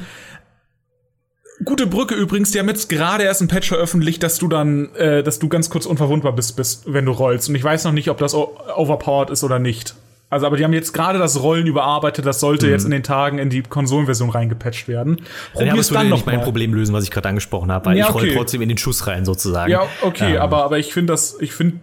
[1.63, 5.23] Gute Brücke übrigens, die haben jetzt gerade erst ein Patch veröffentlicht, dass du dann, äh,
[5.23, 7.47] dass du ganz kurz unverwundbar bist, bist, wenn du rollst.
[7.49, 9.95] Und ich weiß noch nicht, ob das overpowered ist oder nicht.
[10.29, 13.37] Also, aber die haben jetzt gerade das Rollen überarbeitet, das sollte jetzt in den Tagen
[13.37, 15.17] in die Konsolenversion reingepatcht werden.
[15.17, 16.43] Ja, aber Probier's es würde dann nicht noch mein mal.
[16.43, 18.33] Problem lösen, was ich gerade angesprochen habe, weil Ja, ich roll okay.
[18.35, 19.71] trotzdem in den Schuss rein sozusagen.
[19.71, 21.77] Ja, okay, Ähm, aber, aber ich finde das, ich finde,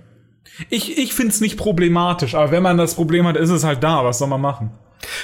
[0.69, 3.85] ich, ich finde es nicht problematisch, aber wenn man das Problem hat, ist es halt
[3.85, 4.73] da, was soll man machen?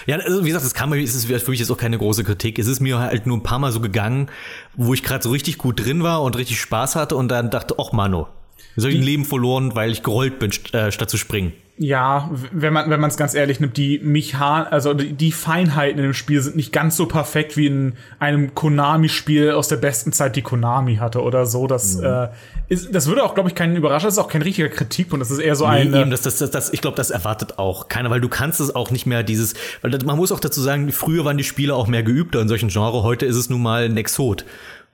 [0.07, 2.24] Ja, also wie gesagt, das kam mir, es ist für mich jetzt auch keine große
[2.24, 2.59] Kritik.
[2.59, 4.31] Es ist mir halt nur ein paar Mal so gegangen,
[4.74, 7.77] wo ich gerade so richtig gut drin war und richtig Spaß hatte und dann dachte,
[7.78, 8.28] ach Mano,
[8.77, 11.53] jetzt habe ich ein Leben verloren, weil ich gerollt bin, st äh, statt zu springen.
[11.78, 16.05] Ja, wenn man wenn man es ganz ehrlich nimmt, die Mechan also die, Feinheiten in
[16.05, 20.36] dem Spiel sind nicht ganz so perfekt wie in einem Konami-Spiel aus der besten Zeit,
[20.36, 21.66] die Konami hatte oder so.
[21.66, 22.28] Das äh,
[22.69, 24.07] ist, das würde auch, glaube ich, keinen überraschen.
[24.07, 25.20] Das ist auch kein richtiger Kritikpunkt.
[25.20, 27.11] Das ist eher so ein Nee, äh, eben, das, das, das, das, ich glaube, das
[27.11, 30.40] erwartet auch keiner, weil du kannst es auch nicht mehr dieses, weil man muss auch
[30.40, 33.51] dazu sagen, früher waren die Spieler auch mehr geübter in solchen Genres, heute ist es
[33.51, 34.47] nun mal ein Exot.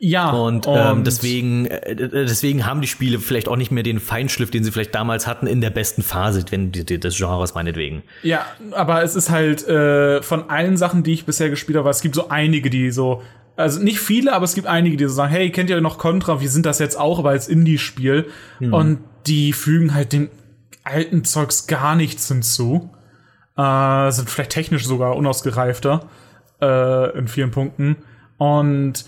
[0.04, 4.50] Ja Und, ähm, deswegen, äh, deswegen haben die Spiele vielleicht auch nicht mehr den Feinschliff,
[4.50, 8.02] den sie vielleicht damals hatten, in der besten Phase, wenn des Genres meinetwegen.
[8.22, 12.02] Ja, aber es ist halt äh, von allen Sachen, die ich bisher gespielt habe, es
[12.02, 13.22] gibt so einige, die so,
[13.56, 16.40] also nicht viele, aber es gibt einige, die so sagen, hey, kennt ihr noch Contra?
[16.40, 18.26] Wir sind das jetzt auch, aber als Indie-Spiel.
[18.60, 20.30] Und die fügen halt dem
[20.82, 22.90] alten Zeugs gar nichts hinzu.
[23.56, 26.08] Äh, sind vielleicht technisch sogar unausgereifter
[26.60, 27.96] äh, in vielen Punkten.
[28.38, 29.04] Und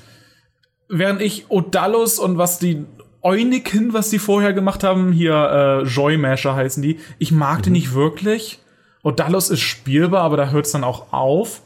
[0.88, 2.84] während ich Odallus und was die
[3.22, 7.94] Euniken, was die vorher gemacht haben, hier äh, Joymasher heißen die, ich mag die nicht
[7.94, 8.60] wirklich.
[9.02, 11.62] Odallus ist spielbar, aber da hört es dann auch auf.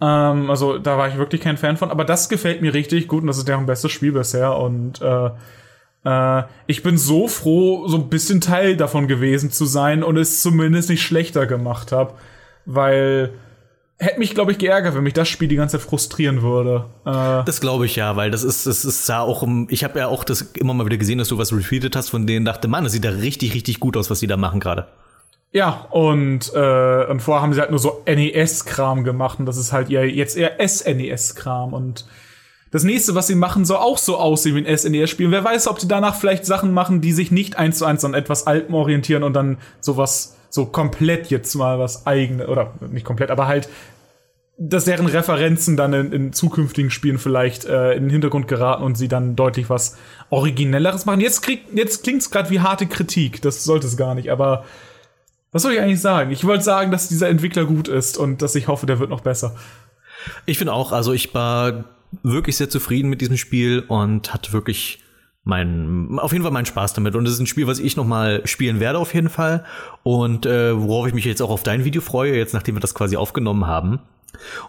[0.00, 1.90] Ähm, also da war ich wirklich kein Fan von.
[1.90, 4.56] Aber das gefällt mir richtig gut und das ist deren bestes Spiel bisher.
[4.56, 5.30] Und äh,
[6.04, 10.42] äh, ich bin so froh, so ein bisschen Teil davon gewesen zu sein und es
[10.42, 12.14] zumindest nicht schlechter gemacht habe.
[12.66, 13.30] Weil
[14.04, 16.84] hätte mich, glaube ich, geärgert, wenn mich das Spiel die ganze Zeit frustrieren würde.
[17.04, 19.98] Äh, Das glaube ich ja, weil das ist, das ist ja auch, um- ich habe
[19.98, 22.68] ja auch das immer mal wieder gesehen, dass du was retweetet hast, von denen dachte,
[22.68, 24.86] Mann, das sieht da richtig, richtig gut aus, was die da machen gerade.
[25.52, 29.72] ja, und, äh, und vorher haben sie halt nur so NES-Kram gemacht und das ist
[29.72, 32.04] halt ihr jetzt eher SNES-Kram und
[32.72, 35.30] das nächste, was sie machen, soll auch so aussehen wie ein SNES-Spiel.
[35.30, 38.14] Wer weiß, ob die danach vielleicht Sachen machen, die sich nicht eins zu eins an
[38.14, 43.30] etwas Alten orientieren und dann sowas so komplett jetzt mal was eigene oder nicht komplett,
[43.30, 43.68] aber halt
[44.56, 48.96] dass deren Referenzen dann in, in zukünftigen Spielen vielleicht äh, in den Hintergrund geraten und
[48.96, 49.96] sie dann deutlich was
[50.30, 51.20] Originelleres machen.
[51.20, 53.42] Jetzt, krieg, jetzt klingt's gerade wie harte Kritik.
[53.42, 54.64] Das sollte es gar nicht, aber
[55.50, 56.30] was soll ich eigentlich sagen?
[56.30, 59.20] Ich wollte sagen, dass dieser Entwickler gut ist und dass ich hoffe, der wird noch
[59.20, 59.56] besser.
[60.46, 61.84] Ich finde auch, also ich war
[62.22, 65.00] wirklich sehr zufrieden mit diesem Spiel und hatte wirklich
[65.44, 67.14] mein, auf jeden Fall meinen Spaß damit.
[67.16, 69.64] Und es ist ein Spiel, was ich noch mal spielen werde auf jeden Fall.
[70.02, 72.94] Und äh, worauf ich mich jetzt auch auf dein Video freue, jetzt nachdem wir das
[72.94, 74.00] quasi aufgenommen haben.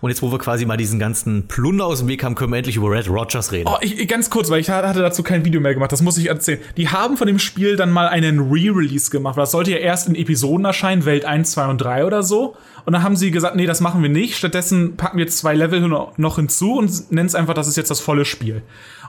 [0.01, 2.57] Und jetzt, wo wir quasi mal diesen ganzen Plunder aus dem Weg haben, können wir
[2.57, 3.69] endlich über Red Rogers reden.
[3.69, 6.27] Oh, ich, ganz kurz, weil ich hatte dazu kein Video mehr gemacht, das muss ich
[6.27, 6.59] erzählen.
[6.77, 9.37] Die haben von dem Spiel dann mal einen Re-Release gemacht.
[9.37, 12.55] Das sollte ja erst in Episoden erscheinen, Welt 1, 2 und 3 oder so.
[12.86, 14.38] Und dann haben sie gesagt, nee, das machen wir nicht.
[14.38, 17.90] Stattdessen packen wir zwei Level noch noch hinzu und nennen es einfach, das ist jetzt
[17.90, 18.62] das volle Spiel.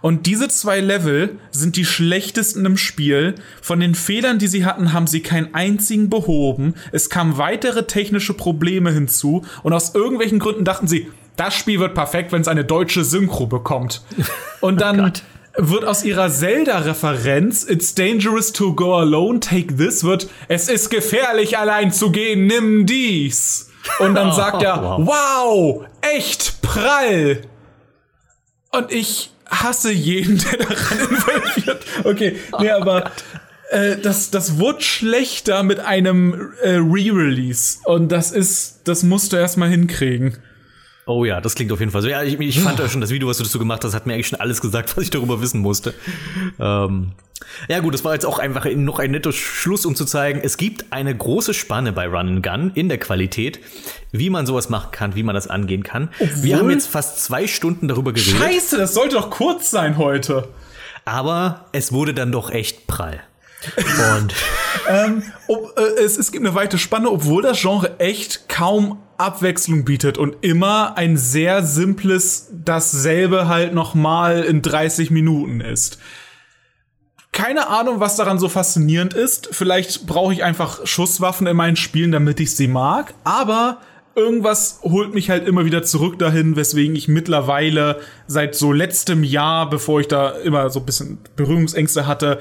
[0.03, 3.35] Und diese zwei Level sind die schlechtesten im Spiel.
[3.61, 6.75] Von den Fehlern, die sie hatten, haben sie keinen einzigen behoben.
[6.93, 9.45] Es kamen weitere technische Probleme hinzu.
[9.63, 13.47] Und aus irgendwelchen Gründen dachten sie, das Spiel wird perfekt, wenn es eine deutsche Synchro
[13.47, 14.03] bekommt.
[14.61, 15.13] Und dann
[15.57, 21.59] wird aus ihrer Zelda-Referenz It's dangerous to go alone, take this wird Es ist gefährlich
[21.59, 23.66] allein zu gehen, nimm dies.
[23.99, 27.43] Und dann sagt er, wow, echt prall.
[28.73, 31.85] Und ich hasse jeden, der daran involviert.
[32.05, 33.11] Okay, nee, aber
[33.71, 37.79] äh, das, das wurde schlechter mit einem äh, Re-Release.
[37.85, 40.39] Und das ist, das musst du erstmal hinkriegen.
[41.07, 42.09] Oh ja, das klingt auf jeden Fall so.
[42.09, 44.15] Ja, ich, ich fand ja schon das Video, was du dazu gemacht hast, hat mir
[44.15, 45.95] eigentlich schon alles gesagt, was ich darüber wissen musste.
[46.59, 47.13] Ähm,
[47.69, 50.57] ja gut, das war jetzt auch einfach noch ein netter Schluss, um zu zeigen, es
[50.57, 53.61] gibt eine große Spanne bei Run and Gun in der Qualität,
[54.13, 56.11] wie man sowas machen kann, wie man das angehen kann.
[56.37, 60.49] Wir haben jetzt fast zwei Stunden darüber geredet, Scheiße, das sollte doch kurz sein heute.
[61.05, 63.21] aber es wurde dann doch echt prall.
[64.15, 64.35] Und
[65.49, 70.19] Ob, äh, es, es gibt eine weite Spanne, obwohl das Genre echt kaum Abwechslung bietet
[70.19, 75.99] und immer ein sehr simples dasselbe halt noch mal in 30 Minuten ist.
[77.37, 79.51] Keine Ahnung, was daran so faszinierend ist.
[79.53, 83.13] Vielleicht brauche ich einfach Schusswaffen in meinen Spielen, damit ich sie mag.
[83.25, 83.83] Aber
[84.15, 89.69] irgendwas holt mich halt immer wieder zurück dahin, weswegen ich mittlerweile seit so letztem Jahr,
[89.69, 92.39] bevor ich da immer so ein bisschen Berührungsängste hatte,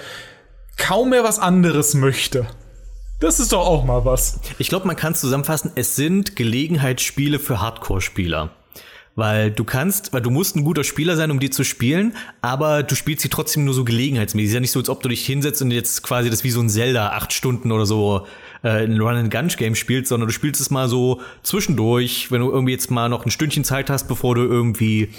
[0.78, 2.48] kaum mehr was anderes möchte.
[3.20, 4.40] Das ist doch auch mal was.
[4.60, 8.52] Ich glaube, man kann zusammenfassen, es sind Gelegenheitsspiele für Hardcore-Spieler.
[9.16, 12.84] Weil du kannst, weil du musst ein guter Spieler sein, um die zu spielen, aber
[12.84, 14.50] du spielst sie trotzdem nur so gelegenheitsmäßig.
[14.50, 16.60] Ist ja nicht so, als ob du dich hinsetzt und jetzt quasi das wie so
[16.60, 18.28] ein Zelda acht Stunden oder so
[18.64, 22.92] äh, ein Run-and-Gun-Game spielst, sondern du spielst es mal so zwischendurch, wenn du irgendwie jetzt
[22.92, 25.14] mal noch ein Stündchen Zeit hast, bevor du irgendwie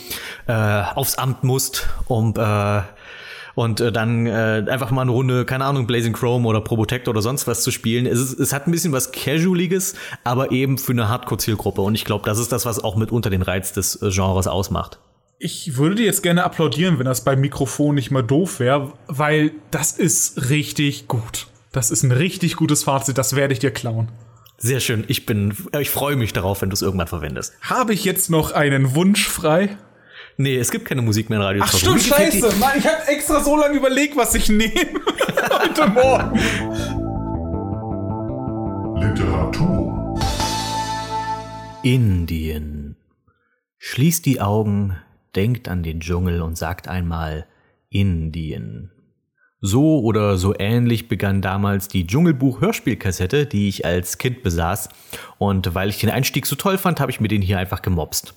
[0.47, 2.83] äh, aufs Amt musst, um äh,
[3.57, 7.23] und äh, dann äh, einfach mal eine Runde, keine Ahnung, Blazing Chrome oder Probotect oder
[7.23, 8.07] sonst was zu spielen.
[8.07, 11.81] Es, ist, es hat ein bisschen was Casualiges, aber eben für eine Hardcore-Zielgruppe.
[11.81, 14.99] Und ich glaube, das ist das, was auch mitunter den Reiz des äh, Genres ausmacht.
[15.39, 19.53] Ich würde dir jetzt gerne applaudieren, wenn das beim Mikrofon nicht mal doof wäre, weil
[19.71, 21.47] das ist richtig gut.
[21.73, 24.09] Das ist ein richtig gutes Fazit, das werde ich dir klauen.
[24.59, 25.05] Sehr schön.
[25.09, 27.55] Ich bin, äh, ich freue mich darauf, wenn du es irgendwann verwendest.
[27.63, 29.79] Habe ich jetzt noch einen Wunsch frei?
[30.39, 32.57] Nee, es gibt keine Musik mehr in Radio Ach stimmt, scheiße.
[32.57, 34.75] Mann, ich habe extra so lange überlegt, was ich nehme.
[35.51, 36.39] Heute Morgen.
[39.01, 40.21] Literatur.
[41.83, 42.97] Indien.
[43.79, 44.99] Schließt die Augen,
[45.35, 47.47] denkt an den Dschungel und sagt einmal
[47.89, 48.91] Indien.
[49.63, 54.91] So oder so ähnlich begann damals die Dschungelbuch-Hörspielkassette, die ich als Kind besaß.
[55.39, 58.35] Und weil ich den Einstieg so toll fand, habe ich mir den hier einfach gemobst.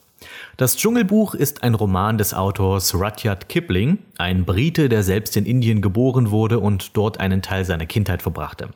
[0.59, 5.81] Das Dschungelbuch ist ein Roman des Autors Rudyard Kipling, ein Brite, der selbst in Indien
[5.81, 8.67] geboren wurde und dort einen Teil seiner Kindheit verbrachte.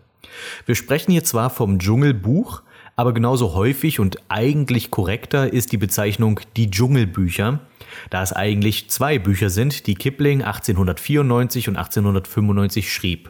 [0.66, 2.62] Wir sprechen hier zwar vom Dschungelbuch,
[2.96, 7.60] Aber genauso häufig und eigentlich korrekter ist die Bezeichnung die Dschungelbücher,
[8.10, 13.30] da es eigentlich zwei Bücher sind, die Kipling 1894 und 1895 schrieb.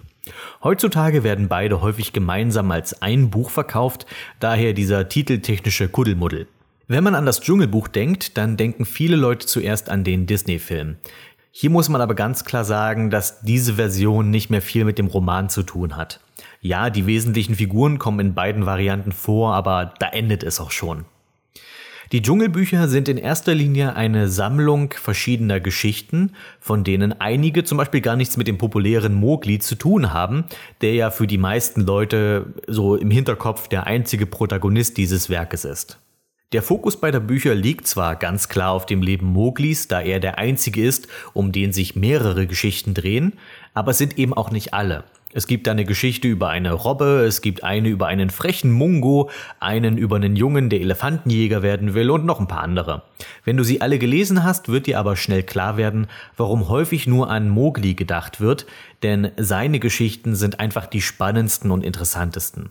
[0.63, 4.05] Heutzutage werden beide häufig gemeinsam als ein Buch verkauft,
[4.39, 6.45] daher dieser titeltechnische Kuddelmuddel.
[6.87, 10.97] Wenn man an das Dschungelbuch denkt, dann denken viele Leute zuerst an den Disney-Film.
[11.49, 15.07] Hier muss man aber ganz klar sagen, dass diese Version nicht mehr viel mit dem
[15.07, 16.19] Roman zu tun hat.
[16.59, 21.05] Ja, die wesentlichen Figuren kommen in beiden Varianten vor, aber da endet es auch schon.
[22.11, 28.01] Die Dschungelbücher sind in erster Linie eine Sammlung verschiedener Geschichten, von denen einige zum Beispiel
[28.01, 30.43] gar nichts mit dem populären Mowgli zu tun haben,
[30.81, 35.97] der ja für die meisten Leute so im Hinterkopf der einzige Protagonist dieses Werkes ist.
[36.53, 40.37] Der Fokus beider Bücher liegt zwar ganz klar auf dem Leben Moglis, da er der
[40.37, 43.33] einzige ist, um den sich mehrere Geschichten drehen,
[43.73, 45.03] aber es sind eben auch nicht alle.
[45.33, 49.97] Es gibt eine Geschichte über eine Robbe, es gibt eine über einen frechen Mungo, einen
[49.97, 53.01] über einen Jungen, der Elefantenjäger werden will und noch ein paar andere.
[53.43, 56.05] Wenn du sie alle gelesen hast, wird dir aber schnell klar werden,
[56.37, 58.67] warum häufig nur an Mowgli gedacht wird,
[59.01, 62.69] denn seine Geschichten sind einfach die spannendsten und interessantesten.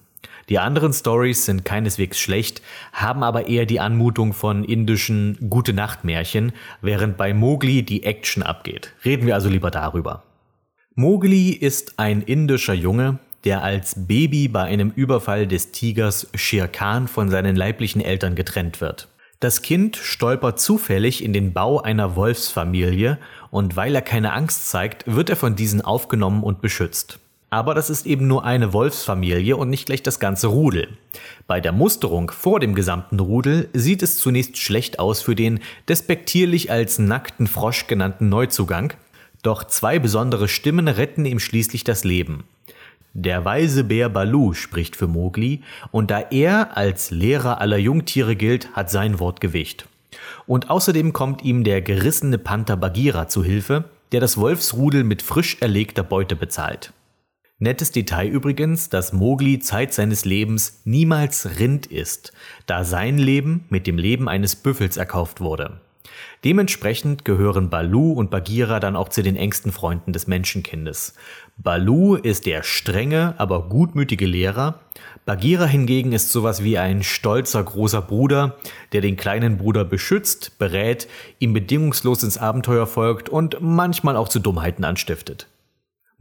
[0.48, 2.62] Die anderen Stories sind keineswegs schlecht,
[2.92, 8.92] haben aber eher die Anmutung von indischen Gute-Nacht-Märchen, während bei Mowgli die Action abgeht.
[9.04, 10.22] Reden wir also lieber darüber.
[10.94, 17.08] Mowgli ist ein indischer Junge, der als Baby bei einem Überfall des Tigers Shere Khan
[17.08, 19.08] von seinen leiblichen Eltern getrennt wird.
[19.40, 23.18] Das Kind stolpert zufällig in den Bau einer Wolfsfamilie
[23.50, 27.18] und weil er keine Angst zeigt, wird er von diesen aufgenommen und beschützt.
[27.52, 30.88] Aber das ist eben nur eine Wolfsfamilie und nicht gleich das ganze Rudel.
[31.46, 36.70] Bei der Musterung vor dem gesamten Rudel sieht es zunächst schlecht aus für den despektierlich
[36.70, 38.94] als nackten Frosch genannten Neuzugang,
[39.42, 42.44] doch zwei besondere Stimmen retten ihm schließlich das Leben.
[43.12, 45.60] Der weise Bär Balu spricht für Mowgli,
[45.90, 49.86] und da er als Lehrer aller Jungtiere gilt, hat sein Wort Gewicht.
[50.46, 55.58] Und außerdem kommt ihm der gerissene Panther Bagheera zu Hilfe, der das Wolfsrudel mit frisch
[55.60, 56.94] erlegter Beute bezahlt.
[57.62, 62.32] Nettes Detail übrigens, dass Mowgli Zeit seines Lebens niemals Rind ist,
[62.66, 65.80] da sein Leben mit dem Leben eines Büffels erkauft wurde.
[66.42, 71.14] Dementsprechend gehören Balu und Bagheera dann auch zu den engsten Freunden des Menschenkindes.
[71.56, 74.80] Balu ist der strenge, aber gutmütige Lehrer.
[75.24, 78.56] Bagheera hingegen ist sowas wie ein stolzer großer Bruder,
[78.90, 81.06] der den kleinen Bruder beschützt, berät,
[81.38, 85.46] ihm bedingungslos ins Abenteuer folgt und manchmal auch zu Dummheiten anstiftet.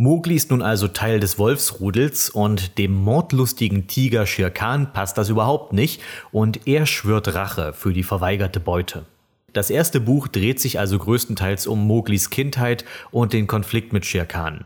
[0.01, 5.29] Mowgli ist nun also Teil des Wolfsrudels und dem mordlustigen Tiger Shere Khan passt das
[5.29, 6.01] überhaupt nicht
[6.31, 9.05] und er schwört Rache für die verweigerte Beute.
[9.53, 14.25] Das erste Buch dreht sich also größtenteils um Mowglis Kindheit und den Konflikt mit Shere
[14.25, 14.65] Khan.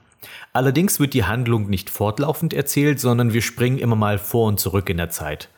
[0.54, 4.90] Allerdings wird die Handlung nicht fortlaufend erzählt, sondern wir springen immer mal vor und zurück
[4.90, 5.50] in der Zeit.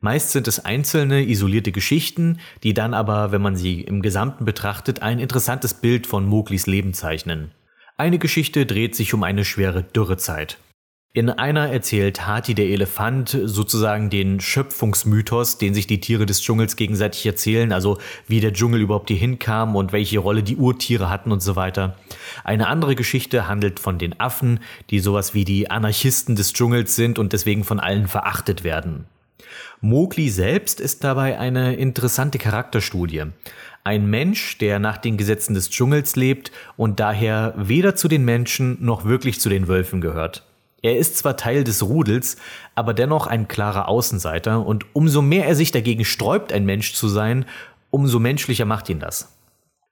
[0.00, 5.02] Meist sind es einzelne, isolierte Geschichten, die dann aber, wenn man sie im Gesamten betrachtet,
[5.02, 7.50] ein interessantes Bild von Mowglis Leben zeichnen.
[8.00, 10.58] Eine Geschichte dreht sich um eine schwere Dürrezeit.
[11.14, 16.76] In einer erzählt Hati der Elefant sozusagen den Schöpfungsmythos, den sich die Tiere des Dschungels
[16.76, 17.98] gegenseitig erzählen, also
[18.28, 21.96] wie der Dschungel überhaupt hier hinkam und welche Rolle die Urtiere hatten und so weiter.
[22.44, 24.60] Eine andere Geschichte handelt von den Affen,
[24.90, 29.06] die sowas wie die Anarchisten des Dschungels sind und deswegen von allen verachtet werden.
[29.80, 33.24] Mowgli selbst ist dabei eine interessante Charakterstudie.
[33.88, 38.76] Ein Mensch, der nach den Gesetzen des Dschungels lebt und daher weder zu den Menschen
[38.84, 40.44] noch wirklich zu den Wölfen gehört.
[40.82, 42.36] Er ist zwar Teil des Rudels,
[42.74, 47.08] aber dennoch ein klarer Außenseiter und umso mehr er sich dagegen sträubt, ein Mensch zu
[47.08, 47.46] sein,
[47.88, 49.34] umso menschlicher macht ihn das.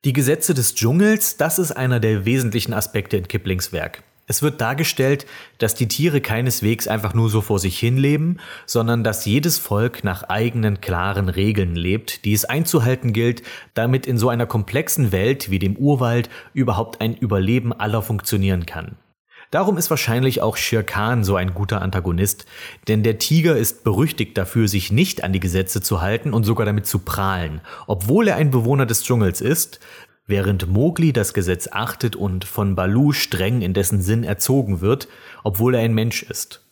[0.04, 4.02] Die Gesetze des Dschungels, das ist einer der wesentlichen Aspekte in Kiplings Werk.
[4.28, 5.24] Es wird dargestellt,
[5.58, 10.02] dass die Tiere keineswegs einfach nur so vor sich hin leben, sondern dass jedes Volk
[10.02, 13.42] nach eigenen klaren Regeln lebt, die es einzuhalten gilt,
[13.74, 18.96] damit in so einer komplexen Welt wie dem Urwald überhaupt ein Überleben aller funktionieren kann.
[19.52, 22.46] Darum ist wahrscheinlich auch Shere Khan so ein guter Antagonist,
[22.88, 26.66] denn der Tiger ist berüchtigt dafür, sich nicht an die Gesetze zu halten und sogar
[26.66, 27.60] damit zu prahlen.
[27.86, 29.78] Obwohl er ein Bewohner des Dschungels ist,
[30.26, 35.08] während Mowgli das Gesetz achtet und von Balu streng in dessen Sinn erzogen wird,
[35.44, 36.62] obwohl er ein Mensch ist.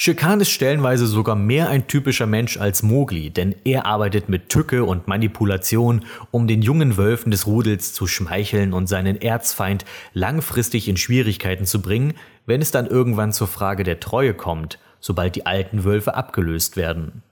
[0.00, 4.84] Shere ist stellenweise sogar mehr ein typischer Mensch als Mowgli, denn er arbeitet mit Tücke
[4.84, 10.96] und Manipulation, um den jungen Wölfen des Rudels zu schmeicheln und seinen Erzfeind langfristig in
[10.96, 12.14] Schwierigkeiten zu bringen,
[12.46, 17.24] wenn es dann irgendwann zur Frage der Treue kommt, sobald die alten Wölfe abgelöst werden.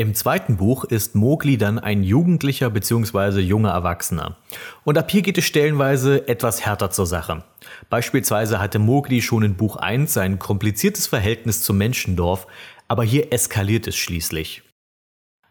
[0.00, 3.40] Im zweiten Buch ist Mowgli dann ein Jugendlicher bzw.
[3.40, 4.38] junger Erwachsener.
[4.82, 7.44] Und ab hier geht es stellenweise etwas härter zur Sache.
[7.90, 12.46] Beispielsweise hatte Mowgli schon in Buch 1 ein kompliziertes Verhältnis zum Menschendorf,
[12.88, 14.62] aber hier eskaliert es schließlich.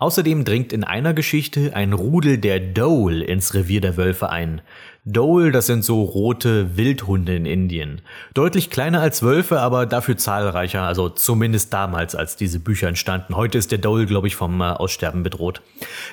[0.02, 4.62] Außerdem dringt in einer Geschichte ein Rudel der Dole ins Revier der Wölfe ein.
[5.04, 8.00] Dole, das sind so rote Wildhunde in Indien.
[8.34, 13.36] Deutlich kleiner als Wölfe, aber dafür zahlreicher, also zumindest damals, als diese Bücher entstanden.
[13.36, 15.62] Heute ist der Dole, glaube ich, vom äh, Aussterben bedroht.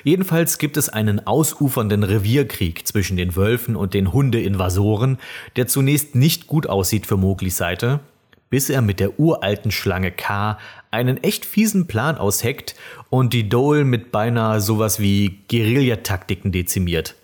[0.03, 5.17] Jedenfalls gibt es einen ausufernden Revierkrieg zwischen den Wölfen und den Hundeinvasoren,
[5.55, 8.01] der zunächst nicht gut aussieht für Moglis Seite,
[8.49, 10.57] bis er mit der uralten Schlange K
[10.97, 12.75] einen echt fiesen Plan ausheckt
[13.09, 17.15] und die Dole mit beinahe sowas wie Guerillataktiken dezimiert.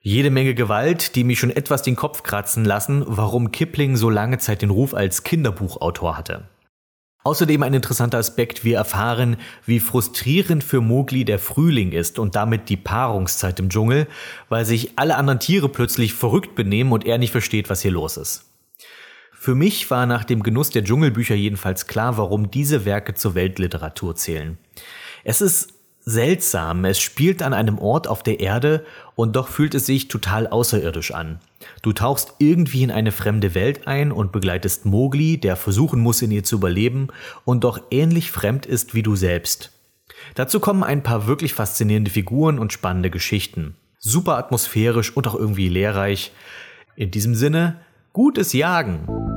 [0.00, 4.36] Jede Menge Gewalt, die mich schon etwas den Kopf kratzen lassen, warum Kipling so lange
[4.36, 6.48] Zeit den Ruf als Kinderbuchautor hatte.
[7.22, 12.68] Außerdem ein interessanter Aspekt, wir erfahren, wie frustrierend für Mowgli der Frühling ist und damit
[12.68, 14.06] die Paarungszeit im Dschungel,
[14.50, 18.18] weil sich alle anderen Tiere plötzlich verrückt benehmen und er nicht versteht, was hier los
[18.18, 18.44] ist.
[19.44, 24.16] Für mich war nach dem Genuss der Dschungelbücher jedenfalls klar, warum diese Werke zur Weltliteratur
[24.16, 24.56] zählen.
[25.22, 29.84] Es ist seltsam, es spielt an einem Ort auf der Erde und doch fühlt es
[29.84, 31.40] sich total außerirdisch an.
[31.82, 36.30] Du tauchst irgendwie in eine fremde Welt ein und begleitest Mowgli, der versuchen muss, in
[36.30, 37.08] ihr zu überleben
[37.44, 39.72] und doch ähnlich fremd ist wie du selbst.
[40.36, 43.76] Dazu kommen ein paar wirklich faszinierende Figuren und spannende Geschichten.
[43.98, 46.32] Super atmosphärisch und auch irgendwie lehrreich.
[46.96, 47.82] In diesem Sinne,
[48.14, 49.33] gutes Jagen!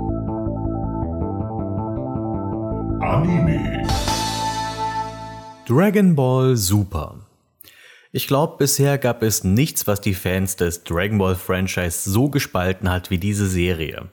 [3.02, 3.86] Anime.
[5.68, 7.19] Dragon Ball Super.
[8.11, 12.90] Ich glaube, bisher gab es nichts, was die Fans des Dragon Ball Franchise so gespalten
[12.90, 14.10] hat wie diese Serie.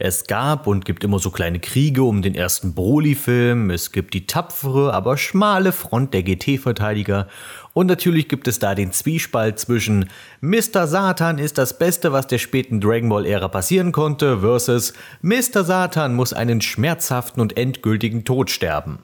[0.00, 4.28] Es gab und gibt immer so kleine Kriege um den ersten Broly-Film, es gibt die
[4.28, 7.26] tapfere, aber schmale Front der GT-Verteidiger
[7.72, 10.08] und natürlich gibt es da den Zwiespalt zwischen
[10.40, 10.86] Mr.
[10.86, 15.64] Satan ist das Beste, was der späten Dragon Ball-Ära passieren konnte, versus Mr.
[15.64, 19.00] Satan muss einen schmerzhaften und endgültigen Tod sterben.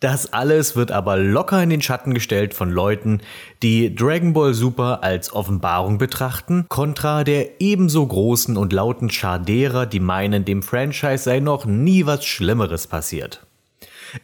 [0.00, 3.20] Das alles wird aber locker in den Schatten gestellt von Leuten,
[3.62, 9.86] die Dragon Ball Super als Offenbarung betrachten, kontra der ebenso großen und lauten Schar derer,
[9.86, 13.46] die meinen, dem Franchise sei noch nie was Schlimmeres passiert.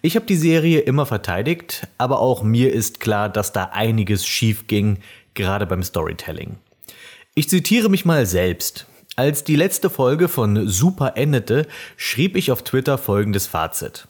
[0.02, 4.66] Ich habe die Serie immer verteidigt, aber auch mir ist klar, dass da einiges schief
[4.66, 4.98] ging,
[5.34, 6.56] gerade beim Storytelling.
[7.34, 8.86] Ich zitiere mich mal selbst.
[9.16, 11.66] Als die letzte Folge von Super endete,
[11.96, 14.06] schrieb ich auf Twitter folgendes Fazit.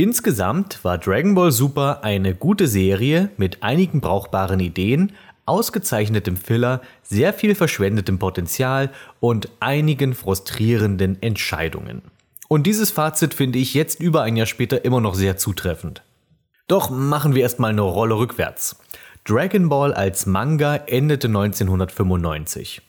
[0.00, 5.12] Insgesamt war Dragon Ball Super eine gute Serie mit einigen brauchbaren Ideen,
[5.44, 12.00] ausgezeichnetem Filler, sehr viel verschwendetem Potenzial und einigen frustrierenden Entscheidungen.
[12.48, 16.02] Und dieses Fazit finde ich jetzt über ein Jahr später immer noch sehr zutreffend.
[16.66, 18.76] Doch machen wir erstmal eine Rolle rückwärts.
[19.26, 22.80] Dragon Ball als Manga endete 1995.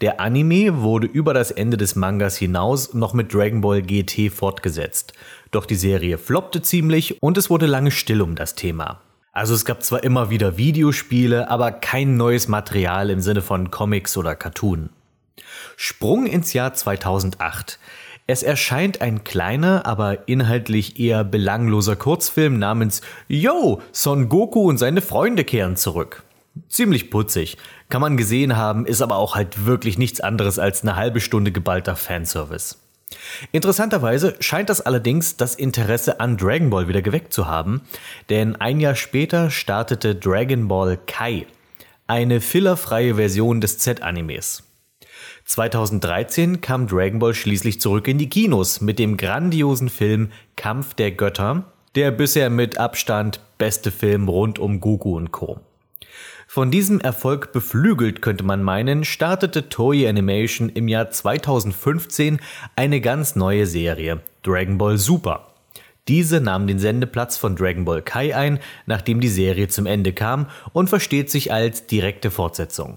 [0.00, 5.12] Der Anime wurde über das Ende des Mangas hinaus noch mit Dragon Ball GT fortgesetzt.
[5.50, 9.00] Doch die Serie floppte ziemlich und es wurde lange still um das Thema.
[9.32, 14.16] Also es gab zwar immer wieder Videospiele, aber kein neues Material im Sinne von Comics
[14.16, 14.90] oder Cartoon.
[15.76, 17.78] Sprung ins Jahr 2008.
[18.26, 25.00] Es erscheint ein kleiner, aber inhaltlich eher belangloser Kurzfilm namens Yo, Son Goku und seine
[25.00, 26.24] Freunde kehren zurück.
[26.68, 27.56] Ziemlich putzig.
[27.88, 31.52] Kann man gesehen haben, ist aber auch halt wirklich nichts anderes als eine halbe Stunde
[31.52, 32.76] geballter Fanservice.
[33.52, 37.82] Interessanterweise scheint das allerdings das Interesse an Dragon Ball wieder geweckt zu haben,
[38.28, 41.46] denn ein Jahr später startete Dragon Ball Kai,
[42.06, 44.64] eine fillerfreie Version des Z-Animes.
[45.44, 51.12] 2013 kam Dragon Ball schließlich zurück in die Kinos mit dem grandiosen Film Kampf der
[51.12, 55.60] Götter, der bisher mit Abstand beste Film rund um Goku und Co.
[56.50, 62.40] Von diesem Erfolg beflügelt, könnte man meinen, startete Toei Animation im Jahr 2015
[62.74, 65.48] eine ganz neue Serie, Dragon Ball Super.
[66.08, 70.46] Diese nahm den Sendeplatz von Dragon Ball Kai ein, nachdem die Serie zum Ende kam
[70.72, 72.96] und versteht sich als direkte Fortsetzung.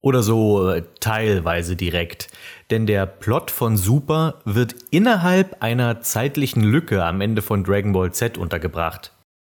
[0.00, 2.30] Oder so äh, teilweise direkt,
[2.72, 8.12] denn der Plot von Super wird innerhalb einer zeitlichen Lücke am Ende von Dragon Ball
[8.12, 9.12] Z untergebracht.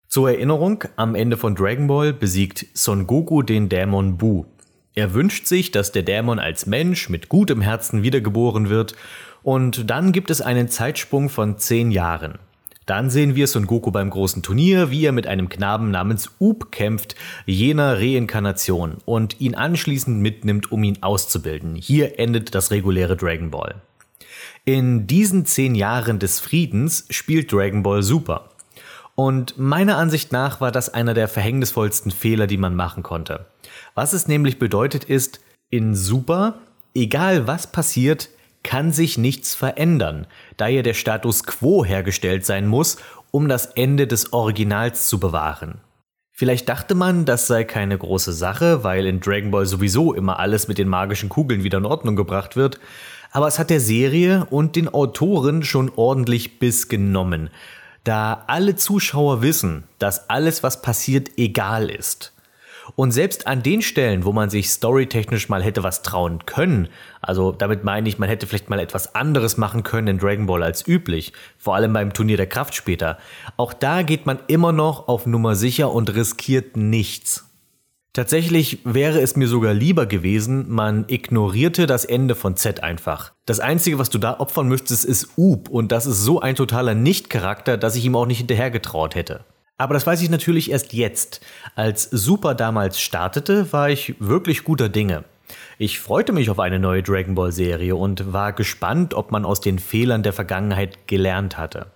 [0.09, 4.45] Zur Erinnerung, am Ende von Dragon Ball besiegt Son Goku den Dämon Bu.
[4.95, 8.95] Er wünscht sich, dass der Dämon als Mensch mit gutem Herzen wiedergeboren wird
[9.43, 12.39] und dann gibt es einen Zeitsprung von zehn Jahren.
[12.85, 16.71] Dann sehen wir Son Goku beim großen Turnier, wie er mit einem Knaben namens Up
[16.71, 17.15] kämpft,
[17.45, 21.75] jener Reinkarnation, und ihn anschließend mitnimmt, um ihn auszubilden.
[21.75, 23.75] Hier endet das reguläre Dragon Ball.
[24.63, 28.49] In diesen zehn Jahren des Friedens spielt Dragon Ball Super.
[29.19, 33.47] Und meiner Ansicht nach war das einer der verhängnisvollsten Fehler, die man machen konnte.
[33.95, 35.41] Was es nämlich bedeutet ist,
[35.71, 36.59] in Super,
[36.93, 38.29] egal was passiert,
[38.61, 40.27] kann sich nichts verändern,
[40.57, 42.97] da ja der Status quo hergestellt sein muss,
[43.31, 45.81] um das Ende des Originals zu bewahren.
[46.31, 50.67] Vielleicht dachte man, das sei keine große Sache, weil in Dragon Ball sowieso immer alles
[50.67, 52.79] mit den magischen Kugeln wieder in Ordnung gebracht wird,
[53.31, 57.49] aber es hat der Serie und den Autoren schon ordentlich Biss genommen,
[58.07, 62.33] da alle Zuschauer wissen, dass alles, was passiert, egal ist.
[62.95, 66.87] Und selbst an den Stellen, wo man sich storytechnisch mal hätte was trauen können,
[67.21, 70.63] also damit meine ich, man hätte vielleicht mal etwas anderes machen können in Dragon Ball
[70.63, 73.17] als üblich, vor allem beim Turnier der Kraft später,
[73.57, 77.46] auch da geht man immer noch auf Nummer sicher und riskiert nichts.
[78.17, 83.31] Tatsächlich wäre es mir sogar lieber gewesen, man ignorierte das Ende von Z einfach.
[83.45, 86.95] Das Einzige, was du da opfern müsstest, ist Up und das ist so ein totaler
[86.95, 89.41] Nicht-Charakter, dass ich ihm auch nicht hinterhergetraut hätte.
[89.77, 91.41] Aber das weiß ich natürlich erst jetzt.
[91.75, 95.23] Als Super damals startete, war ich wirklich guter Dinge.
[95.77, 99.61] Ich freute mich auf eine neue Dragon Ball Serie und war gespannt, ob man aus
[99.61, 101.91] den Fehlern der Vergangenheit gelernt hatte.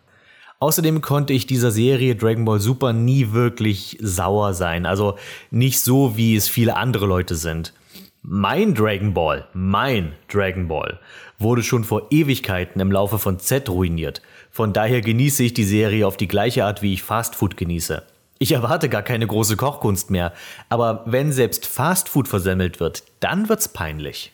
[0.61, 5.17] Außerdem konnte ich dieser Serie Dragon Ball Super nie wirklich sauer sein, also
[5.49, 7.73] nicht so, wie es viele andere Leute sind.
[8.21, 10.99] Mein Dragon Ball, mein Dragon Ball,
[11.39, 14.21] wurde schon vor Ewigkeiten im Laufe von Z ruiniert.
[14.51, 18.03] Von daher genieße ich die Serie auf die gleiche Art, wie ich Fastfood genieße.
[18.37, 20.31] Ich erwarte gar keine große Kochkunst mehr,
[20.69, 24.31] aber wenn selbst Fastfood versemmelt wird, dann wird's peinlich.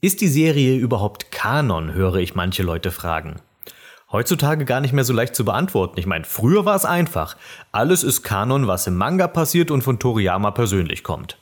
[0.00, 3.42] Ist die Serie überhaupt Kanon, höre ich manche Leute fragen.
[4.10, 6.00] Heutzutage gar nicht mehr so leicht zu beantworten.
[6.00, 7.36] Ich meine, früher war es einfach.
[7.72, 11.36] Alles ist Kanon, was im Manga passiert und von Toriyama persönlich kommt.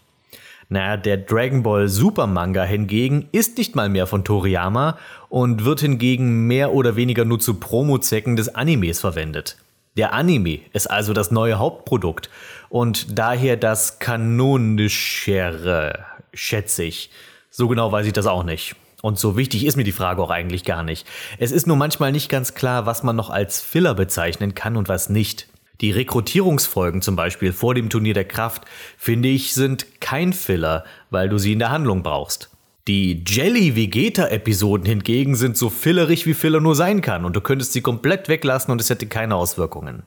[0.69, 4.99] Naja, der Dragon Ball Super Manga hingegen ist nicht mal mehr von Toriyama
[5.29, 9.59] und wird hingegen mehr oder weniger nur zu Promo-Zwecken des Animes verwendet.
[9.97, 12.31] Der Anime ist also das neue Hauptprodukt
[12.69, 17.11] und daher das kanonischere, schätze ich.
[17.49, 18.75] So genau weiß ich das auch nicht.
[19.07, 21.07] Und so wichtig ist mir die Frage auch eigentlich gar nicht.
[21.39, 24.89] Es ist nur manchmal nicht ganz klar, was man noch als Filler bezeichnen kann und
[24.89, 25.47] was nicht.
[25.81, 28.65] Die Rekrutierungsfolgen zum Beispiel vor dem Turnier der Kraft,
[28.99, 32.51] finde ich, sind kein Filler, weil du sie in der Handlung brauchst.
[32.89, 37.83] Die Jelly-Vegeta-Episoden hingegen sind so fillerig, wie Filler nur sein kann, und du könntest sie
[37.83, 40.03] komplett weglassen und es hätte keine Auswirkungen.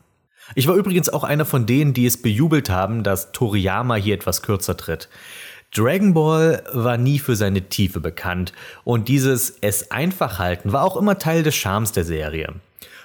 [0.55, 4.41] Ich war übrigens auch einer von denen, die es bejubelt haben, dass Toriyama hier etwas
[4.41, 5.07] kürzer tritt.
[5.75, 10.97] Dragon Ball war nie für seine Tiefe bekannt und dieses es einfach halten war auch
[10.97, 12.55] immer Teil des Charmes der Serie.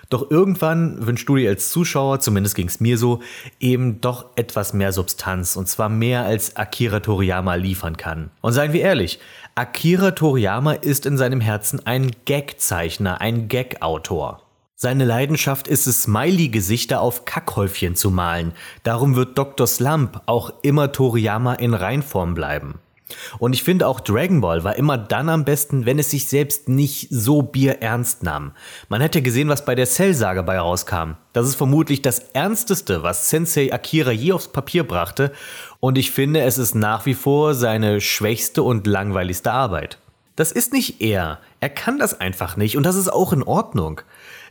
[0.08, 3.20] Doch irgendwann wünschst du dir als Zuschauer, zumindest ging es mir so,
[3.60, 8.30] eben doch etwas mehr Substanz und zwar mehr als Akira Toriyama liefern kann.
[8.40, 9.18] Und seien wir ehrlich,
[9.54, 14.43] Akira Toriyama ist in seinem Herzen ein Gag-Zeichner, ein Gag-Autor.
[14.76, 18.52] Seine Leidenschaft ist es, Smiley-Gesichter auf Kackhäufchen zu malen.
[18.82, 19.68] Darum wird Dr.
[19.68, 22.80] Slump auch immer Toriyama in Reinform bleiben.
[23.38, 26.68] Und ich finde auch Dragon Ball war immer dann am besten, wenn es sich selbst
[26.68, 28.50] nicht so bierernst nahm.
[28.88, 31.12] Man hätte gesehen, was bei der Cell-Saga bei rauskam.
[31.32, 35.32] Das ist vermutlich das Ernsteste, was Sensei Akira je aufs Papier brachte.
[35.78, 39.98] Und ich finde, es ist nach wie vor seine schwächste und langweiligste Arbeit.
[40.34, 41.38] Das ist nicht er.
[41.60, 44.00] Er kann das einfach nicht und das ist auch in Ordnung.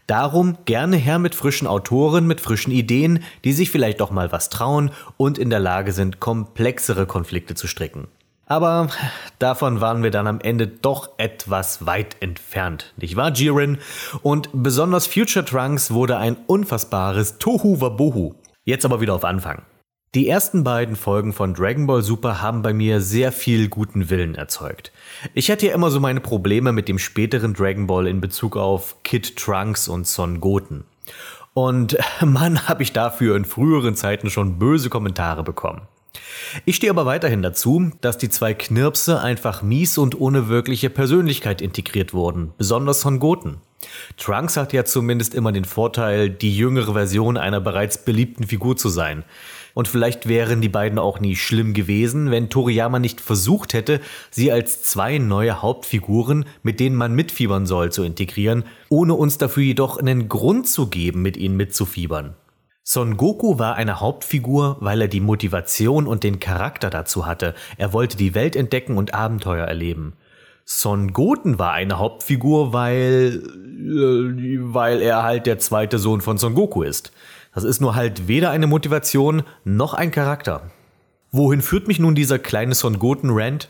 [0.07, 4.49] Darum gerne her mit frischen Autoren, mit frischen Ideen, die sich vielleicht doch mal was
[4.49, 8.07] trauen und in der Lage sind, komplexere Konflikte zu stricken.
[8.45, 8.89] Aber
[9.39, 13.80] davon waren wir dann am Ende doch etwas weit entfernt, nicht wahr, Jiren?
[14.21, 18.35] Und besonders Future Trunks wurde ein unfassbares Tohu Wabohu.
[18.65, 19.63] Jetzt aber wieder auf Anfang.
[20.15, 24.35] Die ersten beiden Folgen von Dragon Ball Super haben bei mir sehr viel guten Willen
[24.35, 24.91] erzeugt.
[25.33, 29.03] Ich hatte ja immer so meine Probleme mit dem späteren Dragon Ball in Bezug auf
[29.03, 30.83] Kid Trunks und Son Goten.
[31.53, 35.81] Und Mann, habe ich dafür in früheren Zeiten schon böse Kommentare bekommen.
[36.65, 41.61] Ich stehe aber weiterhin dazu, dass die zwei Knirpse einfach mies und ohne wirkliche Persönlichkeit
[41.61, 43.57] integriert wurden, besonders von Goten.
[44.17, 48.89] Trunks hat ja zumindest immer den Vorteil, die jüngere Version einer bereits beliebten Figur zu
[48.89, 49.25] sein.
[49.73, 54.51] Und vielleicht wären die beiden auch nie schlimm gewesen, wenn Toriyama nicht versucht hätte, sie
[54.51, 59.97] als zwei neue Hauptfiguren, mit denen man mitfiebern soll, zu integrieren, ohne uns dafür jedoch
[59.97, 62.35] einen Grund zu geben, mit ihnen mitzufiebern.
[62.85, 67.55] Son Goku war eine Hauptfigur, weil er die Motivation und den Charakter dazu hatte.
[67.77, 70.13] Er wollte die Welt entdecken und Abenteuer erleben.
[70.65, 76.55] Son Goten war eine Hauptfigur, weil, äh, weil er halt der zweite Sohn von Son
[76.55, 77.11] Goku ist.
[77.53, 80.71] Das ist nur halt weder eine Motivation noch ein Charakter.
[81.31, 83.69] Wohin führt mich nun dieser kleine Son Goten Rant?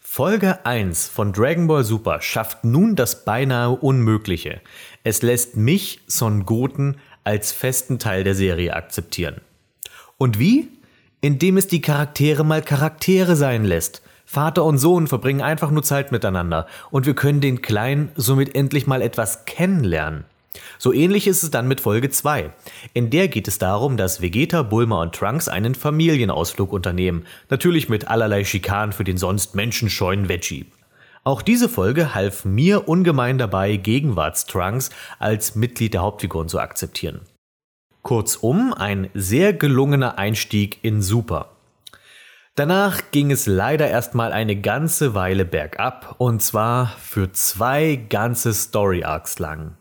[0.00, 4.60] Folge 1 von Dragon Ball Super schafft nun das beinahe Unmögliche.
[5.04, 9.42] Es lässt mich, Son Goten, als festen Teil der Serie akzeptieren.
[10.16, 10.68] Und wie?
[11.20, 14.02] Indem es die Charaktere mal Charaktere sein lässt.
[14.24, 18.86] Vater und Sohn verbringen einfach nur Zeit miteinander und wir können den Kleinen somit endlich
[18.86, 20.24] mal etwas kennenlernen.
[20.78, 22.52] So ähnlich ist es dann mit Folge 2.
[22.94, 27.26] In der geht es darum, dass Vegeta, Bulma und Trunks einen Familienausflug unternehmen.
[27.50, 30.66] Natürlich mit allerlei Schikanen für den sonst menschenscheuen Veggie.
[31.24, 37.20] Auch diese Folge half mir ungemein dabei, Gegenwarts-Trunks als Mitglied der Hauptfiguren zu akzeptieren.
[38.02, 41.50] Kurzum, ein sehr gelungener Einstieg in Super.
[42.58, 49.04] Danach ging es leider erstmal eine ganze Weile bergab und zwar für zwei ganze Story
[49.04, 49.76] Arcs lang.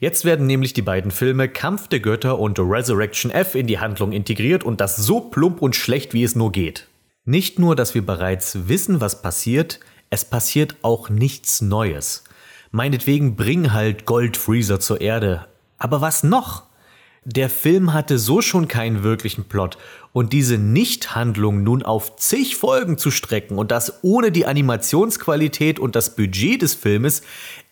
[0.00, 4.12] Jetzt werden nämlich die beiden Filme Kampf der Götter und Resurrection F in die Handlung
[4.12, 6.86] integriert und das so plump und schlecht wie es nur geht.
[7.24, 12.22] Nicht nur, dass wir bereits wissen, was passiert, es passiert auch nichts Neues.
[12.70, 15.46] Meinetwegen bring halt Gold Freezer zur Erde.
[15.78, 16.67] Aber was noch?
[17.30, 19.76] Der Film hatte so schon keinen wirklichen Plot
[20.14, 25.94] und diese Nichthandlung nun auf zig Folgen zu strecken und das ohne die Animationsqualität und
[25.94, 27.20] das Budget des Filmes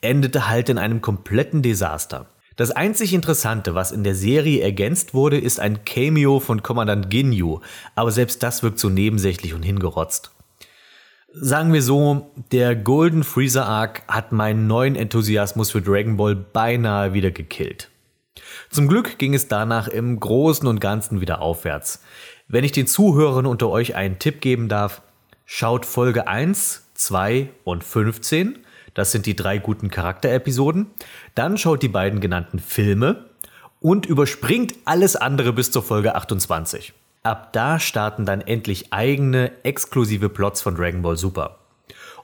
[0.03, 2.27] endete halt in einem kompletten Desaster.
[2.57, 7.61] Das einzig Interessante, was in der Serie ergänzt wurde, ist ein Cameo von Kommandant Ginyu,
[7.95, 10.33] aber selbst das wirkt so nebensächlich und hingerotzt.
[11.33, 17.15] Sagen wir so, der Golden Freezer Arc hat meinen neuen Enthusiasmus für Dragon Ball beinahe
[17.15, 17.89] wieder gekillt.
[18.71, 22.03] Zum Glück ging es danach im Großen und Ganzen wieder aufwärts.
[22.49, 25.03] Wenn ich den Zuhörern unter euch einen Tipp geben darf,
[25.45, 28.59] schaut Folge 1, 2 und 15,
[28.95, 30.87] das sind die drei guten Charakterepisoden,
[31.35, 33.27] dann schaut die beiden genannten Filme
[33.81, 36.93] und überspringt alles andere bis zur Folge 28.
[37.23, 41.59] Ab da starten dann endlich eigene, exklusive Plots von Dragon Ball Super.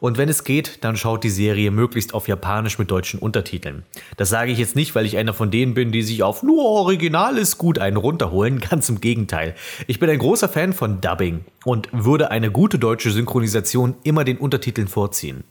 [0.03, 3.85] Und wenn es geht, dann schaut die Serie möglichst auf Japanisch mit deutschen Untertiteln.
[4.17, 6.65] Das sage ich jetzt nicht, weil ich einer von denen bin, die sich auf nur
[6.65, 8.59] Original ist gut einen runterholen.
[8.71, 9.55] Ganz im Gegenteil.
[9.87, 14.39] Ich bin ein großer Fan von Dubbing und würde eine gute deutsche Synchronisation immer den
[14.39, 15.45] Untertiteln vorziehen.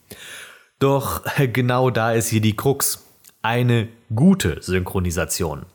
[0.79, 1.21] Doch
[1.53, 3.05] genau da ist hier die Krux.
[3.41, 5.65] Eine gute Synchronisation.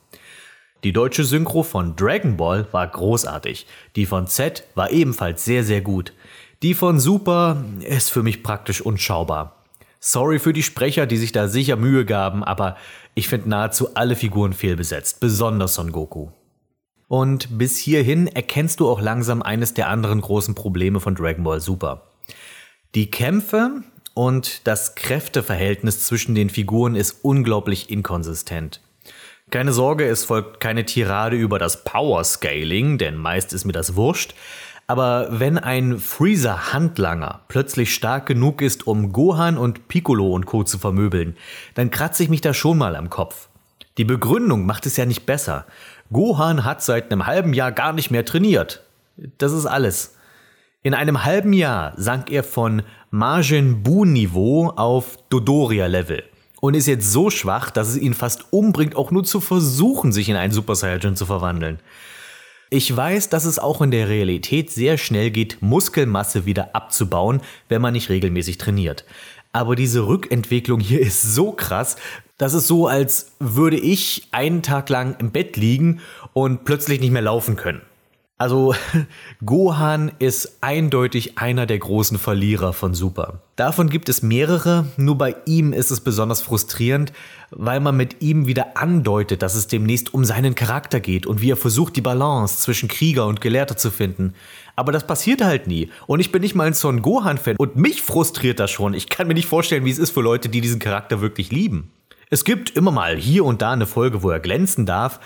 [0.84, 3.66] Die deutsche Synchro von Dragon Ball war großartig.
[3.96, 6.12] Die von Z war ebenfalls sehr, sehr gut.
[6.62, 9.64] Die von Super ist für mich praktisch unschaubar.
[10.00, 12.76] Sorry für die Sprecher, die sich da sicher Mühe gaben, aber
[13.14, 16.28] ich finde nahezu alle Figuren fehlbesetzt, besonders Son Goku.
[17.08, 21.60] Und bis hierhin erkennst du auch langsam eines der anderen großen Probleme von Dragon Ball
[21.60, 22.10] Super.
[22.94, 23.82] Die Kämpfe
[24.14, 28.80] und das Kräfteverhältnis zwischen den Figuren ist unglaublich inkonsistent.
[29.50, 33.94] Keine Sorge, es folgt keine Tirade über das Power Scaling, denn meist ist mir das
[33.94, 34.34] wurscht.
[34.88, 40.62] Aber wenn ein Freezer-Handlanger plötzlich stark genug ist, um Gohan und Piccolo und Co.
[40.62, 41.36] zu vermöbeln,
[41.74, 43.48] dann kratze ich mich da schon mal am Kopf.
[43.98, 45.66] Die Begründung macht es ja nicht besser.
[46.12, 48.84] Gohan hat seit einem halben Jahr gar nicht mehr trainiert.
[49.38, 50.16] Das ist alles.
[50.82, 56.22] In einem halben Jahr sank er von Majin Bu-Niveau auf Dodoria-Level
[56.60, 60.28] und ist jetzt so schwach, dass es ihn fast umbringt, auch nur zu versuchen, sich
[60.28, 61.80] in einen Super Saiyan zu verwandeln.
[62.68, 67.80] Ich weiß, dass es auch in der Realität sehr schnell geht, Muskelmasse wieder abzubauen, wenn
[67.80, 69.04] man nicht regelmäßig trainiert.
[69.52, 71.96] Aber diese Rückentwicklung hier ist so krass,
[72.38, 76.00] das ist so, als würde ich einen Tag lang im Bett liegen
[76.32, 77.82] und plötzlich nicht mehr laufen können.
[78.38, 78.74] Also
[79.46, 83.40] Gohan ist eindeutig einer der großen Verlierer von Super.
[83.56, 87.14] Davon gibt es mehrere, nur bei ihm ist es besonders frustrierend,
[87.50, 91.50] weil man mit ihm wieder andeutet, dass es demnächst um seinen Charakter geht und wie
[91.50, 94.34] er versucht, die Balance zwischen Krieger und Gelehrter zu finden.
[94.74, 95.88] Aber das passiert halt nie.
[96.06, 98.92] Und ich bin nicht mal ein Son Gohan-Fan und mich frustriert das schon.
[98.92, 101.90] Ich kann mir nicht vorstellen, wie es ist für Leute, die diesen Charakter wirklich lieben.
[102.28, 105.20] Es gibt immer mal hier und da eine Folge, wo er glänzen darf,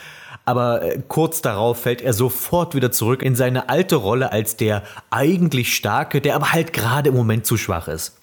[0.45, 4.83] aber äh, kurz darauf fällt er sofort wieder zurück in seine alte Rolle als der
[5.11, 8.17] eigentlich starke, der aber halt gerade im Moment zu schwach ist.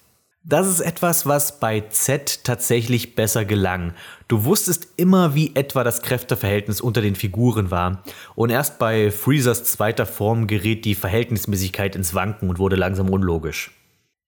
[0.44, 3.92] Das ist etwas, was bei Z tatsächlich besser gelang.
[4.28, 8.02] Du wusstest immer, wie etwa das Kräfteverhältnis unter den Figuren war.
[8.34, 13.72] Und erst bei Freezers zweiter Form gerät die Verhältnismäßigkeit ins Wanken und wurde langsam unlogisch.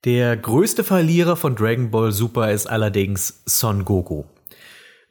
[0.05, 4.25] Der größte Verlierer von Dragon Ball Super ist allerdings Son Goku.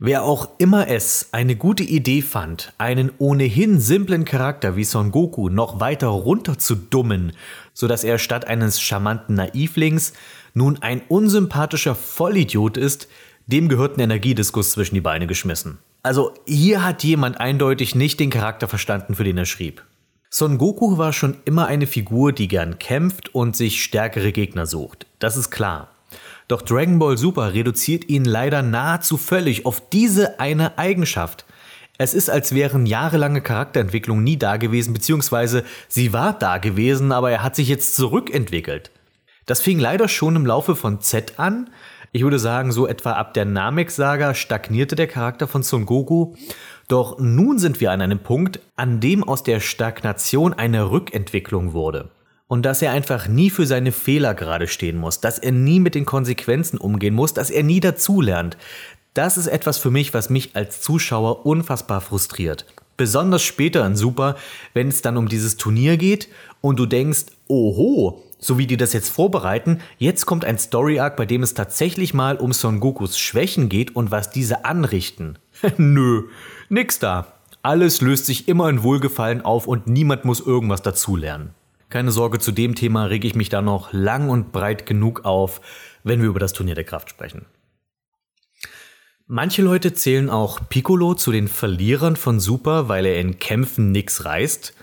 [0.02, 5.50] Wer auch immer es eine gute Idee fand, einen ohnehin simplen Charakter wie Son Goku
[5.50, 7.34] noch weiter runterzudummen,
[7.74, 10.14] sodass er statt eines charmanten Naivlings
[10.54, 13.10] nun ein unsympathischer Vollidiot ist,
[13.46, 15.80] dem gehört ein Energiediskus zwischen die Beine geschmissen.
[16.02, 19.84] Also hier hat jemand eindeutig nicht den Charakter verstanden, für den er schrieb.
[20.30, 25.08] Son Goku war schon immer eine Figur, die gern kämpft und sich stärkere Gegner sucht.
[25.20, 25.90] Das ist klar.
[26.50, 31.46] Doch Dragon Ball Super reduziert ihn leider nahezu völlig auf diese eine Eigenschaft.
[32.00, 37.30] Es ist, als wären jahrelange Charakterentwicklung nie da gewesen, beziehungsweise sie war da gewesen, aber
[37.30, 38.90] er hat sich jetzt zurückentwickelt.
[39.46, 41.70] Das fing leider schon im Laufe von Z an.
[42.14, 46.34] Ich würde sagen, so etwa ab der Namek-Saga stagnierte der Charakter von Son Goku.
[46.88, 52.10] Doch nun sind wir an einem Punkt, an dem aus der Stagnation eine Rückentwicklung wurde.
[52.50, 55.94] Und dass er einfach nie für seine Fehler gerade stehen muss, dass er nie mit
[55.94, 58.58] den Konsequenzen umgehen muss, dass er nie dazulernt.
[59.14, 62.66] Das ist etwas für mich, was mich als Zuschauer unfassbar frustriert.
[62.98, 64.36] Besonders später in Super,
[64.74, 66.28] wenn es dann um dieses Turnier geht
[66.60, 71.18] und du denkst, oho, so wie die das jetzt vorbereiten, jetzt kommt ein Story Arc,
[71.18, 75.38] bei dem es tatsächlich mal um Son Gokus Schwächen geht und was diese anrichten.
[75.78, 76.24] Nö,
[76.68, 77.28] nix da.
[77.62, 81.54] Alles löst sich immer in Wohlgefallen auf und niemand muss irgendwas dazulernen.
[81.90, 85.60] Keine Sorge, zu dem Thema rege ich mich da noch lang und breit genug auf,
[86.04, 87.46] wenn wir über das Turnier der Kraft sprechen.
[89.26, 94.26] Manche Leute zählen auch Piccolo zu den Verlierern von Super, weil er in Kämpfen nix
[94.26, 94.74] reißt.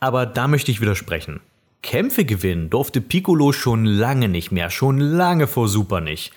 [0.00, 1.40] Aber da möchte ich widersprechen.
[1.82, 6.32] Kämpfe gewinnen durfte Piccolo schon lange nicht mehr, schon lange vor Super nicht.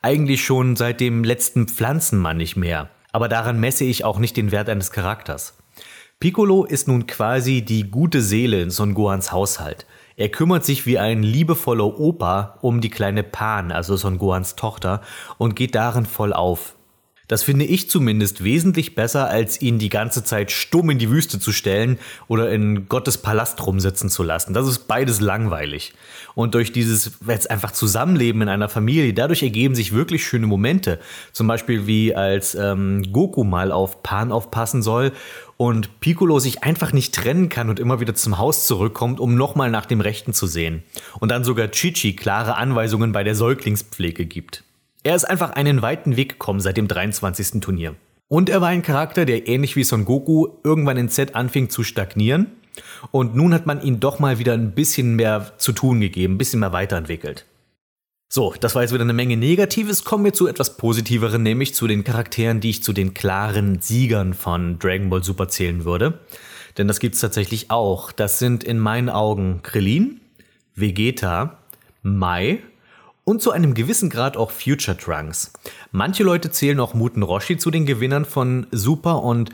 [0.00, 2.88] Eigentlich schon seit dem letzten Pflanzenmann nicht mehr.
[3.12, 5.54] Aber daran messe ich auch nicht den Wert eines Charakters.
[6.22, 9.86] Piccolo ist nun quasi die gute Seele in Son Gohans Haushalt.
[10.14, 15.00] Er kümmert sich wie ein liebevoller Opa um die kleine Pan, also Son Gohans Tochter,
[15.38, 16.76] und geht darin voll auf.
[17.26, 21.40] Das finde ich zumindest wesentlich besser, als ihn die ganze Zeit stumm in die Wüste
[21.40, 24.52] zu stellen oder in Gottes Palast rumsitzen zu lassen.
[24.52, 25.94] Das ist beides langweilig.
[26.34, 31.00] Und durch dieses jetzt einfach Zusammenleben in einer Familie, dadurch ergeben sich wirklich schöne Momente.
[31.32, 35.12] Zum Beispiel wie als ähm, Goku mal auf Pan aufpassen soll
[35.62, 39.70] und Piccolo sich einfach nicht trennen kann und immer wieder zum Haus zurückkommt, um nochmal
[39.70, 40.82] nach dem Rechten zu sehen.
[41.20, 44.64] Und dann sogar Chichi klare Anweisungen bei der Säuglingspflege gibt.
[45.04, 47.60] Er ist einfach einen weiten Weg gekommen seit dem 23.
[47.60, 47.94] Turnier.
[48.26, 51.84] Und er war ein Charakter, der ähnlich wie Son Goku irgendwann in Z anfing zu
[51.84, 52.48] stagnieren.
[53.12, 56.38] Und nun hat man ihn doch mal wieder ein bisschen mehr zu tun gegeben, ein
[56.38, 57.46] bisschen mehr weiterentwickelt.
[58.34, 60.04] So, das war jetzt wieder eine Menge Negatives.
[60.04, 64.32] Kommen wir zu etwas Positiveren, nämlich zu den Charakteren, die ich zu den klaren Siegern
[64.32, 66.18] von Dragon Ball Super zählen würde.
[66.78, 68.10] Denn das gibt's tatsächlich auch.
[68.10, 70.22] Das sind in meinen Augen Krillin,
[70.74, 71.58] Vegeta,
[72.02, 72.60] Mai
[73.24, 75.52] und zu einem gewissen Grad auch Future Trunks.
[75.90, 79.50] Manche Leute zählen auch Muten Roshi zu den Gewinnern von Super und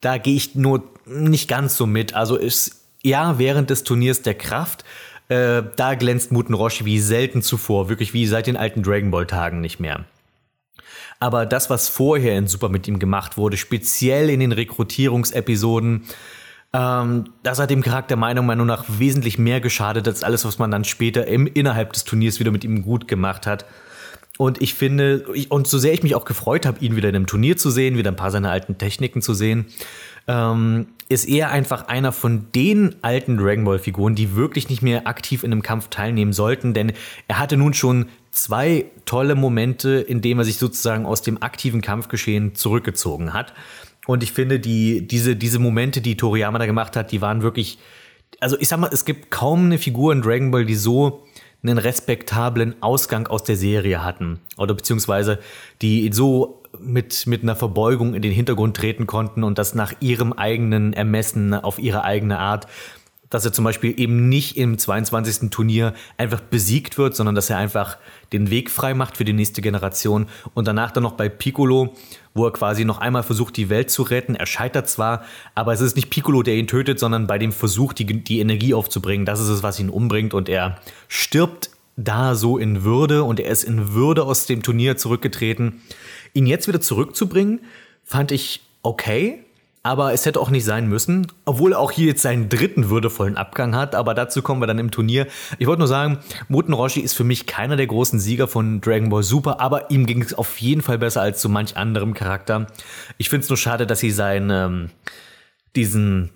[0.00, 2.14] da gehe ich nur nicht ganz so mit.
[2.14, 4.84] Also ist ja während des Turniers der Kraft,
[5.28, 9.26] äh, da glänzt Muten Roshi wie selten zuvor, wirklich wie seit den alten Dragon Ball
[9.26, 10.04] Tagen nicht mehr.
[11.18, 16.04] Aber das, was vorher in Super mit ihm gemacht wurde, speziell in den Rekrutierungsepisoden,
[16.72, 20.70] ähm, das hat dem Charakter meiner Meinung nach wesentlich mehr geschadet als alles, was man
[20.70, 23.64] dann später im, innerhalb des Turniers wieder mit ihm gut gemacht hat.
[24.38, 27.26] Und ich finde, und so sehr ich mich auch gefreut habe, ihn wieder in einem
[27.26, 29.66] Turnier zu sehen, wieder ein paar seiner alten Techniken zu sehen,
[30.26, 35.06] ähm, ist er einfach einer von den alten Dragon Ball Figuren, die wirklich nicht mehr
[35.06, 36.92] aktiv in einem Kampf teilnehmen sollten, denn
[37.28, 41.80] er hatte nun schon zwei tolle Momente, in denen er sich sozusagen aus dem aktiven
[41.80, 43.52] Kampfgeschehen zurückgezogen hat.
[44.06, 47.78] Und ich finde, die, diese, diese Momente, die Toriyama da gemacht hat, die waren wirklich,
[48.40, 51.25] also ich sag mal, es gibt kaum eine Figur in Dragon Ball, die so
[51.68, 54.40] einen respektablen Ausgang aus der Serie hatten.
[54.56, 55.38] Oder beziehungsweise
[55.82, 60.32] die so mit, mit einer Verbeugung in den Hintergrund treten konnten und das nach ihrem
[60.32, 62.66] eigenen Ermessen, auf ihre eigene Art
[63.30, 65.50] dass er zum Beispiel eben nicht im 22.
[65.50, 67.98] Turnier einfach besiegt wird, sondern dass er einfach
[68.32, 71.94] den Weg frei macht für die nächste Generation und danach dann noch bei Piccolo,
[72.36, 74.34] wo er quasi noch einmal versucht, die Welt zu retten.
[74.34, 77.92] Er scheitert zwar, aber es ist nicht Piccolo, der ihn tötet, sondern bei dem Versuch,
[77.92, 80.76] die, die Energie aufzubringen, das ist es, was ihn umbringt und er
[81.08, 85.80] stirbt da so in Würde und er ist in Würde aus dem Turnier zurückgetreten.
[86.34, 87.60] Ihn jetzt wieder zurückzubringen,
[88.04, 89.45] fand ich okay,
[89.86, 93.36] aber es hätte auch nicht sein müssen, obwohl er auch hier jetzt seinen dritten würdevollen
[93.36, 95.28] Abgang hat, aber dazu kommen wir dann im Turnier.
[95.60, 96.18] Ich wollte nur sagen,
[96.48, 100.06] Muten Roshi ist für mich keiner der großen Sieger von Dragon Ball Super, aber ihm
[100.06, 102.66] ging es auf jeden Fall besser als zu manch anderem Charakter.
[103.16, 104.90] Ich finde es nur schade, dass sie seinen, ähm,
[105.76, 106.30] diesen,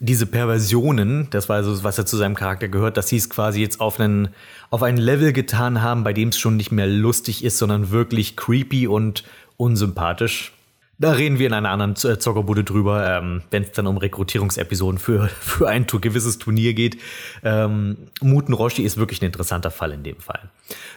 [0.00, 3.60] diese Perversionen, das war so, was ja zu seinem Charakter gehört, dass sie es quasi
[3.60, 4.30] jetzt auf einen,
[4.70, 8.36] auf ein Level getan haben, bei dem es schon nicht mehr lustig ist, sondern wirklich
[8.36, 9.22] creepy und
[9.56, 10.54] unsympathisch.
[11.00, 15.28] Da reden wir in einer anderen Zockerbude drüber, ähm, wenn es dann um Rekrutierungsepisoden für,
[15.40, 16.98] für ein gewisses Turnier geht.
[17.42, 20.50] Ähm, Muten Roshi ist wirklich ein interessanter Fall in dem Fall.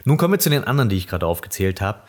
[0.04, 2.00] Nun kommen wir zu den anderen, die ich gerade aufgezählt habe.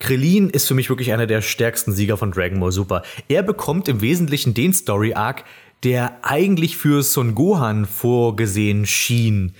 [0.00, 3.02] Krillin ist für mich wirklich einer der stärksten Sieger von Dragon Ball Super.
[3.28, 5.44] Er bekommt im Wesentlichen den Story Arc,
[5.84, 9.54] der eigentlich für Son Gohan vorgesehen schien.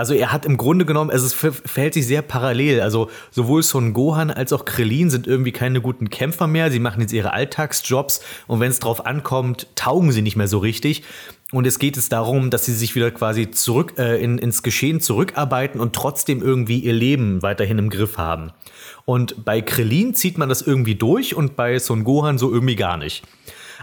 [0.00, 2.80] Also er hat im Grunde genommen, also es verhält sich sehr parallel.
[2.80, 6.70] Also sowohl Son Gohan als auch Krillin sind irgendwie keine guten Kämpfer mehr.
[6.70, 10.56] Sie machen jetzt ihre Alltagsjobs und wenn es drauf ankommt, taugen sie nicht mehr so
[10.56, 11.02] richtig.
[11.52, 15.02] Und es geht es darum, dass sie sich wieder quasi zurück äh, in, ins Geschehen
[15.02, 18.52] zurückarbeiten und trotzdem irgendwie ihr Leben weiterhin im Griff haben.
[19.04, 22.96] Und bei Krillin zieht man das irgendwie durch und bei Son Gohan so irgendwie gar
[22.96, 23.22] nicht.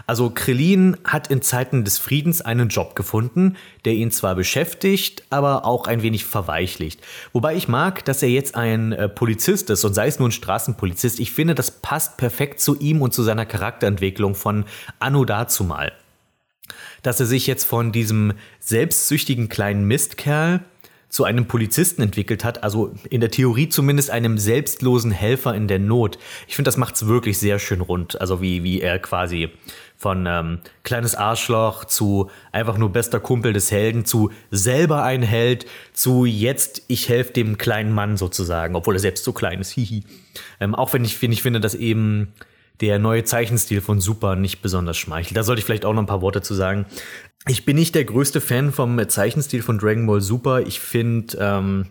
[0.08, 5.66] Also Krillin hat in Zeiten des Friedens einen Job gefunden, der ihn zwar beschäftigt, aber
[5.66, 7.02] auch ein wenig verweichlicht.
[7.34, 10.32] Wobei ich mag, dass er jetzt ein äh, Polizist ist und sei es nur ein
[10.32, 11.20] Straßenpolizist.
[11.20, 14.64] Ich finde, das passt perfekt zu ihm und zu seiner Charakterentwicklung von
[14.98, 15.92] Anno dazumal.
[17.02, 20.60] Dass er sich jetzt von diesem selbstsüchtigen kleinen Mistkerl
[21.08, 25.78] zu einem Polizisten entwickelt hat, also in der Theorie zumindest einem selbstlosen Helfer in der
[25.78, 26.18] Not.
[26.46, 29.50] Ich finde, das macht's wirklich sehr schön rund, also wie, wie er quasi
[29.98, 35.66] von ähm, kleines Arschloch zu einfach nur bester Kumpel des Helden zu selber ein Held
[35.92, 39.70] zu jetzt ich helfe dem kleinen Mann sozusagen, obwohl er selbst so klein ist.
[39.78, 40.04] Hihi.
[40.60, 42.32] Ähm, auch wenn ich, wenn ich finde, dass eben
[42.80, 45.36] der neue Zeichenstil von Super nicht besonders schmeichelt.
[45.36, 46.86] Da sollte ich vielleicht auch noch ein paar Worte zu sagen.
[47.48, 50.64] Ich bin nicht der größte Fan vom Zeichenstil von Dragon Ball Super.
[50.64, 51.86] Ich finde, ähm,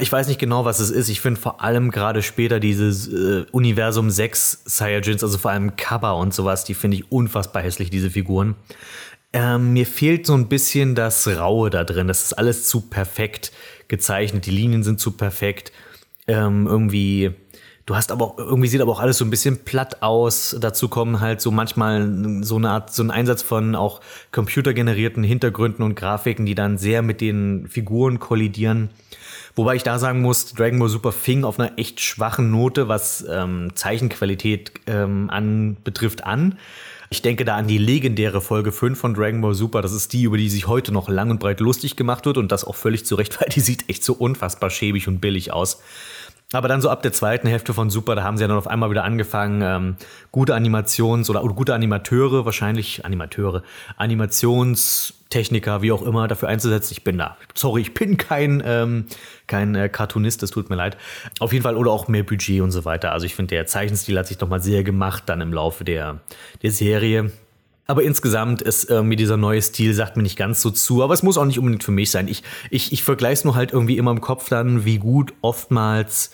[0.00, 1.08] ich weiß nicht genau, was es ist.
[1.08, 6.12] Ich finde vor allem gerade später dieses äh, Universum 6 Saiyajins, also vor allem Kaba
[6.12, 8.56] und sowas, die finde ich unfassbar hässlich, diese Figuren.
[9.32, 12.08] Ähm, mir fehlt so ein bisschen das Raue da drin.
[12.08, 13.52] Das ist alles zu perfekt
[13.88, 14.46] gezeichnet.
[14.46, 15.72] Die Linien sind zu perfekt.
[16.26, 17.34] Ähm, irgendwie
[17.90, 20.56] Du hast aber auch, irgendwie sieht aber auch alles so ein bisschen platt aus.
[20.60, 22.08] Dazu kommen halt so manchmal
[22.42, 24.00] so eine Art, so ein Einsatz von auch
[24.30, 28.90] computergenerierten Hintergründen und Grafiken, die dann sehr mit den Figuren kollidieren.
[29.54, 33.24] Wobei ich da sagen muss, Dragon Ball Super fing auf einer echt schwachen Note, was
[33.28, 36.58] ähm, Zeichenqualität ähm, anbetrifft, an.
[37.12, 39.82] Ich denke da an die legendäre Folge 5 von Dragon Ball Super.
[39.82, 42.52] Das ist die, über die sich heute noch lang und breit lustig gemacht wird und
[42.52, 45.82] das auch völlig zu Recht, weil die sieht echt so unfassbar schäbig und billig aus.
[46.52, 48.66] Aber dann so ab der zweiten Hälfte von Super, da haben sie ja dann auf
[48.66, 49.96] einmal wieder angefangen, ähm,
[50.32, 53.62] gute Animations- oder, oder gute Animateure, wahrscheinlich Animateure,
[55.30, 56.92] Animationstechniker, wie auch immer, dafür einzusetzen.
[56.92, 57.36] Ich bin da.
[57.54, 59.06] Sorry, ich bin kein, ähm,
[59.46, 60.96] kein äh, Cartoonist, das tut mir leid.
[61.38, 63.12] Auf jeden Fall, oder auch mehr Budget und so weiter.
[63.12, 66.20] Also ich finde, der Zeichenstil hat sich nochmal sehr gemacht dann im Laufe der,
[66.62, 67.30] der Serie.
[67.86, 71.02] Aber insgesamt ist irgendwie dieser neue Stil, sagt mir nicht ganz so zu.
[71.02, 72.28] Aber es muss auch nicht unbedingt für mich sein.
[72.28, 76.32] Ich, ich, ich vergleiche es nur halt irgendwie immer im Kopf dann, wie gut oftmals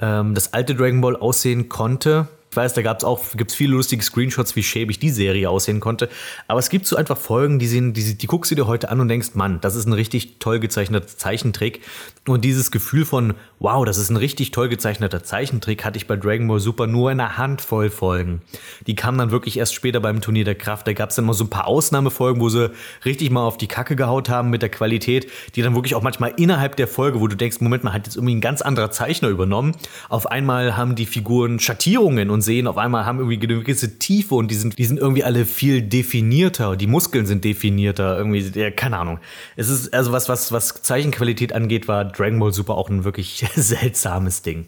[0.00, 3.72] ähm, das alte Dragon Ball aussehen konnte ich weiß, da gab es auch gibt's viele
[3.72, 6.10] lustige Screenshots, wie schäbig die Serie aussehen konnte.
[6.48, 9.00] Aber es gibt so einfach Folgen, die, sehen, die, die guckst du dir heute an
[9.00, 11.80] und denkst, Mann, das ist ein richtig toll gezeichneter Zeichentrick.
[12.28, 16.14] Und dieses Gefühl von, wow, das ist ein richtig toll gezeichneter Zeichentrick, hatte ich bei
[16.14, 18.42] Dragon Ball Super nur in einer Handvoll Folgen.
[18.86, 20.86] Die kamen dann wirklich erst später beim Turnier der Kraft.
[20.86, 22.70] Da gab es dann mal so ein paar Ausnahmefolgen, wo sie
[23.06, 25.26] richtig mal auf die Kacke gehaut haben mit der Qualität,
[25.56, 28.16] die dann wirklich auch manchmal innerhalb der Folge, wo du denkst, Moment mal, hat jetzt
[28.16, 29.74] irgendwie ein ganz anderer Zeichner übernommen.
[30.10, 34.34] Auf einmal haben die Figuren Schattierungen und sehen auf einmal haben irgendwie eine gewisse Tiefe
[34.34, 36.76] und die sind, die sind irgendwie alle viel definierter.
[36.76, 38.18] Die Muskeln sind definierter.
[38.18, 39.18] Irgendwie, ja, keine Ahnung.
[39.56, 43.44] Es ist, also was, was, was Zeichenqualität angeht, war Dragon Ball Super auch ein wirklich
[43.54, 44.66] seltsames Ding.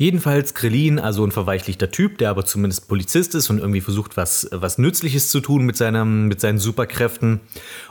[0.00, 4.48] Jedenfalls Krillin, also ein verweichlichter Typ, der aber zumindest Polizist ist und irgendwie versucht, was,
[4.52, 7.40] was Nützliches zu tun mit, seinem, mit seinen Superkräften.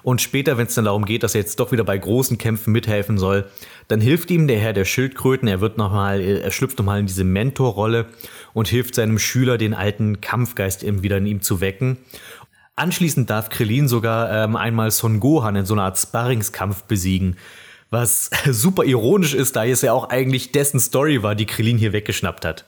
[0.03, 2.71] Und später, wenn es dann darum geht, dass er jetzt doch wieder bei großen Kämpfen
[2.71, 3.43] mithelfen soll,
[3.89, 5.49] dann hilft ihm der Herr der Schildkröten.
[5.49, 8.05] Er wird noch mal, er schlüpft nochmal in diese Mentorrolle
[8.53, 11.97] und hilft seinem Schüler, den alten Kampfgeist wieder in ihm zu wecken.
[12.77, 17.35] Anschließend darf Krillin sogar ähm, einmal Son Gohan in so einer Art Sparringskampf besiegen
[17.89, 21.93] was super ironisch ist, da es ja auch eigentlich dessen Story war, die Krillin hier
[21.93, 22.65] weggeschnappt hat.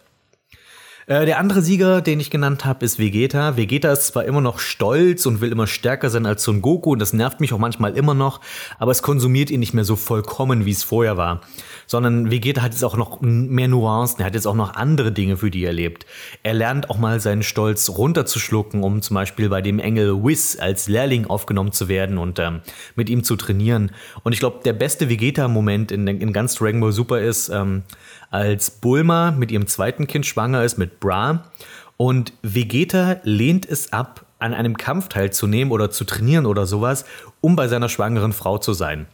[1.09, 3.57] Äh, der andere Sieger, den ich genannt habe, ist Vegeta.
[3.57, 6.99] Vegeta ist zwar immer noch stolz und will immer stärker sein als Son Goku und
[6.99, 8.41] das nervt mich auch manchmal immer noch,
[8.77, 11.41] aber es konsumiert ihn nicht mehr so vollkommen, wie es vorher war.
[11.87, 15.37] Sondern Vegeta hat jetzt auch noch mehr Nuancen, er hat jetzt auch noch andere Dinge,
[15.37, 16.05] für die er lebt.
[16.43, 20.87] Er lernt auch mal seinen Stolz runterzuschlucken, um zum Beispiel bei dem Engel Whis als
[20.87, 22.59] Lehrling aufgenommen zu werden und ähm,
[22.95, 23.93] mit ihm zu trainieren.
[24.21, 27.81] Und ich glaube, der beste Vegeta-Moment in, in ganz Dragon Ball Super ist, ähm,
[28.29, 31.51] als Bulma mit ihrem zweiten Kind schwanger ist, mit Bra.
[31.97, 37.05] Und Vegeta lehnt es ab, an einem Kampf teilzunehmen oder zu trainieren oder sowas,
[37.41, 39.07] um bei seiner schwangeren Frau zu sein.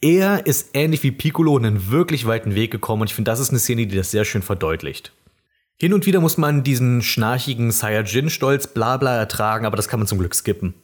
[0.00, 3.50] Er ist ähnlich wie Piccolo einen wirklich weiten Weg gekommen und ich finde, das ist
[3.50, 5.12] eine Szene, die das sehr schön verdeutlicht.
[5.78, 10.18] Hin und wieder muss man diesen schnarchigen Saiyajin-Stolz blabla ertragen, aber das kann man zum
[10.18, 10.74] Glück skippen.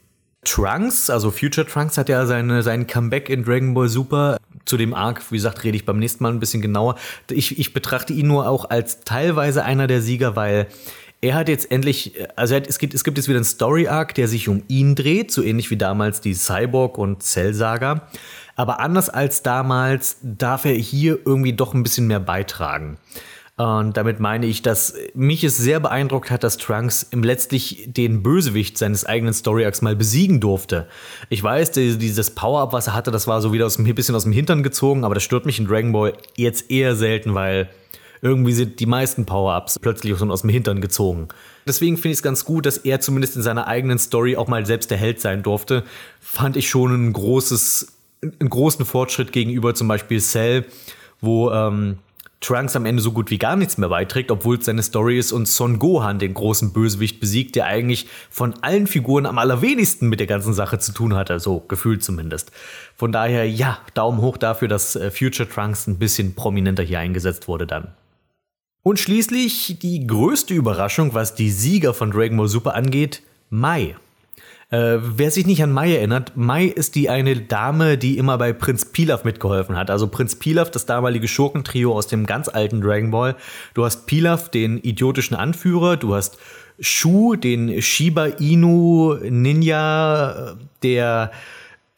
[0.45, 4.39] Trunks, also Future Trunks, hat ja seine, sein Comeback in Dragon Ball Super.
[4.65, 6.97] Zu dem Arc, wie gesagt, rede ich beim nächsten Mal ein bisschen genauer.
[7.31, 10.69] Ich, ich betrachte ihn nur auch als teilweise einer der Sieger, weil
[11.21, 14.27] er hat jetzt endlich, also hat, es, gibt, es gibt jetzt wieder einen Story-Arc, der
[14.27, 18.09] sich um ihn dreht, so ähnlich wie damals die Cyborg- und Cell-Saga.
[18.57, 22.99] Aber anders als damals darf er hier irgendwie doch ein bisschen mehr beitragen.
[23.63, 28.21] Und damit meine ich, dass mich es sehr beeindruckt hat, dass Trunks im letztlich den
[28.21, 30.89] Bösewicht seines eigenen Story Arcs mal besiegen durfte.
[31.29, 34.25] Ich weiß, dieses Power-Up, was er hatte, das war so wieder aus ein bisschen aus
[34.25, 37.71] dem Hintern gezogen, aber das stört mich in Dragon Ball jetzt eher selten, weil
[38.21, 41.29] irgendwie sind die meisten Power-Ups plötzlich aus dem Hintern gezogen.
[41.65, 44.67] Deswegen finde ich es ganz gut, dass er zumindest in seiner eigenen Story auch mal
[44.67, 45.85] selbst der Held sein durfte.
[46.21, 50.65] Fand ich schon ein großes, einen großen Fortschritt gegenüber zum Beispiel Cell,
[51.21, 51.99] wo ähm,
[52.43, 55.33] Trunks am Ende so gut wie gar nichts mehr beiträgt, obwohl es seine Story ist
[55.33, 60.21] und Son Gohan den großen Bösewicht besiegt, der eigentlich von allen Figuren am allerwenigsten mit
[60.21, 62.53] der ganzen Sache zu tun hatte, so gefühlt zumindest.
[62.97, 67.49] Von daher, ja, Daumen hoch dafür, dass äh, Future Trunks ein bisschen prominenter hier eingesetzt
[67.49, 67.95] wurde dann.
[68.83, 73.95] Und schließlich die größte Überraschung, was die Sieger von Dragon Ball Super angeht, Mai.
[74.73, 78.55] Äh, wer sich nicht an Mai erinnert, Mai ist die eine Dame, die immer bei
[78.55, 79.91] Prinz Pilaf mitgeholfen hat.
[79.91, 83.37] Also Prinz Pilaf, das damalige Schurkentrio aus dem ganz alten Dragon Ball.
[83.75, 86.39] Du hast Pilaf, den idiotischen Anführer, du hast
[86.81, 91.33] Shu, den Shiba Inu Ninja, der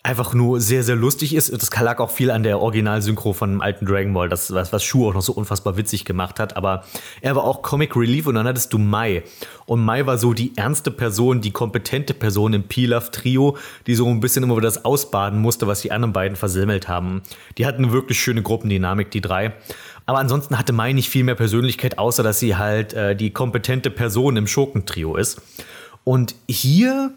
[0.04, 1.50] einfach nur sehr, sehr lustig ist.
[1.50, 4.84] Das lag auch viel an der Originalsynchro von dem alten Dragon Ball, das, was, was
[4.84, 6.58] Shu auch noch so unfassbar witzig gemacht hat.
[6.58, 6.84] Aber
[7.22, 9.22] er war auch Comic Relief und dann hattest du Mai.
[9.64, 13.56] Und Mai war so die ernste Person, die kompetente Person im Pilaf-Trio,
[13.86, 17.22] die so ein bisschen immer wieder das ausbaden musste, was die anderen beiden versemmelt haben.
[17.56, 19.54] Die hatten eine wirklich schöne Gruppendynamik, die drei.
[20.04, 23.88] Aber ansonsten hatte Mai nicht viel mehr Persönlichkeit, außer dass sie halt äh, die kompetente
[23.88, 25.40] Person im Schurkentrio ist.
[26.04, 27.14] Und hier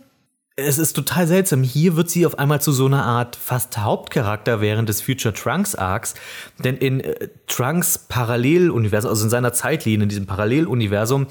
[0.60, 1.62] es ist total seltsam.
[1.62, 5.76] Hier wird sie auf einmal zu so einer Art fast Hauptcharakter während des Future Trunks
[5.76, 6.16] Arcs.
[6.58, 11.28] Denn in äh, Trunks Paralleluniversum, also in seiner Zeitlinie, in diesem Paralleluniversum,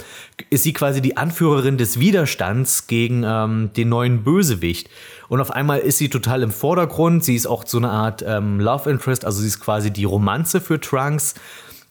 [0.51, 4.89] ist sie quasi die Anführerin des Widerstands gegen ähm, den neuen Bösewicht.
[5.29, 7.25] Und auf einmal ist sie total im Vordergrund.
[7.25, 10.61] Sie ist auch so eine Art ähm, Love Interest, also sie ist quasi die Romanze
[10.61, 11.35] für Trunks.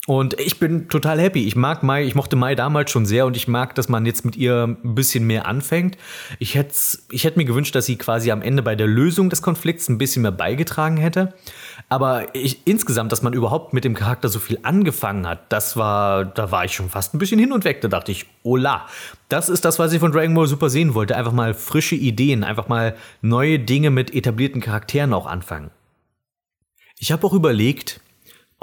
[0.08, 1.48] Und ich bin total happy.
[1.48, 4.24] Ich mag Mai, ich mochte Mai damals schon sehr und ich mag, dass man jetzt
[4.24, 5.98] mit ihr ein bisschen mehr anfängt.
[6.38, 6.76] Ich hätte
[7.10, 9.98] ich hätte mir gewünscht, dass sie quasi am Ende bei der Lösung des Konflikts ein
[9.98, 11.34] bisschen mehr beigetragen hätte.
[11.90, 16.24] Aber ich, insgesamt, dass man überhaupt mit dem Charakter so viel angefangen hat, das war,
[16.24, 17.82] da war ich schon fast ein bisschen hin und weg.
[17.82, 18.86] Da dachte ich, ola,
[19.30, 21.16] das ist das, was ich von Dragon Ball Super sehen wollte.
[21.16, 25.72] Einfach mal frische Ideen, einfach mal neue Dinge mit etablierten Charakteren auch anfangen.
[27.00, 28.02] Ich habe auch überlegt,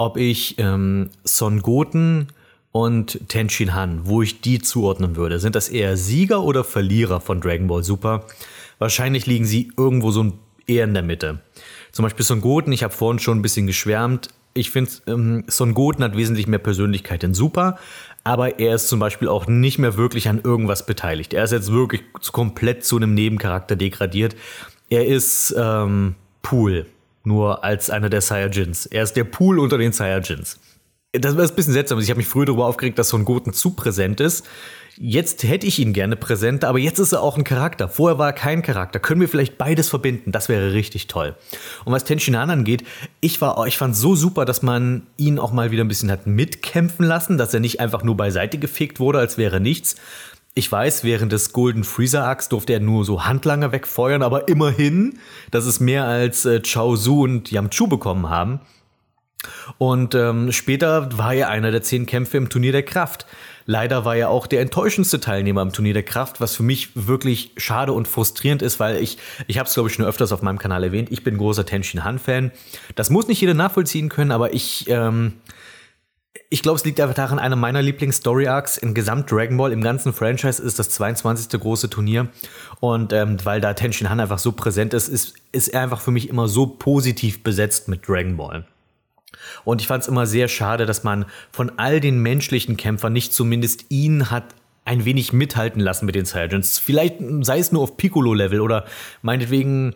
[0.03, 2.27] ob ich ähm, Son Goten
[2.73, 5.39] und Tenshin Han, wo ich die zuordnen würde.
[5.39, 8.25] Sind das eher Sieger oder Verlierer von Dragon Ball Super?
[8.79, 10.33] Wahrscheinlich liegen sie irgendwo so
[10.67, 11.39] eher in der Mitte.
[11.93, 14.27] Zum Beispiel Son Goten, ich habe vorhin schon ein bisschen geschwärmt.
[14.53, 17.79] Ich finde, ähm, Son Goten hat wesentlich mehr Persönlichkeit in Super,
[18.25, 21.33] aber er ist zum Beispiel auch nicht mehr wirklich an irgendwas beteiligt.
[21.33, 22.01] Er ist jetzt wirklich
[22.33, 24.35] komplett zu einem Nebencharakter degradiert.
[24.89, 26.87] Er ist ähm, Pool
[27.23, 28.85] nur als einer der Saiyajins.
[28.85, 30.59] Er ist der Pool unter den Saiyajins.
[31.13, 31.99] Das war ein bisschen seltsam.
[31.99, 34.45] Ich habe mich früher darüber aufgeregt, dass Son Goten zu präsent ist.
[34.97, 37.87] Jetzt hätte ich ihn gerne präsent, aber jetzt ist er auch ein Charakter.
[37.89, 38.99] Vorher war er kein Charakter.
[38.99, 40.31] Können wir vielleicht beides verbinden?
[40.31, 41.35] Das wäre richtig toll.
[41.85, 42.83] Und was Tenshinhan angeht,
[43.19, 46.27] ich war, ich fand so super, dass man ihn auch mal wieder ein bisschen hat
[46.27, 49.95] mitkämpfen lassen, dass er nicht einfach nur beiseite gefegt wurde, als wäre nichts,
[50.55, 55.17] ich weiß, während des Golden Freezer Arcs durfte er nur so Handlanger wegfeuern, aber immerhin,
[55.49, 58.59] das ist mehr als äh, Chao Su und Yamchu bekommen haben.
[59.77, 63.25] Und ähm, später war er einer der zehn Kämpfe im Turnier der Kraft.
[63.65, 67.51] Leider war er auch der enttäuschendste Teilnehmer im Turnier der Kraft, was für mich wirklich
[67.57, 69.17] schade und frustrierend ist, weil ich,
[69.47, 72.03] ich habe es glaube ich schon öfters auf meinem Kanal erwähnt, ich bin großer Tenshin
[72.03, 72.51] Han-Fan.
[72.95, 75.33] Das muss nicht jeder nachvollziehen können, aber ich ähm,
[76.49, 80.13] ich glaube, es liegt einfach daran, einer meiner Lieblings-Story-Arcs in Gesamt Dragon Ball, im ganzen
[80.13, 81.59] Franchise, ist das 22.
[81.59, 82.27] große Turnier.
[82.79, 86.11] Und ähm, weil da Tenshin Han einfach so präsent ist, ist, ist er einfach für
[86.11, 88.65] mich immer so positiv besetzt mit Dragon Ball.
[89.63, 93.33] Und ich fand es immer sehr schade, dass man von all den menschlichen Kämpfern nicht
[93.33, 96.77] zumindest ihn hat ein wenig mithalten lassen mit den Saiyajins.
[96.79, 98.85] Vielleicht sei es nur auf Piccolo-Level oder
[99.21, 99.95] meinetwegen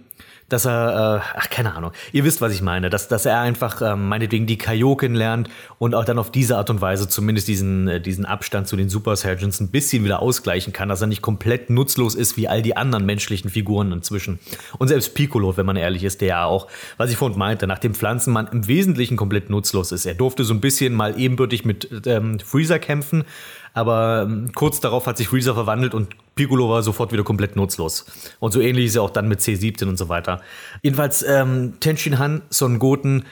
[0.49, 3.81] dass er, äh, ach, keine Ahnung, ihr wisst, was ich meine, dass, dass er einfach
[3.81, 7.87] ähm, meinetwegen die Kaioken lernt und auch dann auf diese Art und Weise zumindest diesen,
[7.87, 11.21] äh, diesen Abstand zu den Super Saiyajins ein bisschen wieder ausgleichen kann, dass er nicht
[11.21, 14.39] komplett nutzlos ist wie all die anderen menschlichen Figuren inzwischen.
[14.77, 17.79] Und selbst Piccolo, wenn man ehrlich ist, der ja auch, was ich vorhin meinte, nach
[17.79, 20.05] dem Pflanzenmann im Wesentlichen komplett nutzlos ist.
[20.05, 23.25] Er durfte so ein bisschen mal ebenbürtig mit ähm, Freezer kämpfen,
[23.73, 28.05] aber ähm, kurz darauf hat sich Freezer verwandelt und Piccolo war sofort wieder komplett nutzlos.
[28.39, 30.41] Und so ähnlich ist er auch dann mit C17 und so weiter.
[30.81, 33.25] Jedenfalls, ähm, Tenshin Han, Son Goten,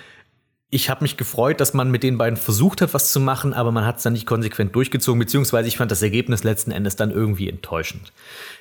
[0.72, 3.72] ich habe mich gefreut, dass man mit den beiden versucht hat, was zu machen, aber
[3.72, 7.12] man hat es dann nicht konsequent durchgezogen, beziehungsweise ich fand das Ergebnis letzten Endes dann
[7.12, 8.12] irgendwie enttäuschend.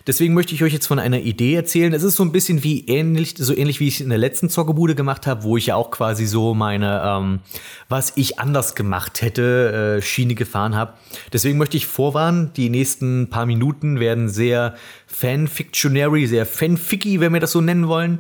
[0.07, 1.95] Deswegen möchte ich euch jetzt von einer Idee erzählen.
[1.95, 4.51] Es ist so ein bisschen wie ähnlich, so ähnlich wie ich es in der letzten
[4.51, 7.41] Zockerbude gemacht habe, wo ich ja auch quasi so meine, ähm,
[7.89, 10.93] was ich anders gemacht hätte, äh, Schiene gefahren habe.
[11.33, 14.75] Deswegen möchte ich vorwarnen, die nächsten paar Minuten werden sehr
[15.07, 18.19] fanfictionary, sehr fanficky, wenn wir das so nennen wollen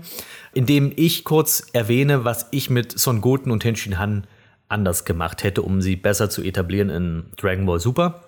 [0.55, 4.27] indem ich kurz erwähne, was ich mit Son Goten und Tenshin Han
[4.69, 8.25] anders gemacht hätte, um sie besser zu etablieren in Dragon Ball Super.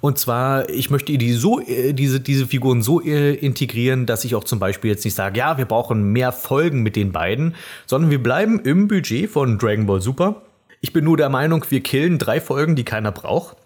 [0.00, 4.34] Und zwar, ich möchte die so, äh, diese, diese Figuren so äh, integrieren, dass ich
[4.34, 7.54] auch zum Beispiel jetzt nicht sage, ja, wir brauchen mehr Folgen mit den beiden,
[7.86, 10.42] sondern wir bleiben im Budget von Dragon Ball Super.
[10.80, 13.56] Ich bin nur der Meinung, wir killen drei Folgen, die keiner braucht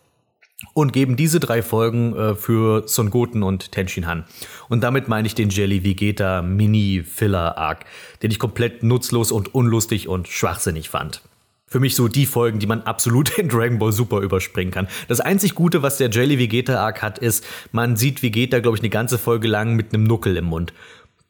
[0.74, 4.24] und geben diese drei Folgen äh, für Son Goten und Tenshin Han.
[4.68, 7.84] Und damit meine ich den Jelly Vegeta Mini Filler Arc,
[8.22, 11.22] den ich komplett nutzlos und unlustig und schwachsinnig fand.
[11.66, 14.88] Für mich so die Folgen, die man absolut in Dragon Ball Super überspringen kann.
[15.06, 18.82] Das einzig Gute, was der Jelly Vegeta Arc hat, ist, man sieht Vegeta, glaube ich,
[18.82, 20.72] eine ganze Folge lang mit einem Nuckel im Mund.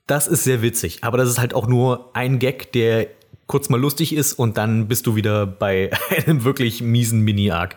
[0.06, 3.08] Das ist sehr witzig, aber das ist halt auch nur ein Gag, der
[3.46, 5.90] kurz mal lustig ist und dann bist du wieder bei
[6.26, 7.76] einem wirklich miesen Mini-Arc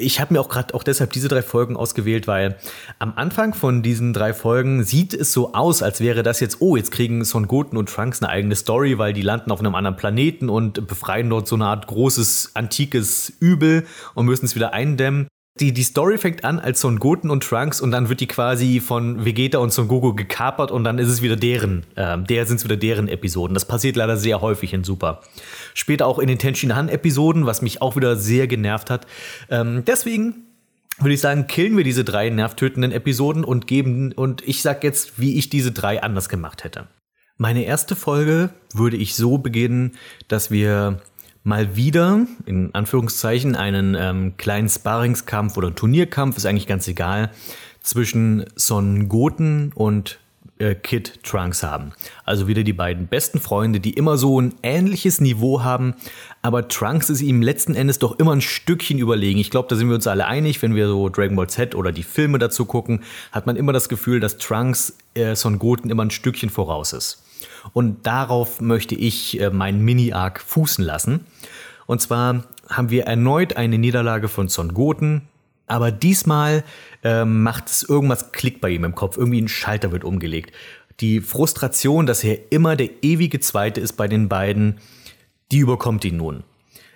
[0.00, 2.56] ich habe mir auch gerade auch deshalb diese drei Folgen ausgewählt, weil
[2.98, 6.76] am Anfang von diesen drei Folgen sieht es so aus, als wäre das jetzt, oh,
[6.76, 9.96] jetzt kriegen Son Goten und Trunks eine eigene Story, weil die landen auf einem anderen
[9.96, 15.28] Planeten und befreien dort so eine Art großes, antikes Übel und müssen es wieder eindämmen
[15.58, 18.80] die, die Story fängt an als Son Goten und Trunks und dann wird die quasi
[18.80, 22.56] von Vegeta und Son Goku gekapert und dann ist es wieder deren, äh, der sind
[22.56, 23.54] es wieder deren Episoden.
[23.54, 25.20] Das passiert leider sehr häufig in Super.
[25.74, 29.06] Später auch in den Tenshin Han Episoden, was mich auch wieder sehr genervt hat.
[29.50, 30.46] Ähm, deswegen
[30.98, 35.18] würde ich sagen, killen wir diese drei nervtötenden Episoden und geben, und ich sag jetzt,
[35.18, 36.86] wie ich diese drei anders gemacht hätte.
[37.38, 39.96] Meine erste Folge würde ich so beginnen,
[40.28, 41.00] dass wir
[41.42, 47.30] mal wieder, in Anführungszeichen, einen ähm, kleinen Sparringskampf oder Turnierkampf, ist eigentlich ganz egal,
[47.82, 50.18] zwischen Son Goten und
[50.58, 51.92] äh, Kid Trunks haben.
[52.24, 55.94] Also wieder die beiden besten Freunde, die immer so ein ähnliches Niveau haben,
[56.42, 59.40] aber Trunks ist ihm letzten Endes doch immer ein Stückchen überlegen.
[59.40, 61.92] Ich glaube, da sind wir uns alle einig, wenn wir so Dragon Ball Z oder
[61.92, 63.02] die Filme dazu gucken,
[63.32, 67.22] hat man immer das Gefühl, dass Trunks äh, Son Goten immer ein Stückchen voraus ist.
[67.72, 71.26] Und darauf möchte ich äh, meinen Mini-Arc fußen lassen.
[71.86, 75.22] Und zwar haben wir erneut eine Niederlage von Son Goten,
[75.66, 76.64] aber diesmal
[77.04, 79.16] äh, macht es irgendwas Klick bei ihm im Kopf.
[79.16, 80.52] Irgendwie ein Schalter wird umgelegt.
[81.00, 84.78] Die Frustration, dass er immer der ewige Zweite ist bei den beiden,
[85.50, 86.44] die überkommt ihn nun.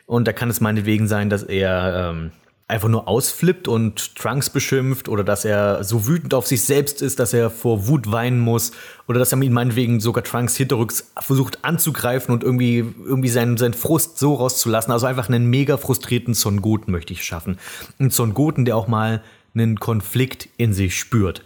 [0.06, 2.32] Und da kann es meinetwegen sein, dass er ähm,
[2.74, 7.20] einfach nur ausflippt und Trunks beschimpft oder dass er so wütend auf sich selbst ist,
[7.20, 8.72] dass er vor Wut weinen muss
[9.06, 13.74] oder dass er ihn meinetwegen sogar Trunks hinterrücks versucht anzugreifen und irgendwie, irgendwie seinen, seinen
[13.74, 14.92] Frust so rauszulassen.
[14.92, 17.58] Also einfach einen mega frustrierten Son Goten möchte ich schaffen.
[18.00, 19.22] Ein Son Goten, der auch mal
[19.54, 21.44] einen Konflikt in sich spürt.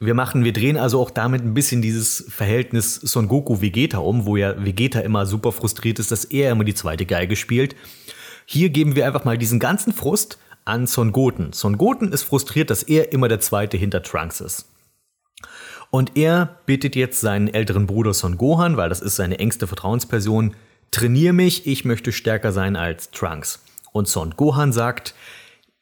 [0.00, 4.26] Wir machen, wir drehen also auch damit ein bisschen dieses Verhältnis Son Goku Vegeta um,
[4.26, 7.76] wo ja Vegeta immer super frustriert ist, dass er immer die zweite Geige spielt.
[8.44, 11.52] Hier geben wir einfach mal diesen ganzen Frust an Son Goten.
[11.52, 14.66] Son Goten ist frustriert, dass er immer der Zweite hinter Trunks ist.
[15.90, 20.54] Und er bittet jetzt seinen älteren Bruder Son Gohan, weil das ist seine engste Vertrauensperson,
[20.90, 23.62] trainier mich, ich möchte stärker sein als Trunks.
[23.92, 25.14] Und Son Gohan sagt,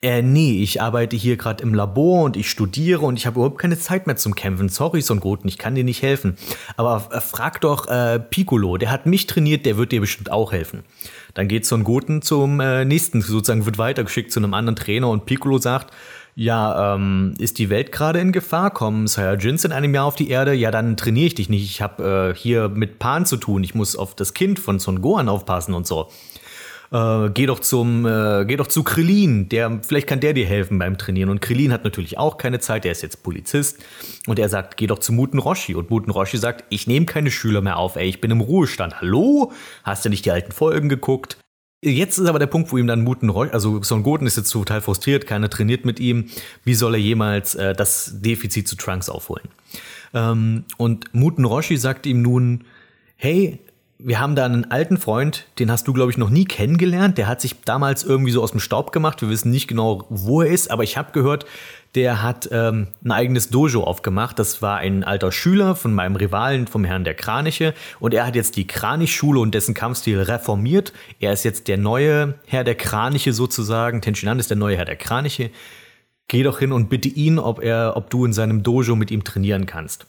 [0.02, 3.59] äh, nee, ich arbeite hier gerade im Labor und ich studiere und ich habe überhaupt
[3.59, 4.69] keine Zeit mehr zum Kämpfen.
[4.69, 6.36] Sorry, Son Goten, ich kann dir nicht helfen.
[6.77, 10.51] Aber äh, frag doch äh, Piccolo, der hat mich trainiert, der wird dir bestimmt auch
[10.51, 10.83] helfen.
[11.35, 15.27] Dann geht Son Goten zum äh, nächsten, sozusagen wird weitergeschickt zu einem anderen Trainer und
[15.27, 15.93] Piccolo sagt,
[16.35, 18.70] ja, ähm, ist die Welt gerade in Gefahr?
[18.70, 20.55] Kommen Saiyajins in einem Jahr auf die Erde?
[20.55, 21.65] Ja, dann trainiere ich dich nicht.
[21.65, 23.62] Ich habe äh, hier mit Pan zu tun.
[23.62, 26.09] Ich muss auf das Kind von Son Gohan aufpassen und so
[26.93, 30.79] äh, geh doch zum, äh, geh doch zu Krillin, der, vielleicht kann der dir helfen
[30.79, 31.31] beim Trainieren.
[31.31, 33.79] Und Krillin hat natürlich auch keine Zeit, der ist jetzt Polizist.
[34.27, 35.75] Und er sagt, geh doch zu Muten Roshi.
[35.75, 39.01] Und Muten Roshi sagt, ich nehme keine Schüler mehr auf, ey, ich bin im Ruhestand.
[39.01, 39.53] Hallo?
[39.85, 41.39] Hast du nicht die alten Folgen geguckt?
[41.85, 44.51] Jetzt ist aber der Punkt, wo ihm dann Muten Roshi, also Son Goten ist jetzt
[44.51, 46.27] total frustriert, keiner trainiert mit ihm.
[46.62, 49.49] Wie soll er jemals äh, das Defizit zu Trunks aufholen?
[50.15, 52.65] Ähm, und Muten Roshi sagt ihm nun,
[53.17, 53.59] hey,
[54.05, 57.19] wir haben da einen alten Freund, den hast du, glaube ich, noch nie kennengelernt.
[57.19, 59.23] Der hat sich damals irgendwie so aus dem Staub gemacht.
[59.23, 61.47] Wir wissen nicht genau, wo er ist, aber ich habe gehört,
[61.95, 64.39] der hat ähm, ein eigenes Dojo aufgemacht.
[64.39, 67.75] Das war ein alter Schüler von meinem Rivalen, vom Herrn der Kraniche.
[68.01, 70.93] Und er hat jetzt die Kranich-Schule und dessen Kampfstil reformiert.
[71.21, 74.01] Er ist jetzt der neue Herr der Kraniche sozusagen.
[74.01, 75.51] Tenshinhan ist der neue Herr der Kraniche.
[76.29, 79.23] Geh doch hin und bitte ihn, ob er, ob du in seinem Dojo mit ihm
[79.23, 80.07] trainieren kannst.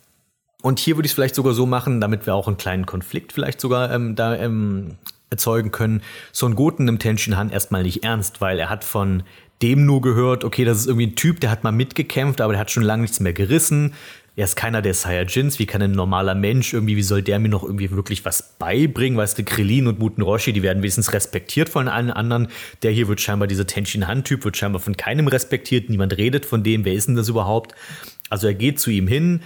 [0.64, 3.33] Und hier würde ich es vielleicht sogar so machen, damit wir auch einen kleinen Konflikt
[3.33, 4.95] vielleicht sogar ähm, da ähm,
[5.30, 6.01] erzeugen können.
[6.32, 9.24] Son Goten nimmt Tenshin Han erstmal nicht ernst, weil er hat von
[9.61, 12.61] dem nur gehört, okay, das ist irgendwie ein Typ, der hat mal mitgekämpft, aber der
[12.61, 13.93] hat schon lange nichts mehr gerissen.
[14.38, 17.50] Er ist keiner der Saiyajins, wie kann ein normaler Mensch irgendwie, wie soll der mir
[17.50, 19.17] noch irgendwie wirklich was beibringen?
[19.17, 22.48] Weißt du, Krillin und Muten Roshi, die werden wenigstens respektiert von allen anderen.
[22.83, 25.90] Der hier wird scheinbar, dieser Tenshin Han-Typ wird scheinbar von keinem respektiert.
[25.90, 26.85] Niemand redet von dem.
[26.85, 27.75] Wer ist denn das überhaupt?
[28.30, 29.42] Also er geht zu ihm hin.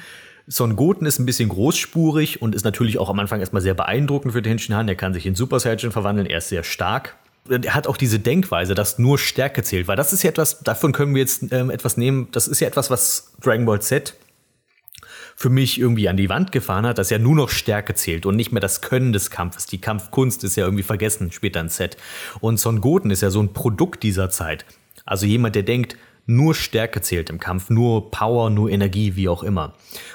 [0.47, 4.33] Son Goten ist ein bisschen großspurig und ist natürlich auch am Anfang erstmal sehr beeindruckend
[4.33, 4.87] für Tenshin Han.
[4.87, 6.27] Er kann sich in Super Saiyajin verwandeln.
[6.27, 7.15] Er ist sehr stark
[7.49, 10.91] er hat auch diese Denkweise, dass nur Stärke zählt, weil das ist ja etwas, davon
[10.91, 14.15] können wir jetzt ähm, etwas nehmen, das ist ja etwas, was Dragon Ball Z
[15.35, 18.35] für mich irgendwie an die Wand gefahren hat, dass ja nur noch Stärke zählt und
[18.35, 19.67] nicht mehr das Können des Kampfes.
[19.67, 21.95] Die Kampfkunst ist ja irgendwie vergessen später in Set.
[22.39, 24.65] Und Son Goten ist ja so ein Produkt dieser Zeit.
[25.05, 25.95] Also jemand, der denkt,
[26.27, 29.73] nur Stärke zählt im Kampf, nur Power, nur Energie, wie auch immer.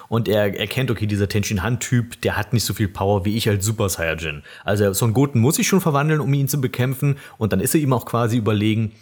[0.08, 3.48] Und er erkennt, okay, dieser Tenshin Han-Typ, der hat nicht so viel Power wie ich
[3.48, 4.42] als Super Saiyajin.
[4.62, 7.80] Also Son Goten muss sich schon verwandeln, um ihn zu bekämpfen und dann ist er
[7.80, 8.92] ihm auch quasi überlegen.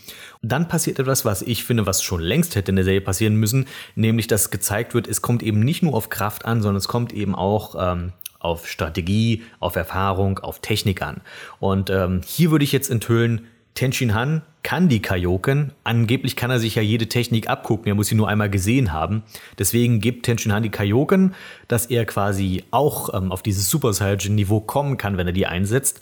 [0.41, 3.35] Und dann passiert etwas, was ich finde, was schon längst hätte in der Serie passieren
[3.35, 3.67] müssen,
[3.97, 7.13] nämlich dass gezeigt wird, es kommt eben nicht nur auf Kraft an, sondern es kommt
[7.13, 11.21] eben auch ähm, auf Strategie, auf Erfahrung, auf Technik an.
[11.59, 15.73] Und ähm, hier würde ich jetzt enthüllen, Tenshin Han kann die Kaioken.
[15.85, 19.23] Angeblich kann er sich ja jede Technik abgucken, er muss sie nur einmal gesehen haben.
[19.59, 21.35] Deswegen gibt Tenshin Han die Kaioken,
[21.69, 26.01] dass er quasi auch ähm, auf dieses Super Saiyajin-Niveau kommen kann, wenn er die einsetzt.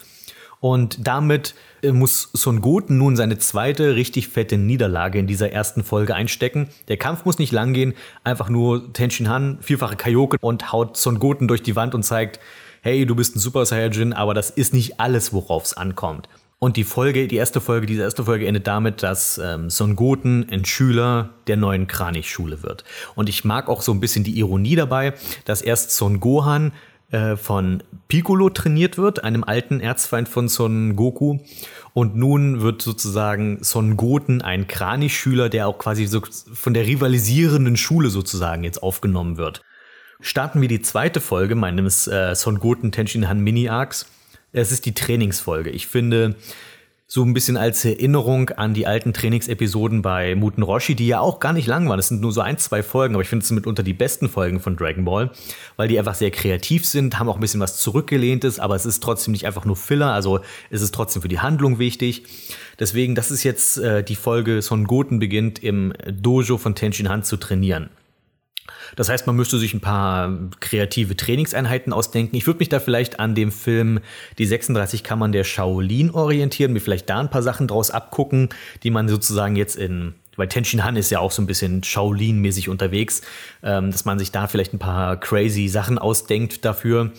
[0.61, 5.85] Und damit äh, muss Son Goten nun seine zweite richtig fette Niederlage in dieser ersten
[5.85, 6.69] Folge einstecken.
[6.89, 11.21] Der Kampf muss nicht lang gehen, einfach nur Tenshin Han, vierfache Kaioken und haut Son
[11.21, 12.41] Goten durch die Wand und zeigt,
[12.83, 16.29] hey, du bist ein Super Saiyajin, aber das ist nicht alles, worauf es ankommt.
[16.61, 20.49] Und die Folge, die erste Folge, diese erste Folge endet damit, dass ähm, Son Goten
[20.51, 22.83] ein Schüler der neuen Kranich-Schule wird.
[23.15, 25.15] Und ich mag auch so ein bisschen die Ironie dabei,
[25.45, 26.73] dass erst Son Gohan
[27.13, 31.39] äh, von Piccolo trainiert wird, einem alten Erzfeind von Son Goku.
[31.95, 36.23] Und nun wird sozusagen Son Goten ein Kranich-Schüler, der auch quasi so
[36.53, 39.63] von der rivalisierenden Schule sozusagen jetzt aufgenommen wird.
[40.21, 44.07] Starten wir die zweite Folge meines äh, Son Goten Tenshin Han Mini-Arcs
[44.53, 45.71] es ist die Trainingsfolge.
[45.71, 46.37] Ich finde,
[47.11, 51.41] so ein bisschen als Erinnerung an die alten Trainingsepisoden bei Muten Roshi, die ja auch
[51.41, 51.99] gar nicht lang waren.
[51.99, 54.61] Es sind nur so ein, zwei Folgen, aber ich finde es mitunter die besten Folgen
[54.61, 55.31] von Dragon Ball,
[55.77, 59.03] weil die einfach sehr kreativ sind, haben auch ein bisschen was zurückgelehntes, aber es ist
[59.03, 62.25] trotzdem nicht einfach nur Filler, also es ist trotzdem für die Handlung wichtig.
[62.79, 67.23] Deswegen, das ist jetzt äh, die Folge, Son Goten beginnt im Dojo von Tenshin Han
[67.23, 67.89] zu trainieren.
[68.97, 70.31] Das heißt, man müsste sich ein paar
[70.61, 72.37] kreative Trainingseinheiten ausdenken.
[72.37, 74.01] Ich würde mich da vielleicht an dem Film
[74.39, 78.49] Die 36 Kammern der Shaolin orientieren, mir vielleicht da ein paar Sachen draus abgucken,
[78.83, 82.69] die man sozusagen jetzt in weil Tenshin Han ist ja auch so ein bisschen Shaolin-mäßig
[82.71, 83.23] unterwegs,
[83.63, 87.11] ähm, dass man sich da vielleicht ein paar crazy Sachen ausdenkt dafür.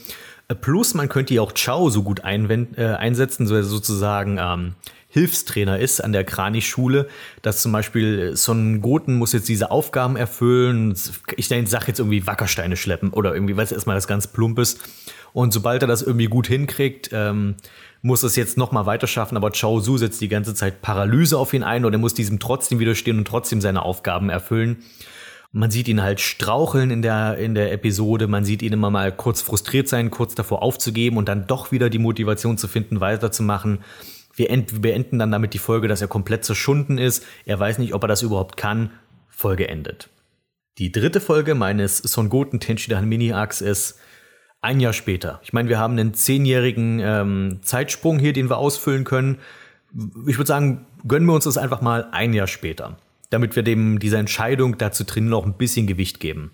[0.47, 4.75] Äh, plus, man könnte ja auch Chao so gut äh, einsetzen, so sozusagen ähm,
[5.11, 7.07] Hilfstrainer ist an der Krani-Schule,
[7.41, 10.95] dass zum Beispiel Son Goten muss jetzt diese Aufgaben erfüllen.
[11.35, 14.77] Ich sage jetzt irgendwie Wackersteine schleppen oder irgendwie, weil es erstmal das ganz Plumpes.
[15.33, 17.55] Und sobald er das irgendwie gut hinkriegt, ähm,
[18.03, 21.37] muss es jetzt noch mal weiter schaffen, aber Chao Su setzt die ganze Zeit Paralyse
[21.37, 24.83] auf ihn ein und er muss diesem trotzdem widerstehen und trotzdem seine Aufgaben erfüllen.
[25.51, 29.11] Man sieht ihn halt straucheln in der, in der Episode, man sieht ihn immer mal
[29.11, 33.79] kurz frustriert sein, kurz davor aufzugeben und dann doch wieder die Motivation zu finden, weiterzumachen.
[34.39, 37.25] Wir, end, beenden dann damit die Folge, dass er komplett zerschunden ist.
[37.45, 38.91] Er weiß nicht, ob er das überhaupt kann.
[39.27, 40.09] Folge endet.
[40.77, 43.99] Die dritte Folge meines Son Goten Tenshinhan Mini-Arcs ist
[44.61, 45.41] ein Jahr später.
[45.43, 49.39] Ich meine, wir haben einen zehnjährigen ähm, Zeitsprung hier, den wir ausfüllen können.
[50.25, 52.97] Ich würde sagen, gönnen wir uns das einfach mal ein Jahr später,
[53.29, 56.51] damit wir dem dieser Entscheidung dazu drin noch ein bisschen Gewicht geben.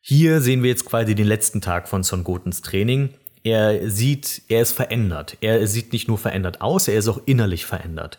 [0.00, 3.10] Hier sehen wir jetzt quasi den letzten Tag von Son Gotens Training.
[3.48, 5.38] Er sieht, er ist verändert.
[5.40, 8.18] Er sieht nicht nur verändert aus, er ist auch innerlich verändert.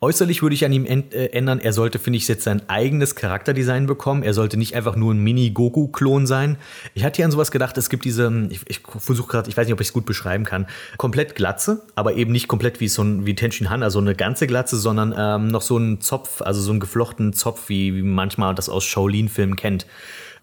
[0.00, 1.58] Äußerlich würde ich an ihm äh, ändern.
[1.58, 4.22] Er sollte, finde ich, jetzt sein eigenes Charakterdesign bekommen.
[4.22, 6.56] Er sollte nicht einfach nur ein Mini-Goku-Klon sein.
[6.94, 9.66] Ich hatte ja an sowas gedacht, es gibt diese, ich, ich versuche gerade, ich weiß
[9.66, 10.66] nicht, ob ich es gut beschreiben kann,
[10.96, 14.46] komplett Glatze, aber eben nicht komplett wie so ein, wie Tenshin Han, also eine ganze
[14.46, 18.54] Glatze, sondern ähm, noch so ein Zopf, also so einen geflochtenen Zopf, wie, wie manchmal
[18.54, 19.84] das aus Shaolin-Filmen kennt.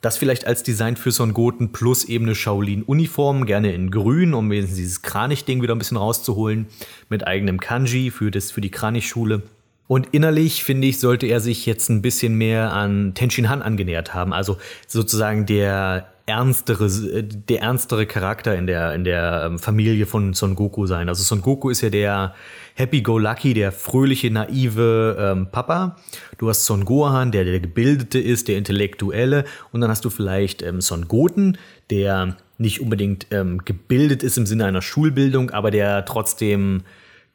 [0.02, 4.50] Das vielleicht als Design für Son Goten plus eben eine Shaolin-Uniform, gerne in grün, um
[4.50, 6.68] dieses Kranich-Ding wieder ein bisschen rauszuholen,
[7.10, 9.42] mit eigenem Kanji für, das, für die Kranich-Schule.
[9.88, 14.14] Und innerlich, finde ich, sollte er sich jetzt ein bisschen mehr an Tenshin Han angenähert
[14.14, 14.34] haben.
[14.34, 20.56] Also sozusagen der ernstere, der ernstere Charakter in der, in der ähm, Familie von Son
[20.56, 21.08] Goku sein.
[21.08, 22.36] Also Son Goku ist ja der
[22.76, 25.96] Happy-Go-Lucky, der fröhliche, naive ähm, Papa.
[26.38, 29.46] Du hast Son Gohan, der der Gebildete ist, der Intellektuelle.
[29.72, 31.58] Und dann hast du vielleicht ähm, Son Goten,
[31.90, 36.84] der nicht unbedingt ähm, gebildet ist im Sinne einer Schulbildung, aber der trotzdem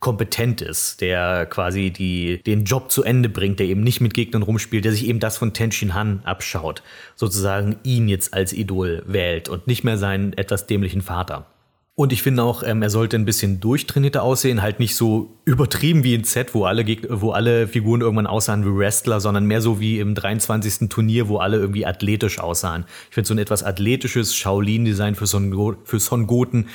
[0.02, 4.42] kompetent ist, der quasi die, den Job zu Ende bringt, der eben nicht mit Gegnern
[4.42, 6.82] rumspielt, der sich eben das von Tenshin Han abschaut,
[7.14, 11.46] sozusagen ihn jetzt als Idol wählt und nicht mehr seinen etwas dämlichen Vater.
[11.94, 16.02] Und ich finde auch, ähm, er sollte ein bisschen durchtrainierter aussehen, halt nicht so übertrieben
[16.02, 19.60] wie in Z, wo alle, Geg wo alle Figuren irgendwann aussahen wie Wrestler, sondern mehr
[19.60, 20.88] so wie im 23.
[20.88, 22.86] Turnier, wo alle irgendwie athletisch aussahen.
[23.08, 26.66] Ich finde so ein etwas athletisches Shaolin-Design für Son, für Son Goten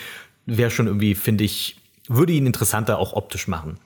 [0.45, 1.75] wäre schon irgendwie, finde ich,
[2.09, 3.79] würde ihn interessanter auch optisch machen.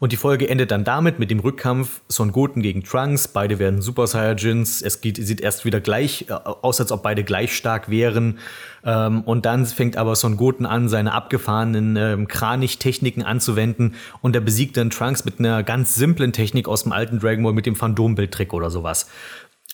[0.00, 3.28] Und die Folge endet dann damit mit dem Rückkampf Son Goten gegen Trunks.
[3.28, 4.80] Beide werden Super Saiyajins.
[4.80, 8.38] Es geht, sieht erst wieder gleich äh, aus, als ob beide gleich stark wären.
[8.82, 13.94] Ähm, und dann fängt aber Son Goten an, seine abgefahrenen ähm, Kranich-Techniken anzuwenden.
[14.22, 17.52] Und er besiegt dann Trunks mit einer ganz simplen Technik aus dem alten Dragon Ball
[17.52, 19.06] mit dem Phantombild-Trick oder sowas.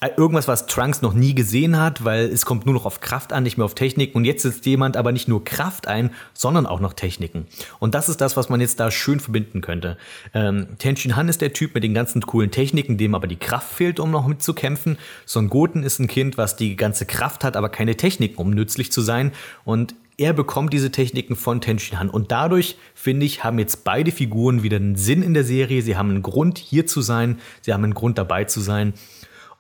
[0.03, 3.33] Äh, irgendwas, was Trunks noch nie gesehen hat, weil es kommt nur noch auf Kraft
[3.33, 4.15] an, nicht mehr auf Technik.
[4.15, 7.47] Und jetzt setzt jemand aber nicht nur Kraft ein, sondern auch noch Techniken.
[7.79, 9.97] Und das ist das, was man jetzt da schön verbinden könnte.
[10.35, 13.73] Ähm, Tenshin Han ist der Typ mit den ganzen coolen Techniken, dem aber die Kraft
[13.73, 14.99] fehlt, um noch mitzukämpfen.
[15.25, 18.93] Son Goten ist ein Kind, was die ganze Kraft hat, aber keine Techniken, um nützlich
[18.93, 19.33] zu sein.
[19.65, 22.09] Und er bekommt diese Techniken von Tenshin Han.
[22.09, 25.83] Und dadurch, finde ich, haben jetzt beide Figuren wieder einen Sinn in der Serie.
[25.83, 27.39] Sie haben einen Grund, hier zu sein.
[27.61, 28.95] Sie haben einen Grund, dabei zu sein.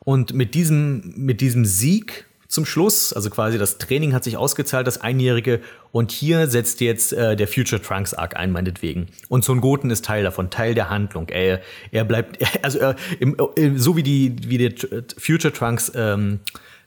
[0.06, 4.86] Und mit diesem, mit diesem Sieg zum Schluss, also quasi das Training hat sich ausgezahlt,
[4.86, 5.60] das Einjährige,
[5.90, 9.08] und hier setzt jetzt äh, der Future Trunks Arc ein, meinetwegen.
[9.28, 11.28] Und Son Goten ist Teil davon, Teil der Handlung.
[11.28, 11.60] Er,
[11.90, 13.36] er bleibt, also er, im,
[13.76, 14.74] so wie die, wie der
[15.18, 16.38] Future Trunks ähm,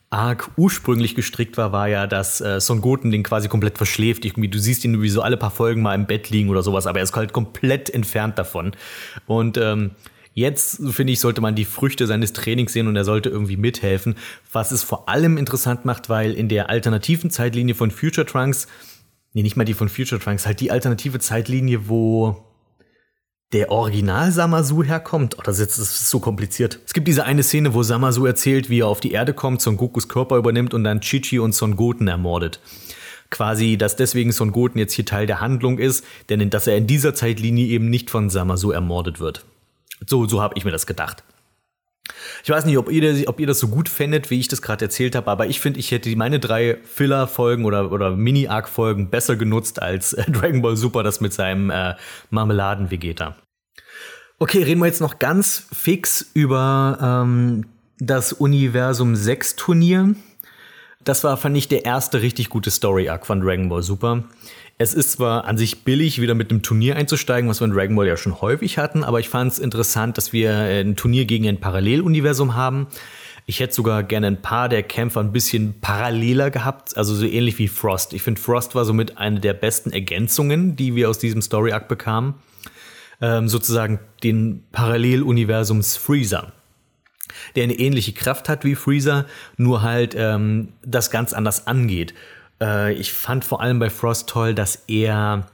[0.10, 4.24] Arc ursprünglich gestrickt war, war ja, dass äh, Son Goten den quasi komplett verschläft.
[4.24, 6.88] Irgendwie, du siehst ihn wie so alle paar Folgen mal im Bett liegen oder sowas,
[6.88, 8.72] aber er ist halt komplett entfernt davon.
[9.28, 9.92] Und ähm,
[10.34, 14.16] Jetzt, finde ich, sollte man die Früchte seines Trainings sehen und er sollte irgendwie mithelfen.
[14.52, 18.68] Was es vor allem interessant macht, weil in der alternativen Zeitlinie von Future Trunks,
[19.34, 22.46] nee, nicht mal die von Future Trunks, halt die alternative Zeitlinie, wo
[23.52, 25.38] der Original Samasu herkommt.
[25.40, 26.80] Oh, das ist, das ist so kompliziert.
[26.86, 29.78] Es gibt diese eine Szene, wo Samasu erzählt, wie er auf die Erde kommt, Son
[29.78, 32.60] Gokus Körper übernimmt und dann Chichi und Son Goten ermordet
[33.30, 36.88] quasi, dass deswegen Son Goten jetzt hier Teil der Handlung ist, denn dass er in
[36.88, 39.46] dieser Zeitlinie eben nicht von Samasu ermordet wird.
[40.08, 41.24] So, so habe ich mir das gedacht.
[42.44, 44.86] Ich weiß nicht, ob ihr, ob ihr das so gut fändet, wie ich das gerade
[44.86, 49.82] erzählt habe, aber ich finde, ich hätte meine drei Filler-Folgen oder, oder Mini-Arc-Folgen besser genutzt
[49.82, 51.96] als äh, Dragon Ball Super das mit seinem äh,
[52.30, 53.36] Marmeladen-Vegeta.
[54.40, 57.66] Okay, reden wir jetzt noch ganz fix über ähm,
[58.00, 60.16] das Universum 6 Turnier.
[61.06, 64.26] Das war, fand ich, der erste richtig gute Story-Arc von Dragon Ball Super.
[64.78, 67.96] Es ist zwar an sich billig, wieder mit einem Turnier einzusteigen, was wir in Dragon
[67.96, 71.48] Ball ja schon häufig hatten, aber ich fand es interessant, dass wir ein Turnier gegen
[71.48, 72.88] ein Paralleluniversum haben.
[73.46, 77.58] Ich hätte sogar gerne ein paar der Kämpfer ein bisschen paralleler gehabt, also so ähnlich
[77.60, 78.14] wie Frost.
[78.14, 81.88] Ich finde, Frost war somit eine der besten Ergänzungen, die wir aus diesem Story Arc
[81.88, 82.36] bekamen.
[83.22, 86.54] Ähm, sozusagen den Paralleluniversums Freezer
[87.56, 89.26] der eine ähnliche Kraft hat wie Freezer,
[89.58, 92.14] nur halt ähm, das ganz anders angeht.
[92.62, 95.48] Äh, ich fand vor allem bei Frost toll, dass er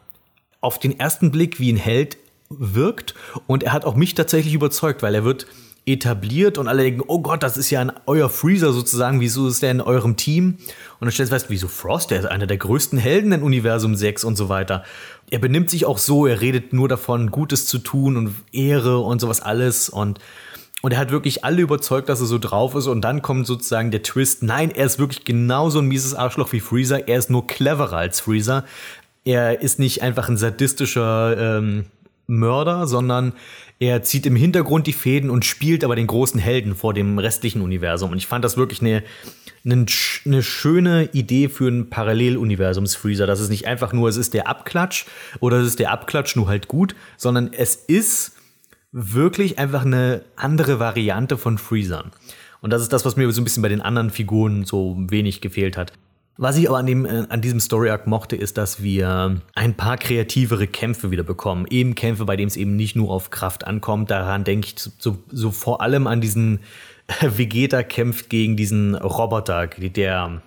[0.62, 2.18] auf den ersten Blick wie ein Held
[2.50, 3.16] wirkt
[3.48, 5.48] und er hat auch mich tatsächlich überzeugt, weil er wird
[5.86, 9.62] etabliert und alle denken, oh Gott, das ist ja ein, euer Freezer sozusagen, wieso ist
[9.62, 10.58] der in eurem Team?
[11.00, 13.96] Und dann stellst du fest, wieso Frost, der ist einer der größten Helden in Universum
[13.96, 14.84] 6 und so weiter.
[15.30, 19.22] Er benimmt sich auch so, er redet nur davon, Gutes zu tun und Ehre und
[19.22, 20.20] sowas alles und
[20.86, 22.86] und er hat wirklich alle überzeugt, dass er so drauf ist.
[22.86, 24.44] Und dann kommt sozusagen der Twist.
[24.44, 27.08] Nein, er ist wirklich genauso ein mieses Arschloch wie Freezer.
[27.08, 28.66] Er ist nur cleverer als Freezer.
[29.24, 31.86] Er ist nicht einfach ein sadistischer ähm,
[32.28, 33.34] Mörder, sondern
[33.80, 37.64] er zieht im Hintergrund die Fäden und spielt aber den großen Helden vor dem restlichen
[37.64, 38.12] Universum.
[38.12, 39.02] Und ich fand das wirklich eine,
[39.66, 39.88] eine,
[40.24, 43.26] eine schöne Idee für ein Paralleluniversums-Freezer.
[43.26, 45.08] Das ist nicht einfach nur, es ist der Abklatsch
[45.40, 48.35] oder es ist der Abklatsch nur halt gut, sondern es ist
[48.98, 52.06] wirklich einfach eine andere Variante von Freezer.
[52.62, 55.42] Und das ist das, was mir so ein bisschen bei den anderen Figuren so wenig
[55.42, 55.92] gefehlt hat.
[56.38, 59.74] Was ich aber an, dem, äh, an diesem Story Arc mochte, ist, dass wir ein
[59.76, 61.66] paar kreativere Kämpfe wieder bekommen.
[61.70, 64.12] Eben Kämpfe, bei denen es eben nicht nur auf Kraft ankommt.
[64.12, 66.62] Daran denke ich so, so vor allem an diesen
[67.22, 70.42] Vegeta kämpft gegen diesen Roboter, der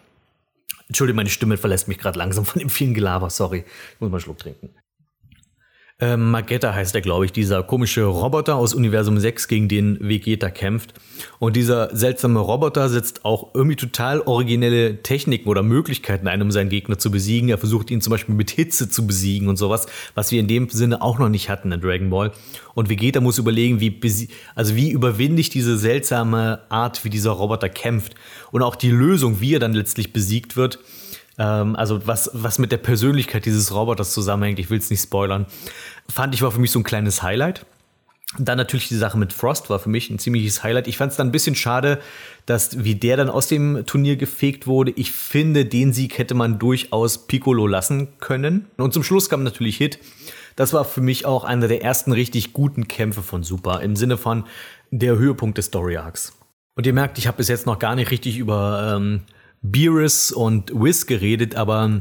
[0.88, 3.28] Entschuldigung, meine Stimme verlässt mich gerade langsam von dem vielen Gelaber.
[3.28, 4.70] Sorry, ich muss mal einen Schluck trinken.
[6.00, 10.48] Ähm, Magetta heißt er, glaube ich, dieser komische Roboter aus Universum 6, gegen den Vegeta
[10.48, 10.94] kämpft.
[11.40, 16.68] Und dieser seltsame Roboter setzt auch irgendwie total originelle Techniken oder Möglichkeiten ein, um seinen
[16.68, 17.48] Gegner zu besiegen.
[17.48, 20.68] Er versucht ihn zum Beispiel mit Hitze zu besiegen und sowas, was wir in dem
[20.68, 22.30] Sinne auch noch nicht hatten in Dragon Ball.
[22.74, 27.68] Und Vegeta muss überlegen, wie, also wie überwinde ich diese seltsame Art, wie dieser Roboter
[27.68, 28.14] kämpft.
[28.52, 30.78] Und auch die Lösung, wie er dann letztlich besiegt wird,
[31.38, 35.46] Ähm, also was, was mit der Persönlichkeit dieses Roboters zusammenhängt, ich will es nicht spoilern,
[36.10, 37.64] fand ich war für mich so ein kleines Highlight.
[38.38, 40.86] Dann natürlich die Sache mit Frost war für mich ein ziemliches Highlight.
[40.86, 41.98] Ich fand es dann ein bisschen schade,
[42.44, 44.92] dass wie der dann aus dem Turnier gefegt wurde.
[44.96, 48.66] Ich finde, den Sieg hätte man durchaus Piccolo lassen können.
[48.76, 49.98] Und zum Schluss kam natürlich Hit.
[50.56, 54.18] Das war für mich auch einer der ersten richtig guten Kämpfe von Super im Sinne
[54.18, 54.44] von
[54.90, 56.34] der Höhepunkt des Story Arcs.
[56.74, 59.22] Und ihr merkt, ich habe bis jetzt noch gar nicht richtig über ähm,
[59.62, 62.00] Beerus und Wiz geredet, aber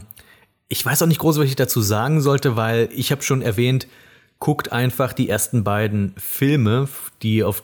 [0.68, 3.88] ich weiß auch nicht groß, was ich dazu sagen sollte, weil ich habe schon erwähnt,
[4.40, 6.88] guckt einfach die ersten beiden Filme,
[7.22, 7.64] die auf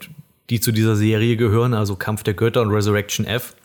[0.50, 3.56] die zu dieser Serie gehören, also Kampf der Götter und Resurrection F.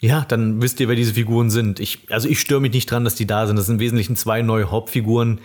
[0.00, 1.78] Ja, dann wisst ihr, wer diese Figuren sind.
[1.78, 3.56] Ich, also ich störe mich nicht dran, dass die da sind.
[3.56, 5.40] Das sind im Wesentlichen zwei neue Hauptfiguren,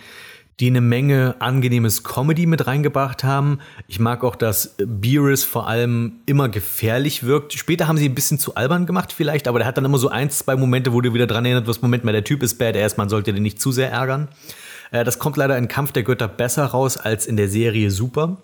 [0.60, 3.60] die eine Menge angenehmes Comedy mit reingebracht haben.
[3.86, 7.52] Ich mag auch, dass Beerus vor allem immer gefährlich wirkt.
[7.52, 10.08] Später haben sie ein bisschen zu albern gemacht vielleicht, aber der hat dann immer so
[10.08, 12.96] ein, zwei Momente, wo du wieder dran erinnert wirst, Moment mal, der Typ ist badass,
[12.96, 14.28] man sollte den nicht zu sehr ärgern.
[14.90, 18.42] Äh, das kommt leider in Kampf der Götter besser raus als in der Serie Super.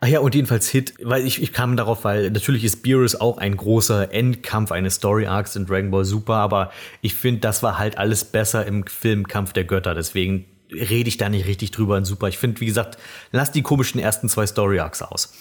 [0.00, 3.38] Ach ja, und jedenfalls Hit, weil ich, ich kam darauf, weil natürlich ist Beerus auch
[3.38, 7.80] ein großer Endkampf eines Story Arcs in Dragon Ball Super, aber ich finde, das war
[7.80, 11.96] halt alles besser im Film Kampf der Götter, deswegen rede ich da nicht richtig drüber
[11.96, 12.28] in Super.
[12.28, 12.98] Ich finde, wie gesagt,
[13.32, 15.32] lass die komischen ersten zwei Story Arcs aus.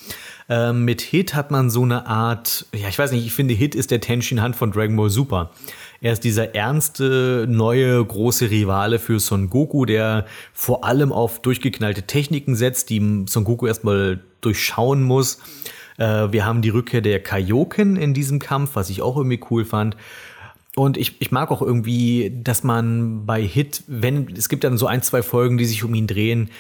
[0.50, 3.76] Ähm, mit Hit hat man so eine Art, ja, ich weiß nicht, ich finde Hit
[3.76, 5.52] ist der Tenshin Hand von Dragon Ball Super.
[6.00, 12.04] Er ist dieser ernste, neue, große Rivale für Son Goku, der vor allem auf durchgeknallte
[12.04, 15.40] Techniken setzt, die Son Goku erstmal durchschauen muss.
[15.98, 19.66] Äh, wir haben die Rückkehr der Kaioken in diesem Kampf, was ich auch irgendwie cool
[19.66, 19.98] fand.
[20.78, 24.86] Und ich, ich mag auch irgendwie, dass man bei Hit, wenn, es gibt dann so
[24.86, 26.52] ein, zwei Folgen, die sich um ihn drehen,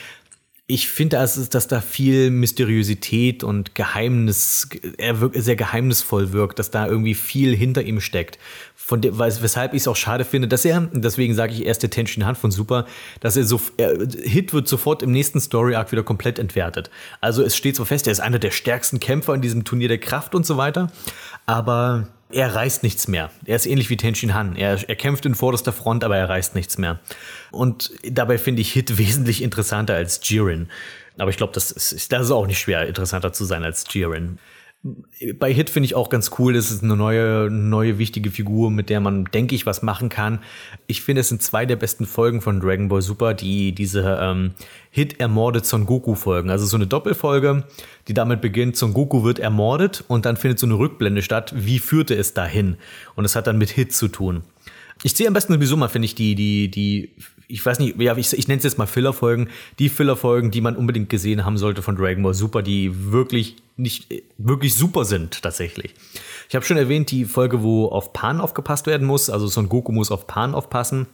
[0.65, 6.71] ich finde, dass, dass da viel Mysteriosität und Geheimnis, er wirkt, sehr geheimnisvoll wirkt, dass
[6.71, 8.39] da irgendwie viel hinter ihm steckt.
[8.75, 12.25] Von dem, weshalb ich es auch schade finde, dass er, deswegen sage ich erste Tension
[12.25, 12.87] Hand von Super,
[13.19, 16.89] dass er so, er, Hit wird sofort im nächsten Story Arc wieder komplett entwertet.
[17.21, 19.99] Also es steht so fest, er ist einer der stärksten Kämpfer in diesem Turnier der
[19.99, 20.91] Kraft und so weiter.
[21.45, 23.31] Aber er reißt nichts mehr.
[23.45, 24.55] Er ist ähnlich wie Tenshin Han.
[24.55, 26.99] Er, er kämpft in vorderster Front, aber er reißt nichts mehr.
[27.51, 30.69] Und dabei finde ich Hit wesentlich interessanter als Jiren.
[31.17, 34.39] Aber ich glaube, das ist, das ist auch nicht schwer, interessanter zu sein als Jiren.
[35.37, 38.89] Bei Hit finde ich auch ganz cool, das ist eine neue, neue wichtige Figur, mit
[38.89, 40.39] der man, denke ich, was machen kann.
[40.85, 44.51] Ich finde, es sind zwei der besten Folgen von Dragon Ball Super, die diese ähm,
[44.91, 46.49] Hit ermordet Son Goku Folgen.
[46.49, 47.63] Also so eine Doppelfolge,
[48.07, 51.53] die damit beginnt, Son Goku wird ermordet und dann findet so eine Rückblende statt.
[51.57, 52.77] Wie führte es dahin?
[53.15, 54.43] Und es hat dann mit Hit zu tun.
[55.03, 57.11] Ich sehe am besten sowieso mal, finde ich, die, die, die
[57.47, 60.75] ich weiß nicht, ja, ich, ich nenne es jetzt mal Filler-Folgen, die Filler-Folgen, die man
[60.75, 65.93] unbedingt gesehen haben sollte von Dragon Ball Super, die wirklich nicht, wirklich super sind, tatsächlich.
[66.49, 69.91] Ich habe schon erwähnt, die Folge, wo auf Pan aufgepasst werden muss, also Son Goku
[69.91, 71.07] muss auf Pan aufpassen.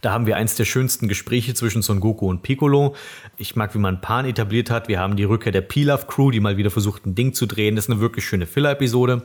[0.00, 2.94] Da haben wir eins der schönsten Gespräche zwischen Son Goku und Piccolo.
[3.36, 4.88] Ich mag, wie man Pan etabliert hat.
[4.88, 7.76] Wir haben die Rückkehr der Pilaf Crew, die mal wieder versucht, ein Ding zu drehen.
[7.76, 9.22] Das ist eine wirklich schöne Filler-Episode.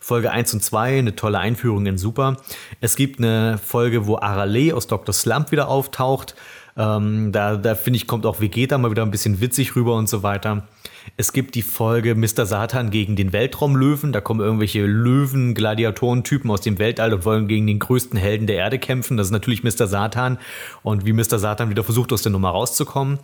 [0.00, 2.36] Folge 1 und 2, eine tolle Einführung in Super.
[2.80, 5.12] Es gibt eine Folge, wo Arale aus Dr.
[5.12, 6.34] Slump wieder auftaucht.
[6.76, 10.08] Ähm, da da finde ich, kommt auch Vegeta mal wieder ein bisschen witzig rüber und
[10.08, 10.66] so weiter.
[11.16, 12.46] Es gibt die Folge Mr.
[12.46, 14.12] Satan gegen den Weltraumlöwen.
[14.12, 18.78] Da kommen irgendwelche Löwen-Gladiatoren-Typen aus dem Weltall und wollen gegen den größten Helden der Erde
[18.78, 19.16] kämpfen.
[19.16, 19.86] Das ist natürlich Mr.
[19.86, 20.38] Satan.
[20.82, 21.38] Und wie Mr.
[21.38, 23.18] Satan wieder versucht, aus der Nummer rauszukommen.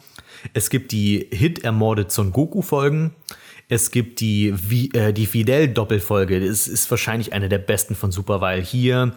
[0.55, 3.15] Es gibt die Hit ermordet Son Goku-Folgen.
[3.69, 4.55] Es gibt die,
[4.95, 6.41] äh, die Fidel-Doppelfolge.
[6.41, 9.13] Das ist wahrscheinlich eine der besten von Super, weil hier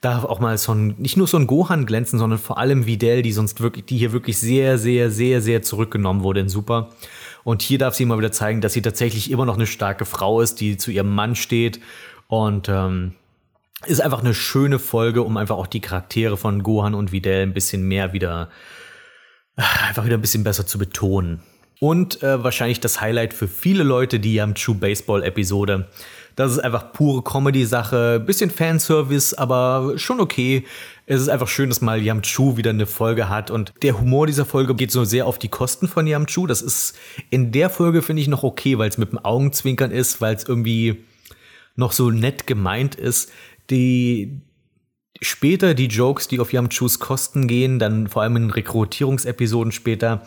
[0.00, 3.32] darf auch mal so nicht nur so ein Gohan glänzen, sondern vor allem Videl, die
[3.32, 6.90] sonst wirklich, die hier wirklich sehr, sehr, sehr, sehr zurückgenommen wurde in Super.
[7.44, 10.40] Und hier darf sie mal wieder zeigen, dass sie tatsächlich immer noch eine starke Frau
[10.40, 11.80] ist, die zu ihrem Mann steht.
[12.28, 13.14] Und ähm,
[13.86, 17.54] ist einfach eine schöne Folge, um einfach auch die Charaktere von Gohan und Videl ein
[17.54, 18.50] bisschen mehr wieder,
[19.56, 21.42] einfach wieder ein bisschen besser zu betonen.
[21.80, 25.88] Und äh, wahrscheinlich das Highlight für viele Leute, die Yamchu Baseball Episode.
[26.36, 30.66] Das ist einfach pure Comedy-Sache, bisschen Fanservice, aber schon okay.
[31.12, 34.46] Es ist einfach schön, dass mal Yamchu wieder eine Folge hat und der Humor dieser
[34.46, 36.46] Folge geht so sehr auf die Kosten von Yamchu.
[36.46, 36.96] Das ist
[37.30, 40.44] in der Folge finde ich noch okay, weil es mit dem Augenzwinkern ist, weil es
[40.44, 41.02] irgendwie
[41.74, 43.32] noch so nett gemeint ist.
[43.70, 44.40] Die
[45.20, 50.22] später die Jokes, die auf Yamchus Kosten gehen, dann vor allem in Rekrutierungsepisoden später,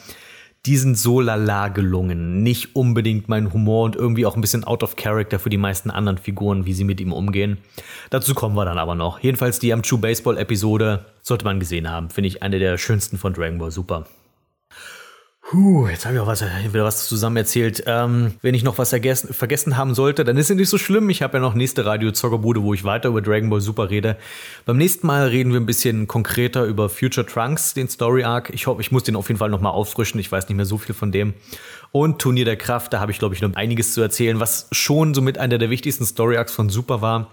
[0.66, 2.42] die sind so lala gelungen.
[2.42, 5.92] Nicht unbedingt mein Humor und irgendwie auch ein bisschen out of character für die meisten
[5.92, 7.58] anderen Figuren, wie sie mit ihm umgehen.
[8.09, 9.19] Dazu kommen wir dann aber noch.
[9.19, 12.09] Jedenfalls die Amchu Baseball Episode sollte man gesehen haben.
[12.09, 14.06] Finde ich eine der schönsten von Dragon Ball Super.
[15.49, 17.83] Puh, jetzt habe ich auch was, wieder was zusammen erzählt.
[17.85, 21.09] Ähm, wenn ich noch was vergessen, haben sollte, dann ist es nicht so schlimm.
[21.09, 24.17] Ich habe ja noch nächste Radio Zockerbude, wo ich weiter über Dragon Ball Super rede.
[24.65, 28.51] Beim nächsten Mal reden wir ein bisschen konkreter über Future Trunks, den Story Arc.
[28.51, 30.19] Ich hoffe, ich muss den auf jeden Fall noch mal auffrischen.
[30.19, 31.33] Ich weiß nicht mehr so viel von dem.
[31.91, 35.13] Und Turnier der Kraft, da habe ich glaube ich noch einiges zu erzählen, was schon
[35.13, 37.30] somit einer der wichtigsten Story Arcs von Super war,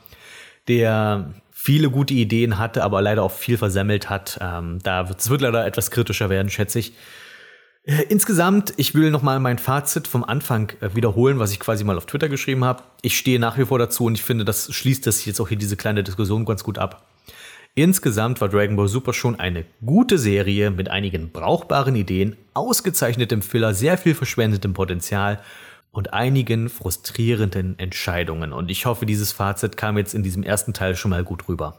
[0.68, 4.38] der viele gute Ideen hatte, aber leider auch viel versemmelt hat.
[4.42, 6.92] Ähm, da wird, es wird leider etwas kritischer werden, schätze ich.
[7.84, 12.04] Insgesamt, ich will nochmal mein Fazit vom Anfang äh, wiederholen, was ich quasi mal auf
[12.04, 12.82] Twitter geschrieben habe.
[13.00, 15.56] Ich stehe nach wie vor dazu und ich finde, das schließt das jetzt auch hier
[15.56, 17.06] diese kleine Diskussion ganz gut ab.
[17.74, 23.72] Insgesamt war Dragon Ball Super schon eine gute Serie mit einigen brauchbaren Ideen, ausgezeichnetem Filler,
[23.72, 25.40] sehr viel verschwendetem Potenzial
[25.90, 28.52] und einigen frustrierenden Entscheidungen.
[28.52, 31.78] Und ich hoffe, dieses Fazit kam jetzt in diesem ersten Teil schon mal gut rüber.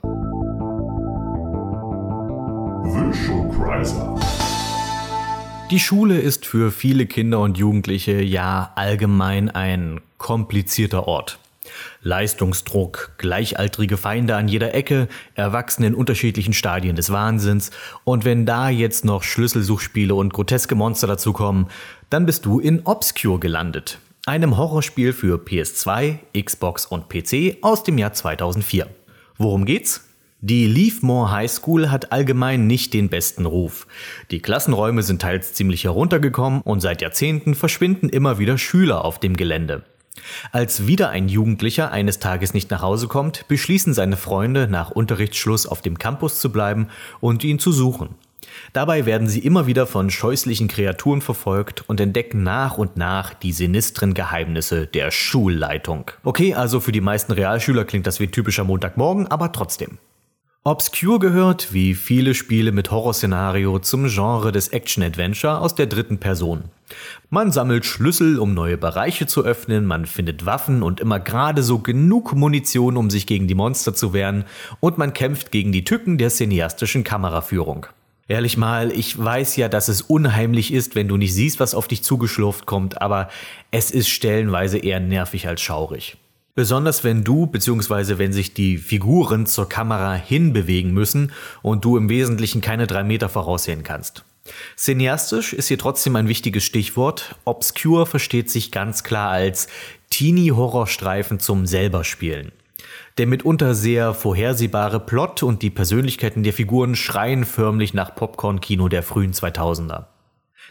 [3.52, 4.51] Chrysler.
[5.72, 11.40] Die Schule ist für viele Kinder und Jugendliche ja allgemein ein komplizierter Ort.
[12.02, 17.72] Leistungsdruck, gleichaltrige Feinde an jeder Ecke, Erwachsene in unterschiedlichen Stadien des Wahnsinns
[18.04, 21.68] und wenn da jetzt noch Schlüsselsuchspiele und groteske Monster dazukommen,
[22.10, 27.98] dann bist du in Obscure gelandet, einem Horrorspiel für PS2, Xbox und PC aus dem
[27.98, 28.88] Jahr 2004.
[29.38, 30.11] Worum geht's?
[30.44, 33.86] Die Leafmore High School hat allgemein nicht den besten Ruf.
[34.32, 39.38] Die Klassenräume sind teils ziemlich heruntergekommen und seit Jahrzehnten verschwinden immer wieder Schüler auf dem
[39.38, 39.84] Gelände.
[40.52, 45.68] Als wieder ein Jugendlicher eines Tages nicht nach Hause kommt, beschließen seine Freunde, nach Unterrichtsschluss
[45.68, 46.88] auf dem Campus zu bleiben
[47.20, 48.16] und ihn zu suchen.
[48.74, 53.52] Dabei werden sie immer wieder von scheußlichen Kreaturen verfolgt und entdecken nach und nach die
[53.52, 56.10] sinistren Geheimnisse der Schulleitung.
[56.24, 60.00] Okay, also für die meisten Realschüler klingt das wie typischer Montagmorgen, aber trotzdem.
[60.64, 66.66] Obscure gehört, wie viele Spiele mit Horrorszenario, zum Genre des Action-Adventure aus der dritten Person.
[67.32, 71.80] Man sammelt Schlüssel, um neue Bereiche zu öffnen, man findet Waffen und immer gerade so
[71.80, 74.44] genug Munition, um sich gegen die Monster zu wehren,
[74.80, 77.88] und man kämpft gegen die Tücken der cineastischen Kameraführung.
[78.28, 81.88] Ehrlich mal, ich weiß ja, dass es unheimlich ist, wenn du nicht siehst, was auf
[81.88, 83.30] dich zugeschlurft kommt, aber
[83.72, 86.18] es ist stellenweise eher nervig als schaurig.
[86.54, 88.18] Besonders wenn du bzw.
[88.18, 91.32] wenn sich die Figuren zur Kamera hinbewegen müssen
[91.62, 94.26] und du im Wesentlichen keine drei Meter voraussehen kannst.
[94.76, 97.36] Cineastisch ist hier trotzdem ein wichtiges Stichwort.
[97.46, 99.68] Obscure versteht sich ganz klar als
[100.10, 102.52] Teenie-Horrorstreifen zum selberspielen.
[103.18, 109.04] Der mitunter sehr vorhersehbare Plot und die Persönlichkeiten der Figuren schreien förmlich nach Popcorn-Kino der
[109.04, 110.06] frühen 2000er.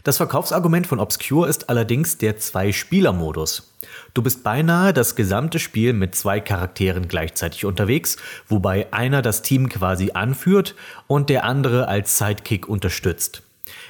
[0.03, 3.71] Das Verkaufsargument von Obscure ist allerdings der Zwei-Spieler-Modus.
[4.15, 8.17] Du bist beinahe das gesamte Spiel mit zwei Charakteren gleichzeitig unterwegs,
[8.49, 10.75] wobei einer das Team quasi anführt
[11.07, 13.43] und der andere als Sidekick unterstützt.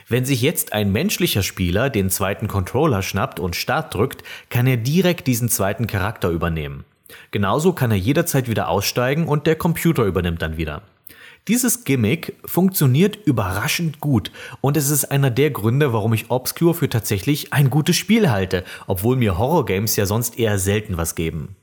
[0.09, 4.77] Wenn sich jetzt ein menschlicher Spieler den zweiten Controller schnappt und Start drückt, kann er
[4.77, 6.85] direkt diesen zweiten Charakter übernehmen.
[7.31, 10.83] Genauso kann er jederzeit wieder aussteigen und der Computer übernimmt dann wieder.
[11.49, 16.89] Dieses Gimmick funktioniert überraschend gut und es ist einer der Gründe, warum ich Obscure für
[16.89, 21.57] tatsächlich ein gutes Spiel halte, obwohl mir Horrorgames ja sonst eher selten was geben.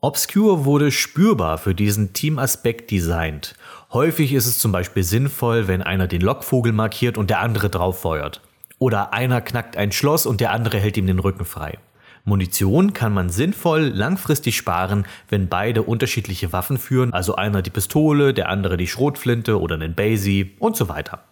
[0.00, 3.56] Obscure wurde spürbar für diesen Teamaspekt designt.
[3.92, 8.02] Häufig ist es zum Beispiel sinnvoll, wenn einer den Lockvogel markiert und der andere drauf
[8.02, 8.40] feuert.
[8.78, 11.78] Oder einer knackt ein Schloss und der andere hält ihm den Rücken frei.
[12.24, 18.34] Munition kann man sinnvoll langfristig sparen, wenn beide unterschiedliche Waffen führen, also einer die Pistole,
[18.34, 21.24] der andere die Schrotflinte oder einen Basie und so weiter.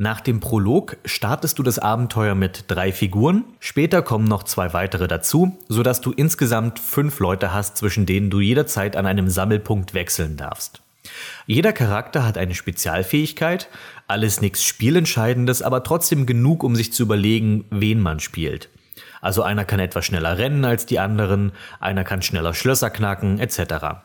[0.00, 5.08] Nach dem Prolog startest du das Abenteuer mit drei Figuren, später kommen noch zwei weitere
[5.08, 10.36] dazu, sodass du insgesamt fünf Leute hast, zwischen denen du jederzeit an einem Sammelpunkt wechseln
[10.36, 10.82] darfst.
[11.46, 13.68] Jeder Charakter hat eine Spezialfähigkeit,
[14.06, 18.68] alles nichts Spielentscheidendes, aber trotzdem genug, um sich zu überlegen, wen man spielt.
[19.20, 24.02] Also einer kann etwas schneller rennen als die anderen, einer kann schneller Schlösser knacken, etc.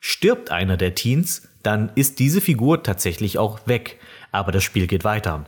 [0.00, 3.98] Stirbt einer der Teens, dann ist diese Figur tatsächlich auch weg,
[4.32, 5.44] aber das Spiel geht weiter.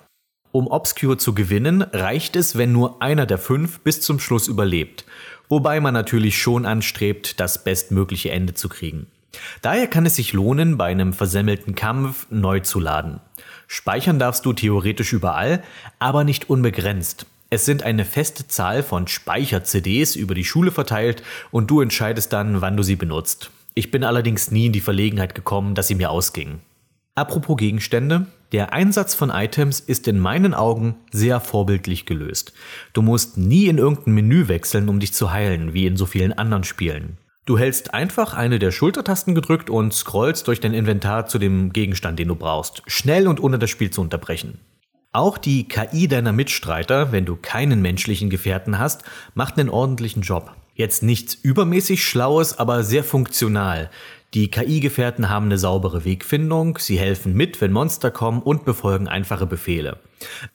[0.53, 5.05] Um Obscure zu gewinnen, reicht es, wenn nur einer der fünf bis zum Schluss überlebt,
[5.49, 9.09] wobei man natürlich schon anstrebt, das bestmögliche Ende zu kriegen.
[9.63, 13.21] Daher kann es sich lohnen, bei einem versemmelten Kampf neu zu laden.
[13.67, 15.63] Speichern darfst du theoretisch überall,
[15.99, 17.27] aber nicht unbegrenzt.
[17.55, 22.63] Es sind eine feste Zahl von Speicher-CDs über die Schule verteilt und du entscheidest dann,
[22.63, 23.53] wann du sie benutzt.
[23.75, 26.63] Ich bin allerdings nie in die Verlegenheit gekommen, dass sie mir ausgingen.
[27.15, 32.55] Apropos Gegenstände, der Einsatz von Items ist in meinen Augen sehr vorbildlich gelöst.
[32.93, 36.33] Du musst nie in irgendein Menü wechseln, um dich zu heilen, wie in so vielen
[36.33, 37.19] anderen Spielen.
[37.47, 42.19] Du hältst einfach eine der Schultertasten gedrückt und scrollst durch dein Inventar zu dem Gegenstand,
[42.19, 44.59] den du brauchst, schnell und ohne das Spiel zu unterbrechen.
[45.15, 50.51] Auch die KI deiner Mitstreiter, wenn du keinen menschlichen Gefährten hast, macht einen ordentlichen Job.
[50.75, 53.91] Jetzt nichts übermäßig Schlaues, aber sehr funktional.
[54.35, 59.47] Die KI-Gefährten haben eine saubere Wegfindung, sie helfen mit, wenn Monster kommen und befolgen einfache
[59.47, 60.01] Befehle.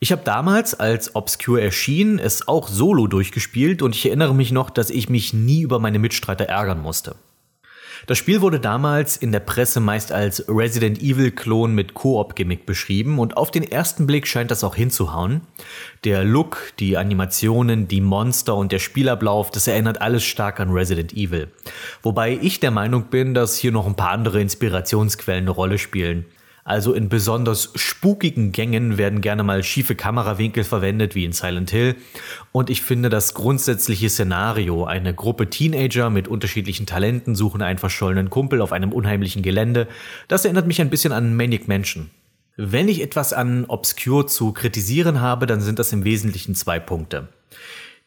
[0.02, 4.70] Ich habe damals, als Obscure erschien, es auch solo durchgespielt und ich erinnere mich noch,
[4.70, 7.16] dass ich mich nie über meine Mitstreiter ärgern musste.
[8.08, 13.38] Das Spiel wurde damals in der Presse meist als Resident Evil-Klon mit Koop-Gimmick beschrieben und
[13.38, 15.42] auf den ersten Blick scheint das auch hinzuhauen.
[16.04, 21.14] Der Look, die Animationen, die Monster und der Spielablauf, das erinnert alles stark an Resident
[21.14, 21.50] Evil.
[22.02, 26.26] Wobei ich der Meinung bin, dass hier noch ein paar andere Inspirationsquellen eine Rolle spielen.
[26.70, 31.96] Also in besonders spukigen Gängen werden gerne mal schiefe Kamerawinkel verwendet, wie in Silent Hill.
[32.52, 38.30] Und ich finde das grundsätzliche Szenario, eine Gruppe Teenager mit unterschiedlichen Talenten suchen einen verschollenen
[38.30, 39.88] Kumpel auf einem unheimlichen Gelände,
[40.28, 42.12] das erinnert mich ein bisschen an Manic Mansion.
[42.56, 47.30] Wenn ich etwas an Obscure zu kritisieren habe, dann sind das im Wesentlichen zwei Punkte.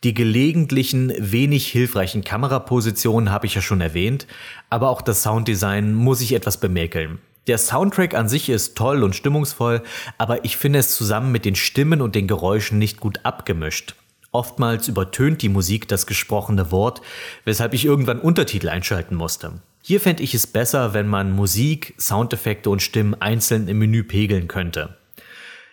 [0.04, 4.28] Die gelegentlichen, wenig hilfreichen Kamerapositionen habe ich ja schon erwähnt,
[4.70, 7.18] aber auch das Sounddesign muss ich etwas bemäkeln.
[7.48, 9.82] Der Soundtrack an sich ist toll und stimmungsvoll,
[10.16, 13.96] aber ich finde es zusammen mit den Stimmen und den Geräuschen nicht gut abgemischt.
[14.30, 17.02] Oftmals übertönt die Musik das gesprochene Wort,
[17.44, 19.60] weshalb ich irgendwann Untertitel einschalten musste.
[19.82, 24.46] Hier fände ich es besser, wenn man Musik, Soundeffekte und Stimmen einzeln im Menü pegeln
[24.46, 24.96] könnte.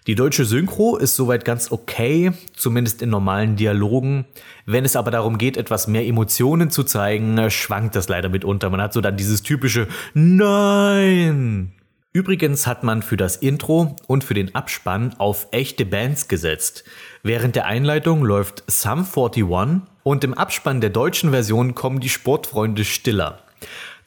[0.09, 4.25] Die deutsche Synchro ist soweit ganz okay, zumindest in normalen Dialogen.
[4.65, 8.71] Wenn es aber darum geht, etwas mehr Emotionen zu zeigen, schwankt das leider mitunter.
[8.71, 11.73] Man hat so dann dieses typische Nein.
[12.11, 16.85] Übrigens hat man für das Intro und für den Abspann auf echte Bands gesetzt.
[17.21, 19.43] Während der Einleitung läuft Sum 41
[20.01, 23.43] und im Abspann der deutschen Version kommen die Sportfreunde Stiller.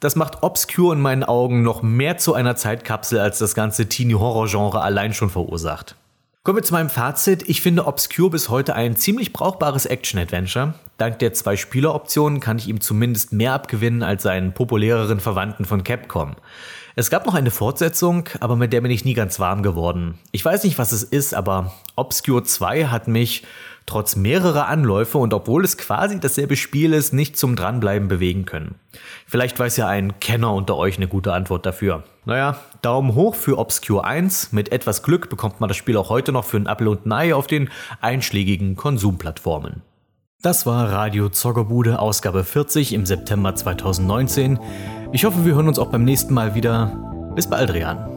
[0.03, 4.81] Das macht Obscure in meinen Augen noch mehr zu einer Zeitkapsel, als das ganze Teenie-Horror-Genre
[4.81, 5.95] allein schon verursacht.
[6.43, 7.47] Kommen wir zu meinem Fazit.
[7.47, 10.73] Ich finde Obscure bis heute ein ziemlich brauchbares Action-Adventure.
[10.97, 15.85] Dank der zwei Spieleroptionen kann ich ihm zumindest mehr abgewinnen als seinen populäreren Verwandten von
[15.85, 16.35] Capcom.
[16.97, 20.19] Es gab noch eine Fortsetzung, aber mit der bin ich nie ganz warm geworden.
[20.33, 23.43] Ich weiß nicht, was es ist, aber Obscure 2 hat mich
[23.85, 28.75] trotz mehrerer Anläufe und obwohl es quasi dasselbe Spiel ist, nicht zum Dranbleiben bewegen können.
[29.27, 32.03] Vielleicht weiß ja ein Kenner unter euch eine gute Antwort dafür.
[32.25, 34.51] Naja, Daumen hoch für Obscure 1.
[34.51, 37.11] Mit etwas Glück bekommt man das Spiel auch heute noch für ein Apple und ein
[37.11, 37.69] Ei auf den
[38.01, 39.81] einschlägigen Konsumplattformen.
[40.41, 44.59] Das war Radio Zoggerbude Ausgabe 40 im September 2019.
[45.13, 47.31] Ich hoffe, wir hören uns auch beim nächsten Mal wieder.
[47.35, 48.12] Bis bald, Adrian.